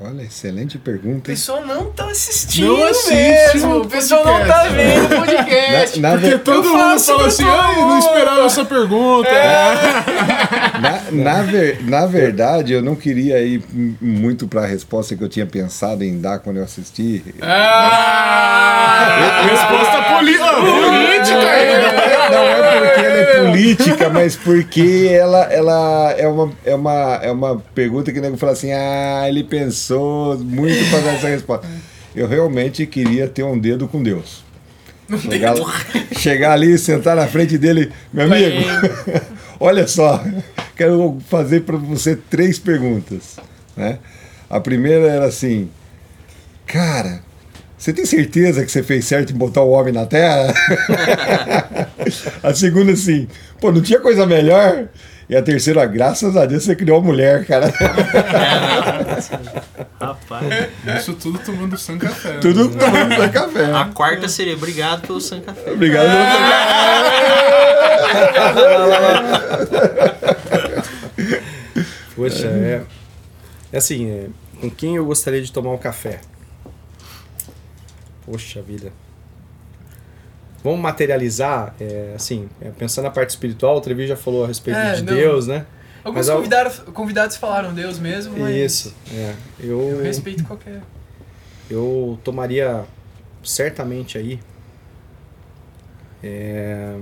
Olha, 0.00 0.22
excelente 0.22 0.76
O 0.76 0.80
pergunta. 0.80 1.16
hein? 1.16 1.20
pessoal 1.36 1.66
não 1.66 1.90
tá 1.90 2.04
assistindo 2.06 2.68
Não 2.68 2.84
assiste 2.86 3.54
mesmo. 3.54 3.74
o 3.78 3.82
O 3.82 3.88
pessoal 3.88 4.24
não 4.24 4.46
tá 4.46 4.60
podcast. 4.60 4.76
vendo 4.76 5.04
o 5.04 5.08
podcast. 5.18 6.00
Na, 6.00 6.10
na 6.14 6.20
Porque 6.20 6.38
todo 6.38 6.68
mundo 6.68 7.00
fala 7.00 7.26
assim, 7.26 7.44
ai, 7.44 7.74
não 7.76 7.88
mundo." 7.88 7.98
esperava 7.98 8.42
essa 8.46 8.64
pergunta. 8.64 9.28
na, 10.80 11.02
na, 11.10 11.42
ver- 11.42 11.82
na 11.82 12.06
verdade, 12.06 12.74
eu 12.74 12.80
não 12.82 12.94
queria 12.94 13.40
ir 13.42 13.60
muito 14.00 14.46
para 14.46 14.62
a 14.62 14.66
resposta 14.66 15.16
que 15.16 15.24
eu 15.24 15.28
tinha 15.28 15.46
pensado 15.46 16.04
em 16.04 16.20
dar 16.20 16.38
quando 16.38 16.58
eu 16.58 16.64
assisti. 16.64 17.24
Ah! 17.42 19.42
Resposta 19.50 20.02
poli 20.14 20.36
ah, 20.40 20.54
política. 20.54 21.34
Não 21.34 21.48
é, 21.48 22.30
não 22.30 22.42
é 22.44 22.88
porque 22.88 23.04
ela 23.06 23.18
é 23.18 23.44
política, 23.50 24.08
mas 24.10 24.36
porque 24.36 25.08
ela, 25.10 25.42
ela 25.52 26.14
é, 26.16 26.28
uma, 26.28 26.52
é, 26.64 26.74
uma, 26.74 27.20
é 27.22 27.30
uma 27.32 27.56
pergunta 27.74 28.12
que 28.12 28.18
o 28.18 28.22
nego 28.22 28.36
fala 28.36 28.52
assim: 28.52 28.70
ah, 28.72 29.24
ele 29.28 29.42
pensou 29.42 29.87
muito 29.96 30.90
para 30.90 31.00
dar 31.00 31.14
essa 31.14 31.28
resposta. 31.28 31.66
Eu 32.14 32.26
realmente 32.26 32.86
queria 32.86 33.28
ter 33.28 33.42
um 33.42 33.58
dedo 33.58 33.86
com 33.86 34.02
Deus. 34.02 34.44
Chegar, 35.20 35.54
chegar 36.12 36.52
ali 36.52 36.74
e 36.74 36.78
sentar 36.78 37.16
na 37.16 37.26
frente 37.26 37.56
dele, 37.56 37.90
meu 38.12 38.26
amigo, 38.26 38.56
olha 39.58 39.86
só, 39.86 40.22
quero 40.76 41.18
fazer 41.28 41.62
para 41.62 41.78
você 41.78 42.14
três 42.14 42.58
perguntas. 42.58 43.38
Né? 43.74 43.98
A 44.50 44.60
primeira 44.60 45.06
era 45.06 45.24
assim, 45.24 45.70
cara, 46.66 47.22
você 47.78 47.92
tem 47.92 48.04
certeza 48.04 48.64
que 48.66 48.70
você 48.70 48.82
fez 48.82 49.04
certo 49.06 49.32
em 49.32 49.36
botar 49.36 49.62
o 49.62 49.70
homem 49.70 49.94
na 49.94 50.04
terra? 50.04 50.52
a 52.42 52.52
segunda 52.52 52.92
assim, 52.92 53.28
pô, 53.60 53.70
não 53.70 53.80
tinha 53.80 54.00
coisa 54.00 54.26
melhor? 54.26 54.88
E 55.28 55.36
a 55.36 55.42
terceira, 55.42 55.84
graças 55.84 56.36
a 56.36 56.46
Deus 56.46 56.64
você 56.64 56.74
criou 56.74 56.98
uma 56.98 57.06
mulher, 57.06 57.44
cara. 57.46 57.68
Rapaz. 60.00 60.68
Isso 60.98 61.12
tudo 61.14 61.38
tomando 61.40 61.76
San 61.76 61.98
Café. 61.98 62.34
né? 62.34 62.38
Tudo 62.40 62.68
tomando 62.70 63.14
seu 63.14 63.30
café. 63.30 63.64
A 63.74 63.84
quarta 63.86 64.28
seria 64.28 64.54
obrigado 64.54 65.06
pelo 65.06 65.20
San 65.20 65.40
Café. 65.40 65.70
Obrigado. 65.70 66.08
Poxa, 72.16 72.46
é. 72.46 72.82
É 73.72 73.76
assim, 73.76 74.10
é, 74.10 74.26
com 74.60 74.70
quem 74.70 74.96
eu 74.96 75.04
gostaria 75.04 75.42
de 75.42 75.52
tomar 75.52 75.72
um 75.72 75.78
café? 75.78 76.20
Poxa 78.24 78.62
vida. 78.62 78.92
Vamos 80.62 80.80
materializar, 80.80 81.74
é, 81.80 82.12
assim, 82.16 82.48
é, 82.60 82.70
pensando 82.70 83.04
na 83.04 83.10
parte 83.10 83.30
espiritual, 83.30 83.76
o 83.76 83.80
Trevi 83.80 84.06
já 84.06 84.16
falou 84.16 84.44
a 84.44 84.48
respeito 84.48 84.76
É, 84.76 84.94
de 84.96 85.02
não. 85.02 85.14
Deus, 85.14 85.46
né? 85.46 85.64
Alguns 86.04 86.26
Mas 86.26 86.34
convidados, 86.36 86.78
convidados 86.92 87.36
falaram 87.36 87.72
Deus 87.74 87.98
mesmo, 87.98 88.36
mas 88.38 88.54
Isso, 88.56 88.94
é. 89.12 89.34
Eu, 89.60 89.80
eu 89.80 90.02
respeito 90.02 90.44
qualquer. 90.44 90.80
eu 91.70 92.18
tomaria 92.24 92.84
certamente 93.44 94.16
aí. 94.18 94.40
é, 96.22 96.96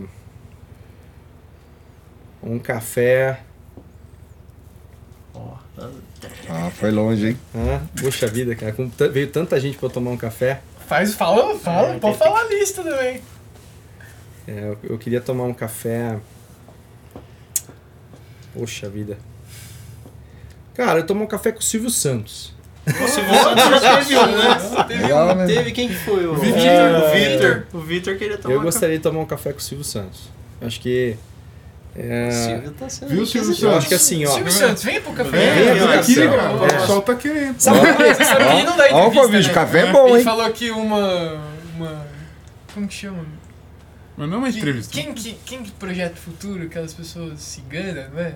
um 2.42 2.58
café. 2.58 3.40
Ah, 6.48 6.70
foi 6.70 6.90
longe, 6.90 7.28
hein? 7.30 7.38
Ah, 7.54 7.80
poxa 8.00 8.26
vida, 8.26 8.54
cara. 8.54 8.74
veio 9.10 9.30
tanta 9.30 9.58
gente 9.60 9.76
pra 9.76 9.86
eu 9.86 9.90
tomar 9.90 10.10
um 10.10 10.16
café. 10.16 10.60
Faz, 10.86 11.14
fala, 11.14 11.58
fala, 11.58 11.88
É, 11.94 11.98
pode 11.98 12.16
falar 12.16 12.40
a 12.40 12.44
lista 12.48 12.82
também. 12.82 13.20
É, 14.46 14.68
eu, 14.68 14.78
eu 14.90 14.98
queria 14.98 15.20
tomar 15.20 15.44
um 15.44 15.54
café. 15.54 16.18
Poxa 18.54 18.88
vida. 18.88 19.18
Cara, 20.74 21.00
eu 21.00 21.06
tomo 21.06 21.24
um 21.24 21.26
café 21.26 21.52
com 21.52 21.58
o 21.58 21.62
Silvio 21.62 21.90
Santos. 21.90 22.54
O 22.86 23.08
Silvio 23.08 23.34
Santos 23.34 23.82
já 23.82 23.96
teve 23.98 24.16
um, 24.16 24.26
né? 24.26 24.84
Teve, 24.86 25.02
Legal, 25.02 25.28
um, 25.28 25.34
né? 25.34 25.46
teve 25.46 25.72
quem 25.72 25.88
que 25.88 25.94
foi? 25.94 26.26
O 26.26 26.34
Vitor. 26.34 26.60
O 26.60 27.12
Vitor. 27.12 27.66
O 27.72 27.80
Vitor 27.80 28.16
queria 28.16 28.38
tomar 28.38 28.54
eu 28.54 28.60
um 28.60 28.62
gostaria 28.64 28.96
de 28.96 29.02
tomar 29.02 29.20
um 29.20 29.26
café 29.26 29.52
com 29.52 29.58
o 29.58 29.62
Silvio 29.62 29.84
Santos. 29.84 30.28
Acho 30.60 30.80
que. 30.80 31.16
é, 31.96 32.28
café. 32.28 32.44
Silvio 32.44 32.70
tá 32.72 32.88
sendo 32.88 33.08
Viu, 33.08 33.26
Silvio 33.26 33.56
eu 33.68 33.76
acho 33.76 33.88
que 33.88 33.94
assim, 33.94 34.24
ó. 34.24 34.30
Silvio 34.30 34.52
Santos, 34.52 34.84
vem 34.84 35.00
pro 35.00 35.12
café. 35.12 35.36
É, 35.36 35.54
Vem, 35.54 35.74
vem 35.74 35.92
aqui, 35.94 36.14
cara. 36.14 36.42
É. 36.42 36.54
O 36.54 36.80
pessoal 36.80 37.02
tá 37.02 37.14
querendo. 37.16 37.60
Sabe 37.60 37.80
por 37.80 37.96
quê? 37.96 38.14
Você 38.14 38.24
sabe 38.24 38.44
que 38.44 38.50
ele 38.50 38.62
não 38.62 38.76
dá 38.76 38.84
Ó, 38.92 39.08
o 39.08 39.28
né? 39.28 39.42
café 39.52 39.78
é 39.80 39.92
bom, 39.92 40.08
Ele 40.08 40.18
hein? 40.18 40.24
falou 40.24 40.50
que 40.50 40.70
uma... 40.70 41.40
uma... 41.74 42.06
Como 42.72 42.86
que 42.86 42.94
chama? 42.94 43.24
Mas 44.16 44.28
não 44.28 44.36
é 44.36 44.38
uma 44.38 44.50
Que- 44.50 44.58
entrevista. 44.58 44.92
Quem 44.92 45.12
que, 45.12 45.36
quem 45.44 45.62
que 45.62 45.70
projeta 45.72 46.14
o 46.14 46.16
futuro? 46.16 46.62
Aquelas 46.64 46.94
pessoas 46.94 47.40
ciganas, 47.40 48.10
não 48.12 48.20
é? 48.20 48.34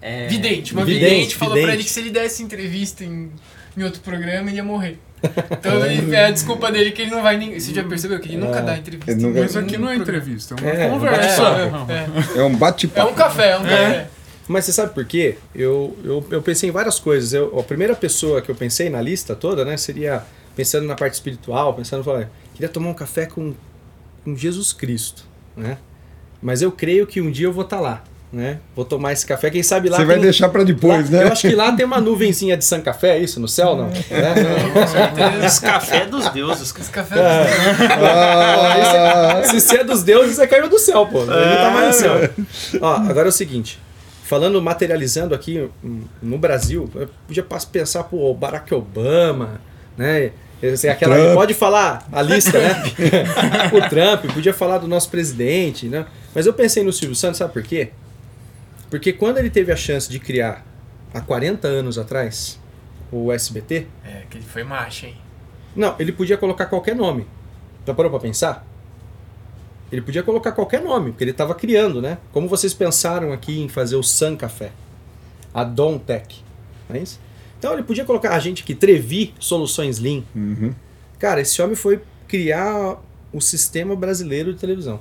É, 0.00 0.26
Vidente. 0.28 0.72
Uma 0.72 0.84
Vidente, 0.84 1.04
vidente, 1.10 1.36
falou 1.36 1.54
pra 1.54 1.60
vidente. 1.62 1.76
ele 1.78 1.84
que 1.84 1.90
se 1.90 2.00
ele 2.00 2.10
desse 2.10 2.42
entrevista 2.42 3.04
em, 3.04 3.30
em 3.76 3.82
outro 3.82 4.00
programa, 4.00 4.48
ele 4.48 4.56
ia 4.56 4.64
morrer. 4.64 4.98
Então 5.50 5.84
ele, 5.84 6.14
é 6.14 6.26
a 6.26 6.30
desculpa 6.30 6.70
dele 6.70 6.92
que 6.92 7.02
ele 7.02 7.10
não 7.10 7.20
vai 7.22 7.36
nem... 7.36 7.58
Você 7.58 7.74
já 7.74 7.82
percebeu 7.82 8.20
que 8.20 8.28
ele 8.28 8.36
nunca 8.36 8.60
É. 8.60 8.62
dá 8.62 8.76
entrevista? 8.78 9.10
Ele 9.10 9.20
nunca- 9.22 9.40
Mas 9.40 9.56
aqui 9.56 9.76
não 9.76 9.90
é 9.90 9.96
entrevista, 9.96 10.54
é 10.54 10.60
uma 10.62 10.70
É, 10.70 10.88
conversa. 10.88 11.42
É, 11.42 11.70
Não. 11.70 11.90
é. 11.90 12.38
É 12.38 12.42
um 12.44 12.52
É 12.54 12.56
bate-papo. 12.56 13.10
um 13.10 13.14
café, 13.14 13.50
é 13.50 13.58
um 13.58 13.62
café. 13.62 14.08
Mas 14.46 14.64
você 14.64 14.72
sabe 14.72 14.94
por 14.94 15.04
quê? 15.04 15.36
Eu, 15.54 15.98
eu, 16.04 16.24
eu 16.30 16.40
pensei 16.40 16.68
em 16.68 16.72
várias 16.72 16.98
coisas. 17.00 17.34
Eu, 17.34 17.58
a 17.58 17.62
primeira 17.64 17.94
pessoa 17.96 18.40
que 18.40 18.48
eu 18.50 18.54
pensei 18.54 18.88
na 18.88 19.02
lista 19.02 19.34
toda, 19.34 19.64
né, 19.64 19.76
seria 19.76 20.22
pensando 20.56 20.86
na 20.86 20.94
parte 20.94 21.14
espiritual, 21.14 21.74
pensando, 21.74 22.02
falei, 22.04 22.28
queria 22.54 22.68
tomar 22.68 22.88
um 22.90 22.94
café 22.94 23.26
com, 23.26 23.52
com 24.32 24.36
Jesus 24.36 24.72
Cristo, 24.72 25.24
né? 25.56 25.78
Mas 26.42 26.62
eu 26.62 26.70
creio 26.70 27.06
que 27.06 27.20
um 27.20 27.30
dia 27.30 27.46
eu 27.46 27.52
vou 27.52 27.64
estar 27.64 27.80
lá, 27.80 28.02
né? 28.32 28.58
Vou 28.76 28.84
tomar 28.84 29.12
esse 29.12 29.26
café, 29.26 29.50
quem 29.50 29.62
sabe 29.62 29.88
lá 29.88 29.96
Você 29.96 30.04
vai 30.04 30.18
deixar 30.18 30.48
pra 30.50 30.62
depois, 30.62 31.10
lá- 31.10 31.18
né? 31.18 31.24
Eu 31.24 31.32
acho 31.32 31.48
que 31.48 31.54
lá 31.54 31.72
tem 31.72 31.84
uma 31.84 32.00
nuvenzinha 32.00 32.56
de 32.56 32.64
San 32.64 32.80
Café, 32.80 33.16
é 33.16 33.18
isso, 33.20 33.40
no 33.40 33.48
céu, 33.48 33.74
não? 33.74 33.88
Né? 33.88 35.44
Esse 35.44 35.60
café 35.60 36.02
é 36.02 36.06
dos 36.06 36.28
deuses. 36.30 36.74
Esse 36.78 36.90
café 36.90 37.16
Ah, 38.00 39.42
Se 39.44 39.60
você 39.60 39.78
é 39.78 39.84
dos 39.84 40.02
deuses, 40.02 40.36
você 40.36 40.46
caiu 40.46 40.68
do 40.68 40.78
céu, 40.78 41.06
pô. 41.06 41.22
Ele 41.22 41.30
não 41.30 41.56
tá 41.56 41.70
mais 41.70 41.86
no 41.88 41.92
céu. 41.94 42.30
Ó, 42.80 42.92
agora 42.94 43.28
é 43.28 43.30
o 43.30 43.32
seguinte. 43.32 43.78
Falando, 44.24 44.60
materializando 44.60 45.34
aqui 45.34 45.68
hum, 45.82 46.02
no 46.22 46.36
Brasil, 46.38 46.88
eu 46.94 47.08
podia 47.26 47.44
pensar, 47.72 48.04
pô, 48.04 48.30
o 48.30 48.34
Barack 48.34 48.72
Obama, 48.74 49.60
né? 49.96 50.32
Esse- 50.62 50.88
Aquela, 50.88 51.14
Trump. 51.16 51.34
pode 51.34 51.54
falar 51.54 52.06
a 52.10 52.20
lista, 52.22 52.58
né? 52.58 52.82
o 53.72 53.88
Trump, 53.88 54.32
podia 54.34 54.52
falar 54.52 54.78
do 54.78 54.88
nosso 54.88 55.08
presidente, 55.10 55.86
né? 55.86 56.06
Mas 56.34 56.46
eu 56.46 56.52
pensei 56.52 56.82
no 56.82 56.92
Silvio 56.92 57.14
Santos, 57.14 57.38
sabe 57.38 57.52
por 57.52 57.62
quê? 57.62 57.90
Porque 58.90 59.12
quando 59.12 59.38
ele 59.38 59.50
teve 59.50 59.70
a 59.70 59.76
chance 59.76 60.08
de 60.10 60.18
criar, 60.18 60.64
há 61.14 61.20
40 61.20 61.68
anos 61.68 61.96
atrás, 61.98 62.58
o 63.12 63.32
SBT, 63.32 63.86
É, 64.04 64.22
que 64.28 64.38
ele 64.38 64.44
foi 64.46 64.64
macho, 64.64 65.06
hein? 65.06 65.16
não, 65.76 65.94
ele 65.98 66.10
podia 66.12 66.36
colocar 66.36 66.66
qualquer 66.66 66.96
nome. 66.96 67.26
Já 67.86 67.94
parou 67.94 68.10
pra 68.10 68.20
pensar? 68.20 68.66
Ele 69.92 70.02
podia 70.02 70.22
colocar 70.22 70.52
qualquer 70.52 70.82
nome, 70.82 71.12
porque 71.12 71.24
ele 71.24 71.30
estava 71.30 71.54
criando, 71.54 72.02
né? 72.02 72.18
Como 72.32 72.46
vocês 72.48 72.74
pensaram 72.74 73.32
aqui 73.32 73.60
em 73.62 73.68
fazer 73.68 73.96
o 73.96 74.02
Sun 74.02 74.36
Café, 74.36 74.70
a 75.54 75.64
Dom 75.64 75.98
Tech, 75.98 76.42
não 76.88 76.96
é 76.96 76.98
isso? 77.00 77.18
Então 77.58 77.72
ele 77.72 77.82
podia 77.82 78.04
colocar 78.04 78.34
a 78.34 78.38
gente 78.38 78.62
aqui, 78.62 78.74
Trevi 78.74 79.34
Soluções 79.38 79.98
Lean. 79.98 80.22
Uhum. 80.34 80.72
Cara, 81.18 81.40
esse 81.40 81.60
homem 81.60 81.74
foi 81.74 82.00
criar 82.28 83.02
o 83.32 83.40
sistema 83.40 83.96
brasileiro 83.96 84.52
de 84.54 84.60
televisão. 84.60 85.00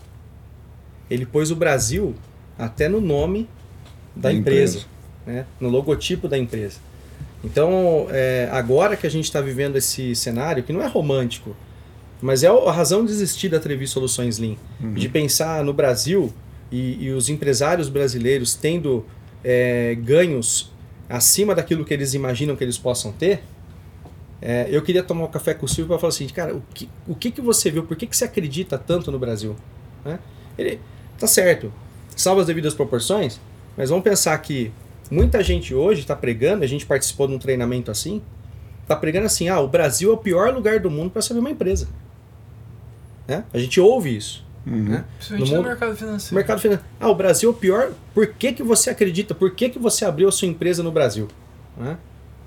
Ele 1.10 1.26
pôs 1.26 1.52
o 1.52 1.56
Brasil 1.56 2.16
até 2.58 2.90
no 2.90 3.00
nome 3.00 3.48
da 4.16 4.30
Da 4.30 4.34
empresa, 4.34 4.80
empresa. 4.80 4.88
né? 5.26 5.46
no 5.60 5.70
logotipo 5.70 6.28
da 6.28 6.38
empresa. 6.38 6.80
Então, 7.44 8.08
é, 8.10 8.50
agora 8.52 8.98
que 8.98 9.06
a 9.06 9.10
gente 9.10 9.26
está 9.26 9.40
vivendo 9.40 9.76
esse 9.76 10.16
cenário, 10.16 10.64
que 10.64 10.74
não 10.74 10.82
é 10.82 10.88
romântico, 10.88 11.56
mas 12.20 12.44
é 12.44 12.48
a 12.48 12.72
razão 12.72 13.06
de 13.06 13.12
existir 13.12 13.48
da 13.48 13.60
Trevi 13.60 13.86
Soluções 13.88 14.40
Lean, 14.40 14.56
de 14.96 15.08
pensar 15.08 15.64
no 15.64 15.72
Brasil 15.72 16.34
e, 16.72 16.98
e 17.06 17.12
os 17.12 17.30
empresários 17.30 17.90
brasileiros 17.90 18.56
tendo 18.56 19.06
é, 19.44 19.96
ganhos 20.02 20.72
acima 21.10 21.56
daquilo 21.56 21.86
que 21.86 21.94
eles 21.94 22.14
imaginam 22.14 22.56
que 22.56 22.64
eles 22.64 22.78
possam 22.78 23.12
ter, 23.12 23.44
é, 24.42 24.68
eu 24.70 24.82
queria 24.82 25.02
tomar 25.02 25.26
um 25.26 25.28
café 25.28 25.54
com 25.54 25.66
o 25.66 25.70
Silvio 25.70 25.88
para 25.88 26.00
falar 26.00 26.10
assim, 26.10 26.28
cara, 26.28 26.56
o 26.56 26.62
que, 26.74 26.90
o 27.08 27.16
que, 27.16 27.32
que 27.32 27.42
você 27.42 27.72
viu? 27.72 27.84
Por 27.84 27.98
que, 27.98 28.06
que 28.06 28.16
você 28.16 28.26
acredita 28.26 28.78
tanto 28.78 29.12
no 29.12 29.18
Brasil? 29.18 29.56
Né? 30.06 30.20
Ele 30.58 30.80
tá 31.18 31.26
certo, 31.26 31.74
salva 32.16 32.42
as 32.42 32.48
devidas 32.48 32.74
proporções, 32.74 33.40
mas 33.76 33.90
vamos 33.90 34.04
pensar 34.04 34.38
que 34.38 34.72
muita 35.10 35.44
gente 35.44 35.74
hoje 35.74 36.02
está 36.02 36.16
pregando, 36.16 36.64
a 36.64 36.68
gente 36.68 36.86
participou 36.86 37.28
de 37.28 37.34
um 37.34 37.40
treinamento 37.40 37.90
assim, 37.90 38.22
tá 38.88 38.96
pregando 38.96 39.26
assim, 39.26 39.50
ah, 39.50 39.60
o 39.60 39.68
Brasil 39.68 40.12
é 40.12 40.14
o 40.14 40.18
pior 40.18 40.54
lugar 40.54 40.80
do 40.80 40.90
mundo 40.90 41.12
para 41.12 41.22
saber 41.22 41.40
uma 41.40 41.52
empresa. 41.52 41.88
Né? 43.28 43.44
A 43.54 43.58
gente 43.58 43.80
ouve 43.80 44.16
isso. 44.16 44.47
Uhum. 44.70 44.84
Né? 44.84 45.06
Principalmente 45.18 45.50
No 45.50 45.56
no, 45.56 45.58
mundo- 45.58 45.68
mercado 45.70 45.94
O 45.94 45.96
financeiro. 45.96 46.36
mercado 46.36 46.60
financeiro. 46.60 46.90
Ah, 47.00 47.10
o 47.10 47.16
Brasil 47.16 47.50
é 47.50 47.54
o 47.54 47.56
pior. 47.56 47.92
Por 48.14 48.28
que, 48.28 48.52
que 48.52 48.64
você 48.64 48.90
acredita? 48.90 49.34
Por 49.34 49.52
que, 49.52 49.70
que 49.70 49.80
você 49.80 50.04
abriu 50.04 50.28
a 50.28 50.32
sua 50.32 50.48
empresa 50.48 50.84
no 50.84 50.92
Brasil? 50.92 51.28
Né? 51.78 51.98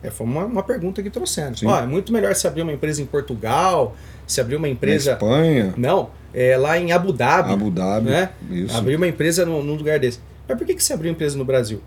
É, 0.03 0.11
foi 0.11 0.27
uma, 0.27 0.45
uma 0.45 0.63
pergunta 0.63 1.03
que 1.03 1.11
trouxeram. 1.11 1.55
Ó, 1.65 1.79
é 1.79 1.87
muito 1.87 2.13
melhor 2.13 2.35
se 2.35 2.47
abrir 2.47 2.63
uma 2.63 2.73
empresa 2.73 3.01
em 3.03 3.07
Portugal, 3.07 3.95
se 4.27 4.41
abrir 4.41 4.57
uma 4.57 4.69
empresa. 4.69 5.11
Na 5.11 5.17
Espanha. 5.17 5.75
Não, 5.77 6.11
é 6.35 6.57
lá 6.57 6.79
em 6.79 6.93
Abu 6.93 7.13
Dhabi. 7.13 7.53
Abu 7.53 7.71
Dhabi. 7.71 8.11
Né? 8.11 8.31
Isso. 8.51 8.77
Abrir 8.77 8.97
uma 8.97 9.07
empresa 9.09 9.45
num, 9.47 9.63
num 9.63 9.75
lugar 9.75 9.99
desse. 9.99 10.19
Mas 10.49 10.57
por 10.59 10.67
que, 10.67 10.75
que 10.75 10.83
você 10.83 10.93
abriu 10.93 11.11
uma 11.11 11.15
empresa 11.15 11.37
no 11.39 11.45
Brasil? 11.45 11.81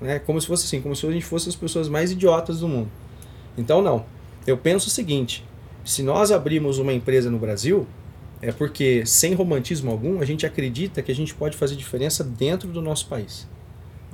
Né? 0.00 0.18
Como 0.18 0.40
se 0.40 0.46
fosse 0.46 0.66
assim, 0.66 0.80
como 0.80 0.94
se 0.96 1.06
a 1.06 1.10
gente 1.12 1.24
fosse 1.24 1.48
as 1.48 1.54
pessoas 1.56 1.88
mais 1.88 2.10
idiotas 2.10 2.60
do 2.60 2.68
mundo. 2.68 2.88
Então, 3.56 3.80
não. 3.80 4.04
Eu 4.46 4.56
penso 4.56 4.88
o 4.88 4.90
seguinte: 4.90 5.44
se 5.84 6.02
nós 6.02 6.32
abrimos 6.32 6.78
uma 6.78 6.92
empresa 6.92 7.30
no 7.30 7.38
Brasil, 7.38 7.86
é 8.42 8.50
porque, 8.50 9.06
sem 9.06 9.34
romantismo 9.34 9.88
algum, 9.92 10.20
a 10.20 10.24
gente 10.24 10.44
acredita 10.44 11.00
que 11.00 11.12
a 11.12 11.14
gente 11.14 11.32
pode 11.32 11.56
fazer 11.56 11.76
diferença 11.76 12.24
dentro 12.24 12.68
do 12.68 12.82
nosso 12.82 13.06
país. 13.06 13.48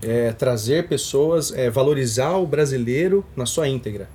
É, 0.03 0.33
trazer 0.33 0.87
pessoas, 0.87 1.51
é, 1.51 1.71
valorizar 1.71 2.37
o 2.37 2.47
brasileiro 2.47 3.25
na 3.35 3.47
sua 3.47 3.67
íntegra. 3.67 4.07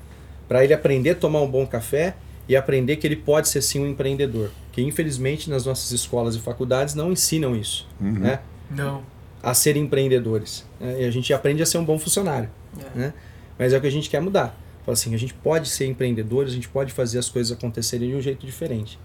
Para 0.48 0.64
ele 0.64 0.72
aprender 0.72 1.10
a 1.10 1.16
tomar 1.16 1.42
um 1.42 1.50
bom 1.50 1.66
café 1.66 2.16
e 2.48 2.56
aprender 2.56 2.98
que 2.98 3.08
ele 3.08 3.16
pode 3.16 3.48
ser 3.48 3.64
sim 3.64 3.80
um 3.80 3.88
empreendedor. 3.88 4.52
Que 4.72 4.84
infelizmente 4.84 5.50
nas 5.50 5.66
nossas 5.66 5.92
escolas 5.92 6.36
e 6.36 6.40
faculdades 6.40 6.94
não 6.94 7.12
ensinam 7.12 7.56
isso. 7.56 7.88
Uhum. 8.00 8.12
Né? 8.12 8.40
Não. 8.70 9.02
A 9.42 9.56
ser 9.56 9.76
empreendedores. 9.76 10.64
Né? 10.80 11.02
E 11.02 11.06
a 11.06 11.12
gente 11.12 11.34
aprende 11.34 11.64
a 11.64 11.66
ser 11.66 11.80
um 11.80 11.84
bom 11.84 11.98
funcionário. 11.98 12.52
É. 12.78 13.00
Né? 13.00 13.14
Mas 13.58 13.74
é 13.74 13.78
o 13.78 13.82
que 13.82 13.88
a 13.88 13.92
gente 13.92 14.12
quer 14.12 14.22
mudar. 14.22 14.56
Fala 14.86 14.94
assim, 14.94 15.16
a 15.16 15.18
gente 15.18 15.34
pode 15.34 15.70
ser 15.70 15.88
empreendedor, 15.88 16.46
a 16.46 16.50
gente 16.50 16.70
pode 16.70 16.94
fazer 16.94 17.18
as 17.18 17.30
coisas 17.30 17.56
acontecerem 17.56 18.10
de 18.10 18.16
um 18.16 18.22
jeito 18.22 18.46
diferente. 18.46 19.00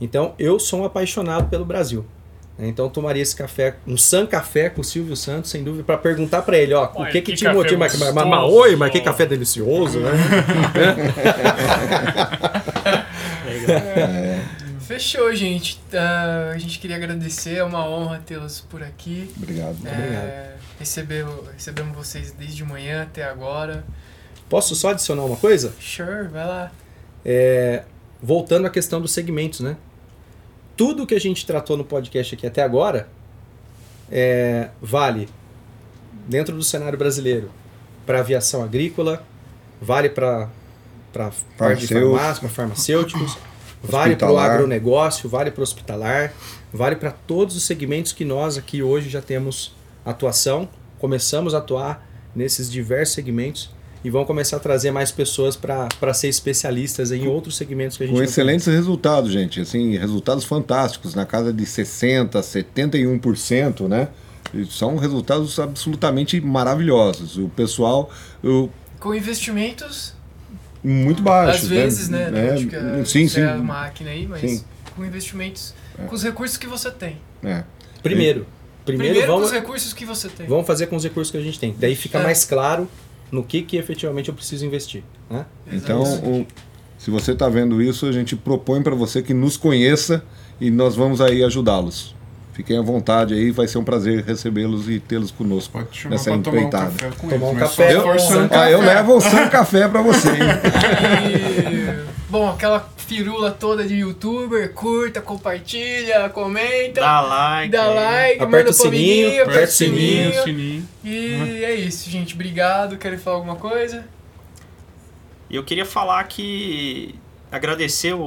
Então, 0.00 0.34
eu 0.38 0.58
sou 0.58 0.80
um 0.80 0.84
apaixonado 0.84 1.48
pelo 1.48 1.64
Brasil. 1.64 2.04
né? 2.58 2.68
Então, 2.68 2.86
eu 2.86 2.90
tomaria 2.90 3.22
esse 3.22 3.36
café, 3.36 3.76
um 3.86 3.96
San 3.96 4.26
Café 4.26 4.68
com 4.70 4.80
o 4.80 4.84
Silvio 4.84 5.14
Santos, 5.16 5.50
sem 5.50 5.62
dúvida, 5.62 5.84
para 5.84 5.98
perguntar 5.98 6.42
para 6.42 6.58
ele, 6.58 6.74
ó, 6.74 6.86
o 6.86 7.04
que 7.06 7.20
que, 7.20 7.32
que 7.32 7.34
te 7.34 7.48
motiva? 7.48 7.78
Mas, 7.78 7.98
mas, 7.98 8.14
mas, 8.14 8.50
oi, 8.50 8.76
mas 8.76 8.90
que 8.90 9.00
café 9.00 9.26
delicioso, 9.26 10.00
né? 10.00 10.10
Fechou, 14.80 15.34
gente. 15.34 15.80
Ah, 15.92 16.52
a 16.54 16.58
gente 16.58 16.78
queria 16.78 16.96
agradecer, 16.96 17.56
é 17.56 17.64
uma 17.64 17.88
honra 17.88 18.20
tê-los 18.26 18.60
por 18.60 18.82
aqui. 18.82 19.30
Obrigado. 19.36 19.76
É, 19.86 20.54
recebeu, 20.78 21.44
recebemos 21.54 21.96
vocês 21.96 22.32
desde 22.32 22.64
manhã 22.64 23.02
até 23.02 23.24
agora. 23.24 23.84
Posso 24.48 24.74
só 24.74 24.90
adicionar 24.90 25.24
uma 25.24 25.36
coisa? 25.36 25.72
Sure, 25.80 26.28
vai 26.28 26.44
lá. 26.44 26.72
É, 27.24 27.84
voltando 28.20 28.66
à 28.66 28.70
questão 28.70 29.00
dos 29.00 29.12
segmentos, 29.12 29.60
né? 29.60 29.76
Tudo 30.80 31.06
que 31.06 31.14
a 31.14 31.20
gente 31.20 31.44
tratou 31.44 31.76
no 31.76 31.84
podcast 31.84 32.34
aqui 32.34 32.46
até 32.46 32.62
agora 32.62 33.06
é, 34.10 34.70
vale 34.80 35.28
dentro 36.26 36.56
do 36.56 36.62
cenário 36.64 36.98
brasileiro 36.98 37.50
para 38.06 38.20
aviação 38.20 38.64
agrícola, 38.64 39.22
vale 39.78 40.08
para 40.08 40.48
para 41.12 41.32
parte 41.58 41.86
de 41.86 41.92
farmácia, 41.92 42.40
para 42.40 42.48
farmacêuticos, 42.48 43.36
vale 43.84 44.16
para 44.16 44.32
o 44.32 44.38
agronegócio, 44.38 45.28
vale 45.28 45.50
para 45.50 45.60
o 45.60 45.62
hospitalar, 45.62 46.32
vale 46.72 46.96
para 46.96 47.10
todos 47.10 47.54
os 47.56 47.64
segmentos 47.64 48.14
que 48.14 48.24
nós 48.24 48.56
aqui 48.56 48.82
hoje 48.82 49.10
já 49.10 49.20
temos 49.20 49.76
atuação, 50.02 50.66
começamos 50.98 51.54
a 51.54 51.58
atuar 51.58 52.08
nesses 52.34 52.70
diversos 52.70 53.14
segmentos 53.14 53.68
e 54.02 54.08
vão 54.10 54.24
começar 54.24 54.56
a 54.56 54.60
trazer 54.60 54.90
mais 54.90 55.10
pessoas 55.12 55.56
para 55.56 56.14
ser 56.14 56.28
especialistas 56.28 57.12
em 57.12 57.26
outros 57.28 57.56
segmentos 57.56 57.96
que 57.96 58.04
a 58.04 58.06
gente 58.06 58.16
Com 58.16 58.22
excelentes 58.22 58.66
resultados, 58.66 59.30
gente. 59.30 59.60
Assim, 59.60 59.96
resultados 59.98 60.44
fantásticos, 60.44 61.14
na 61.14 61.26
casa 61.26 61.52
de 61.52 61.64
60%, 61.64 62.30
71%, 62.42 63.88
né? 63.88 64.08
São 64.70 64.96
resultados 64.96 65.58
absolutamente 65.58 66.40
maravilhosos. 66.40 67.36
O 67.38 67.48
pessoal, 67.48 68.10
o, 68.42 68.68
Com 68.98 69.14
investimentos, 69.14 70.14
muito 70.82 71.22
baixos. 71.22 71.62
às 71.64 71.68
vezes, 71.68 72.08
né? 72.08 72.30
É, 72.34 72.54
Acho 72.54 72.66
que 72.66 72.74
é, 72.76 73.04
sim, 73.04 73.22
isso 73.22 73.38
é 73.38 73.44
a 73.44 73.56
sim. 73.56 73.62
máquina 73.62 74.10
aí, 74.10 74.26
mas 74.26 74.40
Sim. 74.40 74.64
com 74.96 75.04
investimentos, 75.04 75.74
com 76.08 76.14
os 76.14 76.22
recursos 76.22 76.56
que 76.56 76.66
você 76.66 76.90
tem. 76.90 77.18
É. 77.44 77.62
Primeiro, 78.02 78.46
primeiro, 78.84 79.12
Primeiro 79.14 79.20
com 79.20 79.26
vamos, 79.34 79.46
os 79.48 79.52
recursos 79.52 79.92
que 79.92 80.04
você 80.04 80.28
tem. 80.28 80.46
vamos 80.46 80.66
fazer 80.66 80.86
com 80.86 80.96
os 80.96 81.04
recursos 81.04 81.30
que 81.30 81.36
a 81.36 81.42
gente 81.42 81.60
tem. 81.60 81.74
Daí 81.78 81.94
fica 81.94 82.18
É. 82.18 82.22
mais 82.22 82.44
claro 82.44 82.88
no 83.30 83.42
que, 83.44 83.62
que 83.62 83.76
efetivamente 83.76 84.28
eu 84.28 84.34
preciso 84.34 84.64
investir. 84.66 85.02
Né? 85.30 85.44
Então, 85.72 86.02
o- 86.02 86.46
se 86.98 87.10
você 87.10 87.32
está 87.32 87.48
vendo 87.48 87.80
isso, 87.80 88.06
a 88.06 88.12
gente 88.12 88.36
propõe 88.36 88.82
para 88.82 88.94
você 88.94 89.22
que 89.22 89.32
nos 89.32 89.56
conheça 89.56 90.22
e 90.60 90.70
nós 90.70 90.94
vamos 90.96 91.20
aí 91.20 91.42
ajudá-los. 91.42 92.14
Fiquem 92.52 92.76
à 92.76 92.82
vontade 92.82 93.32
aí, 93.32 93.50
vai 93.50 93.66
ser 93.66 93.78
um 93.78 93.84
prazer 93.84 94.22
recebê-los 94.24 94.86
e 94.88 94.98
tê-los 95.00 95.30
conosco 95.30 95.72
Pode 95.78 96.08
nessa 96.08 96.30
pra 96.32 96.38
tomar 96.40 96.56
um 96.56 96.58
empreitada. 96.58 96.90
café 96.90 97.10
com 97.16 97.28
Tomar 97.28 97.46
um 97.46 97.54
café. 97.56 98.00
forçando 98.00 98.48
Ah, 98.54 98.70
eu 98.70 98.80
levo 98.80 99.16
o 99.16 99.20
San 99.20 99.48
Café 99.48 99.88
para 99.88 100.02
você, 100.02 100.28
hein? 100.28 100.36
E, 102.28 102.30
bom, 102.30 102.50
aquela 102.50 102.80
firula 103.10 103.50
toda 103.50 103.84
de 103.84 103.96
youtuber, 103.96 104.72
curta, 104.72 105.20
compartilha, 105.20 106.28
comenta, 106.30 107.00
Dá 107.00 107.20
like. 107.20 107.72
dá 107.72 107.82
aí. 107.88 107.94
like, 107.94 108.44
Aperta 108.44 108.56
manda 108.56 108.70
o 108.70 108.72
sininho, 108.72 109.26
aperta 109.42 109.50
aperta 109.50 109.64
o 109.64 109.68
o 109.68 109.72
sininho. 109.72 110.32
sininho, 110.32 110.42
sininho. 110.44 110.88
E 111.02 111.64
é 111.64 111.74
isso, 111.74 112.08
gente. 112.08 112.34
Obrigado. 112.34 112.96
Querem 112.98 113.18
falar 113.18 113.36
alguma 113.38 113.56
coisa? 113.56 114.06
E 115.50 115.56
eu 115.56 115.64
queria 115.64 115.84
falar 115.84 116.22
que 116.24 117.16
agradecer 117.50 118.14
o, 118.14 118.20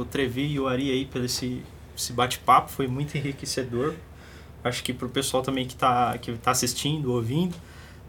o 0.00 0.06
Trevi 0.10 0.52
e 0.52 0.58
o 0.58 0.66
Ari 0.68 0.90
aí 0.90 1.04
pelo 1.04 1.26
esse, 1.26 1.62
esse 1.94 2.10
bate-papo, 2.14 2.70
foi 2.72 2.86
muito 2.86 3.14
enriquecedor. 3.18 3.92
Acho 4.64 4.82
que 4.82 4.94
pro 4.94 5.10
pessoal 5.10 5.42
também 5.42 5.66
que 5.66 5.76
tá, 5.76 6.16
que 6.16 6.32
tá 6.32 6.52
assistindo, 6.52 7.12
ouvindo. 7.12 7.54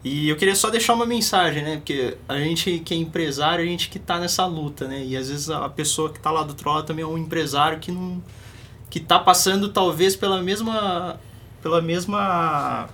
E 0.05 0.29
eu 0.29 0.35
queria 0.35 0.55
só 0.55 0.69
deixar 0.69 0.93
uma 0.93 1.05
mensagem, 1.07 1.63
né? 1.63 1.77
Porque 1.77 2.15
a 2.29 2.37
gente 2.37 2.77
que 2.85 2.93
é 2.93 2.97
empresário, 2.97 3.65
a 3.65 3.67
gente 3.67 3.89
que 3.89 3.97
tá 3.97 4.19
nessa 4.19 4.45
luta, 4.45 4.87
né? 4.87 5.03
E 5.03 5.17
às 5.17 5.29
vezes 5.29 5.49
a 5.49 5.67
pessoa 5.67 6.13
que 6.13 6.19
tá 6.19 6.29
lá 6.29 6.43
do 6.43 6.49
outro 6.49 6.69
lado 6.69 6.85
também 6.85 7.01
é 7.01 7.07
um 7.07 7.17
empresário 7.17 7.79
que 7.79 7.91
não 7.91 8.21
que 8.87 8.99
tá 8.99 9.17
passando 9.17 9.69
talvez 9.69 10.15
pela 10.15 10.43
mesma 10.43 11.19
pela 11.59 11.81
mesma 11.81 12.87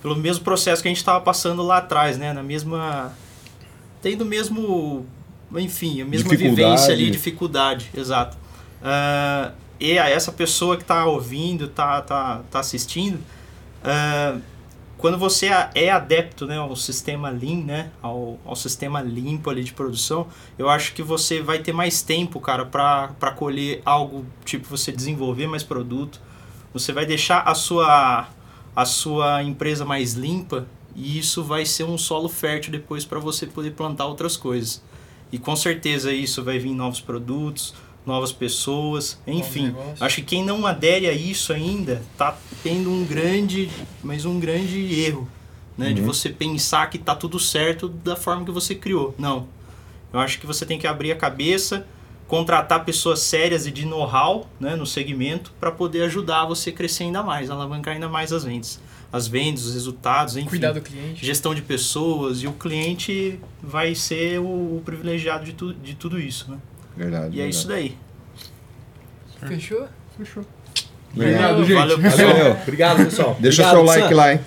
pelo 0.00 0.16
mesmo 0.16 0.42
processo 0.42 0.80
que 0.80 0.88
a 0.88 0.90
gente 0.90 0.96
estava 0.96 1.20
passando 1.20 1.62
lá 1.62 1.76
atrás, 1.76 2.16
né? 2.16 2.32
Na 2.32 2.42
mesma 2.42 3.12
tendo 4.00 4.22
o 4.22 4.24
mesmo 4.24 5.04
enfim, 5.54 6.00
a 6.00 6.04
mesma 6.06 6.30
vivência 6.30 6.94
ali, 6.94 7.10
dificuldade, 7.10 7.90
exato. 7.94 8.38
Ah, 8.82 9.52
e 9.78 9.98
a 9.98 10.08
essa 10.08 10.32
pessoa 10.32 10.78
que 10.78 10.82
está 10.82 11.04
ouvindo, 11.04 11.68
tá, 11.68 12.00
tá, 12.00 12.40
tá 12.50 12.58
assistindo, 12.58 13.18
ah, 13.84 14.38
quando 14.98 15.16
você 15.16 15.46
é- 15.46 15.70
é 15.74 15.90
adepto 15.90 16.44
né, 16.46 16.58
ao 16.58 16.74
sistema 16.76 17.30
Lean, 17.30 17.64
né, 17.64 17.90
ao, 18.02 18.38
ao 18.44 18.56
sistema 18.56 19.00
limpo 19.00 19.48
ali 19.48 19.62
de 19.64 19.72
produção, 19.72 20.26
eu 20.58 20.68
acho 20.68 20.92
que 20.92 21.02
você 21.02 21.40
vai 21.40 21.60
ter 21.60 21.72
mais 21.72 22.02
tempo, 22.02 22.40
cara, 22.40 22.66
para 22.66 23.30
colher 23.36 23.80
algo, 23.84 24.26
tipo, 24.44 24.68
você 24.68 24.90
desenvolver 24.92 25.46
mais 25.46 25.62
produto, 25.62 26.20
você 26.72 26.92
vai 26.92 27.06
deixar 27.06 27.40
a 27.42 27.54
sua, 27.54 28.28
a 28.74 28.84
sua 28.84 29.42
empresa 29.42 29.84
mais 29.84 30.14
limpa 30.14 30.66
e 30.94 31.18
isso 31.18 31.44
vai 31.44 31.64
ser 31.64 31.84
um 31.84 31.96
solo 31.96 32.28
fértil 32.28 32.72
depois 32.72 33.04
para 33.04 33.18
você 33.20 33.46
poder 33.46 33.70
plantar 33.70 34.06
outras 34.06 34.36
coisas. 34.36 34.82
E 35.30 35.38
com 35.38 35.54
certeza 35.54 36.12
isso 36.12 36.42
vai 36.42 36.58
vir 36.58 36.72
novos 36.74 37.00
produtos, 37.00 37.74
novas 38.08 38.32
pessoas, 38.32 39.20
enfim. 39.26 39.76
Acho 40.00 40.16
que 40.16 40.22
quem 40.22 40.44
não 40.44 40.66
adere 40.66 41.06
a 41.06 41.12
isso 41.12 41.52
ainda 41.52 42.02
tá 42.16 42.36
tendo 42.62 42.90
um 42.90 43.04
grande, 43.04 43.70
mas 44.02 44.24
um 44.24 44.40
grande 44.40 44.98
erro, 44.98 45.28
né, 45.76 45.92
de 45.92 46.00
você 46.00 46.30
pensar 46.30 46.88
que 46.88 46.98
tá 46.98 47.14
tudo 47.14 47.38
certo 47.38 47.88
da 47.88 48.16
forma 48.16 48.44
que 48.46 48.50
você 48.50 48.74
criou. 48.74 49.14
Não. 49.18 49.46
Eu 50.10 50.18
acho 50.20 50.40
que 50.40 50.46
você 50.46 50.64
tem 50.64 50.78
que 50.78 50.86
abrir 50.86 51.12
a 51.12 51.16
cabeça, 51.16 51.86
contratar 52.26 52.82
pessoas 52.84 53.20
sérias 53.20 53.66
e 53.66 53.70
de 53.70 53.84
know-how 53.84 54.48
né, 54.58 54.74
no 54.74 54.86
segmento 54.86 55.52
para 55.60 55.70
poder 55.70 56.02
ajudar 56.04 56.46
você 56.46 56.70
a 56.70 56.72
crescer 56.72 57.04
ainda 57.04 57.22
mais, 57.22 57.50
alavancar 57.50 57.92
ainda 57.92 58.08
mais 58.08 58.32
as 58.32 58.42
vendas. 58.42 58.80
As 59.12 59.26
vendas, 59.26 59.64
os 59.64 59.74
resultados, 59.74 60.36
enfim. 60.36 60.48
Cuidar 60.48 60.72
do 60.72 60.80
cliente. 60.80 61.24
Gestão 61.24 61.54
de 61.54 61.62
pessoas 61.62 62.42
e 62.42 62.46
o 62.46 62.52
cliente 62.52 63.38
vai 63.62 63.94
ser 63.94 64.38
o, 64.38 64.76
o 64.76 64.82
privilegiado 64.84 65.44
de, 65.44 65.52
tu, 65.52 65.72
de 65.74 65.94
tudo 65.94 66.18
isso, 66.18 66.50
né? 66.50 66.58
Verdade. 66.98 67.26
E 67.36 67.40
é 67.40 67.44
verdade. 67.44 67.48
isso 67.50 67.68
daí. 67.68 67.96
Fechou? 69.46 69.88
Fechou. 70.16 70.44
Obrigado, 71.14 71.64
gente. 71.64 71.74
Valeu, 71.74 71.98
pessoal. 71.98 72.28
Valeu. 72.28 72.52
Obrigado, 72.52 73.04
pessoal. 73.04 73.36
Deixa 73.40 73.62
Obrigado, 73.62 73.76
seu 73.76 73.84
like 73.84 74.08
Sam. 74.08 74.16
lá, 74.16 74.32
hein? 74.32 74.40